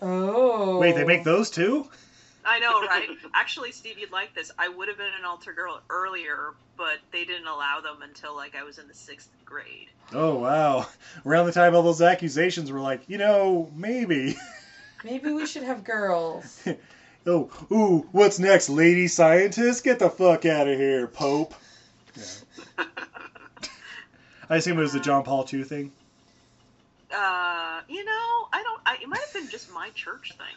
Oh. 0.00 0.78
Wait, 0.78 0.94
they 0.94 1.04
make 1.04 1.24
those 1.24 1.50
too? 1.50 1.86
I 2.44 2.58
know, 2.60 2.80
right? 2.86 3.08
Actually, 3.34 3.72
Steve, 3.72 3.98
you'd 3.98 4.12
like 4.12 4.34
this. 4.34 4.50
I 4.58 4.68
would 4.68 4.88
have 4.88 4.96
been 4.96 5.12
an 5.18 5.24
altar 5.24 5.52
girl 5.52 5.80
earlier, 5.90 6.54
but 6.76 6.98
they 7.12 7.24
didn't 7.24 7.46
allow 7.46 7.80
them 7.80 8.02
until 8.02 8.34
like 8.34 8.56
I 8.56 8.62
was 8.62 8.78
in 8.78 8.88
the 8.88 8.94
sixth 8.94 9.28
grade. 9.44 9.88
Oh 10.12 10.36
wow! 10.36 10.86
Around 11.26 11.46
the 11.46 11.52
time 11.52 11.74
all 11.74 11.82
those 11.82 12.02
accusations 12.02 12.70
were 12.70 12.80
like, 12.80 13.08
you 13.08 13.18
know, 13.18 13.70
maybe. 13.74 14.36
Maybe 15.04 15.30
we 15.30 15.46
should 15.46 15.62
have 15.62 15.84
girls. 15.84 16.60
Oh, 17.26 17.50
ooh, 17.70 18.08
what's 18.12 18.38
next, 18.38 18.70
lady 18.70 19.06
scientist? 19.06 19.84
Get 19.84 19.98
the 19.98 20.08
fuck 20.08 20.46
out 20.46 20.66
of 20.66 20.78
here, 20.78 21.06
Pope. 21.06 21.52
Yeah. 22.16 22.84
I 24.48 24.56
assume 24.56 24.78
it 24.78 24.82
was 24.82 24.94
the 24.94 25.00
John 25.00 25.24
Paul 25.24 25.46
II 25.52 25.64
thing. 25.64 25.92
Uh, 27.14 27.80
you 27.86 28.02
know, 28.02 28.48
I 28.52 28.62
don't. 28.62 28.80
I, 28.86 28.98
it 29.02 29.08
might 29.08 29.20
have 29.20 29.32
been 29.34 29.50
just 29.50 29.70
my 29.72 29.90
church 29.90 30.32
thing. 30.38 30.56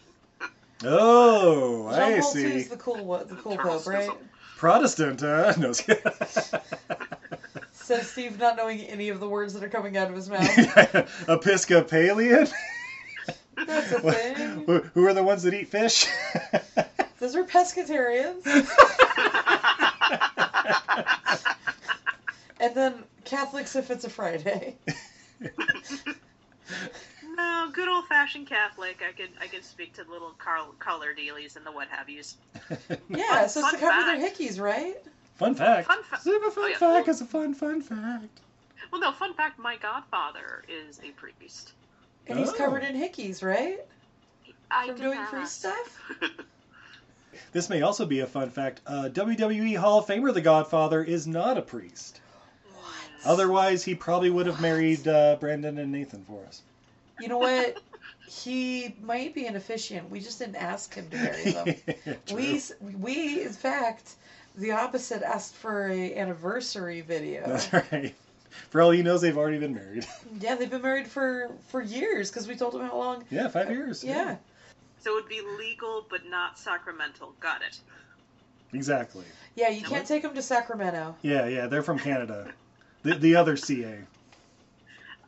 Oh, 0.83 1.87
I 1.87 2.13
Jean 2.13 2.21
Paul 2.21 2.35
II 2.37 2.41
see. 2.43 2.57
is 2.57 2.69
the 2.69 2.77
cool 2.77 3.03
what 3.05 3.29
the 3.29 3.35
cool 3.35 3.57
pope, 3.57 3.85
right? 3.85 4.09
Protestant, 4.57 5.21
huh? 5.21 5.53
No. 5.57 5.73
kidding. 5.73 6.03
Says 7.73 8.09
Steve, 8.09 8.39
not 8.39 8.57
knowing 8.57 8.81
any 8.81 9.09
of 9.09 9.19
the 9.19 9.27
words 9.27 9.53
that 9.53 9.63
are 9.63 9.69
coming 9.69 9.97
out 9.97 10.09
of 10.09 10.15
his 10.15 10.29
mouth. 10.29 11.25
Episcopalian? 11.29 12.47
That's 13.55 13.91
a 13.91 13.99
thing. 13.99 14.63
who, 14.65 14.79
who 14.93 15.05
are 15.07 15.13
the 15.13 15.23
ones 15.23 15.43
that 15.43 15.53
eat 15.53 15.67
fish? 15.67 16.07
Those 17.19 17.35
are 17.35 17.43
pescatarians. 17.43 18.45
and 22.59 22.75
then 22.75 23.03
Catholics 23.25 23.75
if 23.75 23.91
it's 23.91 24.03
a 24.05 24.09
Friday. 24.09 24.75
No, 27.41 27.71
good 27.73 27.87
old 27.89 28.05
fashioned 28.07 28.47
Catholic. 28.47 29.01
I 29.07 29.11
could 29.13 29.29
I 29.41 29.47
could 29.47 29.63
speak 29.63 29.93
to 29.95 30.03
the 30.03 30.11
little 30.11 30.31
car- 30.37 30.65
color 30.79 31.13
dealies 31.17 31.55
and 31.55 31.65
the 31.65 31.71
what 31.71 31.87
have 31.89 32.07
yous. 32.09 32.37
Yeah, 33.09 33.47
Fun- 33.47 33.49
so 33.49 33.59
it's 33.61 33.71
to 33.71 33.77
fun 33.77 33.79
cover 33.79 34.05
their 34.05 34.19
fact. 34.21 34.37
hickeys, 34.39 34.59
right? 34.61 34.95
fun 35.35 35.55
fact. 35.55 35.87
Fun 35.87 36.03
fa- 36.03 36.19
Super 36.21 36.51
fun 36.51 36.63
Oh, 36.65 36.67
yeah. 36.67 36.77
fact 36.77 37.07
is 37.07 37.21
a 37.21 37.25
fun 37.25 37.53
fun 37.55 37.81
fact. 37.81 38.39
Well, 38.91 39.01
no, 39.01 39.11
fun 39.11 39.33
fact: 39.33 39.57
my 39.57 39.75
godfather 39.77 40.63
is 40.67 40.99
a 40.99 41.11
priest. 41.11 41.73
And 42.27 42.37
he's 42.39 42.49
Oh. 42.49 42.53
covered 42.53 42.83
in 42.83 42.95
hickeys, 42.95 43.43
right? 43.43 43.79
I 44.69 44.87
From 44.87 44.97
doing 44.97 45.15
not 45.17 45.29
priest 45.29 45.59
stuff? 45.59 46.01
This 47.53 47.69
may 47.69 47.81
also 47.81 48.05
be 48.05 48.19
a 48.21 48.27
fun 48.27 48.49
fact. 48.49 48.79
Uh, 48.85 49.09
WWE 49.11 49.75
Hall 49.77 49.99
of 49.99 50.05
Famer 50.05 50.33
The 50.33 50.41
Godfather 50.41 51.03
is 51.03 51.27
not 51.27 51.57
a 51.57 51.61
priest. 51.61 52.21
What? 52.75 52.85
Otherwise, 53.25 53.83
he 53.83 53.93
probably 53.95 54.29
would 54.29 54.45
have 54.45 54.61
married 54.61 55.05
uh, 55.07 55.35
Brandon 55.39 55.77
and 55.77 55.91
Nathan 55.91 56.23
for 56.23 56.45
us. 56.45 56.61
You 57.21 57.27
know 57.27 57.37
what? 57.37 57.77
He 58.27 58.95
might 59.01 59.35
be 59.35 59.45
an 59.45 59.55
officiant. 59.55 60.09
We 60.09 60.19
just 60.21 60.39
didn't 60.39 60.55
ask 60.55 60.93
him 60.93 61.09
to 61.09 61.17
marry 61.17 61.51
them. 61.51 61.75
We, 62.33 62.61
we, 62.99 63.43
in 63.43 63.51
fact, 63.51 64.13
the 64.55 64.71
opposite 64.71 65.21
asked 65.21 65.55
for 65.55 65.89
a 65.89 66.15
anniversary 66.15 67.01
video. 67.01 67.45
That's 67.45 67.71
right. 67.91 68.15
For 68.69 68.81
all 68.81 68.91
he 68.91 69.01
knows, 69.03 69.21
they've 69.21 69.37
already 69.37 69.59
been 69.59 69.73
married. 69.75 70.05
Yeah, 70.39 70.55
they've 70.55 70.69
been 70.69 70.81
married 70.81 71.07
for 71.07 71.51
for 71.69 71.81
years 71.81 72.29
because 72.29 72.47
we 72.47 72.55
told 72.55 72.73
him 72.73 72.81
how 72.81 72.97
long. 72.97 73.25
yeah, 73.29 73.47
five 73.49 73.69
years. 73.69 74.03
Yeah. 74.03 74.37
So 74.99 75.11
it 75.11 75.15
would 75.15 75.29
be 75.29 75.41
legal 75.57 76.05
but 76.09 76.25
not 76.25 76.57
sacramental. 76.57 77.33
Got 77.39 77.61
it. 77.63 77.79
Exactly. 78.73 79.25
Yeah, 79.55 79.69
you 79.69 79.81
can't 79.81 80.07
take 80.07 80.23
them 80.23 80.33
to 80.33 80.41
Sacramento. 80.41 81.15
Yeah, 81.21 81.47
yeah, 81.47 81.67
they're 81.67 81.83
from 81.83 81.99
Canada. 81.99 82.47
The, 83.03 83.15
the 83.15 83.35
other 83.35 83.57
CA. 83.57 83.97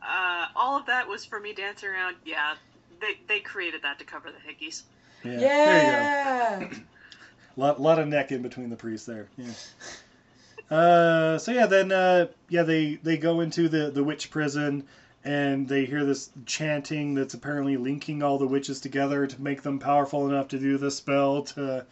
Uh, 0.06 0.46
all 0.56 0.78
of 0.78 0.86
that 0.86 1.08
was 1.08 1.24
for 1.24 1.40
me 1.40 1.52
dancing 1.52 1.88
around. 1.88 2.16
Yeah, 2.24 2.54
they 3.00 3.18
they 3.26 3.40
created 3.40 3.82
that 3.82 3.98
to 3.98 4.04
cover 4.04 4.30
the 4.30 4.38
hickeys. 4.38 4.82
Yeah. 5.24 5.40
Yeah. 5.40 6.58
There 6.58 6.62
you 6.62 6.68
go. 6.68 6.76
Lot, 7.56 7.80
lot 7.80 8.00
of 8.00 8.08
neck 8.08 8.32
in 8.32 8.42
between 8.42 8.68
the 8.68 8.74
priests 8.74 9.06
there. 9.06 9.28
Yeah. 9.38 10.76
Uh, 10.76 11.38
so 11.38 11.52
yeah, 11.52 11.66
then 11.66 11.92
uh, 11.92 12.26
yeah, 12.48 12.64
they 12.64 12.96
they 12.96 13.16
go 13.16 13.40
into 13.40 13.68
the 13.68 13.90
the 13.90 14.02
witch 14.02 14.30
prison 14.30 14.84
and 15.24 15.68
they 15.68 15.84
hear 15.84 16.04
this 16.04 16.30
chanting 16.46 17.14
that's 17.14 17.32
apparently 17.34 17.76
linking 17.76 18.22
all 18.22 18.38
the 18.38 18.46
witches 18.46 18.80
together 18.80 19.26
to 19.26 19.40
make 19.40 19.62
them 19.62 19.78
powerful 19.78 20.28
enough 20.28 20.48
to 20.48 20.58
do 20.58 20.76
the 20.78 20.90
spell 20.90 21.42
to 21.42 21.86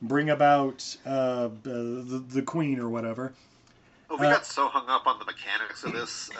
bring 0.00 0.30
about 0.30 0.96
uh, 1.04 1.48
the, 1.64 2.24
the 2.30 2.42
queen 2.42 2.78
or 2.78 2.88
whatever. 2.88 3.32
Oh, 4.08 4.16
we 4.16 4.26
Uh, 4.26 4.30
got 4.34 4.46
so 4.46 4.68
hung 4.68 4.88
up 4.88 5.06
on 5.06 5.18
the 5.18 5.24
mechanics 5.24 5.82
of 5.84 5.92
this. 5.92 6.30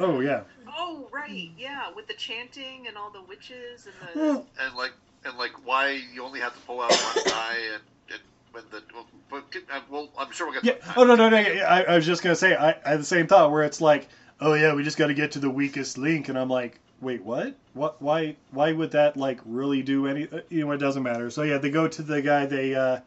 Oh 0.00 0.20
yeah. 0.20 0.42
Oh 0.66 1.08
right, 1.12 1.50
yeah, 1.58 1.90
with 1.94 2.06
the 2.08 2.14
chanting 2.14 2.86
and 2.88 2.96
all 2.96 3.10
the 3.10 3.22
witches 3.22 3.86
and 3.86 3.94
the. 4.00 4.20
Well, 4.20 4.46
and 4.60 4.74
like 4.74 4.92
and 5.24 5.36
like 5.36 5.52
why 5.66 6.00
you 6.12 6.24
only 6.24 6.40
have 6.40 6.54
to 6.54 6.60
pull 6.60 6.80
out 6.80 6.90
one 6.90 7.24
guy 7.26 7.56
and, 7.74 7.82
and 8.10 8.20
when 8.52 8.64
the 8.70 8.82
well, 8.94 9.06
but 9.30 9.44
uh, 9.72 9.80
well 9.90 10.08
I'm 10.18 10.32
sure 10.32 10.46
we'll 10.50 10.60
get 10.60 10.64
Yeah. 10.64 10.92
Oh 10.96 11.04
no 11.04 11.14
no 11.16 11.28
no. 11.28 11.36
I, 11.36 11.82
I 11.82 11.96
was 11.96 12.06
just 12.06 12.22
gonna 12.22 12.34
say 12.34 12.54
I, 12.54 12.70
I 12.70 12.90
had 12.90 13.00
the 13.00 13.04
same 13.04 13.26
thought 13.26 13.50
where 13.50 13.62
it's 13.62 13.80
like, 13.80 14.08
oh 14.40 14.54
yeah, 14.54 14.74
we 14.74 14.82
just 14.82 14.96
got 14.96 15.08
to 15.08 15.14
get 15.14 15.32
to 15.32 15.38
the 15.38 15.50
weakest 15.50 15.98
link, 15.98 16.28
and 16.28 16.38
I'm 16.38 16.48
like, 16.48 16.80
wait, 17.00 17.22
what? 17.22 17.54
What? 17.74 18.00
Why? 18.00 18.36
Why 18.50 18.72
would 18.72 18.92
that 18.92 19.16
like 19.16 19.40
really 19.44 19.82
do 19.82 20.06
any? 20.06 20.28
uh, 20.30 20.40
You 20.48 20.64
know, 20.64 20.72
it 20.72 20.78
doesn't 20.78 21.02
matter. 21.02 21.30
So 21.30 21.42
yeah, 21.42 21.58
they 21.58 21.70
go 21.70 21.88
to 21.88 22.02
the 22.02 22.22
guy 22.22 22.46
they 22.46 22.74
uh, 22.74 23.00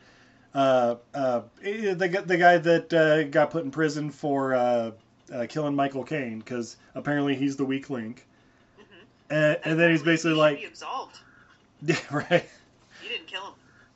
uh, 0.53 0.95
uh, 1.13 1.41
eh, 1.63 1.93
the 1.93 2.23
the 2.25 2.37
guy 2.37 2.57
that 2.57 2.93
uh, 2.93 3.23
got 3.23 3.51
put 3.51 3.63
in 3.63 3.71
prison 3.71 4.11
for 4.11 4.53
uh, 4.53 4.91
uh, 5.33 5.45
killing 5.47 5.75
Michael 5.75 6.03
Caine 6.03 6.39
because 6.39 6.77
apparently 6.95 7.35
he's 7.35 7.55
the 7.55 7.65
weak 7.65 7.89
link. 7.89 8.25
And, 9.29 9.57
and 9.63 9.79
then 9.79 9.89
he's 9.91 10.03
basically 10.03 10.33
he 10.33 10.37
like, 10.37 10.59
be 10.59 10.65
absolved. 10.65 11.17
yeah, 11.81 11.95
right. 12.11 12.45
You 13.03 13.09
didn't 13.09 13.27
kill 13.27 13.43
him. 13.47 13.53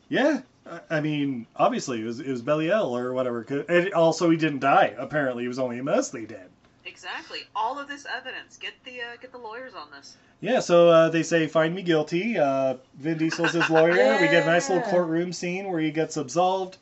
Yeah, 0.09 0.41
I- 0.65 0.97
I 0.97 1.01
mean, 1.01 1.45
obviously 1.55 2.01
it 2.01 2.05
was 2.05 2.19
it 2.19 2.27
was 2.29 2.41
Belial 2.41 2.97
or 2.97 3.13
whatever. 3.13 3.41
And 3.69 3.93
also, 3.93 4.29
he 4.29 4.37
didn't 4.37 4.59
die. 4.59 4.95
Apparently, 4.97 5.43
he 5.43 5.47
was 5.47 5.59
only 5.59 5.79
mostly 5.81 6.25
dead. 6.25 6.49
Exactly. 6.85 7.39
All 7.55 7.77
of 7.77 7.87
this 7.87 8.05
evidence. 8.05 8.57
Get 8.57 8.73
the 8.83 9.01
uh, 9.01 9.17
get 9.21 9.31
the 9.31 9.37
lawyers 9.37 9.73
on 9.75 9.87
this. 9.91 10.17
Yeah, 10.39 10.59
so 10.59 10.89
uh, 10.89 11.09
they 11.09 11.23
say 11.23 11.47
find 11.47 11.75
me 11.75 11.81
guilty. 11.81 12.37
Uh, 12.37 12.75
Vin 12.97 13.17
Diesel's 13.17 13.53
his 13.53 13.69
lawyer. 13.69 13.91
We 14.21 14.27
get 14.27 14.43
a 14.43 14.45
nice 14.45 14.69
little 14.69 14.83
courtroom 14.89 15.33
scene 15.33 15.69
where 15.69 15.79
he 15.79 15.91
gets 15.91 16.15
absolved. 16.17 16.77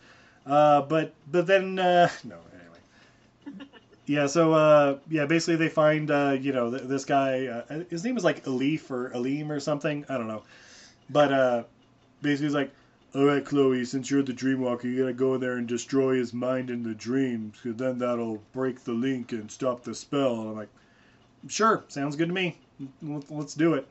Uh, 0.46 0.82
but 0.84 1.14
but 1.32 1.48
then 1.48 1.80
uh, 1.80 2.10
no 2.24 2.36
anyway. 2.36 2.45
Yeah, 4.06 4.28
so 4.28 4.54
uh, 4.54 4.98
yeah, 5.10 5.26
basically 5.26 5.56
they 5.56 5.70
find 5.70 6.12
uh, 6.12 6.38
you 6.40 6.52
know 6.52 6.70
th- 6.70 6.84
this 6.84 7.06
guy. 7.06 7.48
Uh, 7.48 7.84
his 7.90 8.04
name 8.04 8.18
is 8.18 8.24
like 8.24 8.44
Elif 8.46 8.92
or 8.92 9.12
Alim 9.14 9.52
or 9.52 9.60
something. 9.60 10.06
I 10.10 10.18
don't 10.18 10.28
know. 10.28 10.44
But 11.10 11.34
uh, 11.34 11.64
basically 12.22 12.48
he's 12.48 12.56
like, 12.56 12.72
all 13.16 13.26
right, 13.26 13.44
Chloe, 13.46 13.86
since 13.86 14.12
you're 14.12 14.24
the 14.24 14.34
Dreamwalker, 14.34 14.84
you 14.86 15.00
gotta 15.00 15.14
go 15.14 15.36
in 15.36 15.42
there 15.42 15.58
and 15.58 15.68
destroy 15.68 16.18
his 16.18 16.34
mind 16.34 16.70
in 16.70 16.84
the 16.84 16.94
dreams, 16.94 17.58
because 17.62 17.78
then 17.78 17.98
that'll 18.00 18.42
break 18.54 18.84
the 18.84 18.94
link 18.94 19.32
and 19.32 19.50
stop 19.50 19.84
the 19.84 19.96
spell. 19.96 20.42
And 20.42 20.50
I'm 20.50 20.56
like, 20.56 20.70
sure, 21.48 21.84
sounds 21.88 22.16
good 22.16 22.28
to 22.28 22.34
me. 22.34 22.58
Let's 23.02 23.56
do 23.56 23.74
it. 23.76 23.88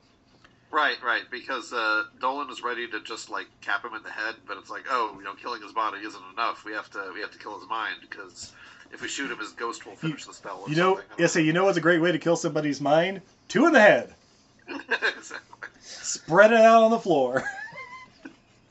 Right, 0.75 1.01
right. 1.05 1.23
Because 1.31 1.73
uh, 1.73 2.03
Dolan 2.21 2.51
is 2.51 2.61
ready 2.65 2.89
to 2.89 3.01
just 3.01 3.31
like 3.31 3.47
cap 3.61 3.85
him 3.85 3.95
in 3.95 4.03
the 4.03 4.11
head, 4.11 4.35
but 4.45 4.57
it's 4.59 4.71
like, 4.71 4.83
oh, 4.91 5.15
you 5.17 5.23
know, 5.23 5.35
killing 5.35 5.63
his 5.63 5.73
body 5.73 5.99
isn't 5.99 6.23
enough. 6.33 6.65
We 6.65 6.73
have 6.73 6.91
to 6.91 7.13
we 7.15 7.21
have 7.21 7.31
to 7.31 7.39
kill 7.39 7.57
his 7.61 7.69
mind 7.69 7.99
because 8.01 8.53
if 8.93 9.01
we 9.01 9.07
shoot 9.07 9.31
him, 9.31 9.39
his 9.39 9.53
ghost 9.53 9.87
will 9.87 9.95
finish 9.95 10.25
the 10.25 10.35
spell. 10.35 10.63
Or 10.63 10.69
You 10.69 10.75
know, 10.75 10.97
something. 10.97 11.17
yeah, 11.17 11.27
so 11.29 11.39
you 11.39 11.53
know 11.53 11.65
what's 11.65 11.79
a 11.79 11.81
great 11.81 12.01
way 12.01 12.11
to 12.11 12.19
kill 12.19 12.35
somebody's 12.35 12.81
mind? 12.81 13.23
Two 13.47 13.67
in 13.67 13.73
the 13.73 13.81
head. 13.81 14.15
exactly. 14.69 15.69
Spread 15.81 16.51
it 16.53 16.59
out 16.61 16.83
on 16.83 16.91
the 16.91 16.99
floor. 16.99 17.45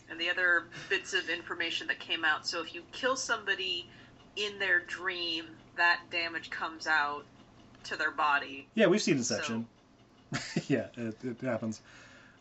And 0.10 0.22
the 0.22 0.30
other 0.30 0.66
bits 0.90 1.16
of 1.16 1.28
information 1.28 1.88
that 1.88 2.00
came 2.00 2.24
out. 2.24 2.46
So 2.46 2.62
if 2.62 2.76
you 2.76 2.84
kill 2.92 3.16
somebody 3.16 3.90
in 4.36 4.60
their 4.60 4.82
dream, 4.82 5.46
that 5.76 6.02
damage 6.12 6.52
comes 6.52 6.86
out 6.86 7.24
to 7.86 7.96
their 7.96 8.12
body. 8.12 8.68
yeah, 8.76 8.86
we've 8.86 9.02
seen 9.02 9.18
Inception. 9.18 9.66
yeah, 10.68 10.88
it, 10.98 11.16
it 11.24 11.42
happens. 11.42 11.82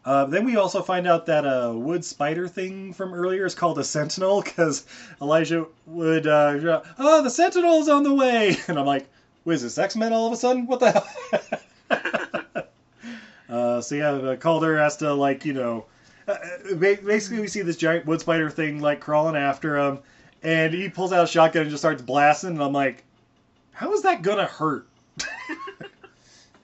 Uh, 0.04 0.24
then 0.24 0.44
we 0.44 0.56
also 0.56 0.82
find 0.82 1.06
out 1.06 1.26
that 1.26 1.44
a 1.44 1.72
wood 1.72 2.04
spider 2.04 2.48
thing 2.48 2.92
from 2.92 3.14
earlier 3.14 3.46
is 3.46 3.54
called 3.54 3.78
a 3.78 3.84
sentinel 3.84 4.42
because 4.42 4.84
Elijah 5.20 5.66
would, 5.86 6.26
uh, 6.26 6.82
oh, 6.98 7.22
the 7.22 7.30
sentinel's 7.30 7.88
on 7.88 8.02
the 8.02 8.12
way, 8.12 8.56
and 8.68 8.78
I'm 8.78 8.86
like, 8.86 9.08
wait, 9.44 9.54
is 9.54 9.62
this 9.62 9.78
X 9.78 9.94
Men 9.94 10.12
all 10.12 10.26
of 10.26 10.32
a 10.32 10.36
sudden? 10.36 10.66
What 10.66 10.80
the 10.80 11.04
hell? 11.90 12.66
uh, 13.48 13.80
so 13.80 13.94
yeah, 13.94 14.36
Kaulder 14.36 14.76
has 14.78 14.96
to 14.98 15.14
like 15.14 15.44
you 15.44 15.52
know, 15.52 15.86
uh, 16.26 16.32
uh, 16.32 16.74
basically 16.74 17.40
we 17.40 17.46
see 17.46 17.62
this 17.62 17.76
giant 17.76 18.04
wood 18.04 18.20
spider 18.20 18.50
thing 18.50 18.80
like 18.80 19.00
crawling 19.00 19.36
after 19.36 19.78
him, 19.78 20.00
and 20.42 20.74
he 20.74 20.88
pulls 20.88 21.12
out 21.12 21.24
a 21.24 21.28
shotgun 21.28 21.62
and 21.62 21.70
just 21.70 21.82
starts 21.82 22.02
blasting, 22.02 22.50
and 22.50 22.62
I'm 22.62 22.72
like, 22.72 23.04
how 23.70 23.92
is 23.92 24.02
that 24.02 24.22
gonna 24.22 24.46
hurt? 24.46 24.88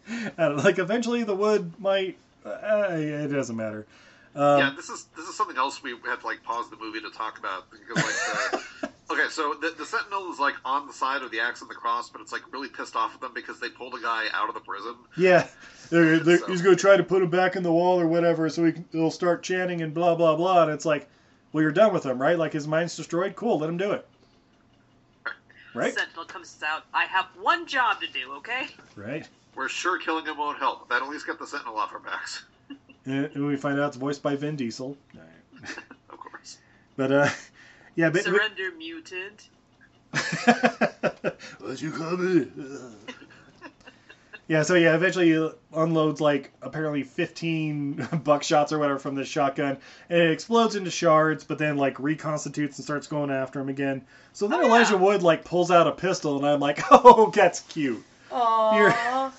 I 0.39 0.49
like 0.49 0.79
eventually 0.79 1.25
the 1.25 1.35
wood 1.35 1.73
might. 1.79 2.17
Uh, 2.45 2.89
it 2.91 3.29
doesn't 3.29 3.57
matter. 3.57 3.87
Um, 4.35 4.59
yeah, 4.61 4.73
this 4.77 4.89
is 4.89 5.07
this 5.17 5.27
is 5.27 5.37
something 5.37 5.57
else 5.57 5.83
we 5.83 5.95
had 6.07 6.21
to 6.21 6.27
like 6.27 6.43
pause 6.43 6.71
the 6.71 6.77
movie 6.77 7.01
to 7.01 7.11
talk 7.11 7.39
about 7.39 7.67
because 7.71 7.97
like 7.97 8.63
the, 8.83 8.89
okay, 9.15 9.29
so 9.31 9.55
the, 9.61 9.75
the 9.77 9.85
Sentinel 9.85 10.31
is 10.33 10.39
like 10.39 10.55
on 10.65 10.87
the 10.87 10.93
side 10.93 11.23
of 11.23 11.31
the 11.31 11.41
axe 11.41 11.61
and 11.61 11.69
the 11.69 11.75
cross, 11.75 12.09
but 12.11 12.21
it's 12.21 12.31
like 12.33 12.43
really 12.53 12.69
pissed 12.69 12.95
off 12.95 13.15
at 13.15 13.21
them 13.21 13.33
because 13.35 13.59
they 13.59 13.69
pulled 13.69 13.95
a 13.95 14.01
guy 14.01 14.27
out 14.33 14.49
of 14.49 14.55
the 14.55 14.61
prison. 14.61 14.95
Yeah, 15.17 15.47
they're, 15.91 16.19
they're, 16.21 16.39
So- 16.39 16.47
he's 16.47 16.63
going 16.63 16.77
to 16.77 16.81
try 16.81 16.97
to 16.97 17.03
put 17.03 17.23
him 17.23 17.31
back 17.31 17.57
in 17.57 17.63
the 17.63 17.73
wall 17.73 18.01
or 18.01 18.07
whatever, 18.07 18.49
so 18.49 18.65
he 18.65 18.73
can, 18.73 18.85
he'll 18.93 19.11
start 19.11 19.43
chanting 19.43 19.83
and 19.83 19.93
blah 19.93 20.15
blah 20.15 20.37
blah. 20.37 20.63
And 20.63 20.71
it's 20.73 20.85
like, 20.85 21.09
well, 21.53 21.63
you're 21.63 21.73
done 21.73 21.93
with 21.93 22.05
him, 22.05 22.21
right? 22.21 22.39
Like 22.39 22.53
his 22.53 22.69
mind's 22.69 22.97
destroyed. 22.97 23.35
Cool, 23.35 23.59
let 23.59 23.69
him 23.69 23.77
do 23.79 23.93
it. 23.93 24.07
Right, 25.75 25.95
Sentinel 25.95 26.25
comes 26.25 26.63
out. 26.67 26.85
I 26.95 27.05
have 27.05 27.27
one 27.41 27.67
job 27.67 28.01
to 28.01 28.07
do. 28.07 28.33
Okay. 28.35 28.69
right. 28.97 29.29
We're 29.59 29.69
sure 29.69 29.99
killing 29.99 30.25
him 30.25 30.39
won't 30.39 30.57
help. 30.59 30.89
That 30.89 31.03
at 31.03 31.09
least 31.09 31.27
get 31.27 31.41
the 31.41 31.47
Sentinel 31.47 31.77
off 31.77 31.93
our 31.93 31.99
backs, 31.99 32.45
And, 33.07 33.25
and 33.35 33.45
we 33.45 33.57
find 33.57 33.81
out 33.81 33.89
it's 33.89 33.97
voiced 33.97 34.23
by 34.23 34.37
Vin 34.37 34.55
Diesel. 34.55 34.97
of 36.11 36.17
course. 36.17 36.59
But 36.97 37.11
uh, 37.11 37.29
yeah, 37.97 38.09
but, 38.11 38.23
Surrender, 38.23 38.71
mutant. 38.79 39.49
what 41.59 41.83
you 41.83 41.91
call 41.91 42.17
me? 42.19 42.47
yeah, 44.47 44.63
so 44.63 44.75
yeah, 44.75 44.95
eventually 44.95 45.33
he 45.33 45.51
unloads 45.75 46.21
like 46.21 46.53
apparently 46.63 47.03
15 47.03 47.97
buckshots 47.97 48.71
or 48.71 48.79
whatever 48.79 49.01
from 49.01 49.17
this 49.17 49.27
shotgun, 49.27 49.77
and 50.09 50.21
it 50.23 50.31
explodes 50.31 50.77
into 50.77 50.93
shards, 50.93 51.43
but 51.43 51.59
then 51.59 51.77
like 51.77 51.99
reconstitutes 51.99 52.79
and 52.79 52.85
starts 52.85 53.09
going 53.09 53.33
after 53.33 53.59
him 53.59 53.69
again. 53.71 54.03
So 54.35 54.47
then 54.47 54.61
Oh, 54.61 54.63
yeah. 54.63 54.69
Elijah 54.69 54.97
Wood 54.97 55.25
like 55.25 55.45
pulls 55.45 55.73
out 55.73 55.89
a 55.89 55.93
pistol, 55.93 56.37
and 56.37 56.47
I'm 56.47 56.61
like, 56.61 56.79
oh, 56.93 57.33
that's 57.35 57.59
cute. 57.63 58.05
Aww. 58.31 59.33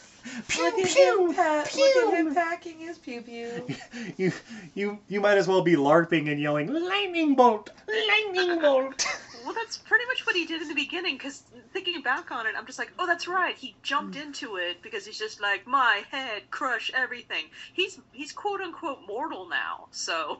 Pew 0.47 0.63
Look 0.63 0.75
pew 0.75 1.27
him, 1.27 1.35
pat, 1.35 1.69
pew. 1.69 1.93
look 1.95 2.13
at 2.13 2.19
him 2.19 2.33
packing 2.33 2.79
his 2.79 2.97
pew 2.97 3.21
pew. 3.21 3.67
You 4.17 4.31
you 4.73 4.99
you 5.07 5.21
might 5.21 5.37
as 5.37 5.47
well 5.47 5.61
be 5.61 5.75
larping 5.75 6.31
and 6.31 6.39
yelling 6.39 6.71
lightning 6.73 7.35
bolt, 7.35 7.69
lightning 7.87 8.59
bolt. 8.61 9.05
Well, 9.45 9.53
that's 9.53 9.77
pretty 9.77 10.05
much 10.05 10.25
what 10.25 10.35
he 10.35 10.45
did 10.45 10.61
in 10.61 10.67
the 10.67 10.75
beginning. 10.75 11.17
Because 11.17 11.43
thinking 11.71 12.01
back 12.01 12.31
on 12.31 12.45
it, 12.45 12.55
I'm 12.57 12.65
just 12.65 12.77
like, 12.77 12.91
oh, 12.99 13.07
that's 13.07 13.27
right. 13.27 13.55
He 13.55 13.75
jumped 13.83 14.15
hmm. 14.15 14.21
into 14.21 14.57
it 14.57 14.81
because 14.81 15.05
he's 15.05 15.17
just 15.17 15.41
like, 15.41 15.65
my 15.65 16.03
head, 16.11 16.51
crush 16.51 16.91
everything. 16.93 17.45
He's 17.73 17.99
he's 18.11 18.31
quote 18.31 18.61
unquote 18.61 18.99
mortal 19.07 19.47
now. 19.47 19.87
So 19.91 20.39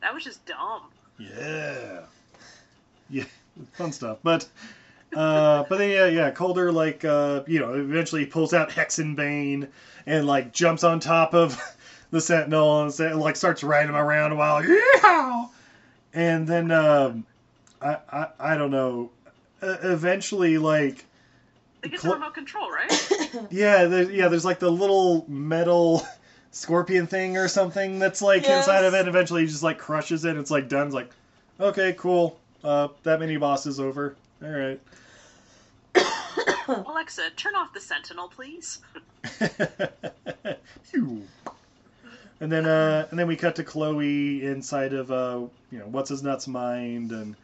that 0.00 0.12
was 0.12 0.24
just 0.24 0.44
dumb. 0.46 0.82
Yeah. 1.18 2.02
Yeah, 3.08 3.24
fun 3.74 3.92
stuff. 3.92 4.18
But 4.22 4.48
uh 5.14 5.64
but 5.68 5.78
then 5.78 5.90
yeah, 5.90 6.06
yeah, 6.06 6.30
Kaulder 6.30 6.72
like 6.72 7.04
uh 7.04 7.42
you 7.46 7.60
know, 7.60 7.74
eventually 7.74 8.26
pulls 8.26 8.52
out 8.54 8.70
Hexenbane 8.70 9.68
and 10.06 10.26
like 10.26 10.52
jumps 10.52 10.84
on 10.84 11.00
top 11.00 11.34
of 11.34 11.60
the 12.10 12.20
Sentinel 12.20 12.82
and 12.82 12.92
sa- 12.92 13.14
like 13.16 13.36
starts 13.36 13.62
riding 13.62 13.90
him 13.90 13.96
around 13.96 14.32
a 14.32 14.36
while. 14.36 14.64
Yeah. 14.64 15.46
And 16.14 16.46
then 16.46 16.70
um 16.70 17.24
I 17.80 17.98
I, 18.10 18.26
I 18.40 18.56
don't 18.56 18.70
know. 18.70 19.10
Uh, 19.62 19.76
eventually 19.82 20.58
like 20.58 21.04
They 21.82 21.88
get 21.90 22.00
Cl- 22.00 22.14
the 22.14 22.18
remote 22.20 22.34
control, 22.34 22.70
right? 22.70 22.90
yeah, 23.50 23.84
there, 23.84 24.10
yeah, 24.10 24.28
there's 24.28 24.44
like 24.44 24.58
the 24.58 24.70
little 24.70 25.24
metal 25.28 26.06
scorpion 26.50 27.06
thing 27.06 27.36
or 27.36 27.48
something 27.48 27.98
that's 27.98 28.20
like 28.22 28.42
Yes. 28.42 28.66
inside 28.66 28.84
of 28.84 28.94
it. 28.94 29.06
Eventually, 29.08 29.42
he 29.42 29.46
just 29.46 29.62
like 29.62 29.78
crushes 29.78 30.24
it. 30.24 30.36
It's 30.36 30.50
like 30.50 30.68
done. 30.68 30.86
It's 30.86 30.94
like, 30.94 31.10
okay, 31.60 31.94
cool. 31.96 32.38
Uh, 32.64 32.88
that 33.04 33.20
mini 33.20 33.36
boss 33.36 33.66
is 33.66 33.78
over. 33.80 34.16
All 34.42 34.50
right. 34.50 34.80
Alexa, 36.86 37.30
turn 37.36 37.54
off 37.54 37.72
the 37.72 37.80
Sentinel, 37.80 38.28
please. 38.28 38.80
Phew. 40.82 41.22
and 42.40 42.50
then, 42.50 42.66
uh, 42.66 43.06
and 43.10 43.18
then 43.18 43.26
we 43.26 43.36
cut 43.36 43.56
to 43.56 43.64
Chloe 43.64 44.44
inside 44.44 44.92
of, 44.92 45.10
uh, 45.10 45.40
you 45.70 45.78
know, 45.78 45.86
what's 45.86 46.10
his 46.10 46.22
nuts 46.22 46.46
mind, 46.48 47.12
and 47.12 47.36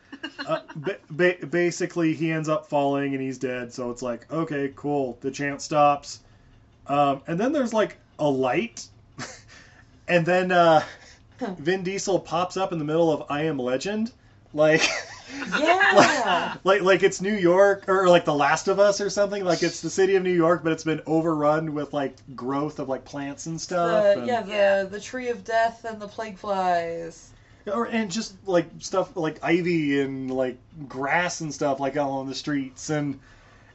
uh, 0.47 0.61
ba- 0.77 0.99
ba- 1.11 1.47
basically 1.47 2.15
he 2.15 2.31
ends 2.33 2.49
up 2.49 2.67
falling 2.67 3.15
and 3.15 3.23
he's 3.23 3.39
dead. 3.39 3.73
So 3.73 3.91
it's 3.91 4.03
like, 4.03 4.31
okay, 4.33 4.73
cool. 4.77 5.17
The 5.21 5.31
chant 5.31 5.63
stops, 5.63 6.21
um, 6.87 7.23
and 7.27 7.39
then 7.39 7.53
there's 7.53 7.73
like 7.75 7.99
a 8.19 8.29
light, 8.29 8.87
and 10.09 10.25
then 10.27 10.53
uh, 10.53 10.83
Vin 11.59 11.83
Diesel 11.83 12.19
pops 12.21 12.57
up 12.57 12.73
in 12.73 12.79
the 12.79 12.85
middle 12.85 13.13
of 13.13 13.25
I 13.31 13.43
Am 13.43 13.59
Legend, 13.59 14.13
like. 14.53 14.83
Yeah. 15.59 16.57
like 16.65 16.83
like 16.83 17.03
it's 17.03 17.21
New 17.21 17.35
York 17.35 17.89
or 17.89 18.09
like 18.09 18.25
The 18.25 18.35
Last 18.35 18.69
of 18.69 18.79
Us 18.79 19.01
or 19.01 19.11
something. 19.11 19.45
Like 19.45 19.63
it's 19.63 19.81
the 19.81 19.91
city 19.91 20.17
of 20.17 20.23
New 20.23 20.33
York, 20.33 20.63
but 20.63 20.73
it's 20.73 20.85
been 20.85 21.03
overrun 21.07 21.75
with 21.75 21.93
like 21.93 22.15
growth 22.35 22.79
of 22.79 22.89
like 22.89 23.05
plants 23.05 23.47
and 23.47 23.61
stuff. 23.61 24.03
The, 24.03 24.13
and, 24.19 24.27
yeah, 24.27 24.43
the 24.43 24.51
Yeah. 24.53 24.83
the 24.85 25.01
tree 25.01 25.29
of 25.29 25.45
death 25.45 25.85
and 25.85 26.01
the 26.01 26.09
plague 26.09 26.39
flies. 26.39 27.31
or 27.73 27.85
and 27.87 28.11
just 28.11 28.35
like 28.47 28.67
stuff 28.79 29.17
like 29.17 29.39
ivy 29.43 30.01
and 30.01 30.31
like 30.31 30.57
grass 30.89 31.41
and 31.41 31.53
stuff 31.53 31.81
like 31.81 31.97
all 31.97 32.13
on 32.21 32.27
the 32.27 32.35
streets 32.35 32.89
and 32.91 33.19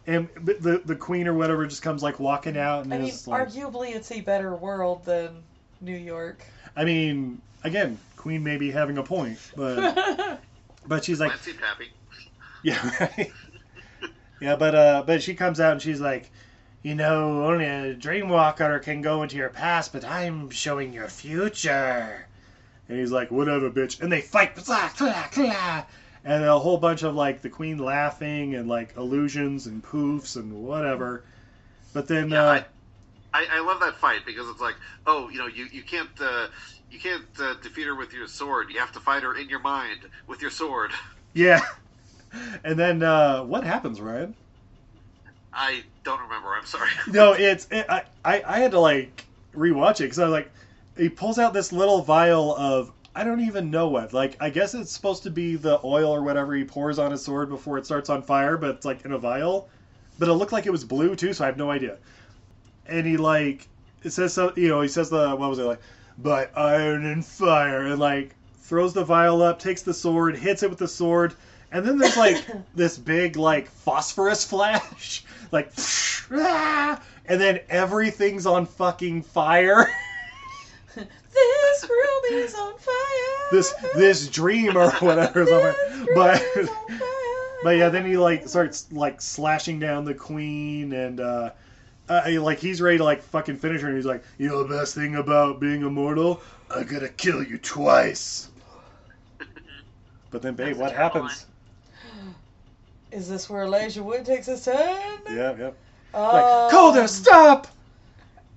and 0.08 0.28
the 0.44 0.82
the 0.84 0.96
queen 0.96 1.28
or 1.28 1.34
whatever 1.34 1.66
just 1.68 1.82
comes 1.84 2.02
like 2.04 2.20
walking 2.20 2.58
out 2.58 2.84
and 2.86 2.94
I 2.94 2.98
mean, 2.98 3.14
like 3.28 3.48
arguably 3.48 3.96
it's 3.96 4.12
a 4.12 4.22
better 4.22 4.56
world 4.56 5.06
than 5.06 5.44
New 5.80 5.96
York. 5.96 6.44
I 6.76 6.86
mean 6.86 7.42
again 7.64 7.98
queen 8.18 8.44
may 8.44 8.58
be 8.58 8.72
having 8.72 8.98
a 8.98 9.04
point 9.04 9.38
but 9.56 10.40
but 10.88 11.04
she's 11.04 11.20
like 11.20 11.32
Clancy 11.32 11.54
Pappy. 11.54 11.92
Yeah, 12.64 12.98
right. 13.18 13.32
yeah, 14.40 14.56
but 14.56 14.74
uh, 14.74 15.04
but 15.06 15.22
she 15.22 15.36
comes 15.36 15.60
out 15.60 15.74
and 15.74 15.82
she's 15.82 16.00
like, 16.00 16.32
you 16.82 16.96
know, 16.96 17.46
only 17.46 17.66
a 17.66 17.94
dreamwalker 17.96 18.82
can 18.82 19.02
go 19.02 19.22
into 19.24 19.36
your 19.36 19.50
past, 19.50 19.92
but 19.94 20.06
I'm 20.06 20.50
showing 20.50 20.94
your 20.94 21.10
future. 21.10 22.28
And 22.88 23.00
he's 23.00 23.12
like, 23.12 23.32
whatever, 23.32 23.70
bitch. 23.70 24.02
And 24.02 24.12
they 24.12 24.22
fight, 24.22 24.56
blah, 24.56 24.90
blah, 24.98 25.26
blah. 25.34 25.86
and 26.24 26.44
a 26.44 26.60
whole 26.60 26.78
bunch 26.78 27.04
of 27.04 27.16
like 27.16 27.42
the 27.42 27.50
queen 27.50 27.78
laughing 27.78 28.56
and 28.56 28.68
like 28.68 28.96
illusions 28.98 29.68
and 29.68 29.84
poofs 29.84 30.36
and 30.36 30.54
whatever. 30.54 31.24
But 31.94 32.08
then, 32.08 32.30
Yeah, 32.30 32.44
uh, 32.44 32.64
I, 33.34 33.46
I 33.52 33.60
love 33.62 33.80
that 33.82 33.96
fight 33.96 34.26
because 34.26 34.50
it's 34.50 34.62
like, 34.62 34.76
oh, 35.06 35.30
you 35.30 35.38
know, 35.40 35.48
you 35.48 35.68
you 35.72 35.84
can't 35.84 36.10
uh, 36.20 36.48
you 36.94 37.00
can't 37.00 37.26
uh, 37.40 37.56
defeat 37.62 37.88
her 37.88 37.96
with 37.96 38.14
your 38.14 38.28
sword. 38.28 38.70
You 38.70 38.80
have 38.80 38.92
to 38.92 39.00
fight 39.00 39.24
her 39.24 39.36
in 39.36 39.50
your 39.50 39.60
mind 39.60 40.02
with 40.28 40.42
your 40.42 40.52
sword. 40.52 40.92
yeah. 41.34 41.62
And 42.64 42.78
then 42.80 43.02
uh, 43.04 43.44
what 43.44 43.64
happens, 43.64 44.00
Ryan? 44.00 44.36
I 45.52 45.84
don't 46.04 46.22
remember. 46.22 46.50
I'm 46.50 46.66
sorry. 46.66 46.90
No, 47.08 47.34
it's 47.34 47.68
it, 47.70 47.86
I, 47.90 48.04
I 48.24 48.44
I 48.46 48.60
had 48.60 48.72
to 48.72 48.80
like 48.80 49.26
rewatch 49.56 50.00
it 50.00 50.06
because 50.06 50.20
I 50.20 50.26
was 50.26 50.32
like, 50.32 50.52
he 50.98 51.10
pulls 51.10 51.38
out 51.38 51.54
this 51.54 51.72
little 51.72 52.02
vial 52.02 52.56
of 52.56 52.92
I 53.16 53.24
don't 53.24 53.42
even 53.42 53.70
know 53.70 53.88
what. 53.88 54.14
Like 54.14 54.38
I 54.40 54.50
guess 54.50 54.74
it's 54.74 54.92
supposed 54.92 55.24
to 55.24 55.30
be 55.32 55.56
the 55.56 55.80
oil 55.84 56.12
or 56.12 56.24
whatever 56.24 56.56
he 56.56 56.64
pours 56.64 56.98
on 56.98 57.12
his 57.12 57.24
sword 57.24 57.50
before 57.50 57.78
it 57.78 57.86
starts 57.86 58.10
on 58.10 58.24
fire, 58.24 58.58
but 58.58 58.72
it's 58.72 58.86
like 58.86 59.06
in 59.06 59.12
a 59.12 59.18
vial. 59.18 59.70
But 60.18 60.30
it 60.30 60.34
looked 60.34 60.52
like 60.52 60.66
it 60.66 60.72
was 60.72 60.84
blue 60.84 61.16
too, 61.16 61.34
so 61.34 61.44
I 61.44 61.48
have 61.48 61.58
no 61.58 61.70
idea. 61.70 61.98
And 62.88 63.06
he 63.06 63.18
like 63.18 63.68
it 64.04 64.12
says 64.12 64.34
so 64.34 64.54
you 64.56 64.70
know 64.70 64.82
he 64.82 64.88
says 64.88 65.10
the 65.10 65.36
what 65.36 65.50
was 65.50 65.60
it 65.60 65.64
like 65.64 65.80
by 66.18 66.48
iron 66.56 67.06
and 67.06 67.26
fire 67.26 67.86
and 67.86 68.00
like 68.00 68.36
throws 68.62 68.94
the 68.94 69.04
vial 69.04 69.42
up, 69.42 69.60
takes 69.60 69.82
the 69.82 69.94
sword, 69.94 70.38
hits 70.38 70.64
it 70.64 70.70
with 70.70 70.80
the 70.80 70.88
sword, 70.88 71.36
and 71.72 71.86
then 71.86 71.98
there's 71.98 72.18
like 72.18 72.46
this 72.76 72.98
big 72.98 73.36
like 73.36 73.68
phosphorus 73.70 74.46
flash, 74.46 75.24
like, 75.52 75.72
ah, 76.32 77.02
and 77.26 77.42
then 77.42 77.60
everything's 77.70 78.46
on 78.46 78.66
fucking 78.66 79.24
fire. 79.24 79.88
This 80.96 81.90
room 81.90 82.40
is 82.44 82.54
on 82.54 82.78
fire. 82.78 83.50
this 83.52 83.74
this 83.96 84.28
dream 84.28 84.78
or 84.78 84.92
whatever 84.92 85.42
is 85.42 85.52
on 85.52 85.62
fire. 85.62 86.06
But 86.14 86.44
is 86.56 86.70
on 86.70 86.88
fire. 86.88 87.60
but 87.64 87.78
yeah, 87.78 87.90
then 87.90 88.06
he 88.06 88.18
like 88.18 88.48
starts 88.48 88.92
like 88.92 89.20
slashing 89.20 89.80
down 89.80 90.06
the 90.06 90.14
queen 90.14 90.94
and 90.94 91.20
uh, 91.20 91.50
uh 92.14 92.42
like 92.42 92.60
he's 92.60 92.82
ready 92.82 92.98
to 92.98 93.04
like 93.04 93.22
fucking 93.22 93.58
finish 93.58 93.82
her 93.82 93.88
and 93.88 93.96
he's 93.96 94.06
like, 94.06 94.24
you 94.38 94.48
know 94.50 94.64
the 94.64 94.76
best 94.76 94.96
thing 94.96 95.16
about 95.16 95.60
being 95.60 95.82
immortal, 95.82 96.42
I 96.74 96.84
gotta 96.84 97.10
kill 97.10 97.44
you 97.44 97.58
twice. 97.58 98.50
But 100.32 100.42
then, 100.42 100.56
babe, 100.56 100.70
That's 100.70 100.80
what 100.80 100.92
happens? 100.94 101.46
Is 103.12 103.30
this 103.30 103.48
where 103.48 103.64
Elijah 103.64 104.02
Wood 104.02 104.26
takes 104.26 104.48
his 104.48 104.66
turn? 104.66 105.20
Yeah, 105.30 105.56
yeah. 105.56 105.72
Um, 106.16 106.34
Like, 106.34 106.72
Kaulder, 106.72 107.08
stop! 107.08 107.68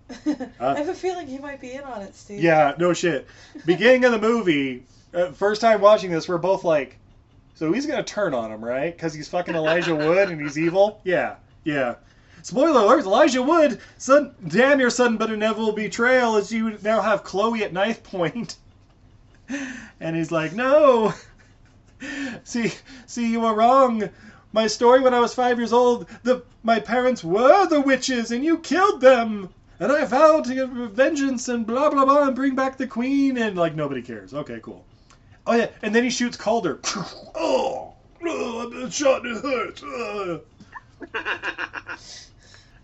I 0.26 0.74
have 0.74 0.88
a 0.88 0.94
feeling 0.94 1.26
he 1.26 1.38
might 1.38 1.60
be 1.60 1.72
in 1.72 1.82
on 1.82 2.00
it, 2.00 2.14
Steve. 2.14 2.40
Yeah, 2.40 2.74
no 2.78 2.94
shit. 2.94 3.26
Beginning 3.66 4.06
of 4.06 4.12
the 4.12 4.18
movie, 4.18 4.84
uh, 5.12 5.32
first 5.32 5.60
time 5.60 5.82
watching 5.82 6.10
this, 6.10 6.28
we're 6.28 6.38
both 6.38 6.64
like, 6.64 6.96
so 7.54 7.72
he's 7.72 7.84
gonna 7.84 8.02
turn 8.02 8.32
on 8.32 8.50
him, 8.50 8.64
right? 8.64 8.96
Because 8.96 9.12
he's 9.12 9.28
fucking 9.28 9.54
Elijah 9.54 9.94
Wood 9.94 10.30
and 10.30 10.40
he's 10.40 10.58
evil. 10.58 11.00
Yeah, 11.04 11.36
yeah. 11.64 11.96
Spoiler 12.46 12.78
alert: 12.82 13.04
Elijah 13.04 13.42
Wood, 13.42 13.80
son, 13.98 14.32
damn 14.46 14.78
your 14.78 14.88
sudden 14.88 15.16
but 15.16 15.32
inevitable 15.32 15.72
betrayal, 15.72 16.36
as 16.36 16.52
you 16.52 16.78
now 16.80 17.00
have 17.02 17.24
Chloe 17.24 17.64
at 17.64 17.72
knife 17.72 18.04
point. 18.04 18.56
And 19.98 20.14
he's 20.14 20.30
like, 20.30 20.52
no. 20.52 21.12
See, 22.44 22.72
see, 23.06 23.32
you 23.32 23.40
were 23.40 23.52
wrong. 23.52 24.08
My 24.52 24.68
story 24.68 25.00
when 25.00 25.12
I 25.12 25.18
was 25.18 25.34
five 25.34 25.58
years 25.58 25.72
old, 25.72 26.06
the 26.22 26.44
my 26.62 26.78
parents 26.78 27.24
were 27.24 27.66
the 27.66 27.80
witches, 27.80 28.30
and 28.30 28.44
you 28.44 28.58
killed 28.58 29.00
them. 29.00 29.48
And 29.80 29.90
I 29.90 30.04
vowed 30.04 30.44
to 30.44 30.54
get 30.54 30.68
vengeance 30.68 31.48
and 31.48 31.66
blah 31.66 31.90
blah 31.90 32.04
blah 32.04 32.28
and 32.28 32.36
bring 32.36 32.54
back 32.54 32.76
the 32.76 32.86
queen 32.86 33.38
and 33.38 33.56
like 33.56 33.74
nobody 33.74 34.02
cares. 34.02 34.32
Okay, 34.32 34.60
cool. 34.62 34.84
Oh 35.48 35.56
yeah, 35.56 35.70
and 35.82 35.92
then 35.92 36.04
he 36.04 36.10
shoots 36.10 36.36
Kaulder. 36.36 36.78
oh, 37.34 37.94
oh, 38.24 38.60
I've 38.60 38.70
been 38.70 38.90
shot 38.90 39.26
and 39.26 39.36
it 39.36 39.42
hurts. 39.42 39.82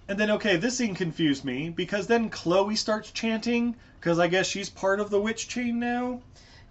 And 0.08 0.18
then 0.18 0.30
okay, 0.32 0.56
this 0.56 0.76
scene 0.76 0.94
confused 0.94 1.44
me 1.44 1.70
because 1.70 2.06
then 2.06 2.28
Chloe 2.28 2.76
starts 2.76 3.10
chanting 3.12 3.76
because 4.00 4.18
I 4.18 4.26
guess 4.28 4.46
she's 4.46 4.68
part 4.68 5.00
of 5.00 5.10
the 5.10 5.20
witch 5.20 5.48
chain 5.48 5.78
now. 5.78 6.20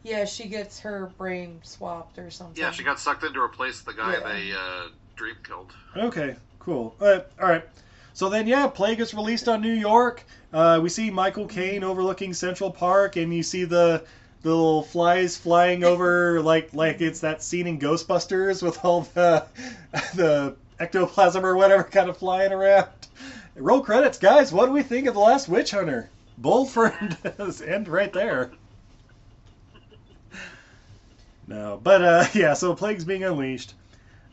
Yeah, 0.04 0.26
she 0.26 0.48
gets 0.48 0.80
her 0.80 1.12
brain 1.18 1.60
swapped 1.64 2.18
or 2.18 2.30
something. 2.32 2.62
yeah, 2.62 2.72
she 2.72 2.84
got 2.84 3.00
sucked 3.00 3.24
in 3.24 3.34
to 3.34 3.42
replace 3.42 3.82
the 3.82 3.94
guy 3.94 4.14
Yeah. 4.14 4.34
they 4.34 4.52
uh, 4.52 4.90
dream 5.16 5.36
killed. 5.44 5.72
Okay, 5.96 6.36
cool. 6.60 6.96
Uh, 7.00 7.20
all 7.42 7.48
right. 7.48 7.64
So 8.14 8.28
then, 8.28 8.48
yeah, 8.48 8.68
Plague 8.68 9.00
is 9.00 9.14
released 9.14 9.48
on 9.48 9.62
New 9.62 9.74
York. 9.74 10.26
Uh, 10.52 10.80
we 10.84 10.90
see 10.90 11.10
Michael 11.10 11.48
Caine 11.48 11.84
overlooking 11.84 12.34
Central 12.34 12.70
Park, 12.72 13.16
and 13.16 13.34
you 13.34 13.44
see 13.44 13.64
the 13.64 14.04
the 14.44 14.50
little 14.50 14.82
flies 14.84 15.38
flying 15.38 15.84
over, 15.84 16.42
like 16.44 16.74
like 16.74 17.00
it's 17.00 17.22
that 17.22 17.42
scene 17.44 17.68
in 17.68 17.80
Ghostbusters 17.80 18.62
with 18.62 18.84
all 18.84 19.02
the 19.14 19.46
the 20.16 20.56
ectoplasm 20.80 21.46
or 21.46 21.56
whatever 21.56 21.84
kind 21.84 22.10
of 22.10 22.18
flying 22.18 22.52
around. 22.52 22.88
Roll 23.56 23.82
credits, 23.82 24.18
guys. 24.18 24.52
What 24.52 24.68
do 24.68 24.72
we 24.72 24.84
think 24.84 25.08
of 25.08 25.14
the 25.14 25.20
Last 25.20 25.48
Witch 25.50 25.72
Hunter? 25.72 26.10
Bullford 26.38 27.18
does 27.38 27.62
end 27.62 27.88
right 27.88 28.12
there. 28.12 28.52
No, 31.48 31.80
but 31.84 32.02
uh, 32.02 32.26
yeah. 32.34 32.54
So 32.54 32.74
Plague's 32.76 33.04
being 33.04 33.24
unleashed. 33.24 33.74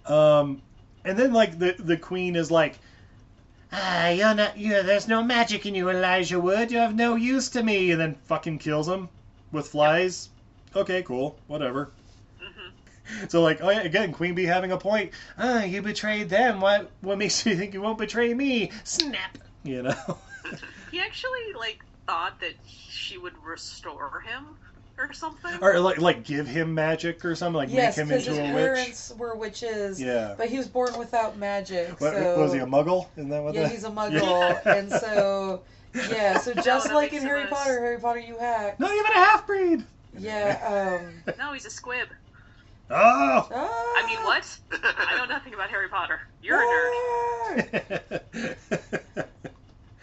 Um, 0.06 0.62
and 1.04 1.18
then 1.18 1.32
like 1.32 1.58
the 1.58 1.74
the 1.78 1.96
queen 1.96 2.36
is 2.36 2.50
like, 2.50 2.78
Ah, 3.72 4.08
you're 4.08 4.34
not. 4.34 4.56
You're, 4.56 4.82
there's 4.82 5.08
no 5.08 5.22
magic 5.22 5.66
in 5.66 5.74
you, 5.74 5.90
Elijah 5.90 6.40
Wood. 6.40 6.70
You 6.70 6.78
have 6.78 6.94
no 6.94 7.16
use 7.16 7.48
to 7.50 7.62
me. 7.62 7.90
and 7.90 8.00
then 8.00 8.14
fucking 8.26 8.58
kills 8.58 8.88
him 8.88 9.08
with 9.52 9.68
flies. 9.68 10.30
Okay, 10.74 11.02
cool, 11.02 11.36
whatever. 11.48 11.90
So 13.28 13.42
like, 13.42 13.60
oh 13.62 13.70
yeah, 13.70 13.82
again, 13.82 14.12
Queen 14.12 14.34
Bee 14.34 14.44
having 14.44 14.72
a 14.72 14.78
point. 14.78 15.12
Ah, 15.38 15.62
you 15.64 15.82
betrayed 15.82 16.28
them. 16.28 16.60
What? 16.60 16.90
What 17.00 17.18
makes 17.18 17.44
you 17.46 17.56
think 17.56 17.74
you 17.74 17.82
won't 17.82 17.98
betray 17.98 18.32
me? 18.34 18.70
Snap. 18.84 19.38
You 19.64 19.82
know? 19.82 20.18
He 20.90 21.00
actually 21.00 21.52
like 21.58 21.84
thought 22.06 22.40
that 22.40 22.54
she 22.66 23.18
would 23.18 23.34
restore 23.44 24.20
him 24.20 24.46
or 24.96 25.12
something. 25.12 25.52
or 25.60 25.78
like 25.80 25.98
like 25.98 26.24
give 26.24 26.46
him 26.46 26.72
magic 26.74 27.22
or 27.24 27.34
something, 27.34 27.56
like 27.56 27.68
yes, 27.70 27.98
make 27.98 28.06
him 28.06 28.12
into 28.12 28.30
his 28.30 28.38
a 28.38 28.42
witch. 28.42 28.52
parents 28.54 29.12
were 29.18 29.34
witches. 29.36 30.00
Yeah. 30.00 30.34
But 30.38 30.48
he 30.48 30.56
was 30.56 30.66
born 30.66 30.98
without 30.98 31.36
magic. 31.36 32.00
What, 32.00 32.14
so 32.14 32.40
was 32.40 32.54
he 32.54 32.60
a 32.60 32.66
muggle? 32.66 33.08
Isn't 33.16 33.28
that 33.28 33.42
what 33.42 33.54
yeah, 33.54 33.64
that? 33.64 33.72
he's 33.72 33.84
a 33.84 33.90
muggle, 33.90 34.64
and 34.64 34.90
so 34.90 35.60
yeah, 35.94 36.38
so 36.38 36.54
just 36.54 36.88
that 36.88 36.94
like 36.94 37.12
in 37.12 37.22
Harry 37.22 37.44
a- 37.44 37.48
Potter, 37.48 37.78
Harry 37.78 37.98
Potter, 38.00 38.20
you 38.20 38.38
hack. 38.38 38.80
Not 38.80 38.90
even 38.92 39.06
a 39.06 39.14
half 39.14 39.46
breed. 39.46 39.84
Yeah. 40.18 41.00
Um. 41.02 41.34
No, 41.38 41.52
he's 41.52 41.66
a 41.66 41.70
squib. 41.70 42.08
Oh. 42.90 43.48
I 43.96 44.04
mean, 44.06 44.18
what? 44.24 44.58
I 44.72 45.16
know 45.16 45.26
nothing 45.26 45.54
about 45.54 45.70
Harry 45.70 45.88
Potter. 45.88 46.20
You're 46.42 46.60
a 46.60 47.54
nerd. 47.54 49.26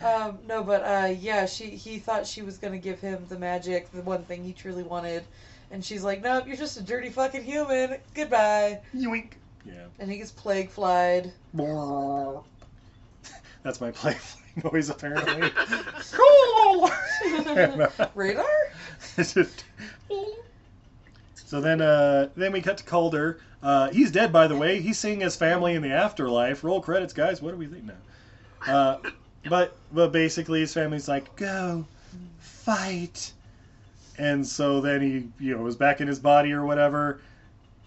Um, 0.05 0.37
no, 0.47 0.63
but 0.63 0.83
uh, 0.83 1.07
yeah, 1.19 1.47
she 1.47 1.71
he 1.71 1.97
thought 1.97 2.27
she 2.27 2.43
was 2.43 2.59
gonna 2.59 2.77
give 2.77 2.99
him 2.99 3.25
the 3.27 3.39
magic, 3.39 3.91
the 3.91 4.03
one 4.03 4.21
thing 4.23 4.43
he 4.43 4.53
truly 4.53 4.83
wanted, 4.83 5.23
and 5.71 5.83
she's 5.83 6.03
like, 6.03 6.21
"Nope, 6.21 6.45
you're 6.45 6.55
just 6.55 6.77
a 6.77 6.83
dirty 6.83 7.09
fucking 7.09 7.43
human. 7.43 7.97
Goodbye." 8.13 8.81
Yoink. 8.95 9.31
Yeah. 9.65 9.85
And 9.97 10.11
he 10.11 10.17
gets 10.17 10.31
plague 10.31 10.69
flied. 10.69 11.33
That's 13.63 13.81
my 13.81 13.89
plague 13.89 14.17
play 14.17 14.69
noise 14.71 14.91
apparently. 14.91 15.49
Cool. 16.11 16.91
Radar? 18.13 18.45
So 21.55 21.61
then, 21.61 21.79
uh, 21.79 22.27
then 22.35 22.51
we 22.51 22.59
cut 22.59 22.79
to 22.79 22.83
Kaulder. 22.83 23.39
Uh, 23.63 23.89
he's 23.89 24.11
dead, 24.11 24.33
by 24.33 24.45
the 24.45 24.57
way. 24.57 24.81
He's 24.81 24.99
seeing 24.99 25.21
his 25.21 25.37
family 25.37 25.73
in 25.75 25.81
the 25.81 25.93
afterlife. 25.93 26.65
Roll 26.65 26.81
credits, 26.81 27.13
guys. 27.13 27.41
What 27.41 27.51
do 27.51 27.57
we 27.57 27.65
think 27.65 27.85
now? 27.85 28.73
Uh, 28.73 28.97
but 29.49 29.77
but 29.93 30.11
basically, 30.11 30.59
his 30.59 30.73
family's 30.73 31.07
like, 31.07 31.33
go 31.37 31.85
fight, 32.39 33.31
and 34.17 34.45
so 34.45 34.81
then 34.81 35.01
he 35.01 35.29
you 35.39 35.55
know 35.55 35.65
is 35.65 35.77
back 35.77 36.01
in 36.01 36.09
his 36.09 36.19
body 36.19 36.51
or 36.51 36.65
whatever. 36.65 37.21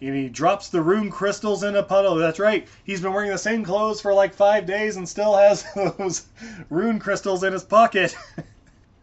And 0.00 0.14
he 0.14 0.30
drops 0.30 0.70
the 0.70 0.80
rune 0.80 1.10
crystals 1.10 1.62
in 1.62 1.76
a 1.76 1.82
puddle. 1.82 2.14
That's 2.14 2.38
right. 2.38 2.66
He's 2.84 3.02
been 3.02 3.12
wearing 3.12 3.32
the 3.32 3.36
same 3.36 3.66
clothes 3.66 4.00
for 4.00 4.14
like 4.14 4.32
five 4.32 4.64
days 4.64 4.96
and 4.96 5.06
still 5.06 5.36
has 5.36 5.66
those 5.98 6.24
rune 6.70 6.98
crystals 6.98 7.44
in 7.44 7.52
his 7.52 7.64
pocket. 7.64 8.16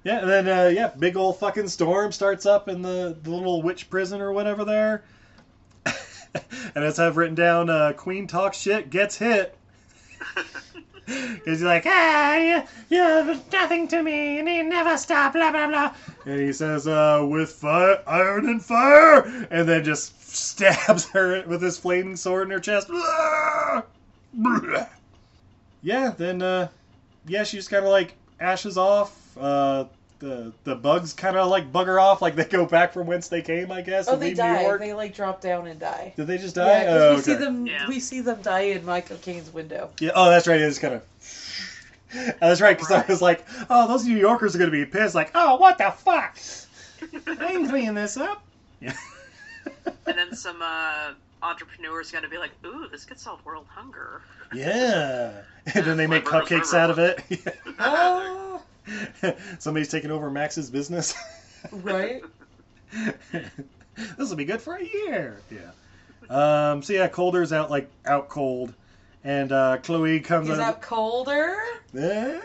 yeah, 0.05 0.19
and 0.19 0.29
then 0.29 0.47
uh, 0.47 0.69
yeah, 0.69 0.91
big 0.99 1.17
old 1.17 1.39
fucking 1.39 1.67
storm 1.67 2.11
starts 2.11 2.45
up 2.45 2.69
in 2.69 2.83
the, 2.83 3.17
the 3.23 3.31
little 3.31 3.63
witch 3.63 3.89
prison 3.89 4.21
or 4.21 4.31
whatever 4.31 4.63
there. 4.63 5.03
and 5.85 6.85
as 6.85 6.99
I've 6.99 7.17
written 7.17 7.33
down, 7.33 7.71
uh, 7.71 7.91
Queen 7.97 8.27
talks 8.27 8.57
shit, 8.57 8.89
gets 8.89 9.17
hit. 9.17 9.57
Because 11.05 11.59
he's 11.59 11.61
like, 11.61 11.83
ah, 11.85 12.35
you, 12.35 12.63
you're 12.89 13.35
nothing 13.51 13.87
to 13.89 14.01
me, 14.01 14.39
and 14.39 14.49
you 14.49 14.63
never 14.63 14.97
stop, 14.97 15.33
blah, 15.33 15.51
blah, 15.51 15.67
blah. 15.67 15.93
And 16.25 16.41
he 16.41 16.51
says, 16.51 16.87
uh, 16.87 17.23
with 17.29 17.51
fire, 17.51 18.01
iron 18.07 18.49
and 18.49 18.63
fire, 18.63 19.47
and 19.51 19.69
then 19.69 19.83
just 19.83 20.35
stabs 20.35 21.07
her 21.13 21.43
with 21.45 21.61
his 21.61 21.77
flaming 21.77 22.15
sword 22.15 22.47
in 22.47 22.51
her 22.51 22.59
chest. 22.59 22.89
Yeah, 25.83 26.09
then, 26.17 26.41
uh, 26.41 26.69
yeah, 27.27 27.43
she 27.43 27.57
just 27.57 27.69
kind 27.69 27.85
of 27.85 27.91
like 27.91 28.15
ashes 28.39 28.75
off. 28.75 29.37
Uh, 29.37 29.85
the 30.19 30.53
the 30.63 30.75
bugs 30.75 31.13
kind 31.13 31.35
of 31.35 31.49
like 31.49 31.71
bugger 31.71 32.01
off, 32.01 32.21
like 32.21 32.35
they 32.35 32.45
go 32.45 32.65
back 32.65 32.93
from 32.93 33.07
whence 33.07 33.27
they 33.27 33.41
came, 33.41 33.71
I 33.71 33.81
guess. 33.81 34.07
Oh, 34.07 34.15
they 34.15 34.27
leave 34.27 34.37
New 34.37 34.43
die. 34.43 34.61
York. 34.63 34.79
They 34.79 34.93
like 34.93 35.15
drop 35.15 35.41
down 35.41 35.67
and 35.67 35.79
die. 35.79 36.13
Did 36.15 36.27
they 36.27 36.37
just 36.37 36.55
die? 36.55 36.67
Yeah, 36.67 36.83
'cause 36.85 37.01
oh, 37.01 37.15
we 37.15 37.21
see 37.21 37.33
them. 37.35 37.67
Yeah. 37.67 37.87
We 37.87 37.99
see 37.99 38.21
them 38.21 38.41
die 38.41 38.59
in 38.61 38.85
Michael 38.85 39.17
Caine's 39.17 39.53
window. 39.53 39.89
Yeah. 39.99 40.11
Oh, 40.15 40.29
that's 40.29 40.47
right. 40.47 40.59
It's 40.59 40.79
kind 40.79 40.95
of. 40.95 41.03
That's 42.39 42.61
right, 42.61 42.77
because 42.77 42.91
I 42.91 43.05
was 43.05 43.21
like, 43.21 43.45
"Oh, 43.69 43.87
those 43.89 44.05
New 44.05 44.15
Yorkers 44.15 44.55
are 44.55 44.59
gonna 44.59 44.71
be 44.71 44.85
pissed." 44.85 45.15
Like, 45.15 45.31
"Oh, 45.35 45.57
what 45.57 45.77
the 45.77 45.91
fuck? 45.91 46.37
I 47.27 47.53
ain't 47.53 47.67
cleaning 47.69 47.95
this 47.95 48.15
up." 48.15 48.41
Yeah. 48.79 48.93
And 50.07 50.17
then 50.17 50.35
some 50.35 50.61
uh, 50.61 51.13
entrepreneurs 51.41 52.11
going 52.11 52.23
to 52.23 52.29
be 52.29 52.37
like, 52.37 52.51
"Ooh, 52.63 52.87
this 52.87 53.03
could 53.05 53.19
solve 53.19 53.43
world 53.43 53.65
hunger." 53.67 54.21
yeah. 54.53 55.41
And 55.73 55.83
then 55.85 55.97
they 55.97 56.05
make 56.07 56.23
cupcakes 56.25 56.73
out 56.73 56.91
of 56.91 56.99
it. 56.99 57.21
Oh, 57.79 58.61
Somebody's 59.59 59.89
taking 59.89 60.11
over 60.11 60.29
Max's 60.29 60.69
business. 60.69 61.15
right. 61.71 62.23
this 62.91 64.29
will 64.29 64.35
be 64.35 64.45
good 64.45 64.61
for 64.61 64.75
a 64.75 64.83
year. 64.83 65.37
Yeah. 65.51 65.71
Um, 66.29 66.81
so 66.81 66.93
yeah, 66.93 67.07
Colder's 67.07 67.53
out 67.53 67.69
like 67.69 67.89
out 68.05 68.29
cold, 68.29 68.73
and 69.23 69.51
uh, 69.51 69.77
Chloe 69.77 70.19
comes 70.19 70.47
He's 70.47 70.57
out. 70.57 70.75
out 70.75 70.81
colder. 70.81 71.57
Eh? 71.97 72.39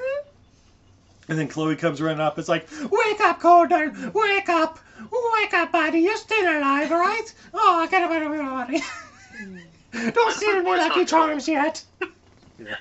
And 1.29 1.39
then 1.39 1.47
Chloe 1.47 1.77
comes 1.77 2.03
running 2.03 2.21
up. 2.21 2.41
It's 2.41 2.49
like, 2.49 2.67
wake 2.91 3.21
up, 3.21 3.39
Colder! 3.39 3.93
Wake 4.13 4.49
up! 4.49 4.81
Wake 5.13 5.55
up, 5.55 5.71
buddy! 5.71 6.01
You're 6.01 6.17
still 6.17 6.43
alive, 6.43 6.91
all 6.91 6.99
right? 6.99 7.33
Oh, 7.55 7.79
I 7.79 7.87
gotta 7.87 8.09
wait 8.09 8.23
a 8.23 8.29
minute, 8.29 8.51
buddy. 8.51 10.11
Don't 10.11 10.35
see 10.35 10.53
me 10.53 10.63
Voice 10.63 10.79
lucky 10.79 11.01
not 11.01 11.09
charms 11.09 11.47
yet. 11.47 11.85
yeah. 12.59 12.77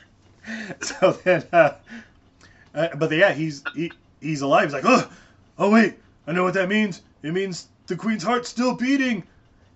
So 0.81 1.11
then, 1.23 1.43
uh, 1.53 1.73
uh, 2.73 2.95
but 2.95 3.11
yeah, 3.11 3.33
he's 3.33 3.63
he, 3.75 3.91
he's 4.21 4.41
alive. 4.41 4.65
He's 4.65 4.73
like, 4.73 4.85
oh, 4.85 5.09
oh 5.57 5.71
wait, 5.71 5.95
I 6.27 6.31
know 6.31 6.43
what 6.43 6.53
that 6.55 6.69
means. 6.69 7.01
It 7.23 7.33
means 7.33 7.67
the 7.87 7.95
queen's 7.95 8.23
heart's 8.23 8.49
still 8.49 8.75
beating. 8.75 9.23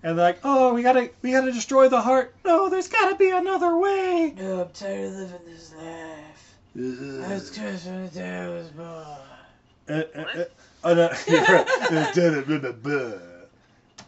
And 0.06 0.18
they're 0.18 0.26
like, 0.26 0.40
oh, 0.44 0.74
we 0.74 0.84
gotta 0.84 1.12
we 1.22 1.32
gotta 1.32 1.52
destroy 1.52 1.88
the 1.88 2.02
heart. 2.02 2.36
No, 2.44 2.70
there's 2.70 2.90
gotta 2.90 3.16
be 3.16 3.30
another 3.30 3.78
way. 3.78 4.34
No, 4.38 4.62
I'm 4.62 4.70
tired 4.70 5.06
of 5.06 5.14
living 5.14 5.40
this 5.46 5.74
life. 5.76 6.56
I 6.76 7.34
was 7.34 7.52
just 7.52 7.86
gonna 7.86 8.08
die 8.10 8.44
I 8.44 8.50
was 8.50 8.68
born. 8.70 8.88
Uh, 9.90 10.04
uh, 10.16 10.22
uh, 10.22 10.46
oh, 10.84 10.94
no, 10.94 11.12
you're 11.28 11.42
right. 11.42 11.68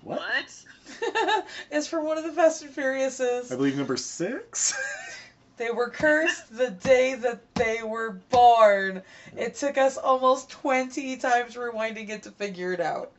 What? 0.03 0.20
What? 0.20 0.66
it's 1.72 1.88
from 1.88 2.06
one 2.06 2.18
of 2.18 2.24
the 2.24 2.32
Fast 2.32 2.64
and 2.64 2.74
Furiouses. 2.74 3.52
I 3.52 3.56
believe 3.56 3.78
number 3.78 3.98
six. 3.98 4.74
They 5.57 5.72
were 5.72 5.90
cursed 5.90 6.56
the 6.56 6.72
day 6.72 7.15
that 7.15 7.41
they 7.56 7.82
were 7.84 8.11
born. 8.30 9.02
It 9.38 9.56
took 9.56 9.77
us 9.77 9.98
almost 9.98 10.49
20 10.49 11.15
times 11.18 11.56
rewinding 11.56 12.10
it 12.10 12.23
to 12.23 12.32
figure 12.32 12.73
it 12.73 12.82
out. 12.82 13.11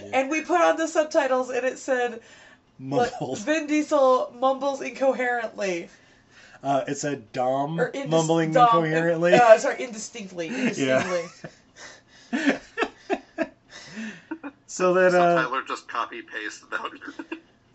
Yeah. 0.00 0.10
And 0.20 0.30
we 0.30 0.42
put 0.42 0.60
on 0.60 0.76
the 0.76 0.86
subtitles 0.86 1.50
and 1.50 1.66
it 1.66 1.78
said 1.78 2.20
like, 2.80 3.12
Mumbled. 3.20 3.38
Vin 3.40 3.66
Diesel 3.66 4.32
mumbles 4.38 4.80
incoherently. 4.80 5.88
Uh, 6.62 6.84
it 6.86 6.96
said 6.96 7.30
Dom 7.32 7.80
Or 7.80 7.90
indis- 7.90 8.08
mumbling 8.08 8.52
Dom- 8.52 8.84
incoherently. 8.84 9.34
Uh, 9.34 9.58
sorry, 9.58 9.82
indistinctly. 9.82 10.46
Indistinctly. 10.48 11.24
so 14.66 14.94
then, 14.94 15.10
So 15.10 15.20
uh, 15.22 15.42
Tyler 15.42 15.62
just 15.66 15.88
copy 15.88 16.22
paste 16.22 16.70
that. 16.70 16.90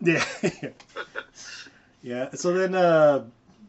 yeah, 0.00 0.24
yeah. 2.02 2.30
So 2.34 2.52
then, 2.54 2.74
uh, 2.74 3.24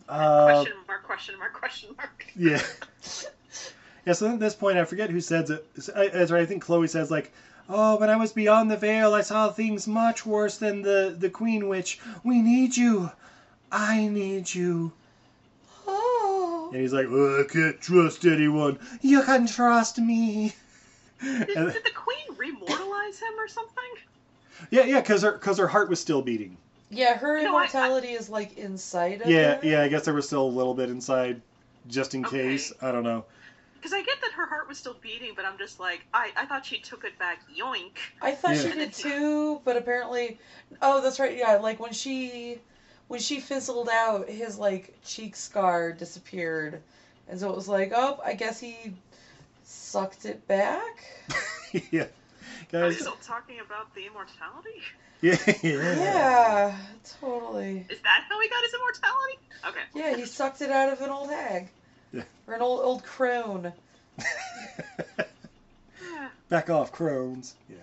uh, 0.09 0.45
question 0.45 0.73
mark? 0.87 1.03
Question 1.03 1.37
mark? 1.39 1.53
Question 1.53 1.89
mark? 1.97 2.25
yeah, 2.35 2.61
yeah. 4.05 4.13
So 4.13 4.33
at 4.33 4.39
this 4.39 4.55
point, 4.55 4.77
I 4.77 4.85
forget 4.85 5.09
who 5.09 5.21
says 5.21 5.49
it. 5.49 5.65
That's 5.75 6.31
right. 6.31 6.41
I 6.41 6.45
think 6.45 6.63
Chloe 6.63 6.87
says 6.87 7.11
like, 7.11 7.31
"Oh, 7.69 7.97
when 7.97 8.09
I 8.09 8.15
was 8.15 8.33
beyond 8.33 8.71
the 8.71 8.77
veil, 8.77 9.13
I 9.13 9.21
saw 9.21 9.49
things 9.51 9.87
much 9.87 10.25
worse 10.25 10.57
than 10.57 10.81
the 10.81 11.15
the 11.17 11.29
Queen 11.29 11.67
Witch. 11.67 11.99
We 12.23 12.41
need 12.41 12.75
you. 12.75 13.11
I 13.71 14.07
need 14.07 14.53
you." 14.53 14.91
Oh. 15.87 16.69
And 16.71 16.81
he's 16.81 16.93
like, 16.93 17.07
oh, 17.09 17.43
I 17.43 17.51
can't 17.51 17.81
trust 17.81 18.25
anyone. 18.25 18.79
You 19.01 19.23
can 19.23 19.47
trust 19.47 19.97
me. 19.97 20.53
Did, 21.21 21.47
did 21.47 21.83
the 21.83 21.91
queen 21.93 22.37
remortalize 22.37 23.19
him 23.19 23.33
or 23.37 23.47
something? 23.47 23.83
yeah, 24.69 24.83
yeah, 24.83 25.01
because 25.01 25.23
her, 25.23 25.33
cause 25.33 25.57
her 25.57 25.67
heart 25.67 25.89
was 25.89 25.99
still 25.99 26.21
beating. 26.21 26.57
Yeah, 26.89 27.17
her 27.17 27.37
You 27.37 27.43
know, 27.45 27.55
I- 27.55 27.63
immortality 27.63 28.13
is 28.13 28.29
like 28.29 28.57
inside 28.57 29.21
of 29.21 29.27
Yeah, 29.27 29.55
her. 29.55 29.59
yeah, 29.65 29.81
I 29.81 29.87
guess 29.89 30.05
there 30.05 30.13
was 30.13 30.25
still 30.27 30.43
a 30.45 30.49
little 30.49 30.73
bit 30.73 30.89
inside 30.89 31.41
just 31.87 32.15
in 32.15 32.25
Okay. 32.25 32.37
case. 32.49 32.73
I 32.81 32.91
don't 32.91 33.03
know. 33.03 33.25
Because 33.75 33.93
I 33.93 34.01
get 34.03 34.19
that 34.21 34.31
her 34.33 34.45
heart 34.45 34.67
was 34.67 34.77
still 34.77 34.95
beating, 35.01 35.33
but 35.35 35.45
I'm 35.45 35.57
just 35.57 35.79
like, 35.79 36.05
I, 36.13 36.31
I 36.35 36.45
thought 36.45 36.65
she 36.65 36.79
took 36.79 37.05
it 37.05 37.17
back. 37.17 37.39
Yoink. 37.57 37.91
I 38.21 38.33
thought 38.33 38.57
she 38.57 38.67
Yeah. 38.69 38.73
did 38.75 38.93
too, 38.93 39.61
but 39.63 39.77
apparently, 39.77 40.37
oh, 40.81 41.01
that's 41.01 41.19
right. 41.19 41.37
Yeah, 41.37 41.55
like 41.57 41.79
when 41.79 41.93
she, 41.93 42.59
when 43.07 43.19
she 43.21 43.39
fizzled 43.39 43.87
out, 43.87 44.27
his 44.27 44.57
like 44.57 44.99
cheek 45.05 45.35
scar 45.35 45.93
disappeared, 45.93 46.81
and 47.29 47.39
so 47.39 47.49
it 47.49 47.55
was 47.55 47.69
like, 47.69 47.91
oh, 47.95 48.19
I 48.25 48.33
guess 48.33 48.59
he 48.59 48.93
sucked 49.63 50.25
it 50.25 50.45
back. 50.47 51.05
yeah. 51.91 52.01
Are 52.01 52.07
we 52.87 52.89
Guys, 52.89 52.99
still 52.99 53.15
talking 53.23 53.59
about 53.61 53.93
the 53.95 54.05
immortality? 54.07 54.81
Yeah, 55.21 55.37
yeah. 55.63 55.95
Yeah, 55.95 56.77
totally. 57.19 57.85
Is 57.89 57.99
that 58.01 58.25
how 58.29 58.39
he 58.41 58.49
got 58.49 58.63
his 58.63 58.73
immortality? 58.73 59.39
Okay. 59.67 59.81
Yeah, 59.95 60.15
he 60.17 60.25
sucked 60.25 60.61
it 60.61 60.71
out 60.71 60.91
of 60.93 61.01
an 61.01 61.09
old 61.09 61.29
hag, 61.29 61.69
Yeah. 62.13 62.23
or 62.47 62.53
an 62.55 62.61
old 62.61 62.81
old 62.81 63.03
crone. 63.03 63.73
Back 66.49 66.69
off, 66.69 66.91
crones. 66.91 67.55
Yeah. 67.69 67.75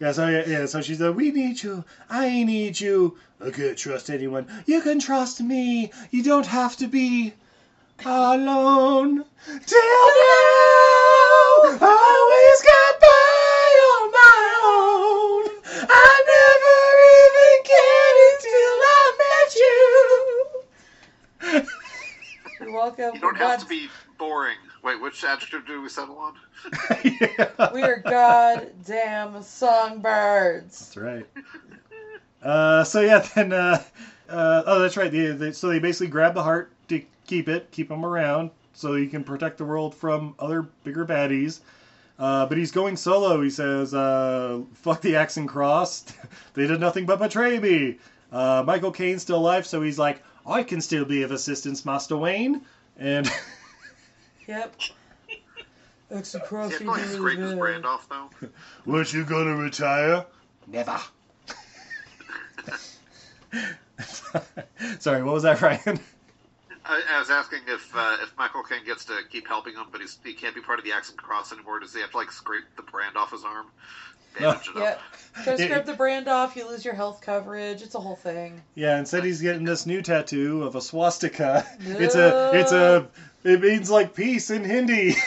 Yeah, 0.00 0.12
so 0.12 0.28
yeah, 0.28 0.44
yeah, 0.46 0.66
so 0.66 0.80
she 0.80 0.94
said, 0.96 1.14
"We 1.16 1.30
need 1.30 1.62
you. 1.62 1.84
I 2.10 2.42
need 2.44 2.78
you. 2.80 3.16
I 3.44 3.50
can't 3.50 3.76
trust 3.78 4.10
anyone. 4.10 4.46
You 4.66 4.80
can 4.82 4.98
trust 5.00 5.40
me. 5.40 5.90
You 6.10 6.22
don't 6.22 6.46
have 6.46 6.76
to 6.78 6.86
be 6.88 7.32
alone. 8.04 9.24
Till 9.66 10.06
now, 10.20 11.78
always 11.80 12.43
welcome. 22.84 23.14
You 23.14 23.20
don't 23.20 23.36
have 23.36 23.60
to 23.60 23.66
be 23.66 23.88
boring. 24.18 24.56
Wait, 24.82 25.00
which 25.00 25.24
adjective 25.24 25.66
do 25.66 25.80
we 25.80 25.88
settle 25.88 26.18
on? 26.18 26.34
yeah. 27.04 27.70
We 27.74 27.82
are 27.82 28.00
goddamn 28.00 29.42
songbirds. 29.42 30.78
That's 30.78 30.96
right. 30.96 31.26
Uh, 32.42 32.84
so 32.84 33.00
yeah, 33.00 33.26
then 33.34 33.52
uh, 33.52 33.82
uh, 34.28 34.62
oh, 34.66 34.80
that's 34.80 34.96
right. 34.96 35.10
They, 35.10 35.28
they, 35.28 35.52
so 35.52 35.68
they 35.68 35.78
basically 35.78 36.08
grab 36.08 36.34
the 36.34 36.42
heart 36.42 36.70
to 36.88 37.02
keep 37.26 37.48
it, 37.48 37.70
keep 37.70 37.90
him 37.90 38.04
around, 38.04 38.50
so 38.74 38.94
he 38.94 39.06
can 39.06 39.24
protect 39.24 39.58
the 39.58 39.64
world 39.64 39.94
from 39.94 40.34
other 40.38 40.62
bigger 40.84 41.06
baddies. 41.06 41.60
Uh, 42.18 42.46
but 42.46 42.58
he's 42.58 42.70
going 42.70 42.96
solo. 42.96 43.40
He 43.40 43.50
says, 43.50 43.94
uh, 43.94 44.60
"Fuck 44.74 45.00
the 45.00 45.16
axe 45.16 45.36
and 45.36 45.48
cross. 45.48 46.04
they 46.54 46.66
did 46.66 46.80
nothing 46.80 47.06
but 47.06 47.18
betray 47.18 47.58
me." 47.58 47.98
Uh, 48.30 48.62
Michael 48.66 48.92
Caine's 48.92 49.22
still 49.22 49.38
alive, 49.38 49.66
so 49.66 49.80
he's 49.80 49.98
like, 49.98 50.22
"I 50.46 50.62
can 50.62 50.80
still 50.80 51.04
be 51.04 51.22
of 51.22 51.30
assistance, 51.30 51.84
Master 51.84 52.16
Wayne." 52.16 52.60
And 52.96 53.30
Yep. 54.46 54.76
X 56.10 56.32
He 56.32 56.38
across 56.38 56.72
had 56.72 56.84
probably 56.84 57.02
scraped 57.04 57.40
his 57.40 57.54
brand 57.54 57.86
off 57.86 58.08
though. 58.08 58.28
Weren't 58.86 59.12
you 59.12 59.24
gonna 59.24 59.56
retire? 59.56 60.26
Never. 60.66 60.98
Sorry, 64.98 65.22
what 65.22 65.34
was 65.34 65.44
that, 65.44 65.60
Ryan? 65.60 66.00
I, 66.84 67.02
I 67.14 67.18
was 67.18 67.30
asking 67.30 67.60
if 67.66 67.90
uh, 67.96 68.16
if 68.22 68.36
Michael 68.36 68.62
Caine 68.62 68.84
gets 68.84 69.06
to 69.06 69.20
keep 69.30 69.46
helping 69.48 69.74
him, 69.74 69.86
but 69.90 70.00
he's, 70.02 70.18
he 70.22 70.34
can't 70.34 70.54
be 70.54 70.60
part 70.60 70.78
of 70.78 70.84
the 70.84 70.92
Axe 70.92 71.08
and 71.08 71.18
Cross 71.18 71.52
anymore. 71.52 71.80
Does 71.80 71.94
he 71.94 72.00
have 72.00 72.10
to 72.10 72.16
like 72.16 72.30
scrape 72.30 72.64
the 72.76 72.82
brand 72.82 73.16
off 73.16 73.30
his 73.30 73.44
arm? 73.44 73.66
Bandage 74.38 74.68
it 74.68 74.78
Yep. 74.78 74.92
up. 74.96 75.00
Try 75.44 75.56
to 75.56 75.64
scrape 75.64 75.84
the 75.84 75.94
brand 75.94 76.28
off, 76.28 76.54
you 76.54 76.66
lose 76.68 76.84
your 76.84 76.94
health 76.94 77.20
coverage. 77.20 77.82
It's 77.82 77.94
a 77.96 78.00
whole 78.00 78.14
thing. 78.16 78.60
Yeah, 78.76 78.98
instead 78.98 79.24
he's 79.24 79.40
getting 79.40 79.64
this 79.64 79.84
new 79.84 80.00
tattoo 80.00 80.62
of 80.62 80.76
a 80.76 80.80
swastika. 80.80 81.66
It's 81.80 82.14
a, 82.14 82.50
it's 82.54 82.70
a, 82.72 83.08
it 83.42 83.60
means 83.60 83.90
like 83.90 84.14
peace 84.14 84.50
in 84.50 84.64
Hindi. 84.64 85.16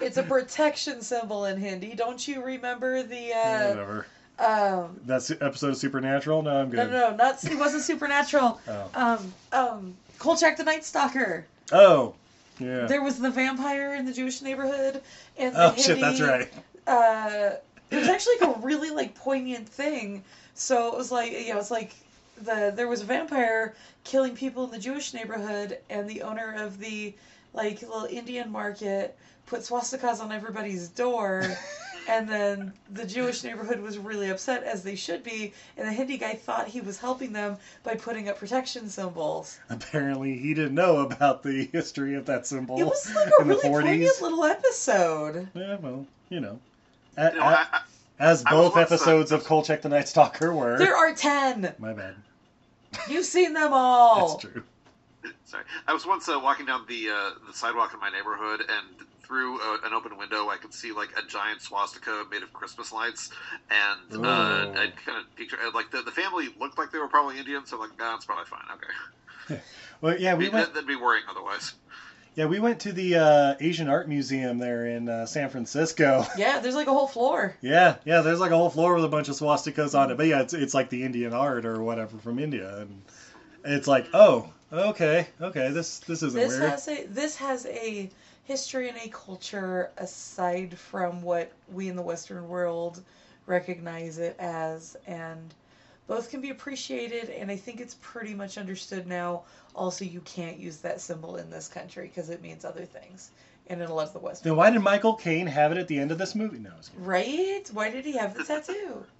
It's 0.00 0.16
a 0.16 0.22
protection 0.22 1.02
symbol 1.02 1.44
in 1.46 1.58
Hindi. 1.58 1.94
Don't 1.94 2.26
you 2.26 2.42
remember 2.42 3.02
the 3.02 3.32
uh 3.32 3.68
Whatever. 3.70 4.06
um 4.38 5.00
That's 5.06 5.30
episode 5.32 5.70
of 5.70 5.76
Supernatural. 5.76 6.42
No, 6.42 6.60
I'm 6.60 6.70
no 6.70 6.84
good. 6.84 6.92
no 6.92 7.10
no 7.10 7.16
not 7.16 7.42
it 7.44 7.58
wasn't 7.58 7.82
supernatural. 7.82 8.60
Oh. 8.68 8.90
Um 8.94 9.32
um 9.52 9.94
Kolchak 10.18 10.56
the 10.56 10.64
Night 10.64 10.84
Stalker. 10.84 11.46
Oh, 11.72 12.14
yeah. 12.60 12.86
There 12.86 13.02
was 13.02 13.18
the 13.18 13.30
vampire 13.30 13.94
in 13.94 14.04
the 14.06 14.12
Jewish 14.12 14.40
neighborhood 14.42 15.00
and 15.36 15.54
the 15.54 15.72
Oh 15.72 15.76
shit, 15.76 16.00
that's 16.00 16.20
right. 16.20 16.52
uh, 16.86 17.50
it 17.90 17.96
was 17.96 18.08
actually 18.08 18.34
like 18.40 18.56
a 18.56 18.60
really 18.60 18.90
like 18.90 19.14
poignant 19.14 19.68
thing. 19.68 20.22
So 20.54 20.88
it 20.88 20.96
was 20.96 21.10
like 21.12 21.32
you 21.32 21.52
know, 21.52 21.58
it's 21.58 21.70
like 21.70 21.94
the 22.42 22.72
there 22.74 22.88
was 22.88 23.00
a 23.02 23.04
vampire 23.04 23.74
killing 24.04 24.34
people 24.34 24.64
in 24.64 24.70
the 24.70 24.78
Jewish 24.78 25.14
neighborhood, 25.14 25.78
and 25.90 26.08
the 26.08 26.22
owner 26.22 26.54
of 26.58 26.78
the 26.78 27.14
like 27.54 27.82
little 27.82 28.06
Indian 28.10 28.50
market 28.50 29.16
put 29.46 29.60
swastikas 29.60 30.20
on 30.20 30.32
everybody's 30.32 30.88
door. 30.88 31.44
And 32.10 32.26
then 32.26 32.72
the 32.90 33.04
Jewish 33.04 33.44
neighborhood 33.44 33.80
was 33.80 33.98
really 33.98 34.30
upset, 34.30 34.62
as 34.62 34.82
they 34.82 34.94
should 34.94 35.22
be. 35.22 35.52
And 35.76 35.86
the 35.86 35.92
Hindi 35.92 36.16
guy 36.16 36.36
thought 36.36 36.66
he 36.66 36.80
was 36.80 36.96
helping 36.98 37.34
them 37.34 37.58
by 37.82 37.96
putting 37.96 38.30
up 38.30 38.38
protection 38.38 38.88
symbols. 38.88 39.58
Apparently, 39.68 40.38
he 40.38 40.54
didn't 40.54 40.74
know 40.74 41.00
about 41.00 41.42
the 41.42 41.66
history 41.70 42.14
of 42.14 42.24
that 42.24 42.46
symbol 42.46 42.80
It 42.80 42.84
was 42.84 43.14
like 43.14 43.28
a 43.40 43.44
really 43.44 43.60
40s. 43.68 43.82
poignant 43.82 44.22
little 44.22 44.44
episode. 44.44 45.48
Yeah, 45.52 45.76
well, 45.82 46.06
you 46.30 46.40
know. 46.40 46.58
A- 47.18 47.32
You 47.32 47.38
know, 47.40 47.44
a- 47.44 47.46
I, 47.46 47.66
I, 47.72 47.80
as 48.20 48.44
I 48.46 48.54
was 48.54 48.68
both 48.70 48.76
uh, 48.76 48.80
episodes 48.80 49.32
of 49.32 49.44
Kolchak 49.44 49.82
the 49.82 49.88
Night 49.90 50.08
Stalker 50.08 50.52
were. 50.54 50.78
There 50.78 50.96
are 50.96 51.12
ten. 51.14 51.74
My 51.78 51.92
bad. 51.92 52.14
You've 53.08 53.26
seen 53.26 53.52
them 53.52 53.72
all. 53.72 54.38
That's 54.38 54.42
true. 54.52 54.62
Sorry, 55.44 55.64
I 55.86 55.92
was 55.94 56.06
once 56.06 56.28
uh, 56.28 56.38
walking 56.42 56.66
down 56.66 56.84
the 56.88 57.10
uh, 57.10 57.30
the 57.46 57.52
sidewalk 57.52 57.92
in 57.94 58.00
my 58.00 58.10
neighborhood, 58.10 58.60
and 58.60 59.06
through 59.22 59.60
uh, 59.60 59.78
an 59.84 59.92
open 59.92 60.16
window, 60.16 60.48
I 60.48 60.56
could 60.56 60.72
see 60.72 60.90
like 60.92 61.10
a 61.18 61.26
giant 61.26 61.60
swastika 61.60 62.24
made 62.30 62.42
of 62.42 62.52
Christmas 62.52 62.92
lights, 62.92 63.30
and 63.70 64.24
uh. 64.24 64.70
I 64.74 64.92
kind 65.04 65.18
of 65.18 65.36
picture 65.36 65.58
uh, 65.62 65.70
like 65.74 65.90
the, 65.90 66.02
the 66.02 66.10
family 66.10 66.48
looked 66.58 66.78
like 66.78 66.90
they 66.92 66.98
were 66.98 67.08
probably 67.08 67.38
Indian, 67.38 67.64
so 67.66 67.76
I'm 67.76 67.82
like, 67.82 67.98
ah, 68.00 68.16
it's 68.16 68.24
probably 68.24 68.44
fine. 68.46 68.60
Okay, 69.50 69.60
Well, 70.00 70.16
yeah, 70.18 70.34
we 70.34 70.44
That- 70.46 70.52
went. 70.52 70.74
that'd 70.74 70.88
be 70.88 70.96
worrying 70.96 71.24
otherwise. 71.30 71.74
Yeah, 72.38 72.46
we 72.46 72.60
went 72.60 72.78
to 72.82 72.92
the 72.92 73.16
uh, 73.16 73.54
Asian 73.58 73.88
Art 73.88 74.08
Museum 74.08 74.58
there 74.58 74.86
in 74.86 75.08
uh, 75.08 75.26
San 75.26 75.50
Francisco. 75.50 76.24
Yeah, 76.38 76.60
there's 76.60 76.76
like 76.76 76.86
a 76.86 76.92
whole 76.92 77.08
floor. 77.08 77.56
Yeah, 77.60 77.96
yeah. 78.04 78.20
There's 78.20 78.38
like 78.38 78.52
a 78.52 78.56
whole 78.56 78.70
floor 78.70 78.94
with 78.94 79.04
a 79.04 79.08
bunch 79.08 79.28
of 79.28 79.34
swastikas 79.34 79.98
on 79.98 80.12
it. 80.12 80.16
But 80.16 80.26
yeah, 80.28 80.42
it's 80.42 80.54
it's 80.54 80.72
like 80.72 80.88
the 80.88 81.02
Indian 81.02 81.32
art 81.32 81.64
or 81.66 81.82
whatever 81.82 82.16
from 82.18 82.38
India, 82.38 82.78
and 82.78 83.02
it's 83.64 83.88
like, 83.88 84.06
oh, 84.14 84.52
okay, 84.72 85.26
okay. 85.40 85.70
This 85.72 85.98
this 85.98 86.22
isn't 86.22 86.38
This 86.40 86.56
weird. 86.56 86.70
has 86.70 86.86
a 86.86 87.06
this 87.06 87.34
has 87.38 87.66
a 87.66 88.08
history 88.44 88.88
and 88.88 88.98
a 88.98 89.08
culture 89.08 89.90
aside 89.96 90.78
from 90.78 91.22
what 91.22 91.50
we 91.72 91.88
in 91.88 91.96
the 91.96 92.02
Western 92.02 92.46
world 92.46 93.02
recognize 93.46 94.18
it 94.18 94.36
as, 94.38 94.96
and 95.08 95.52
both 96.06 96.30
can 96.30 96.40
be 96.40 96.50
appreciated. 96.50 97.30
And 97.30 97.50
I 97.50 97.56
think 97.56 97.80
it's 97.80 97.96
pretty 98.00 98.34
much 98.34 98.58
understood 98.58 99.08
now. 99.08 99.42
Also, 99.78 100.04
you 100.04 100.20
can't 100.22 100.58
use 100.58 100.78
that 100.78 101.00
symbol 101.00 101.36
in 101.36 101.50
this 101.50 101.68
country 101.68 102.08
because 102.08 102.30
it 102.30 102.42
means 102.42 102.64
other 102.64 102.84
things, 102.84 103.30
and 103.68 103.80
in 103.80 103.88
a 103.88 103.94
lot 103.94 104.08
of 104.08 104.12
the 104.12 104.18
West. 104.18 104.42
Then 104.42 104.56
why 104.56 104.70
did 104.70 104.80
Michael 104.80 105.14
Caine 105.14 105.46
have 105.46 105.70
it 105.70 105.78
at 105.78 105.86
the 105.86 105.98
end 105.98 106.10
of 106.10 106.18
this 106.18 106.34
movie? 106.34 106.58
No, 106.58 106.70
I 106.74 106.76
was 106.76 106.88
kidding. 106.88 107.04
Right? 107.04 107.62
Why 107.72 107.88
did 107.88 108.04
he 108.04 108.16
have 108.16 108.34
the 108.34 108.44
tattoo? 108.44 109.04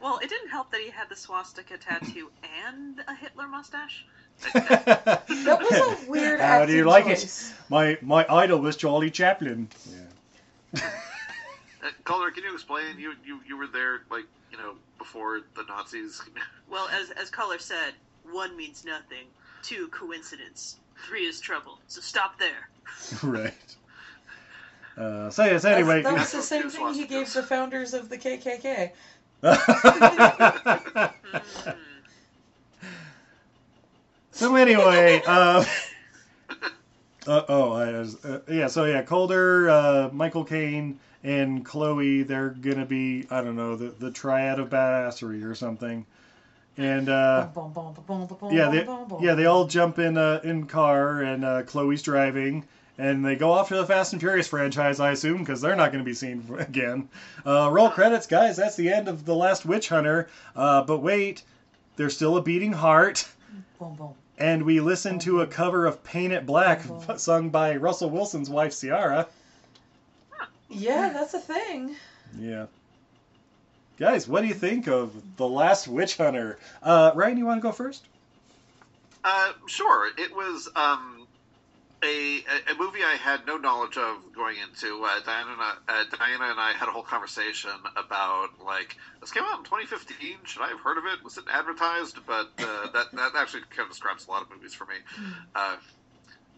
Well, 0.00 0.18
it 0.18 0.28
didn't 0.28 0.50
help 0.50 0.70
that 0.72 0.82
he 0.82 0.90
had 0.90 1.08
the 1.08 1.16
swastika 1.16 1.78
tattoo 1.78 2.30
and 2.66 3.02
a 3.08 3.14
Hitler 3.14 3.48
mustache. 3.48 4.04
That 4.52 5.24
was 5.26 6.06
a 6.06 6.10
weird. 6.10 6.40
How 6.40 6.58
do 6.58 6.62
acting 6.64 6.76
you 6.76 6.84
like 6.84 7.06
choice. 7.06 7.50
it? 7.50 7.56
My 7.70 7.96
my 8.02 8.26
idol 8.28 8.58
was 8.58 8.76
Charlie 8.76 9.10
Chaplin. 9.10 9.68
Yeah. 10.74 10.80
Uh, 11.84 11.88
Kaulder, 12.04 12.30
can 12.30 12.42
you 12.44 12.52
explain? 12.52 12.98
You, 12.98 13.14
you 13.24 13.40
you 13.46 13.56
were 13.56 13.66
there 13.66 14.02
like 14.10 14.24
you 14.50 14.58
know 14.58 14.74
before 14.98 15.40
the 15.54 15.62
Nazis. 15.64 16.20
Well, 16.68 16.88
as 16.88 17.10
as 17.10 17.30
Kaulder 17.30 17.58
said, 17.58 17.94
one 18.30 18.56
means 18.56 18.84
nothing, 18.84 19.26
two 19.64 19.88
coincidence, 19.88 20.76
three 21.08 21.26
is 21.26 21.40
trouble. 21.40 21.80
So 21.88 22.00
stop 22.00 22.38
there. 22.38 22.68
right. 23.22 23.76
Uh, 24.96 25.30
so 25.30 25.44
yes. 25.44 25.64
Anyway. 25.64 26.02
That's- 26.02 26.14
that 26.14 26.20
was 26.20 26.32
the 26.32 26.42
same 26.54 26.70
thing 26.70 26.94
he 26.94 27.06
gave 27.06 27.32
the 27.32 27.42
founders 27.42 27.94
of 27.94 28.08
the 28.08 28.18
KKK. 28.18 28.92
So 34.34 34.56
anyway, 34.56 35.22
uh, 35.28 35.64
uh, 37.24 37.42
oh, 37.48 37.72
I 37.72 37.92
was, 37.92 38.22
uh, 38.24 38.40
yeah. 38.48 38.66
So 38.66 38.84
yeah, 38.84 39.02
Kaulder, 39.02 39.70
uh, 39.70 40.10
Michael 40.12 40.44
Caine, 40.44 40.98
and 41.22 41.64
Chloe. 41.64 42.24
They're 42.24 42.50
gonna 42.50 42.84
be 42.84 43.28
I 43.30 43.42
don't 43.42 43.54
know 43.54 43.76
the 43.76 43.90
the 43.90 44.10
triad 44.10 44.58
of 44.58 44.70
badassery 44.70 45.44
or 45.44 45.54
something. 45.54 46.04
And 46.76 47.08
uh, 47.08 47.48
yeah, 48.50 48.68
they 48.68 48.82
bum, 48.82 49.06
bum. 49.08 49.22
yeah 49.22 49.34
they 49.34 49.46
all 49.46 49.66
jump 49.66 49.98
in 50.00 50.18
uh, 50.18 50.40
in 50.42 50.66
car 50.66 51.22
and 51.22 51.44
uh, 51.44 51.62
Chloe's 51.62 52.02
driving. 52.02 52.64
And 52.96 53.24
they 53.24 53.34
go 53.34 53.50
off 53.50 53.68
to 53.68 53.76
the 53.76 53.86
Fast 53.86 54.12
and 54.12 54.20
Furious 54.22 54.46
franchise, 54.46 55.00
I 55.00 55.10
assume, 55.10 55.38
because 55.38 55.60
they're 55.60 55.74
not 55.74 55.90
going 55.90 56.04
to 56.04 56.08
be 56.08 56.14
seen 56.14 56.44
again. 56.58 57.08
Uh, 57.44 57.68
roll 57.72 57.90
credits, 57.90 58.26
guys. 58.28 58.56
That's 58.56 58.76
the 58.76 58.92
end 58.92 59.08
of 59.08 59.24
the 59.24 59.34
last 59.34 59.66
Witch 59.66 59.88
Hunter. 59.88 60.28
Uh, 60.54 60.82
but 60.82 61.00
wait, 61.00 61.42
there's 61.96 62.14
still 62.14 62.36
a 62.36 62.42
beating 62.42 62.72
heart. 62.72 63.26
Boom, 63.80 63.94
boom. 63.96 64.14
and 64.38 64.62
we 64.62 64.78
listen 64.80 65.18
to 65.20 65.40
a 65.40 65.46
cover 65.46 65.86
of 65.86 66.04
Paint 66.04 66.32
It 66.32 66.46
Black 66.46 66.82
sung 67.16 67.50
by 67.50 67.74
Russell 67.76 68.10
Wilson's 68.10 68.48
wife 68.48 68.80
Ciara. 68.80 69.26
Yeah, 70.68 71.10
that's 71.12 71.34
a 71.34 71.40
thing. 71.40 71.96
Yeah. 72.38 72.66
Guys, 73.96 74.26
what 74.26 74.40
do 74.40 74.48
you 74.48 74.54
think 74.54 74.88
of 74.88 75.36
The 75.36 75.46
Last 75.46 75.86
Witch 75.86 76.16
Hunter? 76.16 76.58
Uh, 76.82 77.12
Ryan, 77.14 77.38
you 77.38 77.46
want 77.46 77.60
to 77.60 77.62
go 77.62 77.70
first? 77.70 78.04
Uh, 79.22 79.52
sure. 79.66 80.10
It 80.18 80.34
was 80.34 80.68
um, 80.74 81.26
a, 82.02 82.38
a 82.70 82.74
movie 82.76 83.04
I 83.04 83.16
had 83.16 83.46
no 83.46 83.56
knowledge 83.56 83.96
of 83.96 84.16
going 84.34 84.56
into. 84.58 85.02
Uh, 85.04 85.20
Diana, 85.24 85.52
and 85.52 85.60
I, 85.60 85.74
uh, 85.88 86.04
Diana 86.16 86.50
and 86.50 86.60
I 86.60 86.72
had 86.72 86.88
a 86.88 86.90
whole 86.90 87.04
conversation 87.04 87.70
about 87.96 88.48
like 88.64 88.96
this 89.20 89.30
came 89.30 89.44
out 89.44 89.58
in 89.58 89.64
2015. 89.64 90.38
Should 90.44 90.62
I 90.62 90.68
have 90.68 90.80
heard 90.80 90.98
of 90.98 91.04
it? 91.06 91.22
Was 91.22 91.38
it 91.38 91.44
advertised? 91.50 92.18
But 92.26 92.50
uh, 92.58 92.90
that 92.92 93.12
that 93.12 93.32
actually 93.36 93.62
kind 93.70 93.86
of 93.86 93.90
describes 93.90 94.26
a 94.26 94.30
lot 94.30 94.42
of 94.42 94.50
movies 94.50 94.74
for 94.74 94.86
me. 94.86 94.96
Uh, 95.54 95.76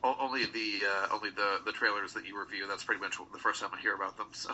only 0.03 0.47
the 0.47 0.81
uh, 0.87 1.09
only 1.13 1.31
the 1.31 1.61
the 1.65 1.73
trailers 1.73 2.15
that 2.15 2.27
you 2.27 2.39
review. 2.41 2.67
That's 2.67 2.83
pretty 2.85 3.01
much 3.01 3.19
the 3.33 3.39
first 3.39 3.61
time 3.61 3.71
I 3.73 3.81
hear 3.81 3.95
about 3.95 4.17
them. 4.17 4.29
So. 4.33 4.51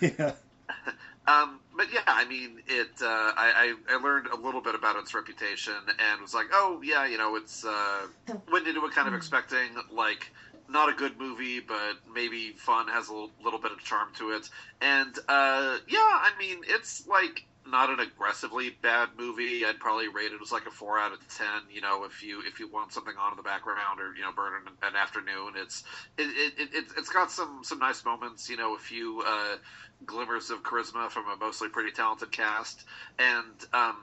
yeah. 0.00 0.32
Um, 1.26 1.60
but 1.76 1.86
yeah, 1.92 2.00
I 2.06 2.24
mean, 2.24 2.62
it. 2.66 2.90
Uh, 3.00 3.06
I, 3.06 3.74
I 3.88 3.96
learned 4.02 4.26
a 4.26 4.36
little 4.36 4.60
bit 4.60 4.74
about 4.74 4.96
its 4.96 5.14
reputation 5.14 5.74
and 5.98 6.20
was 6.20 6.34
like, 6.34 6.46
oh 6.52 6.80
yeah, 6.82 7.06
you 7.06 7.16
know, 7.16 7.36
it's 7.36 7.64
uh, 7.64 8.08
went 8.52 8.66
into 8.66 8.84
it 8.84 8.92
kind 8.92 9.06
of 9.06 9.14
expecting 9.14 9.70
like 9.92 10.32
not 10.68 10.88
a 10.88 10.92
good 10.92 11.18
movie, 11.18 11.60
but 11.60 11.94
maybe 12.12 12.54
fun, 12.56 12.88
has 12.88 13.08
a 13.08 13.12
little, 13.12 13.30
little 13.44 13.60
bit 13.60 13.70
of 13.70 13.78
charm 13.84 14.08
to 14.16 14.30
it, 14.30 14.50
and 14.80 15.16
uh, 15.28 15.78
yeah, 15.86 15.98
I 15.98 16.30
mean, 16.38 16.58
it's 16.66 17.06
like 17.06 17.44
not 17.66 17.90
an 17.90 18.00
aggressively 18.00 18.70
bad 18.70 19.10
movie. 19.16 19.64
I'd 19.64 19.78
probably 19.78 20.08
rate 20.08 20.32
it 20.32 20.40
as 20.42 20.52
like 20.52 20.66
a 20.66 20.70
four 20.70 20.98
out 20.98 21.12
of 21.12 21.26
ten. 21.28 21.62
You 21.70 21.80
know, 21.80 22.04
if 22.04 22.22
you 22.22 22.40
if 22.46 22.58
you 22.60 22.68
want 22.68 22.92
something 22.92 23.14
on 23.18 23.32
in 23.32 23.36
the 23.36 23.42
background 23.42 24.00
or 24.00 24.14
you 24.14 24.22
know 24.22 24.32
burn 24.32 24.52
an, 24.66 24.72
an 24.82 24.96
afternoon, 24.96 25.54
it's 25.56 25.82
it, 26.18 26.24
it, 26.24 26.60
it 26.60 26.68
it's- 26.74 26.92
it's 26.96 27.08
got 27.08 27.30
some 27.30 27.60
some 27.62 27.78
nice 27.78 28.04
moments. 28.04 28.48
You 28.48 28.56
know, 28.56 28.74
a 28.74 28.78
few 28.78 29.22
uh, 29.26 29.56
glimmers 30.04 30.50
of 30.50 30.62
charisma 30.62 31.10
from 31.10 31.28
a 31.28 31.36
mostly 31.36 31.68
pretty 31.68 31.90
talented 31.92 32.32
cast, 32.32 32.84
and 33.18 33.64
um, 33.72 33.96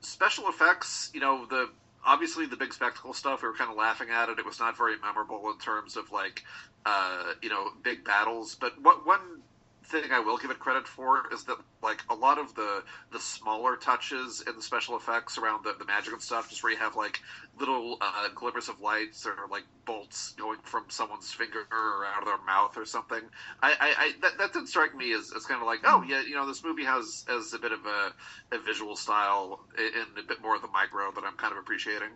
special 0.00 0.48
effects. 0.48 1.10
You 1.14 1.20
know, 1.20 1.46
the 1.46 1.70
obviously 2.04 2.46
the 2.46 2.56
big 2.56 2.72
spectacle 2.72 3.12
stuff. 3.12 3.42
We 3.42 3.48
were 3.48 3.54
kind 3.54 3.70
of 3.70 3.76
laughing 3.76 4.10
at 4.10 4.28
it. 4.28 4.38
It 4.38 4.44
was 4.46 4.60
not 4.60 4.76
very 4.76 4.96
memorable 4.98 5.50
in 5.50 5.58
terms 5.58 5.96
of 5.96 6.10
like 6.12 6.42
uh, 6.84 7.34
you 7.42 7.48
know 7.48 7.70
big 7.82 8.04
battles. 8.04 8.54
But 8.54 8.80
what 8.80 9.06
one 9.06 9.42
thing 9.86 10.10
I 10.12 10.20
will 10.20 10.36
give 10.36 10.50
it 10.50 10.58
credit 10.58 10.86
for 10.88 11.24
is 11.32 11.44
that 11.44 11.56
like 11.82 12.02
a 12.10 12.14
lot 12.14 12.38
of 12.38 12.54
the 12.54 12.82
the 13.12 13.20
smaller 13.20 13.76
touches 13.76 14.42
in 14.46 14.56
the 14.56 14.62
special 14.62 14.96
effects 14.96 15.38
around 15.38 15.64
the, 15.64 15.74
the 15.78 15.84
magic 15.84 16.12
and 16.12 16.20
stuff, 16.22 16.48
just 16.50 16.62
where 16.62 16.72
you 16.72 16.78
have 16.78 16.96
like 16.96 17.20
little 17.58 17.98
uh, 18.00 18.28
glimmers 18.34 18.68
of 18.68 18.80
lights 18.80 19.26
or 19.26 19.34
like 19.50 19.64
bolts 19.84 20.32
going 20.32 20.58
from 20.64 20.84
someone's 20.88 21.32
finger 21.32 21.60
or 21.70 22.04
out 22.06 22.22
of 22.22 22.26
their 22.26 22.44
mouth 22.44 22.76
or 22.76 22.84
something. 22.84 23.20
I, 23.62 23.70
I, 23.72 23.94
I 23.98 24.12
that, 24.22 24.38
that 24.38 24.52
did 24.52 24.68
strike 24.68 24.94
me 24.96 25.12
as, 25.12 25.32
as 25.36 25.46
kind 25.46 25.60
of 25.60 25.66
like 25.66 25.80
oh 25.84 26.04
yeah 26.08 26.22
you 26.22 26.34
know 26.34 26.46
this 26.46 26.64
movie 26.64 26.84
has 26.84 27.24
has 27.28 27.52
a 27.54 27.58
bit 27.58 27.72
of 27.72 27.80
a, 27.86 28.12
a 28.56 28.58
visual 28.58 28.96
style 28.96 29.60
and 29.78 30.18
a 30.18 30.26
bit 30.26 30.42
more 30.42 30.56
of 30.56 30.62
the 30.62 30.68
micro 30.68 31.10
that 31.12 31.24
I'm 31.24 31.36
kind 31.36 31.52
of 31.52 31.58
appreciating. 31.58 32.10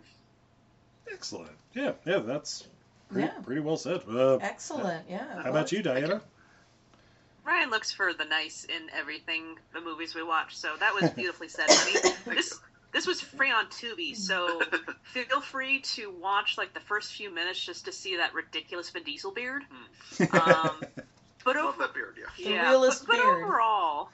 Excellent. 1.11 1.51
Yeah, 1.73 1.93
yeah, 2.05 2.19
that's 2.19 2.67
pretty, 3.09 3.27
Yeah. 3.27 3.41
pretty 3.43 3.61
well 3.61 3.77
said. 3.77 4.01
Uh, 4.09 4.37
Excellent. 4.37 5.05
Yeah. 5.09 5.41
how 5.43 5.49
about 5.49 5.71
you, 5.71 5.81
Diana? 5.81 6.21
Ryan 7.43 7.69
looks 7.71 7.91
for 7.91 8.13
the 8.13 8.25
nice 8.25 8.65
in 8.65 8.89
everything 8.97 9.57
the 9.73 9.81
movies 9.81 10.13
we 10.15 10.23
watch, 10.23 10.55
so 10.55 10.75
that 10.79 10.93
was 10.93 11.09
beautifully 11.11 11.47
said, 11.47 11.65
honey. 11.69 12.13
This 12.35 12.59
this 12.93 13.07
was 13.07 13.21
free 13.21 13.51
on 13.51 13.67
Tubi, 13.67 14.15
so 14.15 14.61
feel 15.03 15.41
free 15.41 15.79
to 15.79 16.11
watch 16.11 16.57
like 16.57 16.73
the 16.73 16.79
first 16.81 17.13
few 17.13 17.33
minutes 17.33 17.63
just 17.63 17.85
to 17.85 17.91
see 17.91 18.17
that 18.17 18.33
ridiculous 18.33 18.89
Vin 18.89 19.03
Diesel 19.03 19.31
beard. 19.31 19.63
Um, 20.19 20.81
but 21.45 21.55
Love 21.55 21.75
over, 21.75 21.77
that 21.79 21.93
beard, 21.93 22.17
yeah. 22.19 22.45
The 22.45 22.51
yeah, 22.51 22.69
realest 22.69 23.07
but, 23.07 23.15
but 23.17 23.23
beard. 23.23 23.43
overall, 23.45 24.09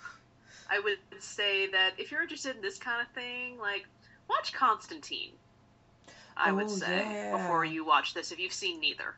I 0.70 0.80
would 0.80 1.00
say 1.20 1.68
that 1.72 1.94
if 1.98 2.12
you're 2.12 2.22
interested 2.22 2.56
in 2.56 2.62
this 2.62 2.78
kind 2.78 3.02
of 3.02 3.12
thing, 3.14 3.58
like 3.60 3.86
watch 4.30 4.54
Constantine. 4.54 5.32
I 6.40 6.52
would 6.52 6.66
Oh, 6.66 6.68
say 6.68 7.00
yeah. 7.00 7.32
before 7.36 7.66
you 7.66 7.84
watch 7.84 8.14
this, 8.14 8.32
if 8.32 8.40
you've 8.40 8.54
seen 8.54 8.80
neither. 8.80 9.16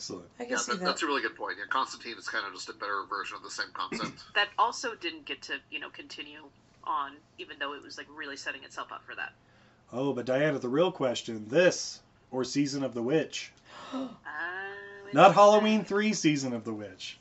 Excellent. 0.00 0.24
I 0.38 0.44
can 0.44 0.52
Yeah, 0.52 0.56
see 0.56 0.72
that, 0.72 0.78
that. 0.78 0.84
that's 0.86 1.02
a 1.02 1.06
really 1.06 1.20
good 1.20 1.36
point. 1.36 1.56
Yeah, 1.58 1.66
Constantine 1.68 2.16
is 2.16 2.26
kind 2.26 2.46
of 2.46 2.54
just 2.54 2.70
a 2.70 2.72
better 2.72 3.02
version 3.06 3.36
of 3.36 3.42
the 3.42 3.50
same 3.50 3.66
concept. 3.74 4.22
That 4.34 4.48
also 4.58 4.94
didn't 4.94 5.26
get 5.26 5.42
to 5.42 5.56
you 5.70 5.78
know 5.78 5.90
continue 5.90 6.40
on, 6.84 7.12
even 7.36 7.58
though 7.58 7.74
it 7.74 7.82
was 7.82 7.98
like 7.98 8.06
really 8.14 8.38
setting 8.38 8.64
itself 8.64 8.92
up 8.92 9.04
for 9.04 9.14
that. 9.16 9.34
Oh, 9.92 10.14
but 10.14 10.24
Diana, 10.24 10.58
the 10.58 10.70
real 10.70 10.90
question: 10.90 11.44
this 11.48 12.00
or 12.30 12.44
Season 12.44 12.82
of 12.82 12.94
the 12.94 13.02
Witch? 13.02 13.52
Uh, 13.92 14.06
Not 15.12 15.34
Halloween 15.34 15.84
3 15.84 16.12
season 16.14 16.52
of 16.52 16.62
the 16.64 16.72
witch. 16.72 17.18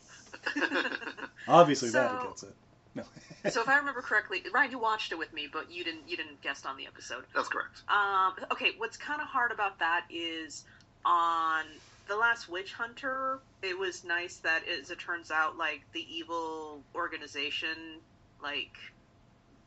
Obviously 1.47 1.89
that 1.89 2.21
So- 2.21 2.27
gets 2.27 2.43
it. 2.43 2.55
No. 2.95 3.03
so 3.49 3.61
if 3.61 3.67
I 3.67 3.77
remember 3.77 4.01
correctly, 4.01 4.43
Ryan, 4.53 4.71
you 4.71 4.79
watched 4.79 5.11
it 5.11 5.17
with 5.17 5.31
me, 5.33 5.47
but 5.51 5.71
you 5.71 5.83
didn't 5.83 6.07
you 6.07 6.15
didn't 6.17 6.41
guest 6.41 6.65
on 6.65 6.77
the 6.77 6.85
episode. 6.87 7.23
That's 7.35 7.47
correct. 7.49 7.81
Um, 7.89 8.33
okay, 8.51 8.71
what's 8.77 8.97
kind 8.97 9.21
of 9.21 9.27
hard 9.27 9.51
about 9.51 9.79
that 9.79 10.05
is 10.09 10.63
on 11.05 11.65
the 12.09 12.17
last 12.17 12.49
Witch 12.49 12.73
Hunter. 12.73 13.39
It 13.61 13.77
was 13.77 14.03
nice 14.03 14.37
that, 14.37 14.63
as 14.67 14.91
it 14.91 14.99
turns 14.99 15.31
out, 15.31 15.57
like 15.57 15.81
the 15.93 16.05
evil 16.13 16.83
organization, 16.93 18.01
like 18.41 18.75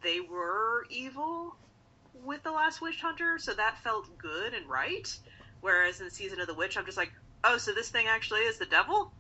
they 0.03 0.21
were 0.21 0.85
evil 0.91 1.57
with 2.25 2.43
the 2.43 2.51
last 2.51 2.83
Witch 2.83 3.01
Hunter, 3.01 3.39
so 3.39 3.55
that 3.55 3.79
felt 3.79 4.19
good 4.19 4.53
and 4.53 4.69
right. 4.69 5.09
Whereas 5.61 6.01
in 6.01 6.11
season 6.11 6.41
of 6.41 6.49
the 6.49 6.55
Witch, 6.55 6.77
I'm 6.77 6.85
just 6.85 6.99
like, 6.99 7.13
oh, 7.45 7.57
so 7.57 7.73
this 7.73 7.89
thing 7.89 8.07
actually 8.09 8.41
is 8.41 8.59
the 8.59 8.67
devil, 8.67 9.13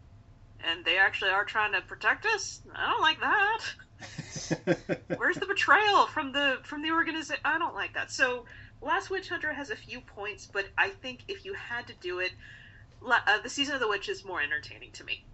and 0.64 0.84
they 0.84 0.98
actually 0.98 1.30
are 1.30 1.44
trying 1.44 1.72
to 1.72 1.80
protect 1.80 2.26
us. 2.26 2.60
I 2.74 2.90
don't 2.90 3.00
like 3.00 3.20
that. 3.20 3.60
Where's 5.16 5.36
the 5.36 5.46
betrayal 5.46 6.06
from 6.06 6.32
the 6.32 6.58
from 6.64 6.82
the 6.82 6.90
organization? 6.90 7.40
I 7.44 7.58
don't 7.58 7.74
like 7.74 7.94
that. 7.94 8.10
So, 8.10 8.46
Last 8.80 9.10
Witch 9.10 9.28
Hunter 9.28 9.52
has 9.52 9.70
a 9.70 9.76
few 9.76 10.00
points, 10.00 10.48
but 10.52 10.66
I 10.76 10.88
think 10.88 11.20
if 11.28 11.44
you 11.44 11.54
had 11.54 11.86
to 11.86 11.94
do 12.00 12.18
it, 12.18 12.32
uh, 13.06 13.38
the 13.42 13.48
season 13.48 13.74
of 13.74 13.80
the 13.80 13.88
witch 13.88 14.08
is 14.08 14.24
more 14.24 14.40
entertaining 14.40 14.90
to 14.92 15.04
me. 15.04 15.24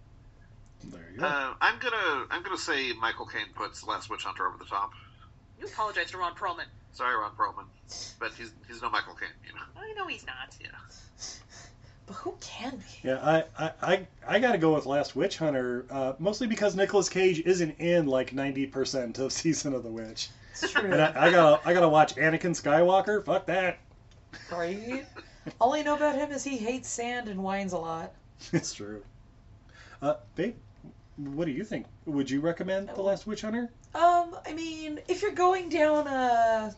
there 0.85 1.01
you 1.13 1.19
go. 1.19 1.25
Uh, 1.25 1.53
I'm 1.61 1.79
gonna 1.79 2.25
I'm 2.31 2.43
gonna 2.43 2.57
say 2.57 2.93
Michael 2.93 3.25
Caine 3.25 3.47
puts 3.55 3.85
Last 3.85 4.09
Witch 4.09 4.23
Hunter 4.23 4.47
over 4.47 4.57
the 4.57 4.65
top. 4.65 4.91
You 5.59 5.67
apologize 5.67 6.11
to 6.11 6.17
Ron 6.17 6.35
Perlman. 6.35 6.65
Sorry, 6.93 7.15
Ron 7.15 7.31
Perlman, 7.35 7.65
but 8.19 8.31
he's 8.37 8.51
he's 8.67 8.81
no 8.81 8.89
Michael 8.89 9.13
Caine, 9.15 9.29
you 9.47 9.53
know. 9.53 9.61
I 9.77 9.93
know 9.93 10.07
he's 10.07 10.25
not. 10.25 10.55
Yeah. 10.59 10.67
But 12.07 12.15
who 12.15 12.33
can 12.41 12.77
be? 12.77 13.07
Yeah, 13.07 13.19
I, 13.57 13.65
I, 13.65 13.71
I, 13.83 14.07
I 14.27 14.39
got 14.39 14.53
to 14.53 14.57
go 14.57 14.73
with 14.73 14.87
Last 14.87 15.15
Witch 15.15 15.37
Hunter, 15.37 15.85
uh, 15.91 16.13
mostly 16.17 16.47
because 16.47 16.75
Nicolas 16.75 17.07
Cage 17.07 17.41
isn't 17.45 17.77
in 17.77 18.07
like 18.07 18.31
90% 18.31 19.19
of 19.19 19.31
Season 19.31 19.75
of 19.75 19.83
the 19.83 19.91
Witch. 19.91 20.29
It's 20.53 20.71
true. 20.71 20.91
And 20.91 20.99
I, 20.99 21.27
I 21.27 21.31
gotta 21.31 21.67
I 21.69 21.73
gotta 21.73 21.87
watch 21.87 22.15
Anakin 22.15 22.59
Skywalker. 22.59 23.23
Fuck 23.23 23.45
that. 23.45 23.77
right? 24.51 25.05
All 25.59 25.73
I 25.73 25.81
know 25.81 25.95
about 25.95 26.15
him 26.15 26.31
is 26.31 26.43
he 26.43 26.57
hates 26.57 26.89
sand 26.89 27.27
and 27.27 27.43
whines 27.43 27.73
a 27.73 27.77
lot. 27.77 28.13
It's 28.53 28.73
true. 28.73 29.03
Uh, 30.01 30.15
babe, 30.35 30.55
what 31.17 31.45
do 31.45 31.51
you 31.51 31.65
think? 31.65 31.85
Would 32.05 32.29
you 32.29 32.39
recommend 32.39 32.89
The 32.89 33.01
Last 33.01 33.27
Witch 33.27 33.41
Hunter? 33.41 33.69
Um, 33.93 34.35
I 34.45 34.53
mean, 34.53 34.99
if 35.09 35.21
you're 35.21 35.31
going 35.31 35.67
down 35.67 36.07
a 36.07 36.73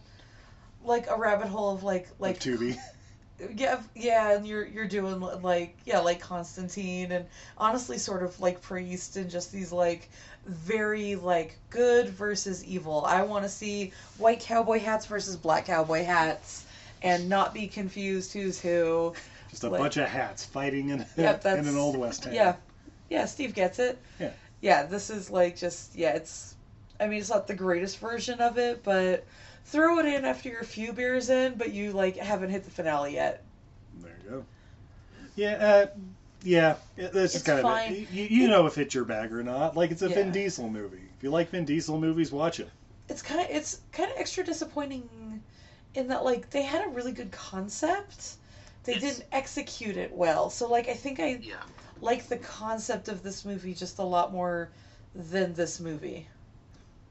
like 0.83 1.07
a 1.09 1.15
rabbit 1.15 1.47
hole 1.47 1.75
of 1.75 1.83
like 1.83 2.07
like 2.17 2.43
Like 2.45 2.59
Tubi. 2.59 2.77
yeah 3.55 3.81
yeah 3.95 4.35
and 4.35 4.45
you're 4.47 4.65
you're 4.65 4.87
doing 4.87 5.19
like 5.19 5.75
yeah 5.85 5.99
like 5.99 6.19
constantine 6.19 7.11
and 7.11 7.25
honestly 7.57 7.97
sort 7.97 8.21
of 8.21 8.39
like 8.39 8.61
priest 8.61 9.17
and 9.17 9.29
just 9.31 9.51
these 9.51 9.71
like 9.71 10.09
very 10.45 11.15
like 11.15 11.57
good 11.71 12.09
versus 12.09 12.63
evil 12.63 13.03
i 13.05 13.23
want 13.23 13.43
to 13.43 13.49
see 13.49 13.91
white 14.19 14.39
cowboy 14.39 14.79
hats 14.79 15.07
versus 15.07 15.35
black 15.35 15.65
cowboy 15.65 16.03
hats 16.03 16.65
and 17.03 17.27
not 17.29 17.53
be 17.53 17.67
confused 17.67 18.33
who's 18.33 18.59
who 18.61 19.13
Just 19.49 19.63
a 19.63 19.69
Like- 19.69 19.81
bunch 19.81 19.97
of 19.97 20.07
hats 20.07 20.45
fighting 20.45 20.89
in, 20.89 21.05
Yep, 21.17 21.45
in 21.45 21.67
an 21.67 21.75
old 21.77 21.97
west 21.97 22.23
town. 22.23 22.33
yeah 22.33 22.55
yeah 23.09 23.25
steve 23.25 23.53
gets 23.53 23.79
it 23.79 23.97
Yeah. 24.19 24.31
yeah 24.61 24.83
this 24.83 25.09
is 25.09 25.29
like 25.29 25.57
just 25.57 25.95
yeah 25.95 26.11
it's 26.15 26.55
i 26.99 27.07
mean 27.07 27.19
it's 27.19 27.29
not 27.29 27.47
the 27.47 27.53
greatest 27.55 27.99
version 27.99 28.39
of 28.39 28.57
it 28.57 28.83
but 28.83 29.25
throw 29.65 29.99
it 29.99 30.05
in 30.05 30.23
after 30.25 30.49
you're 30.49 30.61
a 30.61 30.65
few 30.65 30.93
beers 30.93 31.29
in 31.29 31.55
but 31.55 31.71
you 31.73 31.91
like 31.91 32.15
haven't 32.17 32.49
hit 32.51 32.63
the 32.63 32.71
finale 32.71 33.13
yet 33.13 33.43
There 34.01 34.11
you 34.23 34.29
go. 34.29 34.45
Yeah, 35.35 35.51
uh, 35.53 35.85
yeah. 36.43 36.75
That's 36.97 37.33
just 37.33 37.45
kind 37.45 37.59
of 37.59 37.63
fine. 37.63 37.93
it. 37.93 38.11
You, 38.11 38.23
you 38.25 38.47
know 38.49 38.65
if 38.65 38.77
it's 38.77 38.93
your 38.93 39.05
bag 39.05 39.31
or 39.31 39.43
not. 39.43 39.77
Like 39.77 39.91
it's 39.91 40.01
a 40.01 40.09
Vin 40.09 40.31
Diesel 40.31 40.69
movie. 40.69 41.03
If 41.17 41.23
you 41.23 41.29
like 41.29 41.49
Vin 41.51 41.63
Diesel 41.63 41.99
movies, 41.99 42.31
watch 42.33 42.59
it. 42.59 42.69
it's 43.07 43.21
kind 43.21 43.39
of 43.39 43.47
it's 43.49 43.79
kind 43.93 44.11
of 44.11 44.17
extra 44.17 44.43
disappointing 44.43 45.07
in 45.93 46.07
that 46.07 46.23
like 46.23 46.49
they 46.51 46.63
had 46.63 46.85
a 46.85 46.89
really 46.89 47.11
good 47.11 47.31
concept 47.31 48.35
they 48.83 48.95
Yes. 48.95 49.01
didn't 49.01 49.25
execute 49.31 49.97
it 49.97 50.11
well 50.13 50.49
so 50.49 50.67
like 50.67 50.87
i 50.89 50.93
think 50.93 51.19
i 51.19 51.39
Yeah. 51.39 51.63
like 52.01 52.27
the 52.27 52.37
concept 52.37 53.07
of 53.09 53.23
this 53.23 53.45
movie 53.45 53.73
just 53.73 53.99
a 53.99 54.03
lot 54.03 54.31
more 54.31 54.69
than 55.15 55.53
this 55.53 55.79
movie 55.79 56.27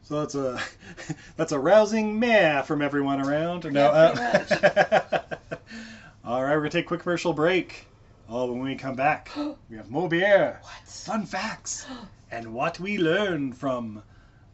So 0.02 0.20
that's 0.20 0.35
a 0.35 0.61
that's 1.36 1.52
a 1.52 1.59
rousing 1.59 2.19
meh 2.19 2.62
from 2.62 2.82
everyone 2.82 3.20
around. 3.20 3.65
No, 3.70 3.86
Yeah, 3.86 3.89
uh, 3.89 5.19
all 6.24 6.43
right, 6.43 6.55
we're 6.55 6.61
gonna 6.61 6.70
take 6.70 6.85
a 6.85 6.89
quick 6.89 7.01
commercial 7.01 7.32
break. 7.32 7.86
Oh, 8.28 8.47
but 8.47 8.55
when 8.55 8.62
we 8.65 8.74
come 8.77 8.94
back, 8.97 9.31
we 9.70 9.77
have 9.77 9.90
more 9.90 10.09
beer, 10.09 10.59
what 10.62 10.86
fun 10.86 11.27
facts, 11.27 11.86
and 12.31 12.52
what 12.52 12.78
we 12.81 12.98
learned 12.98 13.57
from 13.57 14.02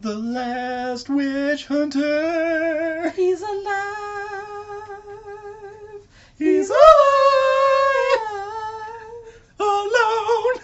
the 0.01 0.15
last 0.15 1.09
witch 1.09 1.67
hunter. 1.67 3.11
he's 3.17 3.43
alive 3.43 3.97
He's 6.39 6.69
alive, 6.69 6.79
alone. 9.59 10.61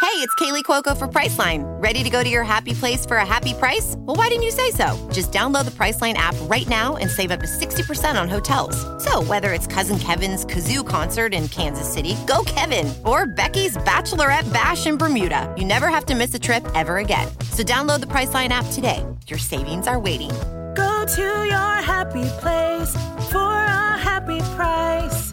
Hey, 0.00 0.18
it's 0.18 0.34
Kaley 0.36 0.62
Cuoco 0.62 0.96
for 0.96 1.08
Priceline. 1.08 1.64
Ready 1.82 2.04
to 2.04 2.10
go 2.10 2.22
to 2.22 2.28
your 2.28 2.44
happy 2.44 2.72
place 2.74 3.04
for 3.04 3.16
a 3.16 3.26
happy 3.26 3.54
price? 3.54 3.96
Well, 3.98 4.14
why 4.16 4.28
didn't 4.28 4.44
you 4.44 4.52
say 4.52 4.70
so? 4.70 5.08
Just 5.12 5.32
download 5.32 5.64
the 5.64 5.72
Priceline 5.72 6.14
app 6.14 6.36
right 6.42 6.68
now 6.68 6.96
and 6.96 7.10
save 7.10 7.32
up 7.32 7.40
to 7.40 7.46
60% 7.46 8.20
on 8.20 8.28
hotels. 8.28 8.76
So, 9.02 9.24
whether 9.24 9.52
it's 9.52 9.66
Cousin 9.66 9.98
Kevin's 9.98 10.44
Kazoo 10.44 10.86
concert 10.86 11.34
in 11.34 11.48
Kansas 11.48 11.92
City, 11.92 12.14
go 12.26 12.44
Kevin, 12.46 12.92
or 13.04 13.26
Becky's 13.26 13.76
Bachelorette 13.78 14.52
Bash 14.52 14.86
in 14.86 14.98
Bermuda, 14.98 15.52
you 15.58 15.64
never 15.64 15.88
have 15.88 16.06
to 16.06 16.14
miss 16.14 16.32
a 16.34 16.38
trip 16.38 16.64
ever 16.76 16.98
again. 16.98 17.28
So, 17.52 17.62
download 17.62 18.00
the 18.00 18.06
Priceline 18.06 18.48
app 18.48 18.66
today. 18.72 19.04
Your 19.26 19.38
savings 19.38 19.86
are 19.86 20.00
waiting. 20.00 20.30
Go 20.74 21.04
to 21.14 21.44
your 21.46 21.74
happy 21.84 22.24
place 22.40 22.90
for 23.30 23.38
a 23.38 23.98
happy 23.98 24.38
price. 24.56 25.32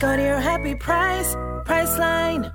Go 0.00 0.16
to 0.16 0.22
your 0.22 0.40
happy 0.40 0.74
price, 0.74 1.34
Priceline. 1.66 2.54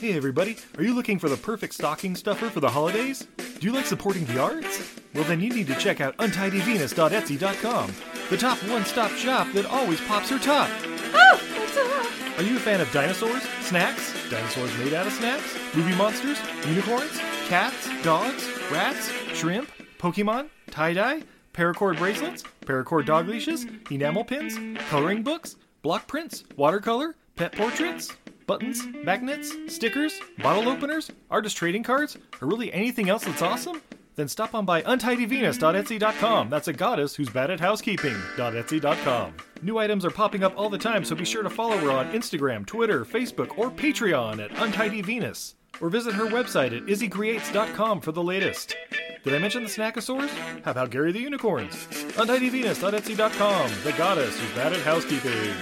Hey 0.00 0.12
everybody, 0.12 0.58
are 0.76 0.84
you 0.84 0.94
looking 0.94 1.18
for 1.18 1.30
the 1.30 1.38
perfect 1.38 1.72
stocking 1.72 2.14
stuffer 2.14 2.50
for 2.50 2.60
the 2.60 2.68
holidays? 2.68 3.26
Do 3.38 3.66
you 3.66 3.72
like 3.72 3.86
supporting 3.86 4.26
the 4.26 4.38
arts? 4.38 4.94
Well 5.14 5.24
then 5.24 5.40
you 5.40 5.48
need 5.48 5.66
to 5.68 5.74
check 5.74 6.02
out 6.02 6.16
untidyvenus.etsy.com, 6.18 7.94
the 8.28 8.36
top 8.36 8.58
one-stop 8.68 9.10
shop 9.12 9.48
that 9.54 9.64
always 9.64 10.00
pops 10.02 10.28
her 10.28 10.38
top. 10.38 10.68
Are 11.16 12.42
you 12.42 12.56
a 12.56 12.60
fan 12.60 12.82
of 12.82 12.92
dinosaurs, 12.92 13.42
snacks, 13.62 14.14
dinosaurs 14.28 14.76
made 14.78 14.92
out 14.92 15.06
of 15.06 15.12
snacks, 15.14 15.56
movie 15.74 15.94
monsters, 15.96 16.38
unicorns, 16.66 17.18
cats, 17.48 17.88
dogs, 18.02 18.46
rats, 18.70 19.10
shrimp, 19.32 19.70
Pokemon, 19.98 20.48
tie-dye, 20.70 21.22
paracord 21.54 21.96
bracelets, 21.96 22.42
paracord 22.60 23.06
dog 23.06 23.26
leashes, 23.28 23.64
enamel 23.90 24.24
pins, 24.24 24.58
coloring 24.90 25.22
books, 25.22 25.56
block 25.80 26.06
prints, 26.06 26.44
watercolor, 26.56 27.14
pet 27.36 27.52
portraits, 27.52 28.12
buttons, 28.46 28.86
magnets, 29.02 29.54
stickers, 29.68 30.20
bottle 30.42 30.68
openers, 30.68 31.10
artist 31.30 31.56
trading 31.56 31.82
cards, 31.82 32.18
or 32.42 32.48
really 32.48 32.70
anything 32.72 33.08
else 33.08 33.24
that's 33.24 33.40
awesome? 33.40 33.80
Then 34.16 34.28
stop 34.28 34.54
on 34.54 34.64
by 34.64 34.82
untidyvenus.etsy.com. 34.82 36.48
That's 36.50 36.68
a 36.68 36.72
goddess 36.72 37.14
who's 37.14 37.28
bad 37.28 37.50
at 37.50 37.60
housekeeping.etsy.com. 37.60 39.34
New 39.62 39.78
items 39.78 40.04
are 40.04 40.10
popping 40.10 40.42
up 40.42 40.54
all 40.56 40.68
the 40.68 40.78
time, 40.78 41.04
so 41.04 41.14
be 41.14 41.24
sure 41.24 41.42
to 41.42 41.50
follow 41.50 41.76
her 41.76 41.90
on 41.90 42.12
Instagram, 42.12 42.66
Twitter, 42.66 43.04
Facebook, 43.04 43.58
or 43.58 43.70
Patreon 43.70 44.42
at 44.42 44.50
untidyvenus. 44.52 45.54
Or 45.80 45.90
visit 45.90 46.14
her 46.14 46.26
website 46.26 46.74
at 46.74 46.86
izzycreates.com 46.86 48.00
for 48.00 48.12
the 48.12 48.22
latest. 48.22 48.74
Did 49.22 49.34
I 49.34 49.38
mention 49.38 49.62
the 49.64 49.68
Snackosaurs? 49.68 50.30
How 50.64 50.70
about 50.70 50.90
Gary 50.90 51.12
the 51.12 51.20
Unicorns? 51.20 51.74
UntidyVenus.etsy.com, 52.14 53.70
the 53.84 53.92
goddess 53.92 54.38
who's 54.38 54.52
bad 54.52 54.72
at 54.72 54.80
housekeeping. 54.80 55.52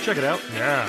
Check 0.00 0.16
it 0.16 0.24
out 0.24 0.40
now. 0.54 0.88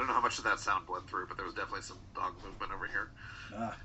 I 0.00 0.02
don't 0.02 0.08
know 0.08 0.14
how 0.14 0.22
much 0.22 0.38
of 0.38 0.44
that 0.44 0.58
sound 0.58 0.86
bled 0.86 1.06
through, 1.08 1.26
but 1.26 1.36
there 1.36 1.44
was 1.44 1.54
definitely 1.54 1.82
some 1.82 1.98
dog 2.14 2.32
movement 2.42 2.72
over 2.72 2.86
here. 2.86 3.10
Ah. 3.54 3.76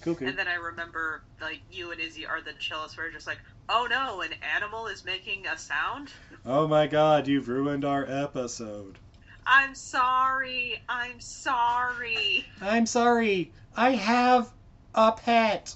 Cool, 0.00 0.14
cool. 0.14 0.28
And 0.28 0.38
then 0.38 0.46
I 0.46 0.54
remember 0.54 1.22
like 1.40 1.58
you 1.72 1.90
and 1.90 2.00
Izzy 2.00 2.24
are 2.24 2.40
the 2.40 2.52
chillest. 2.52 2.96
We're 2.96 3.10
just 3.10 3.26
like, 3.26 3.40
oh 3.68 3.88
no, 3.90 4.20
an 4.20 4.30
animal 4.54 4.86
is 4.86 5.04
making 5.04 5.48
a 5.48 5.58
sound. 5.58 6.12
Oh 6.44 6.68
my 6.68 6.86
god, 6.86 7.26
you've 7.26 7.48
ruined 7.48 7.84
our 7.84 8.06
episode. 8.08 9.00
I'm 9.44 9.74
sorry. 9.74 10.80
I'm 10.88 11.18
sorry. 11.18 12.46
I'm 12.60 12.86
sorry. 12.86 13.50
I 13.76 13.90
have 13.90 14.52
a 14.94 15.10
pet. 15.10 15.74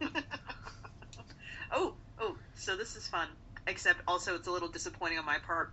Oh, 1.72 1.94
oh, 2.20 2.36
so 2.56 2.76
this 2.76 2.96
is 2.96 3.06
fun. 3.06 3.28
Except 3.68 4.00
also 4.08 4.34
it's 4.34 4.48
a 4.48 4.50
little 4.50 4.68
disappointing 4.68 5.18
on 5.18 5.24
my 5.24 5.38
part. 5.38 5.72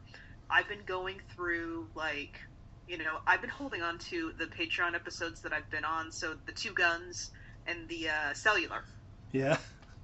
I've 0.50 0.68
been 0.70 0.84
going 0.86 1.20
through 1.36 1.88
like, 1.96 2.40
you 2.88 2.98
know, 2.98 3.20
I've 3.26 3.42
been 3.42 3.50
holding 3.50 3.82
on 3.82 3.98
to 4.00 4.34
the 4.38 4.46
Patreon 4.46 4.96
episodes 4.96 5.42
that 5.42 5.54
I've 5.54 5.70
been 5.70 5.86
on, 5.86 6.12
so 6.12 6.36
the 6.46 6.52
two 6.52 6.74
guns 6.74 7.32
and 7.66 7.88
the 7.90 8.10
uh, 8.10 8.34
cellular. 8.34 8.84
Yeah. 9.32 9.58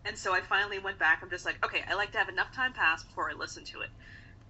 And 0.06 0.18
so 0.18 0.34
I 0.34 0.42
finally 0.42 0.80
went 0.80 1.00
back. 1.00 1.20
I'm 1.24 1.30
just 1.30 1.46
like, 1.46 1.64
okay, 1.64 1.84
I 1.90 1.96
like 1.96 2.12
to 2.12 2.18
have 2.18 2.30
enough 2.30 2.54
time 2.54 2.74
pass 2.74 3.04
before 3.04 3.30
I 3.30 3.34
listen 3.34 3.64
to 3.66 3.82
it. 3.82 3.90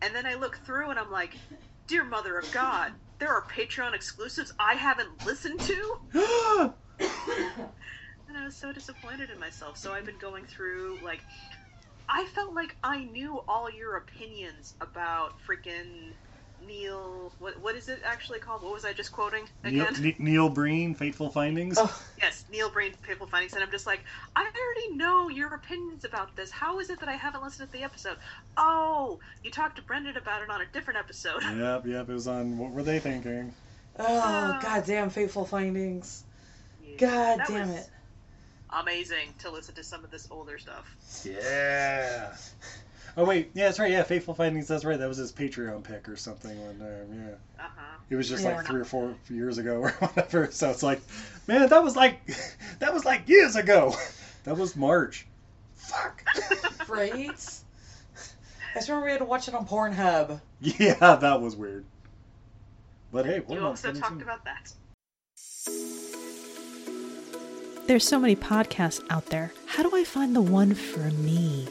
And 0.01 0.15
then 0.15 0.25
I 0.25 0.33
look 0.33 0.57
through 0.65 0.89
and 0.89 0.99
I'm 0.99 1.11
like, 1.11 1.35
dear 1.87 2.03
mother 2.03 2.39
of 2.39 2.51
God, 2.51 2.91
there 3.19 3.29
are 3.29 3.43
Patreon 3.43 3.93
exclusives 3.93 4.51
I 4.59 4.73
haven't 4.73 5.25
listened 5.25 5.59
to. 5.61 5.99
and 6.99 8.37
I 8.37 8.45
was 8.45 8.55
so 8.55 8.73
disappointed 8.73 9.29
in 9.29 9.39
myself. 9.39 9.77
So 9.77 9.93
I've 9.93 10.05
been 10.05 10.17
going 10.17 10.45
through 10.45 10.97
like 11.03 11.21
I 12.09 12.25
felt 12.35 12.53
like 12.53 12.75
I 12.83 13.05
knew 13.05 13.41
all 13.47 13.71
your 13.71 13.97
opinions 13.97 14.73
about 14.81 15.35
freaking 15.47 16.11
Neil. 16.67 17.31
What 17.39 17.59
what 17.61 17.75
is 17.75 17.89
it 17.89 18.01
actually 18.05 18.39
called? 18.39 18.63
What 18.63 18.73
was 18.73 18.85
I 18.85 18.93
just 18.93 19.11
quoting 19.11 19.45
again? 19.63 19.93
Ne- 19.99 20.15
Neil 20.19 20.49
Breen, 20.49 20.95
Fateful 20.95 21.29
Findings. 21.29 21.77
Oh. 21.79 22.03
Yes, 22.21 22.45
Neil 22.51 22.69
Breen, 22.69 22.93
People 23.07 23.27
Findings, 23.27 23.53
and 23.53 23.63
I'm 23.63 23.71
just 23.71 23.85
like, 23.85 24.01
I 24.35 24.41
already 24.41 24.95
know 24.95 25.29
your 25.29 25.53
opinions 25.53 26.05
about 26.05 26.35
this. 26.35 26.51
How 26.51 26.79
is 26.79 26.89
it 26.89 26.99
that 26.99 27.09
I 27.09 27.13
haven't 27.15 27.43
listened 27.43 27.69
to 27.71 27.77
the 27.77 27.83
episode? 27.83 28.17
Oh, 28.57 29.19
you 29.43 29.51
talked 29.51 29.75
to 29.77 29.81
Brendan 29.81 30.17
about 30.17 30.41
it 30.41 30.49
on 30.49 30.61
a 30.61 30.65
different 30.71 30.99
episode. 30.99 31.43
Yep, 31.43 31.85
yep. 31.85 32.09
It 32.09 32.13
was 32.13 32.27
on. 32.27 32.57
What 32.57 32.71
were 32.71 32.83
they 32.83 32.99
thinking? 32.99 33.53
Oh, 33.99 34.19
uh, 34.19 34.59
goddamn 34.61 35.09
fateful 35.09 35.45
findings. 35.45 36.23
God 36.97 37.39
That 37.39 37.47
damn 37.47 37.69
was 37.69 37.79
it. 37.79 37.89
Amazing 38.69 39.33
to 39.39 39.51
listen 39.51 39.75
to 39.75 39.83
some 39.83 40.03
of 40.03 40.09
this 40.09 40.27
older 40.31 40.57
stuff. 40.57 40.95
Yeah. 41.23 42.35
Oh 43.15 43.25
wait, 43.25 43.51
yeah, 43.53 43.65
that's 43.65 43.79
right. 43.79 43.91
Yeah, 43.91 44.03
Faithful 44.03 44.33
Findings. 44.33 44.67
That's 44.67 44.83
right. 44.85 44.97
That 44.97 45.07
was 45.07 45.17
his 45.17 45.31
Patreon 45.31 45.83
pick 45.83 46.09
or 46.09 46.15
something 46.15 46.59
one 46.65 46.79
time. 46.79 47.07
Yeah. 47.13 47.63
Uh 47.63 47.69
huh. 47.75 47.97
It 48.09 48.15
was 48.15 48.27
just 48.27 48.43
Yeah. 48.43 48.57
like 48.57 48.65
three 48.65 48.81
or 48.81 48.85
four 48.85 49.13
years 49.29 49.57
ago 49.59 49.75
or 49.81 49.89
whatever. 49.99 50.49
So 50.51 50.69
it's 50.71 50.81
like, 50.83 51.01
man, 51.47 51.69
that 51.69 51.83
was 51.83 51.95
like, 51.95 52.21
that 52.79 52.93
was 52.93 53.05
like 53.05 53.27
years 53.29 53.55
ago. 53.55 53.95
That 54.45 54.57
was 54.57 54.75
March. 54.75 55.25
Fuck. 55.77 56.21
right? 56.89 57.13
I 57.29 57.31
just 58.75 58.89
remember 58.89 59.05
we 59.05 59.11
had 59.11 59.19
to 59.19 59.23
watch 59.25 59.47
it 59.47 59.53
on 59.55 59.65
Pornhub. 59.65 60.41
Yeah, 60.59 61.15
that 61.15 61.39
was 61.39 61.55
weird. 61.55 61.85
But 63.13 63.25
hey, 63.25 63.39
one 63.39 63.57
You 63.57 63.65
also 63.65 63.93
talked 63.93 64.09
soon. 64.11 64.21
about 64.21 64.43
that. 64.43 64.73
There's 67.87 68.05
so 68.05 68.19
many 68.19 68.35
podcasts 68.35 69.01
out 69.09 69.27
there. 69.27 69.53
How 69.67 69.83
do 69.83 69.95
I 69.95 70.03
find 70.03 70.35
the 70.35 70.41
one 70.41 70.73
for 70.73 71.09
me? 71.11 71.65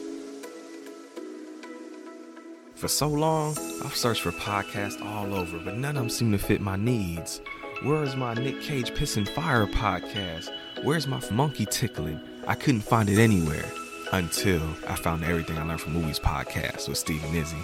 For 2.83 2.89
so 2.89 3.07
long, 3.07 3.57
I've 3.85 3.95
searched 3.95 4.23
for 4.23 4.33
podcasts 4.33 5.01
all 5.01 5.33
over, 5.33 5.57
but 5.57 5.77
none 5.77 5.95
of 5.95 6.01
them 6.01 6.09
seem 6.09 6.33
to 6.33 6.37
fit 6.37 6.59
my 6.59 6.75
needs. 6.75 7.39
Where 7.81 8.03
is 8.03 8.17
my 8.17 8.33
Nick 8.33 8.59
Cage 8.59 8.91
Pissing 8.91 9.29
Fire 9.29 9.65
podcast? 9.65 10.49
Where's 10.83 11.07
my 11.07 11.21
monkey 11.31 11.65
tickling? 11.65 12.19
I 12.45 12.55
couldn't 12.55 12.81
find 12.81 13.09
it 13.09 13.19
anywhere 13.19 13.63
until 14.11 14.61
I 14.85 14.97
found 14.97 15.23
Everything 15.23 15.57
I 15.57 15.65
Learned 15.65 15.79
from 15.79 15.93
Movies 15.93 16.19
podcast 16.19 16.89
with 16.89 16.97
Steve 16.97 17.23
and 17.23 17.37
Izzy. 17.37 17.55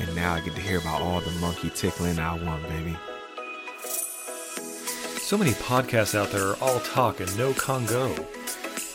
And 0.00 0.16
now 0.16 0.32
I 0.32 0.40
get 0.40 0.54
to 0.54 0.62
hear 0.62 0.78
about 0.78 1.02
all 1.02 1.20
the 1.20 1.30
monkey 1.32 1.68
tickling 1.68 2.18
I 2.18 2.32
want, 2.42 2.66
baby. 2.66 2.96
So 5.18 5.36
many 5.36 5.50
podcasts 5.50 6.14
out 6.14 6.30
there 6.30 6.52
are 6.52 6.56
all 6.62 6.80
talk 6.80 7.20
and 7.20 7.36
no 7.36 7.52
Congo. 7.52 8.14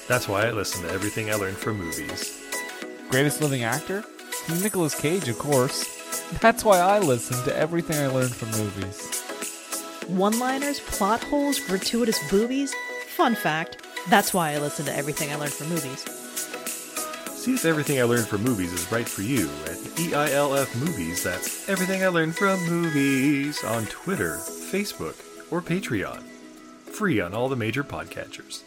That's 0.07 0.27
why 0.27 0.47
I 0.47 0.51
listen 0.51 0.81
to 0.87 0.91
everything 0.91 1.29
I 1.29 1.35
learned 1.35 1.57
from 1.57 1.77
movies. 1.77 2.41
Greatest 3.11 3.39
living 3.39 3.61
actor? 3.61 4.03
Nicolas 4.57 4.99
Cage, 4.99 5.29
of 5.29 5.37
course. 5.37 5.85
That's 6.39 6.63
why 6.63 6.79
I 6.79 6.99
listen 6.99 7.43
to 7.45 7.55
everything 7.55 7.97
I 7.97 8.07
learned 8.07 8.35
from 8.35 8.51
movies. 8.51 9.21
One 10.07 10.39
liners, 10.39 10.79
plot 10.79 11.23
holes, 11.23 11.59
gratuitous 11.59 12.19
boobies? 12.29 12.73
Fun 13.15 13.35
fact 13.35 13.85
that's 14.07 14.33
why 14.33 14.53
I 14.53 14.57
listen 14.57 14.85
to 14.85 14.95
everything 14.95 15.31
I 15.31 15.35
learned 15.35 15.53
from 15.53 15.69
movies. 15.69 16.01
See 17.35 17.53
if 17.53 17.65
everything 17.65 17.99
I 17.99 18.03
learned 18.03 18.27
from 18.27 18.43
movies 18.43 18.73
is 18.73 18.91
right 18.91 19.07
for 19.07 19.21
you 19.21 19.49
at 19.65 19.77
E 19.99 20.11
EILF 20.11 20.75
Movies. 20.79 21.23
That's 21.23 21.69
everything 21.69 22.03
I 22.03 22.07
learned 22.07 22.35
from 22.35 22.59
movies 22.67 23.63
on 23.63 23.85
Twitter, 23.85 24.37
Facebook, 24.71 25.15
or 25.51 25.61
Patreon. 25.61 26.21
Free 26.91 27.21
on 27.21 27.33
all 27.33 27.49
the 27.49 27.55
major 27.55 27.83
podcatchers. 27.83 28.63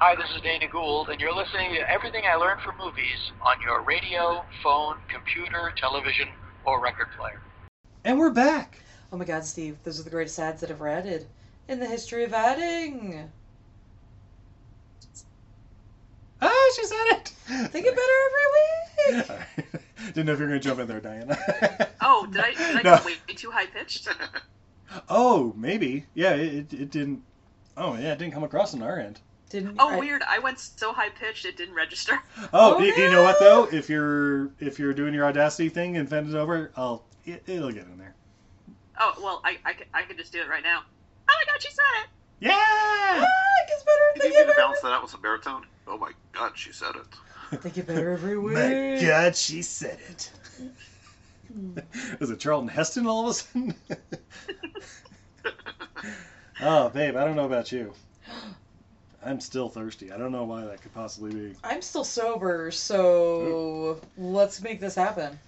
Hi, 0.00 0.14
this 0.14 0.30
is 0.32 0.40
Dana 0.42 0.68
Gould, 0.70 1.08
and 1.08 1.20
you're 1.20 1.34
listening 1.34 1.74
to 1.74 1.90
Everything 1.90 2.22
I 2.24 2.36
Learned 2.36 2.60
from 2.60 2.76
Movies 2.78 3.32
on 3.44 3.60
your 3.60 3.82
radio, 3.82 4.44
phone, 4.62 4.94
computer, 5.08 5.72
television, 5.76 6.28
or 6.64 6.80
record 6.80 7.08
player. 7.18 7.40
And 8.04 8.16
we're 8.16 8.30
back. 8.30 8.78
Oh 9.12 9.16
my 9.16 9.24
god, 9.24 9.44
Steve, 9.44 9.76
those 9.82 9.98
are 9.98 10.04
the 10.04 10.10
greatest 10.10 10.38
ads 10.38 10.60
that 10.60 10.70
I've 10.70 10.76
ever 10.76 10.86
added 10.86 11.26
in 11.68 11.80
the 11.80 11.86
history 11.86 12.22
of 12.22 12.32
adding. 12.32 13.32
Ah, 16.40 16.72
she 16.76 16.84
said 16.84 17.04
it. 17.08 17.32
They 17.72 17.82
get 17.82 17.96
better 17.96 18.18
every 19.08 19.26
week. 19.26 19.74
Didn't 20.14 20.26
know 20.26 20.32
if 20.34 20.38
you 20.38 20.44
were 20.44 20.50
gonna 20.50 20.60
jump 20.60 20.78
in 20.78 20.86
there, 20.86 21.00
Diana. 21.00 21.36
Oh, 22.00 22.28
did 22.30 22.40
I, 22.40 22.50
did 22.52 22.76
I 22.76 22.82
No. 22.84 22.96
go 22.98 23.04
way 23.04 23.14
too 23.34 23.50
high 23.50 23.66
pitched? 23.66 24.06
oh, 25.08 25.52
maybe. 25.56 26.06
Yeah, 26.14 26.34
it, 26.34 26.72
it, 26.72 26.80
it 26.82 26.90
didn't. 26.90 27.22
Oh, 27.76 27.94
yeah, 27.94 28.12
it 28.12 28.18
didn't 28.20 28.34
come 28.34 28.44
across 28.44 28.74
on 28.74 28.82
our 28.82 28.98
end. 29.00 29.20
Didn't 29.50 29.76
Oh, 29.78 29.98
weird. 29.98 30.22
I 30.28 30.38
went 30.40 30.58
so 30.58 30.92
high 30.92 31.08
pitched 31.08 31.44
it 31.46 31.56
didn't 31.56 31.74
register. 31.74 32.18
Oh, 32.52 32.76
y- 32.78 32.92
you 32.96 33.10
know 33.10 33.22
what 33.22 33.38
though? 33.40 33.64
If 33.64 33.88
you're 33.88 34.50
if 34.60 34.78
you're 34.78 34.92
doing 34.92 35.14
your 35.14 35.24
Audacity 35.24 35.68
thing 35.68 35.96
and 35.96 36.08
send 36.08 36.28
it 36.28 36.34
over, 36.36 36.70
I'll 36.76 37.04
it, 37.24 37.42
it'll 37.46 37.72
get 37.72 37.84
in 37.84 37.98
there. 37.98 38.14
Oh, 39.00 39.14
well, 39.22 39.40
I, 39.44 39.58
I, 39.64 39.72
could, 39.74 39.86
I 39.94 40.02
could 40.02 40.16
just 40.18 40.32
do 40.32 40.40
it 40.40 40.48
right 40.48 40.62
now. 40.62 40.80
Oh 41.30 41.34
my 41.38 41.52
god, 41.52 41.62
she 41.62 41.70
said 41.70 41.82
it! 42.02 42.08
Yeah! 42.40 42.50
Ah, 42.54 43.22
it 43.22 43.68
gets 43.68 43.82
better. 43.84 43.98
You 44.16 44.22
need 44.30 44.46
me 44.46 44.52
to 44.52 44.56
balance 44.56 44.80
that 44.80 44.92
out 44.92 45.02
with 45.02 45.10
some 45.10 45.20
baritone? 45.22 45.64
Oh 45.86 45.96
my 45.98 46.12
god, 46.32 46.52
she 46.56 46.72
said 46.72 46.94
it. 46.96 47.62
They 47.62 47.70
get 47.70 47.86
better 47.86 48.10
every 48.10 48.36
week. 48.38 48.54
My 48.54 48.98
God, 49.00 49.36
she 49.36 49.62
said 49.62 49.98
it. 50.10 50.30
Was 52.20 52.30
it 52.30 52.40
Charlton 52.40 52.68
Heston 52.68 53.06
all 53.06 53.24
of 53.24 53.30
a 53.30 53.34
sudden? 53.34 53.74
oh, 56.60 56.88
babe, 56.90 57.16
I 57.16 57.24
don't 57.24 57.36
know 57.36 57.46
about 57.46 57.72
you. 57.72 57.92
I'm 59.24 59.40
still 59.40 59.68
thirsty. 59.68 60.12
I 60.12 60.16
don't 60.16 60.32
know 60.32 60.44
why 60.44 60.64
that 60.64 60.80
could 60.80 60.94
possibly 60.94 61.32
be. 61.32 61.54
I'm 61.64 61.82
still 61.82 62.04
sober, 62.04 62.70
so 62.70 64.00
let's 64.16 64.62
make 64.62 64.80
this 64.80 64.94
happen. 64.94 65.38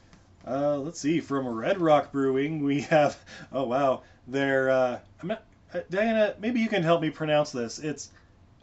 Uh, 0.46 0.76
let's 0.78 0.98
see. 0.98 1.20
From 1.20 1.46
Red 1.46 1.80
Rock 1.80 2.12
Brewing, 2.12 2.64
we 2.64 2.80
have. 2.82 3.18
Oh 3.52 3.64
wow, 3.64 4.02
they're. 4.26 4.70
Uh, 4.70 4.98
I'm 5.22 5.28
not, 5.28 5.42
uh, 5.74 5.80
Diana, 5.90 6.34
maybe 6.40 6.60
you 6.60 6.68
can 6.68 6.82
help 6.82 7.00
me 7.00 7.10
pronounce 7.10 7.52
this. 7.52 7.78
It's 7.78 8.10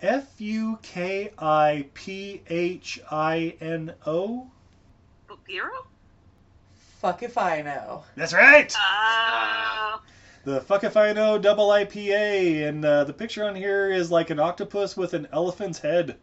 F 0.02 0.26
U 0.40 0.78
K 0.82 1.32
I 1.38 1.86
P 1.94 2.42
H 2.50 3.00
I 3.10 3.56
N 3.62 3.94
O. 4.06 4.48
Bupiro? 5.30 5.86
Fuck 7.00 7.24
if 7.24 7.38
I 7.38 7.62
know. 7.62 8.04
That's 8.16 8.34
right. 8.34 8.76
Uh, 8.76 9.98
The 10.48 10.62
Fuck 10.62 10.86
If 10.86 10.96
I 10.96 11.12
Know 11.12 11.38
Double 11.38 11.68
IPA, 11.68 12.70
and 12.70 12.86
uh, 12.86 13.04
the 13.04 13.12
picture 13.12 13.44
on 13.44 13.54
here 13.54 13.92
is 13.92 14.10
like 14.10 14.30
an 14.30 14.40
octopus 14.40 14.96
with 14.96 15.14
an 15.14 15.28
elephant's 15.34 15.78
head. 15.78 16.16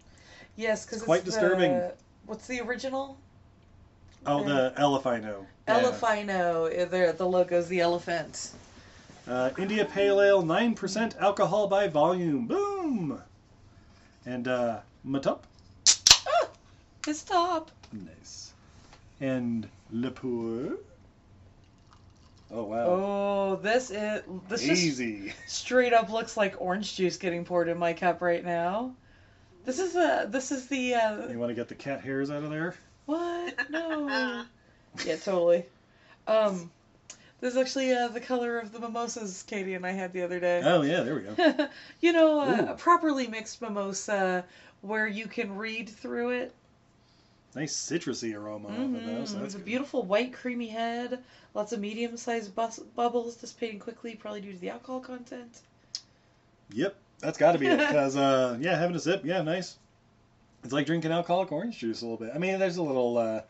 Yes, 0.56 0.86
because 0.86 1.01
It's 1.01 1.05
quite 1.05 1.26
disturbing. 1.26 1.90
What's 2.24 2.46
the 2.46 2.62
original? 2.62 3.18
Oh, 4.24 4.42
the 4.42 4.72
Elephino. 4.78 5.44
Yeah. 5.68 5.82
Elephino. 5.82 6.72
Uh, 6.72 6.86
There, 6.86 7.12
the 7.12 7.26
logo's 7.26 7.68
the 7.68 7.80
elephant. 7.80 8.52
Uh, 9.28 9.51
India 9.59 9.84
Pale 9.84 10.22
Ale, 10.22 10.42
9% 10.42 11.20
alcohol 11.20 11.68
by 11.68 11.86
volume. 11.86 12.46
Boom! 12.46 13.20
And 14.24 14.48
uh, 14.48 14.78
Matop. 15.06 15.40
His 17.05 17.22
top. 17.24 17.70
Nice. 17.92 18.55
And 19.20 19.68
Le 19.92 20.10
Pour. 20.10 20.78
Oh, 22.50 22.64
wow. 22.64 22.84
Oh, 22.86 23.56
this 23.56 23.90
is 23.90 24.22
this 24.48 24.62
Easy. 24.62 25.28
just 25.28 25.48
straight 25.48 25.92
up 25.92 26.10
looks 26.10 26.36
like 26.36 26.56
orange 26.58 26.94
juice 26.94 27.16
getting 27.16 27.44
poured 27.44 27.68
in 27.68 27.78
my 27.78 27.92
cup 27.92 28.20
right 28.20 28.44
now. 28.44 28.94
This 29.64 29.78
is 29.78 29.94
the 29.94 30.26
this 30.28 30.52
is 30.52 30.66
the 30.66 30.94
uh, 30.94 31.28
You 31.28 31.38
want 31.38 31.50
to 31.50 31.54
get 31.54 31.68
the 31.68 31.74
cat 31.74 32.02
hairs 32.02 32.30
out 32.30 32.44
of 32.44 32.50
there? 32.50 32.74
what? 33.06 33.70
No. 33.70 34.44
yeah, 35.06 35.16
totally. 35.16 35.64
Um, 36.26 36.70
This 37.40 37.54
is 37.54 37.58
actually 37.58 37.92
uh, 37.92 38.08
the 38.08 38.20
color 38.20 38.58
of 38.58 38.72
the 38.72 38.78
mimosas 38.78 39.42
Katie 39.42 39.74
and 39.74 39.86
I 39.86 39.92
had 39.92 40.12
the 40.12 40.22
other 40.22 40.40
day. 40.40 40.62
Oh 40.64 40.82
yeah, 40.82 41.00
there 41.00 41.14
we 41.14 41.22
go. 41.22 41.68
you 42.00 42.12
know, 42.12 42.40
uh, 42.40 42.66
a 42.70 42.74
properly 42.74 43.26
mixed 43.26 43.60
mimosa 43.60 44.44
where 44.82 45.06
you 45.06 45.26
can 45.26 45.56
read 45.56 45.88
through 45.88 46.30
it. 46.30 46.54
Nice 47.55 47.72
citrusy 47.76 48.35
aroma 48.35 48.68
off 48.68 48.78
of 48.78 48.93
those. 48.93 49.32
Mhm. 49.32 49.35
That's 49.35 49.44
It's 49.44 49.55
a 49.55 49.59
good. 49.59 49.64
beautiful 49.64 50.02
white 50.02 50.32
creamy 50.32 50.68
head. 50.68 51.22
Lots 51.55 51.72
of 51.72 51.81
medium-sized 51.81 52.55
bus- 52.55 52.81
bubbles 52.97 53.36
dissipating 53.36 53.78
quickly, 53.78 54.16
probably 54.16 54.40
due 54.40 54.52
to 54.52 54.59
the 54.59 54.70
alcohol 54.70 55.01
content. 55.01 55.60
Yep, 56.72 56.97
that's 57.20 57.39
got 57.39 57.52
to 57.52 57.59
be 57.59 57.66
it. 57.68 57.78
Because 57.89 58.16
uh, 58.16 58.59
yeah, 58.60 58.76
having 58.76 58.97
a 58.97 59.01
sip, 59.01 59.24
yeah, 59.24 59.43
nice. 59.43 59.76
It's 60.64 60.72
like 60.72 60.86
drinking 60.86 61.12
alcoholic 61.12 61.52
orange 61.52 61.78
juice 61.78 62.02
a 62.02 62.06
little 62.06 62.16
bit. 62.18 62.32
I 62.35 62.39
mean, 62.39 62.59
there's 62.59 62.78
a 62.78 62.82
little 62.82 63.18
uh, 63.18 63.43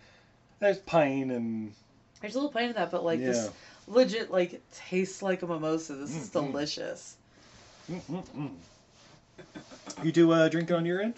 there's 0.58 0.78
pine 0.78 1.30
and 1.30 1.72
There's 2.20 2.34
a 2.34 2.38
little 2.38 2.50
pine 2.52 2.68
in 2.70 2.72
that, 2.74 2.90
but 2.90 3.04
like 3.04 3.20
Yeah. 3.20 3.26
this 3.28 3.50
legit 3.86 4.30
like 4.30 4.60
tastes 4.72 5.22
like 5.22 5.42
a 5.42 5.46
mimosa. 5.46 5.94
This 5.94 6.14
is 6.14 6.28
Mhm. 6.28 6.32
delicious. 6.50 7.16
Mm-mm-mm. 7.90 8.50
you 10.02 10.12
do 10.12 10.30
uh, 10.32 10.48
drink 10.48 10.70
it 10.70 10.74
on 10.74 10.84
your 10.84 11.00
end. 11.00 11.14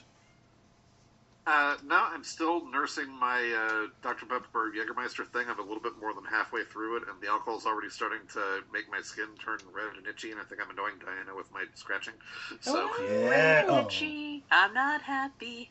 Uh, 1.47 1.77
no, 1.86 1.94
I'm 2.12 2.24
still 2.24 2.68
nursing 2.70 3.09
my 3.09 3.39
uh, 3.39 3.86
Dr. 4.02 4.27
Pepper 4.27 4.73
Jägermeister 4.74 5.27
thing. 5.28 5.47
I'm 5.48 5.60
a 5.60 5.62
little 5.62 5.82
bit 5.82 5.93
more 6.01 6.12
than 6.12 6.24
halfway 6.24 6.64
through 6.64 6.97
it, 6.97 7.05
and 7.09 7.20
the 7.23 7.28
alcohol's 7.28 7.66
already 7.66 7.89
starting 7.89 8.18
to 8.32 8.62
make 8.73 8.90
my 8.90 9.01
skin 9.01 9.28
turn 9.44 9.59
red 9.73 9.97
and 9.97 10.06
itchy, 10.09 10.32
and 10.32 10.40
I 10.40 10.44
think 10.44 10.60
I'm 10.60 10.70
annoying 10.70 10.94
Diana 10.98 11.36
with 11.36 11.52
my 11.52 11.64
scratching. 11.74 12.14
So, 12.60 12.90
Yeah. 13.01 13.64
Oh. 13.68 13.86
Itchy, 13.86 14.43
I'm 14.51 14.74
not 14.74 15.02
happy. 15.02 15.70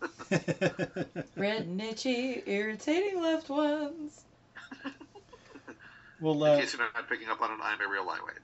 Red 1.36 1.62
and 1.62 1.80
itchy, 1.80 2.42
irritating 2.46 3.20
loved 3.20 3.48
ones. 3.48 4.22
Well, 6.20 6.44
in 6.44 6.52
uh, 6.52 6.58
case 6.58 6.74
you're 6.74 6.82
not 6.82 7.08
picking 7.08 7.28
up 7.28 7.42
on 7.42 7.50
it, 7.50 7.58
I'm 7.62 7.80
a 7.80 7.88
real 7.88 8.06
lightweight. 8.06 8.36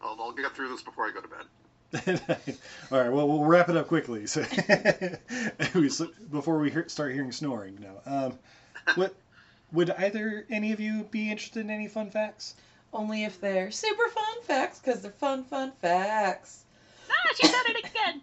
I'll, 0.00 0.16
I'll 0.20 0.32
get 0.32 0.54
through 0.54 0.70
this 0.70 0.82
before 0.82 1.06
I 1.06 1.12
go 1.12 1.20
to 1.20 1.28
bed. 1.28 1.44
all 2.90 2.98
right. 2.98 3.12
Well, 3.12 3.28
we'll 3.28 3.44
wrap 3.44 3.68
it 3.68 3.76
up 3.76 3.88
quickly. 3.88 4.26
So, 4.26 4.44
we- 5.74 5.90
before 6.30 6.58
we 6.58 6.70
hear, 6.70 6.88
start 6.88 7.12
hearing 7.12 7.32
snoring 7.32 7.78
now, 7.80 8.00
um, 8.26 8.38
what 8.94 9.14
would 9.72 9.90
either 9.90 10.46
any 10.50 10.72
of 10.72 10.80
you 10.80 11.04
be 11.10 11.30
interested 11.30 11.60
in 11.60 11.70
any 11.70 11.88
fun 11.88 12.10
facts? 12.10 12.54
Only 12.92 13.24
if 13.24 13.40
they're 13.40 13.70
super 13.70 14.08
fun 14.08 14.42
facts, 14.42 14.78
because 14.78 15.00
they're 15.02 15.12
fun, 15.12 15.44
fun 15.44 15.72
facts. 15.80 16.64
Ah, 17.10 17.32
she 17.40 17.46
said 17.46 17.62
it 17.66 17.84
again. 17.90 18.20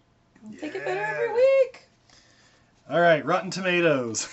Take 0.59 0.75
it 0.75 0.85
better 0.85 1.01
every 1.01 1.33
week. 1.33 1.83
All 2.89 2.99
right, 3.01 3.23
Rotten 3.25 3.51
Tomatoes. 3.51 4.27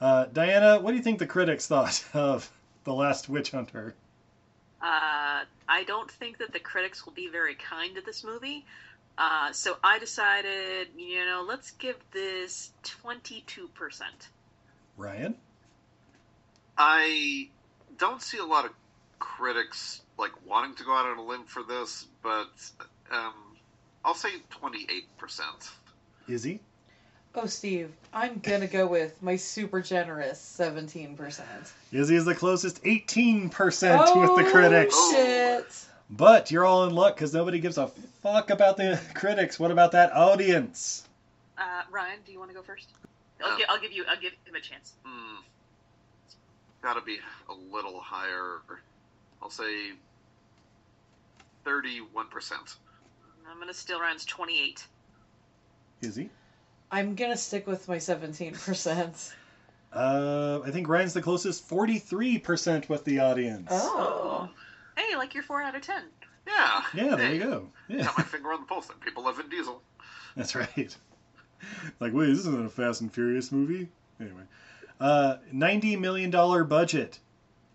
Uh, 0.00 0.24
Diana, 0.32 0.80
what 0.80 0.90
do 0.92 0.96
you 0.96 1.02
think 1.02 1.18
the 1.18 1.26
critics 1.26 1.66
thought 1.66 2.02
of 2.14 2.50
The 2.84 2.92
Last 2.94 3.28
Witch 3.28 3.50
Hunter? 3.50 3.94
Uh, 4.82 5.44
I 5.68 5.84
don't 5.86 6.10
think 6.10 6.38
that 6.38 6.52
the 6.52 6.60
critics 6.60 7.04
will 7.04 7.12
be 7.12 7.28
very 7.28 7.54
kind 7.54 7.94
to 7.96 8.00
this 8.00 8.24
movie. 8.24 8.64
Uh, 9.18 9.52
so 9.52 9.76
I 9.84 9.98
decided, 9.98 10.88
you 10.96 11.24
know, 11.26 11.44
let's 11.46 11.72
give 11.72 11.96
this 12.12 12.70
22%. 13.04 14.02
Ryan? 14.96 15.34
I 16.78 17.48
don't 17.98 18.22
see 18.22 18.38
a 18.38 18.44
lot 18.44 18.64
of 18.64 18.72
critics 19.18 20.00
like 20.18 20.32
wanting 20.46 20.74
to 20.76 20.84
go 20.84 20.94
out 20.94 21.06
on 21.06 21.18
a 21.18 21.22
limb 21.22 21.44
for 21.44 21.62
this, 21.62 22.06
but 22.22 22.50
um, 23.10 23.34
I'll 24.04 24.14
say 24.14 24.30
28%. 24.62 25.02
Izzy? 26.28 26.60
Oh, 27.34 27.46
Steve, 27.46 27.92
I'm 28.12 28.40
gonna 28.40 28.66
go 28.66 28.86
with 28.88 29.22
my 29.22 29.36
super 29.36 29.80
generous 29.80 30.38
17%. 30.58 31.42
Izzy 31.92 32.16
is 32.16 32.24
the 32.24 32.34
closest 32.34 32.82
18% 32.82 33.52
oh, 34.08 34.20
with 34.20 34.44
the 34.44 34.50
critics. 34.50 34.96
shit. 35.12 35.86
But 36.10 36.50
you're 36.50 36.64
all 36.64 36.86
in 36.86 36.94
luck 36.94 37.14
because 37.14 37.32
nobody 37.32 37.60
gives 37.60 37.78
a 37.78 37.86
fuck 38.22 38.50
about 38.50 38.76
the 38.76 39.00
critics. 39.14 39.60
What 39.60 39.70
about 39.70 39.92
that 39.92 40.12
audience? 40.12 41.06
Uh, 41.56 41.82
Ryan, 41.88 42.18
do 42.26 42.32
you 42.32 42.38
want 42.40 42.50
to 42.50 42.56
go 42.56 42.62
first? 42.62 42.88
I'll, 43.44 43.56
gi- 43.56 43.64
I'll 43.68 43.80
give 43.80 43.92
you. 43.92 44.04
I'll 44.08 44.20
give 44.20 44.32
him 44.44 44.56
a 44.56 44.60
chance. 44.60 44.94
Hmm. 45.04 45.36
Gotta 46.82 47.00
be 47.00 47.20
a 47.48 47.54
little 47.72 48.00
higher. 48.00 48.60
I'll 49.40 49.50
say 49.50 49.92
31%. 51.64 52.06
I'm 53.48 53.58
gonna 53.58 53.72
steal 53.72 54.00
Ryan's 54.00 54.24
28. 54.24 54.84
Izzy? 56.02 56.30
I'm 56.90 57.14
gonna 57.14 57.36
stick 57.36 57.66
with 57.66 57.88
my 57.88 57.96
17%. 57.96 59.32
Uh, 59.92 60.60
I 60.64 60.70
think 60.70 60.88
Ryan's 60.88 61.14
the 61.14 61.22
closest 61.22 61.68
43% 61.68 62.88
with 62.88 63.04
the 63.04 63.18
audience. 63.20 63.68
Oh. 63.72 64.48
Hey, 64.96 65.16
like 65.16 65.34
you're 65.34 65.42
4 65.42 65.62
out 65.62 65.74
of 65.74 65.82
10. 65.82 66.02
Yeah. 66.46 66.82
Yeah, 66.94 67.16
there 67.16 67.26
Hey, 67.28 67.34
you 67.34 67.40
go. 67.40 67.68
Yeah, 67.88 68.04
Got 68.04 68.18
my 68.18 68.24
finger 68.24 68.52
on 68.52 68.60
the 68.60 68.66
pulse. 68.66 68.88
And 68.90 69.00
people 69.00 69.24
love 69.24 69.36
Vin 69.38 69.48
Diesel. 69.48 69.82
that's 70.36 70.54
right. 70.54 70.96
Like, 72.00 72.12
wait, 72.14 72.26
this 72.26 72.38
isn't 72.40 72.66
a 72.66 72.68
Fast 72.68 73.00
and 73.02 73.12
Furious 73.12 73.52
movie? 73.52 73.88
Anyway. 74.20 74.42
Uh, 75.00 75.36
$90 75.52 75.98
million 75.98 76.30
budget. 76.68 77.18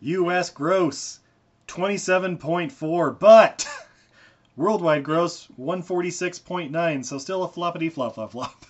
U.S. 0.02 0.50
gross 0.50 1.20
27.4, 1.68 3.20
but 3.20 3.68
worldwide 4.56 5.04
gross 5.04 5.48
146.9, 5.60 7.06
so 7.06 7.18
still 7.18 7.44
a 7.44 7.50
floppity 7.50 7.92
flop 7.92 8.16
flop 8.16 8.32
flop. 8.32 8.66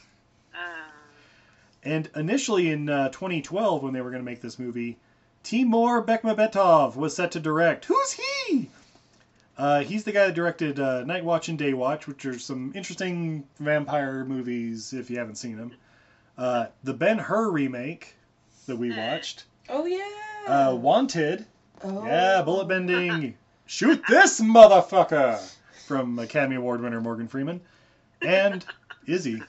And 1.86 2.10
initially 2.16 2.72
in 2.72 2.90
uh, 2.90 3.10
2012, 3.10 3.84
when 3.84 3.94
they 3.94 4.02
were 4.02 4.10
going 4.10 4.22
to 4.22 4.26
make 4.26 4.42
this 4.42 4.58
movie, 4.58 4.98
Timur 5.44 6.04
Bekmambetov 6.04 6.96
was 6.96 7.16
set 7.16 7.32
to 7.34 7.40
direct. 7.40 7.86
Who's 7.86 8.12
he? 8.14 8.70
Uh, 9.58 9.82
he's 9.82 10.04
the 10.04 10.12
guy 10.12 10.26
that 10.26 10.36
directed 10.36 10.80
uh, 10.80 11.04
Night 11.04 11.24
Watch 11.24 11.48
and 11.48 11.58
Day 11.58 11.74
Watch, 11.74 12.08
which 12.08 12.26
are 12.26 12.40
some 12.40 12.74
interesting 12.76 13.46
vampire 13.60 14.26
movies 14.26 14.92
if 14.92 15.10
you 15.10 15.20
haven't 15.20 15.36
seen 15.36 15.58
them. 15.58 15.72
Uh, 16.38 16.66
the 16.84 16.94
Ben 16.94 17.20
Hur 17.20 17.52
remake 17.52 18.16
that 18.66 18.76
we 18.76 18.90
watched. 18.90 19.46
Oh, 19.70 19.86
yeah. 19.86 20.02
Uh, 20.48 20.76
Wanted. 20.76 21.46
Oh. 21.84 22.04
Yeah, 22.06 22.42
bullet 22.42 22.68
bending. 22.68 23.38
Shoot 23.68 24.04
this 24.10 24.42
motherfucker! 24.42 25.40
From 25.88 26.18
Academy 26.20 26.56
Award 26.56 26.82
winner 26.82 27.00
Morgan 27.00 27.28
Freeman. 27.28 27.62
And 28.22 28.66
Izzy. 29.08 29.42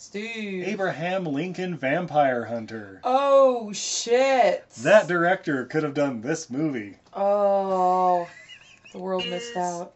Steve. 0.00 0.62
Abraham 0.68 1.24
Lincoln 1.24 1.76
Vampire 1.76 2.44
Hunter. 2.44 3.00
Oh, 3.02 3.72
shit. 3.72 4.68
That 4.82 5.08
director 5.08 5.64
could 5.66 5.82
have 5.82 5.92
done 5.94 6.20
this 6.20 6.48
movie. 6.48 6.96
Oh. 7.12 8.28
The 8.92 8.98
world 8.98 9.24
Is- 9.24 9.30
missed 9.30 9.56
out. 9.56 9.92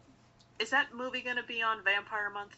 Is 0.59 0.69
that 0.69 0.93
movie 0.93 1.21
gonna 1.21 1.43
be 1.43 1.61
on 1.61 1.83
Vampire 1.83 2.29
Month? 2.29 2.55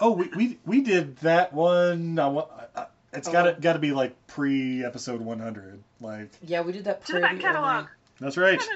Oh, 0.00 0.12
we 0.12 0.28
we, 0.36 0.58
we 0.64 0.80
did 0.82 1.16
that 1.18 1.52
one. 1.52 2.18
I 2.18 2.26
wa- 2.28 2.48
uh, 2.74 2.86
It's 3.12 3.28
Oh. 3.28 3.32
got 3.32 3.42
to 3.44 3.52
got 3.60 3.74
to 3.74 3.78
be 3.78 3.92
like 3.92 4.14
pre 4.26 4.84
episode 4.84 5.20
100. 5.20 5.80
Like 6.00 6.30
Yeah, 6.42 6.62
we 6.62 6.72
did 6.72 6.84
that 6.84 7.04
To 7.06 7.12
the 7.14 7.20
back 7.20 7.38
catalog. 7.40 7.86
that's 8.20 8.36
right. 8.36 8.60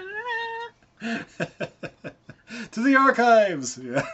to 1.01 2.81
the 2.81 2.97
archives. 2.97 3.78
Yeah. 3.78 4.07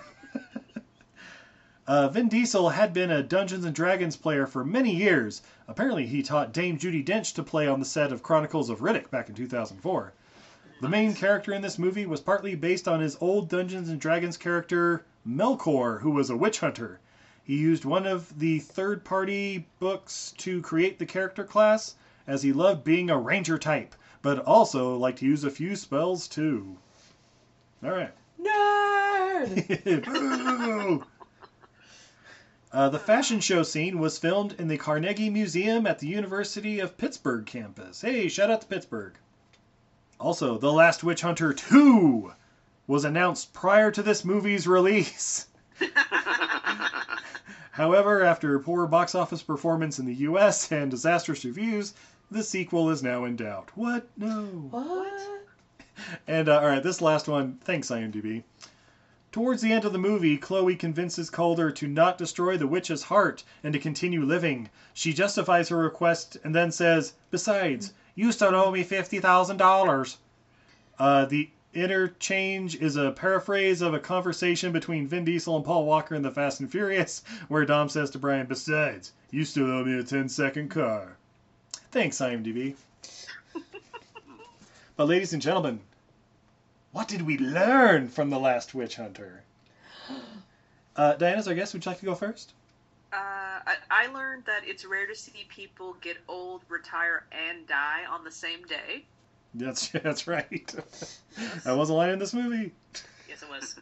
Uh, 1.87 2.09
Vin 2.09 2.29
Diesel 2.29 2.71
had 2.71 2.95
been 2.95 3.11
a 3.11 3.23
Dungeons 3.23 3.67
and 3.67 3.75
Dragons 3.75 4.17
player 4.17 4.47
for 4.47 4.65
many 4.65 4.97
years. 4.97 5.43
Apparently, 5.69 6.07
he 6.07 6.23
taught 6.23 6.53
Dame 6.53 6.79
Judi 6.79 7.05
Dench 7.05 7.35
to 7.35 7.43
play 7.43 7.69
on 7.69 7.79
the 7.79 7.85
set 7.85 8.11
of 8.11 8.23
Chronicles 8.23 8.71
of 8.71 8.81
Riddick 8.81 9.11
back 9.11 9.29
in 9.29 9.35
2004. 9.35 10.15
The 10.81 10.89
main 10.89 11.15
character 11.15 11.53
in 11.53 11.61
this 11.61 11.79
movie 11.79 12.07
was 12.07 12.23
partly 12.23 12.55
based 12.55 12.89
on 12.89 13.01
his 13.01 13.19
old 13.21 13.51
Dungeons 13.51 13.91
and 13.91 14.01
Dragons 14.01 14.39
character 14.39 15.05
Melkor, 15.29 16.01
who 16.01 16.11
was 16.11 16.31
a 16.31 16.37
witch 16.37 16.61
hunter. 16.61 17.01
He 17.43 17.57
used 17.59 17.85
one 17.85 18.07
of 18.07 18.39
the 18.39 18.61
third 18.61 19.05
party 19.05 19.67
books 19.79 20.33
to 20.39 20.63
create 20.63 20.99
the 20.99 21.05
character 21.05 21.45
class, 21.45 21.97
as 22.27 22.43
he 22.43 22.55
loved 22.55 22.83
being 22.83 23.11
a 23.11 23.19
ranger 23.19 23.59
type, 23.59 23.95
but 24.23 24.39
also 24.39 24.97
liked 24.97 25.19
to 25.19 25.27
use 25.27 25.45
a 25.45 25.51
few 25.51 25.77
spells 25.77 26.29
too. 26.29 26.79
Alright. 27.85 28.15
Nerd! 28.41 30.05
Boo! 30.07 31.05
Uh, 32.75 32.89
the 32.89 32.99
fashion 32.99 33.39
show 33.39 33.63
scene 33.63 34.01
was 34.01 34.19
filmed 34.19 34.57
in 34.59 34.67
the 34.67 34.77
Carnegie 34.77 35.31
Museum 35.31 35.87
at 35.87 36.01
the 36.01 36.09
University 36.09 36.81
of 36.81 36.99
Pittsburgh 36.99 37.47
campus. 37.47 38.01
Hey, 38.01 38.27
shout 38.27 38.51
out 38.51 38.63
to 38.63 38.67
Pittsburgh. 38.67 39.15
Also, 40.19 40.59
The 40.59 40.73
Last 40.73 41.05
Witch 41.05 41.21
Hunter 41.21 41.53
2 41.53 42.33
was 42.89 43.05
announced 43.05 43.53
prior 43.53 43.93
to 43.93 44.03
this 44.03 44.25
movie's 44.25 44.67
release. 44.67 45.47
However, 47.71 48.25
after 48.25 48.59
poor 48.59 48.89
box 48.89 49.15
office 49.15 49.45
performance 49.45 50.01
in 50.01 50.07
the 50.07 50.15
US 50.27 50.73
and 50.73 50.91
disastrous 50.91 51.45
reviews, 51.45 51.95
the 52.29 52.43
sequel 52.43 52.91
is 52.91 53.05
now 53.05 53.25
in 53.25 53.37
doubt. 53.37 53.71
What? 53.77 54.09
No. 54.17 54.47
What? 54.73 55.13
And 56.27 56.49
uh, 56.49 56.59
all 56.59 56.67
right, 56.67 56.83
this 56.83 57.01
last 57.01 57.29
one. 57.29 57.59
Thanks, 57.63 57.91
IMDb. 57.91 58.43
Towards 59.35 59.63
the 59.63 59.73
end 59.73 59.85
of 59.85 59.93
the 59.93 59.99
movie, 59.99 60.39
Chloe 60.39 60.77
convinces 60.77 61.29
Kaulder 61.29 61.73
to 61.73 61.89
not 61.89 62.17
destroy 62.17 62.57
the 62.57 62.69
witch's 62.69 63.03
heart 63.03 63.43
and 63.65 63.73
to 63.73 63.81
continue 63.81 64.23
living. 64.25 64.69
She 64.93 65.13
justifies 65.13 65.71
her 65.71 65.77
request 65.77 66.37
and 66.45 66.55
then 66.55 66.71
says, 66.71 67.15
"Besides, 67.33 67.95
you 68.15 68.31
still 68.31 68.55
owe 68.55 68.71
me 68.71 68.85
fifty 68.85 69.19
thousand 69.19 69.57
dollars." 69.57 70.19
Uh, 71.01 71.25
the 71.25 71.51
interchange 71.73 72.77
is 72.77 72.95
a 72.95 73.11
paraphrase 73.11 73.83
of 73.83 73.93
a 73.93 73.99
conversation 73.99 74.71
between 74.71 75.09
Vin 75.09 75.25
Diesel 75.25 75.57
and 75.57 75.65
Paul 75.65 75.85
Walker 75.85 76.15
in 76.15 76.23
The 76.23 76.31
Fast 76.31 76.61
and 76.61 76.71
Furious, 76.71 77.25
where 77.49 77.65
Dom 77.65 77.89
says 77.89 78.11
to 78.11 78.21
Brian, 78.21 78.47
"Besides, 78.47 79.15
you 79.33 79.45
still 79.45 79.67
owe 79.67 79.85
me 79.85 79.99
a 79.99 80.05
10-second 80.05 80.69
car." 80.69 81.17
Thanks, 81.91 82.19
IMDb. 82.19 82.77
but 84.97 85.09
ladies 85.09 85.33
and 85.33 85.43
gentlemen, 85.43 85.81
what 86.95 87.09
did 87.09 87.23
we 87.23 87.37
learn 87.37 88.09
from 88.09 88.31
the 88.31 88.39
last 88.39 88.73
witch 88.73 88.97
hunter? 88.97 89.43
Uh, 90.97 91.17
Diana's 91.17 91.49
our 91.49 91.55
guest. 91.55 91.75
Would 91.75 91.85
you 91.85 91.91
like 91.91 91.99
to 91.99 92.07
go 92.07 92.15
first? 92.15 92.53
Uh, 93.13 93.17
I, 93.17 93.75
I 93.91 94.07
learned 94.13 94.45
that 94.45 94.63
it's 94.65 94.85
rare 94.85 95.09
to 95.09 95.15
see 95.17 95.45
people 95.49 95.97
get 96.01 96.19
old, 96.29 96.63
retire, 96.69 97.25
and 97.33 97.67
die 97.67 98.03
on 98.09 98.23
the 98.23 98.31
same 98.31 98.63
day. 98.63 99.05
That's 99.55 99.89
that's 100.05 100.29
right. 100.29 100.73
that 101.65 101.77
was 101.77 101.91
a 101.91 101.95
line 101.95 102.11
in 102.11 102.21
this 102.21 102.33
movie. 102.33 102.71
Yes, 103.29 103.43
it 103.43 103.49
was. 103.49 103.75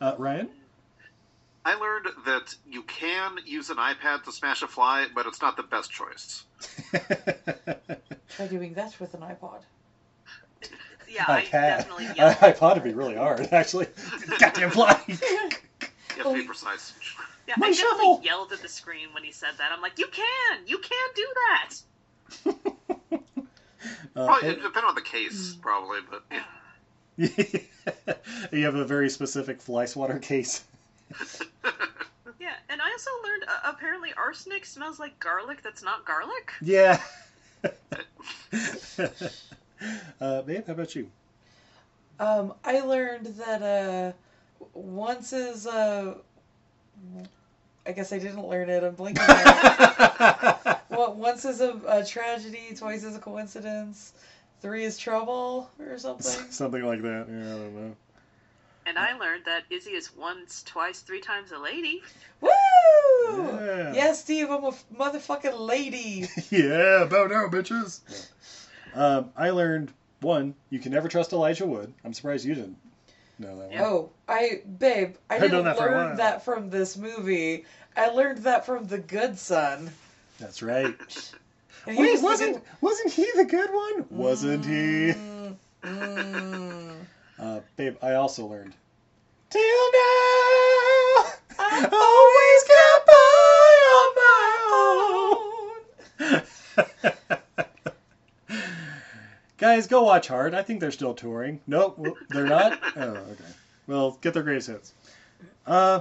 Uh, 0.00 0.14
Ryan. 0.16 0.48
I 1.64 1.74
learned 1.74 2.06
that 2.24 2.54
you 2.70 2.84
can 2.84 3.38
use 3.44 3.70
an 3.70 3.78
iPad 3.78 4.22
to 4.26 4.30
smash 4.30 4.62
a 4.62 4.68
fly, 4.68 5.06
but 5.12 5.26
it's 5.26 5.42
not 5.42 5.56
the 5.56 5.64
best 5.64 5.90
choice. 5.90 6.44
Try 8.36 8.46
doing 8.46 8.74
that 8.74 9.00
with 9.00 9.14
an 9.14 9.22
iPod. 9.22 9.62
Yeah, 11.14 11.24
I 11.28 11.38
I 11.38 11.42
can. 11.42 11.78
definitely 11.78 12.06
I, 12.08 12.14
yelled. 12.14 12.36
I 12.40 12.52
thought 12.52 12.72
it'd 12.72 12.84
be 12.84 12.92
really 12.92 13.14
hard, 13.14 13.48
actually. 13.52 13.86
Goddamn 14.38 14.70
fly. 14.70 15.00
You 15.06 15.16
have 16.16 16.24
to 16.24 16.34
be 16.34 16.42
precise. 16.44 16.92
Yeah, 17.46 17.54
My 17.58 17.68
I 17.68 17.70
definitely 17.72 18.24
yelled 18.24 18.52
at 18.52 18.62
the 18.62 18.68
screen 18.68 19.08
when 19.12 19.22
he 19.22 19.30
said 19.30 19.50
that. 19.58 19.70
I'm 19.72 19.82
like, 19.82 19.98
you 19.98 20.08
can! 20.08 20.66
You 20.66 20.78
can 20.78 21.08
do 21.14 21.26
that! 21.34 21.74
Uh, 24.16 24.26
Probably, 24.26 24.48
it 24.48 24.62
depend 24.62 24.86
on 24.86 24.94
the 24.94 25.02
case, 25.02 25.56
probably, 25.60 25.98
but 26.08 26.24
yeah. 26.30 27.28
you 28.52 28.64
have 28.64 28.76
a 28.76 28.84
very 28.84 29.10
specific 29.10 29.60
fly 29.60 29.84
swatter 29.84 30.18
case. 30.18 30.64
Yeah, 32.40 32.54
and 32.68 32.80
I 32.80 32.90
also 32.90 33.10
learned 33.24 33.44
uh, 33.48 33.70
apparently 33.70 34.12
arsenic 34.16 34.64
smells 34.64 34.98
like 34.98 35.18
garlic 35.18 35.62
that's 35.62 35.82
not 35.82 36.06
garlic. 36.06 36.52
Yeah. 36.62 37.00
Uh, 40.20 40.42
babe, 40.42 40.66
how 40.66 40.72
about 40.72 40.94
you? 40.94 41.10
Um, 42.20 42.54
I 42.64 42.80
learned 42.80 43.26
that 43.26 43.62
uh, 43.62 44.12
once 44.72 45.32
is 45.32 45.66
uh, 45.66 46.14
I 47.86 47.92
guess 47.92 48.12
I 48.12 48.18
didn't 48.18 48.46
learn 48.46 48.70
it. 48.70 48.82
I'm 48.82 48.94
blinking. 48.94 49.26
there. 49.26 50.80
well, 50.90 51.14
once 51.14 51.44
is 51.44 51.60
a, 51.60 51.78
a 51.86 52.04
tragedy, 52.04 52.74
twice 52.74 53.04
is 53.04 53.14
a 53.14 53.18
coincidence, 53.18 54.12
three 54.62 54.84
is 54.84 54.96
trouble, 54.96 55.70
or 55.78 55.98
something. 55.98 56.50
Something 56.50 56.84
like 56.84 57.02
that. 57.02 57.26
Yeah, 57.28 57.54
I 57.54 57.58
don't 57.58 57.74
know. 57.74 57.96
And 58.86 58.98
I 58.98 59.16
learned 59.16 59.44
that 59.46 59.64
Izzy 59.70 59.92
is 59.92 60.14
once, 60.14 60.62
twice, 60.62 61.00
three 61.00 61.20
times 61.20 61.52
a 61.52 61.58
lady. 61.58 62.02
Woo! 62.40 62.50
Yeah. 63.30 63.94
Yeah, 63.94 64.12
Steve, 64.12 64.50
I'm 64.50 64.64
a 64.64 64.72
motherfucking 64.94 65.58
lady. 65.58 66.28
yeah, 66.50 67.06
bow 67.08 67.26
down, 67.26 67.50
bitches. 67.50 68.00
Um, 68.94 69.30
I 69.36 69.50
learned 69.50 69.92
one, 70.20 70.54
you 70.70 70.78
can 70.78 70.92
never 70.92 71.08
trust 71.08 71.32
Elijah 71.32 71.66
Wood. 71.66 71.92
I'm 72.04 72.12
surprised 72.14 72.44
you 72.44 72.54
didn't 72.54 72.76
know 73.38 73.58
that 73.58 73.70
one. 73.70 73.78
Oh, 73.80 74.10
I, 74.28 74.60
babe, 74.78 75.16
I 75.28 75.34
I've 75.36 75.40
didn't 75.42 75.64
that 75.64 75.76
for 75.76 75.88
a 75.88 75.90
learn 75.90 76.06
while. 76.08 76.16
that 76.18 76.44
from 76.44 76.70
this 76.70 76.96
movie. 76.96 77.64
I 77.96 78.08
learned 78.08 78.38
that 78.44 78.64
from 78.66 78.86
The 78.86 78.98
Good 78.98 79.38
Son. 79.38 79.90
That's 80.38 80.62
right. 80.62 80.94
And 81.86 81.96
he 81.96 82.02
Wait, 82.02 82.12
was 82.12 82.20
the 82.20 82.26
wasn't 82.26 82.52
good- 82.54 82.62
wasn't 82.80 83.12
he 83.12 83.30
the 83.36 83.44
good 83.44 83.70
one? 83.72 84.06
Wasn't 84.10 84.64
he? 84.64 85.12
Mm. 85.84 86.96
Uh, 87.38 87.60
babe, 87.76 87.96
I 88.00 88.14
also 88.14 88.46
learned. 88.46 88.72
Till 89.50 89.60
now, 89.60 91.24
I 91.58 91.88
always 91.92 92.64
got 92.70 93.06
by 93.06 93.74
on 94.00 94.10
my 94.16 94.50
own. 96.30 96.42
Guys, 99.64 99.86
go 99.86 100.02
watch 100.02 100.28
Heart. 100.28 100.52
I 100.52 100.62
think 100.62 100.78
they're 100.78 100.90
still 100.90 101.14
touring. 101.14 101.58
Nope, 101.66 101.96
well, 101.96 102.14
they're 102.28 102.46
not. 102.46 102.78
Oh, 102.98 103.00
okay. 103.00 103.44
Well, 103.86 104.18
get 104.20 104.34
their 104.34 104.42
greatest 104.42 104.68
hits. 104.68 104.92
Uh, 105.66 106.00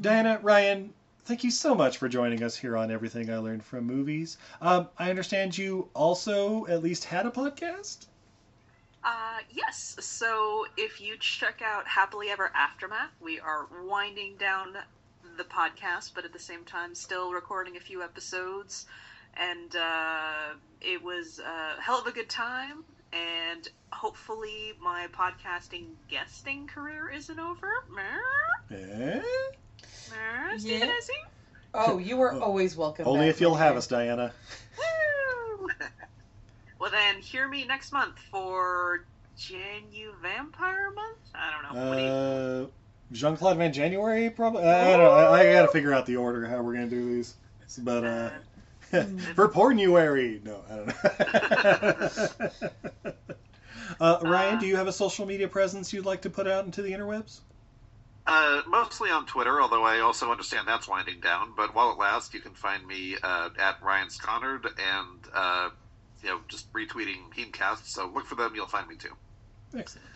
Diana, 0.00 0.40
Ryan, 0.40 0.90
thank 1.26 1.44
you 1.44 1.50
so 1.50 1.74
much 1.74 1.98
for 1.98 2.08
joining 2.08 2.42
us 2.42 2.56
here 2.56 2.78
on 2.78 2.90
Everything 2.90 3.28
I 3.28 3.36
Learned 3.36 3.62
from 3.62 3.84
Movies. 3.84 4.38
Um, 4.62 4.88
I 4.98 5.10
understand 5.10 5.58
you 5.58 5.86
also 5.92 6.64
at 6.64 6.82
least 6.82 7.04
had 7.04 7.26
a 7.26 7.30
podcast. 7.30 8.06
Uh, 9.04 9.40
yes. 9.50 9.98
So 10.00 10.64
if 10.78 10.98
you 10.98 11.18
check 11.18 11.60
out 11.62 11.86
Happily 11.86 12.30
Ever 12.30 12.50
Aftermath, 12.54 13.10
we 13.20 13.38
are 13.38 13.66
winding 13.84 14.36
down 14.38 14.78
the 15.36 15.44
podcast, 15.44 16.12
but 16.14 16.24
at 16.24 16.32
the 16.32 16.38
same 16.38 16.64
time 16.64 16.94
still 16.94 17.34
recording 17.34 17.76
a 17.76 17.80
few 17.80 18.02
episodes. 18.02 18.86
And 19.36 19.76
uh, 19.76 20.54
it 20.80 21.02
was 21.02 21.38
a 21.40 21.82
hell 21.82 21.98
of 21.98 22.06
a 22.06 22.12
good 22.12 22.30
time. 22.30 22.84
And 23.14 23.68
hopefully 23.92 24.72
my 24.82 25.06
podcasting 25.12 25.84
guesting 26.08 26.66
career 26.66 27.08
isn't 27.10 27.38
over. 27.38 27.84
Mer? 27.90 28.20
Eh? 28.76 29.20
Mer? 30.10 30.58
Steve 30.58 30.80
Yeah. 30.80 30.90
Oh, 31.76 31.98
you 31.98 32.20
are 32.20 32.38
always 32.40 32.76
welcome. 32.76 33.06
Only 33.06 33.26
back, 33.26 33.30
if 33.34 33.40
you'll 33.40 33.52
my 33.54 33.58
have 33.58 33.76
us, 33.76 33.86
Diana. 33.86 34.32
Woo! 34.78 35.68
well 36.78 36.90
then, 36.90 37.20
hear 37.20 37.48
me 37.48 37.64
next 37.64 37.92
month 37.92 38.18
for 38.30 39.04
Genu 39.36 40.12
Vampire 40.22 40.92
Month? 40.92 41.18
I 41.34 41.50
don't 41.50 41.74
know. 41.74 41.88
What 41.88 41.96
do 41.96 42.02
you- 42.02 42.08
Uh, 42.08 42.66
Jean 43.12 43.36
Claude 43.36 43.58
Van 43.58 43.72
January, 43.72 44.30
probably. 44.30 44.64
I 44.64 44.90
don't 44.96 45.00
know. 45.00 45.10
I, 45.10 45.40
I 45.40 45.52
gotta 45.52 45.68
figure 45.68 45.92
out 45.92 46.06
the 46.06 46.16
order 46.16 46.46
how 46.46 46.62
we're 46.62 46.72
gonna 46.74 46.86
do 46.86 47.14
these. 47.14 47.34
But 47.78 48.04
uh, 48.04 48.30
for 49.34 49.48
Pornuary, 49.48 50.40
no, 50.44 50.60
I 50.70 50.76
don't 50.76 50.86
know. 53.04 53.12
uh, 54.00 54.18
Ryan, 54.22 54.58
do 54.58 54.66
you 54.66 54.76
have 54.76 54.86
a 54.86 54.92
social 54.92 55.26
media 55.26 55.48
presence 55.48 55.92
you'd 55.92 56.06
like 56.06 56.22
to 56.22 56.30
put 56.30 56.46
out 56.46 56.64
into 56.64 56.82
the 56.82 56.92
interwebs? 56.92 57.40
Uh, 58.26 58.62
mostly 58.66 59.10
on 59.10 59.26
Twitter, 59.26 59.60
although 59.60 59.84
I 59.84 60.00
also 60.00 60.30
understand 60.30 60.66
that's 60.66 60.88
winding 60.88 61.20
down. 61.20 61.52
But 61.56 61.74
while 61.74 61.92
it 61.92 61.98
lasts, 61.98 62.32
you 62.32 62.40
can 62.40 62.54
find 62.54 62.86
me 62.86 63.16
uh, 63.22 63.50
at 63.58 63.82
Ryan 63.82 64.08
Sconnard 64.08 64.64
and 64.64 65.20
uh, 65.34 65.68
you 66.22 66.30
know 66.30 66.40
just 66.48 66.72
retweeting 66.72 67.30
Heemcast. 67.36 67.84
So 67.86 68.10
look 68.14 68.24
for 68.24 68.34
them; 68.34 68.52
you'll 68.54 68.66
find 68.66 68.88
me 68.88 68.96
too. 68.96 69.12
Excellent. 69.76 70.06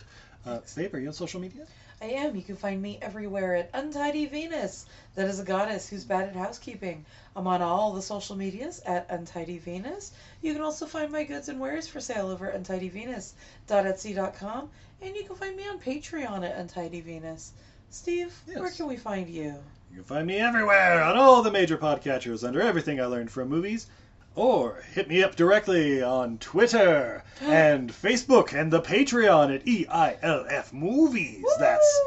Uh, 0.45 0.59
Babe, 0.75 0.95
are 0.95 0.99
you 0.99 1.07
on 1.07 1.13
social 1.13 1.39
media? 1.39 1.67
I 2.01 2.05
am. 2.05 2.35
You 2.35 2.43
can 2.43 2.55
find 2.55 2.81
me 2.81 2.97
everywhere 3.01 3.55
at 3.55 3.71
Untidy 3.73 4.25
Venus. 4.25 4.85
That 5.15 5.27
is 5.27 5.39
a 5.39 5.43
goddess 5.43 5.89
who's 5.89 6.05
bad 6.05 6.29
at 6.29 6.35
housekeeping. 6.35 7.03
I'm 7.35 7.45
on 7.45 7.61
all 7.61 7.91
the 7.91 8.01
social 8.01 8.37
medias 8.37 8.79
at 8.85 9.05
Untidy 9.09 9.57
Venus. 9.57 10.13
You 10.41 10.53
can 10.53 10.61
also 10.61 10.85
find 10.85 11.11
my 11.11 11.25
goods 11.25 11.49
and 11.49 11.59
wares 11.59 11.89
for 11.89 11.99
sale 11.99 12.29
over 12.29 12.49
at 12.49 12.63
untidyvenus.etsy.com. 12.63 14.69
And 15.01 15.15
you 15.15 15.25
can 15.25 15.35
find 15.35 15.57
me 15.57 15.67
on 15.67 15.79
Patreon 15.79 16.49
at 16.49 16.55
Untidy 16.55 17.01
Venus. 17.01 17.51
Steve, 17.89 18.33
where 18.45 18.69
can 18.69 18.87
we 18.87 18.95
find 18.95 19.29
you? 19.29 19.55
You 19.89 19.95
can 19.95 20.05
find 20.05 20.27
me 20.27 20.37
everywhere 20.37 21.03
on 21.03 21.17
all 21.17 21.41
the 21.41 21.51
major 21.51 21.77
podcatchers 21.77 22.47
under 22.47 22.61
everything 22.61 23.01
I 23.01 23.05
learned 23.05 23.31
from 23.31 23.49
movies. 23.49 23.87
Or 24.35 24.83
hit 24.93 25.07
me 25.09 25.23
up 25.23 25.35
directly 25.35 26.01
on 26.01 26.37
Twitter 26.37 27.23
and 27.41 27.91
Facebook 27.91 28.53
and 28.53 28.71
the 28.71 28.81
Patreon 28.81 29.53
at 29.55 29.67
E 29.67 29.85
EILF 29.85 30.73
Movies. 30.73 31.45
That's 31.59 31.99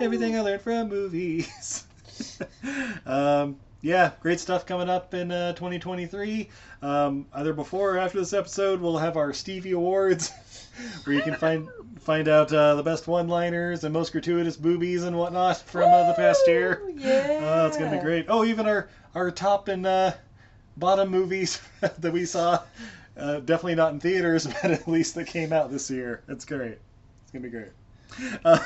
everything 0.00 0.36
I 0.36 0.40
learned 0.40 0.62
from 0.62 0.88
movies. 0.88 1.84
um, 3.06 3.56
yeah, 3.84 4.12
great 4.20 4.40
stuff 4.40 4.64
coming 4.64 4.88
up 4.88 5.12
in 5.12 5.30
uh, 5.30 5.52
2023. 5.52 6.48
Um, 6.80 7.26
either 7.34 7.52
before 7.52 7.96
or 7.96 7.98
after 7.98 8.18
this 8.18 8.32
episode, 8.32 8.80
we'll 8.80 8.96
have 8.96 9.18
our 9.18 9.34
Stevie 9.34 9.72
Awards, 9.72 10.32
where 11.04 11.14
you 11.14 11.20
can 11.20 11.34
find 11.34 11.68
find 12.00 12.26
out 12.26 12.50
uh, 12.50 12.76
the 12.76 12.82
best 12.82 13.06
one-liners 13.06 13.84
and 13.84 13.92
most 13.92 14.12
gratuitous 14.12 14.56
boobies 14.56 15.04
and 15.04 15.16
whatnot 15.16 15.58
from 15.58 15.92
uh, 15.92 16.08
the 16.08 16.14
past 16.14 16.46
year. 16.46 16.82
Yeah. 16.96 17.40
Oh, 17.42 17.66
it's 17.66 17.76
gonna 17.76 17.90
be 17.90 18.02
great. 18.02 18.24
Oh, 18.28 18.44
even 18.44 18.66
our 18.66 18.88
our 19.14 19.30
top 19.30 19.68
and 19.68 19.86
uh, 19.86 20.12
bottom 20.76 21.10
movies 21.10 21.60
that 21.80 22.12
we 22.12 22.24
saw, 22.24 22.62
uh, 23.16 23.40
definitely 23.40 23.74
not 23.74 23.92
in 23.92 24.00
theaters, 24.00 24.46
but 24.62 24.70
at 24.70 24.88
least 24.88 25.14
that 25.14 25.26
came 25.26 25.52
out 25.52 25.70
this 25.70 25.90
year. 25.90 26.22
It's 26.28 26.44
great. 26.44 26.78
It's 27.22 27.32
gonna 27.32 27.42
be 27.42 27.50
great. 27.50 27.70
Uh, 28.44 28.58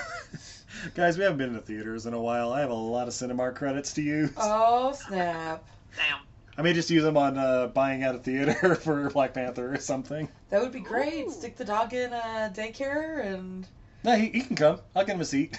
guys, 0.95 1.17
we 1.17 1.25
haven't 1.25 1.39
been 1.39 1.55
to 1.55 1.61
theaters 1.61 2.07
in 2.07 2.15
a 2.15 2.21
while. 2.21 2.53
I 2.53 2.61
have 2.61 2.71
a 2.71 2.75
lot 2.75 3.09
of 3.09 3.15
Cinemark 3.15 3.55
credits 3.57 3.93
to 3.95 4.03
use. 4.03 4.31
Oh, 4.37 4.93
snap. 4.93 5.65
Damn. 5.97 6.21
I 6.57 6.63
may 6.63 6.73
just 6.73 6.91
use 6.91 7.05
them 7.05 7.17
on 7.17 7.39
uh, 7.39 7.69
buying 7.69 8.03
out 8.03 8.17
a 8.17 8.19
theater 8.19 8.75
for 8.75 9.11
Black 9.11 9.33
Panther 9.33 9.73
or 9.73 9.79
something. 9.79 10.29
That 10.51 10.61
would 10.61 10.73
be 10.73 10.81
great. 10.81 11.31
Stick 11.31 11.57
the 11.57 11.65
dog 11.65 11.95
in 11.95 12.13
uh, 12.13 12.53
daycare 12.53 13.25
and. 13.25 13.67
No, 14.05 14.17
he, 14.17 14.29
he 14.31 14.41
can 14.41 14.57
come. 14.57 14.81
I'll 14.95 15.05
get 15.05 15.15
him 15.15 15.21
a 15.21 15.25
seat. 15.25 15.57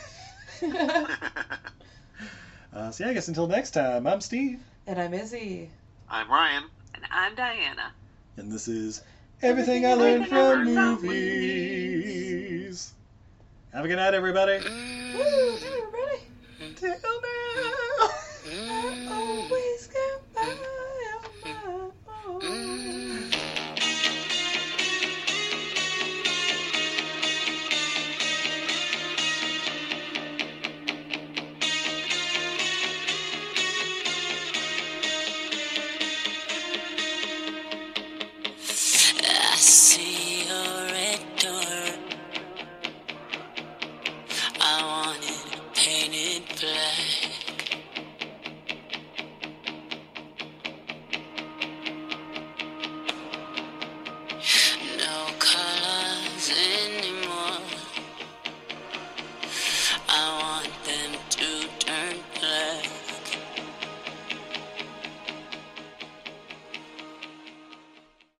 Uh, 2.71 2.91
so 2.91 3.03
yeah, 3.03 3.09
I 3.09 3.13
guess 3.13 3.27
until 3.27 3.47
next 3.47 3.71
time, 3.71 4.05
I'm 4.05 4.21
Steve, 4.21 4.61
And 4.85 5.01
I'm 5.01 5.13
Izzy. 5.13 5.71
I'm 6.11 6.29
Ryan. 6.31 6.63
And 6.95 7.05
I'm 7.11 7.35
Diana. 7.35 7.93
and 8.37 8.51
this 8.51 8.67
is 8.67 9.03
Everything 9.41 9.85
I 9.85 9.93
learned 9.93 10.27
from 10.27 10.65
movies. 10.65 12.11
Have 13.71 13.85
a 13.85 13.87
good 13.87 13.95
night, 13.95 14.13
everybody. 14.13 14.53
Woo, 14.53 15.55
everybody. 15.55 16.23
Till 16.75 16.91
now. 16.91 18.09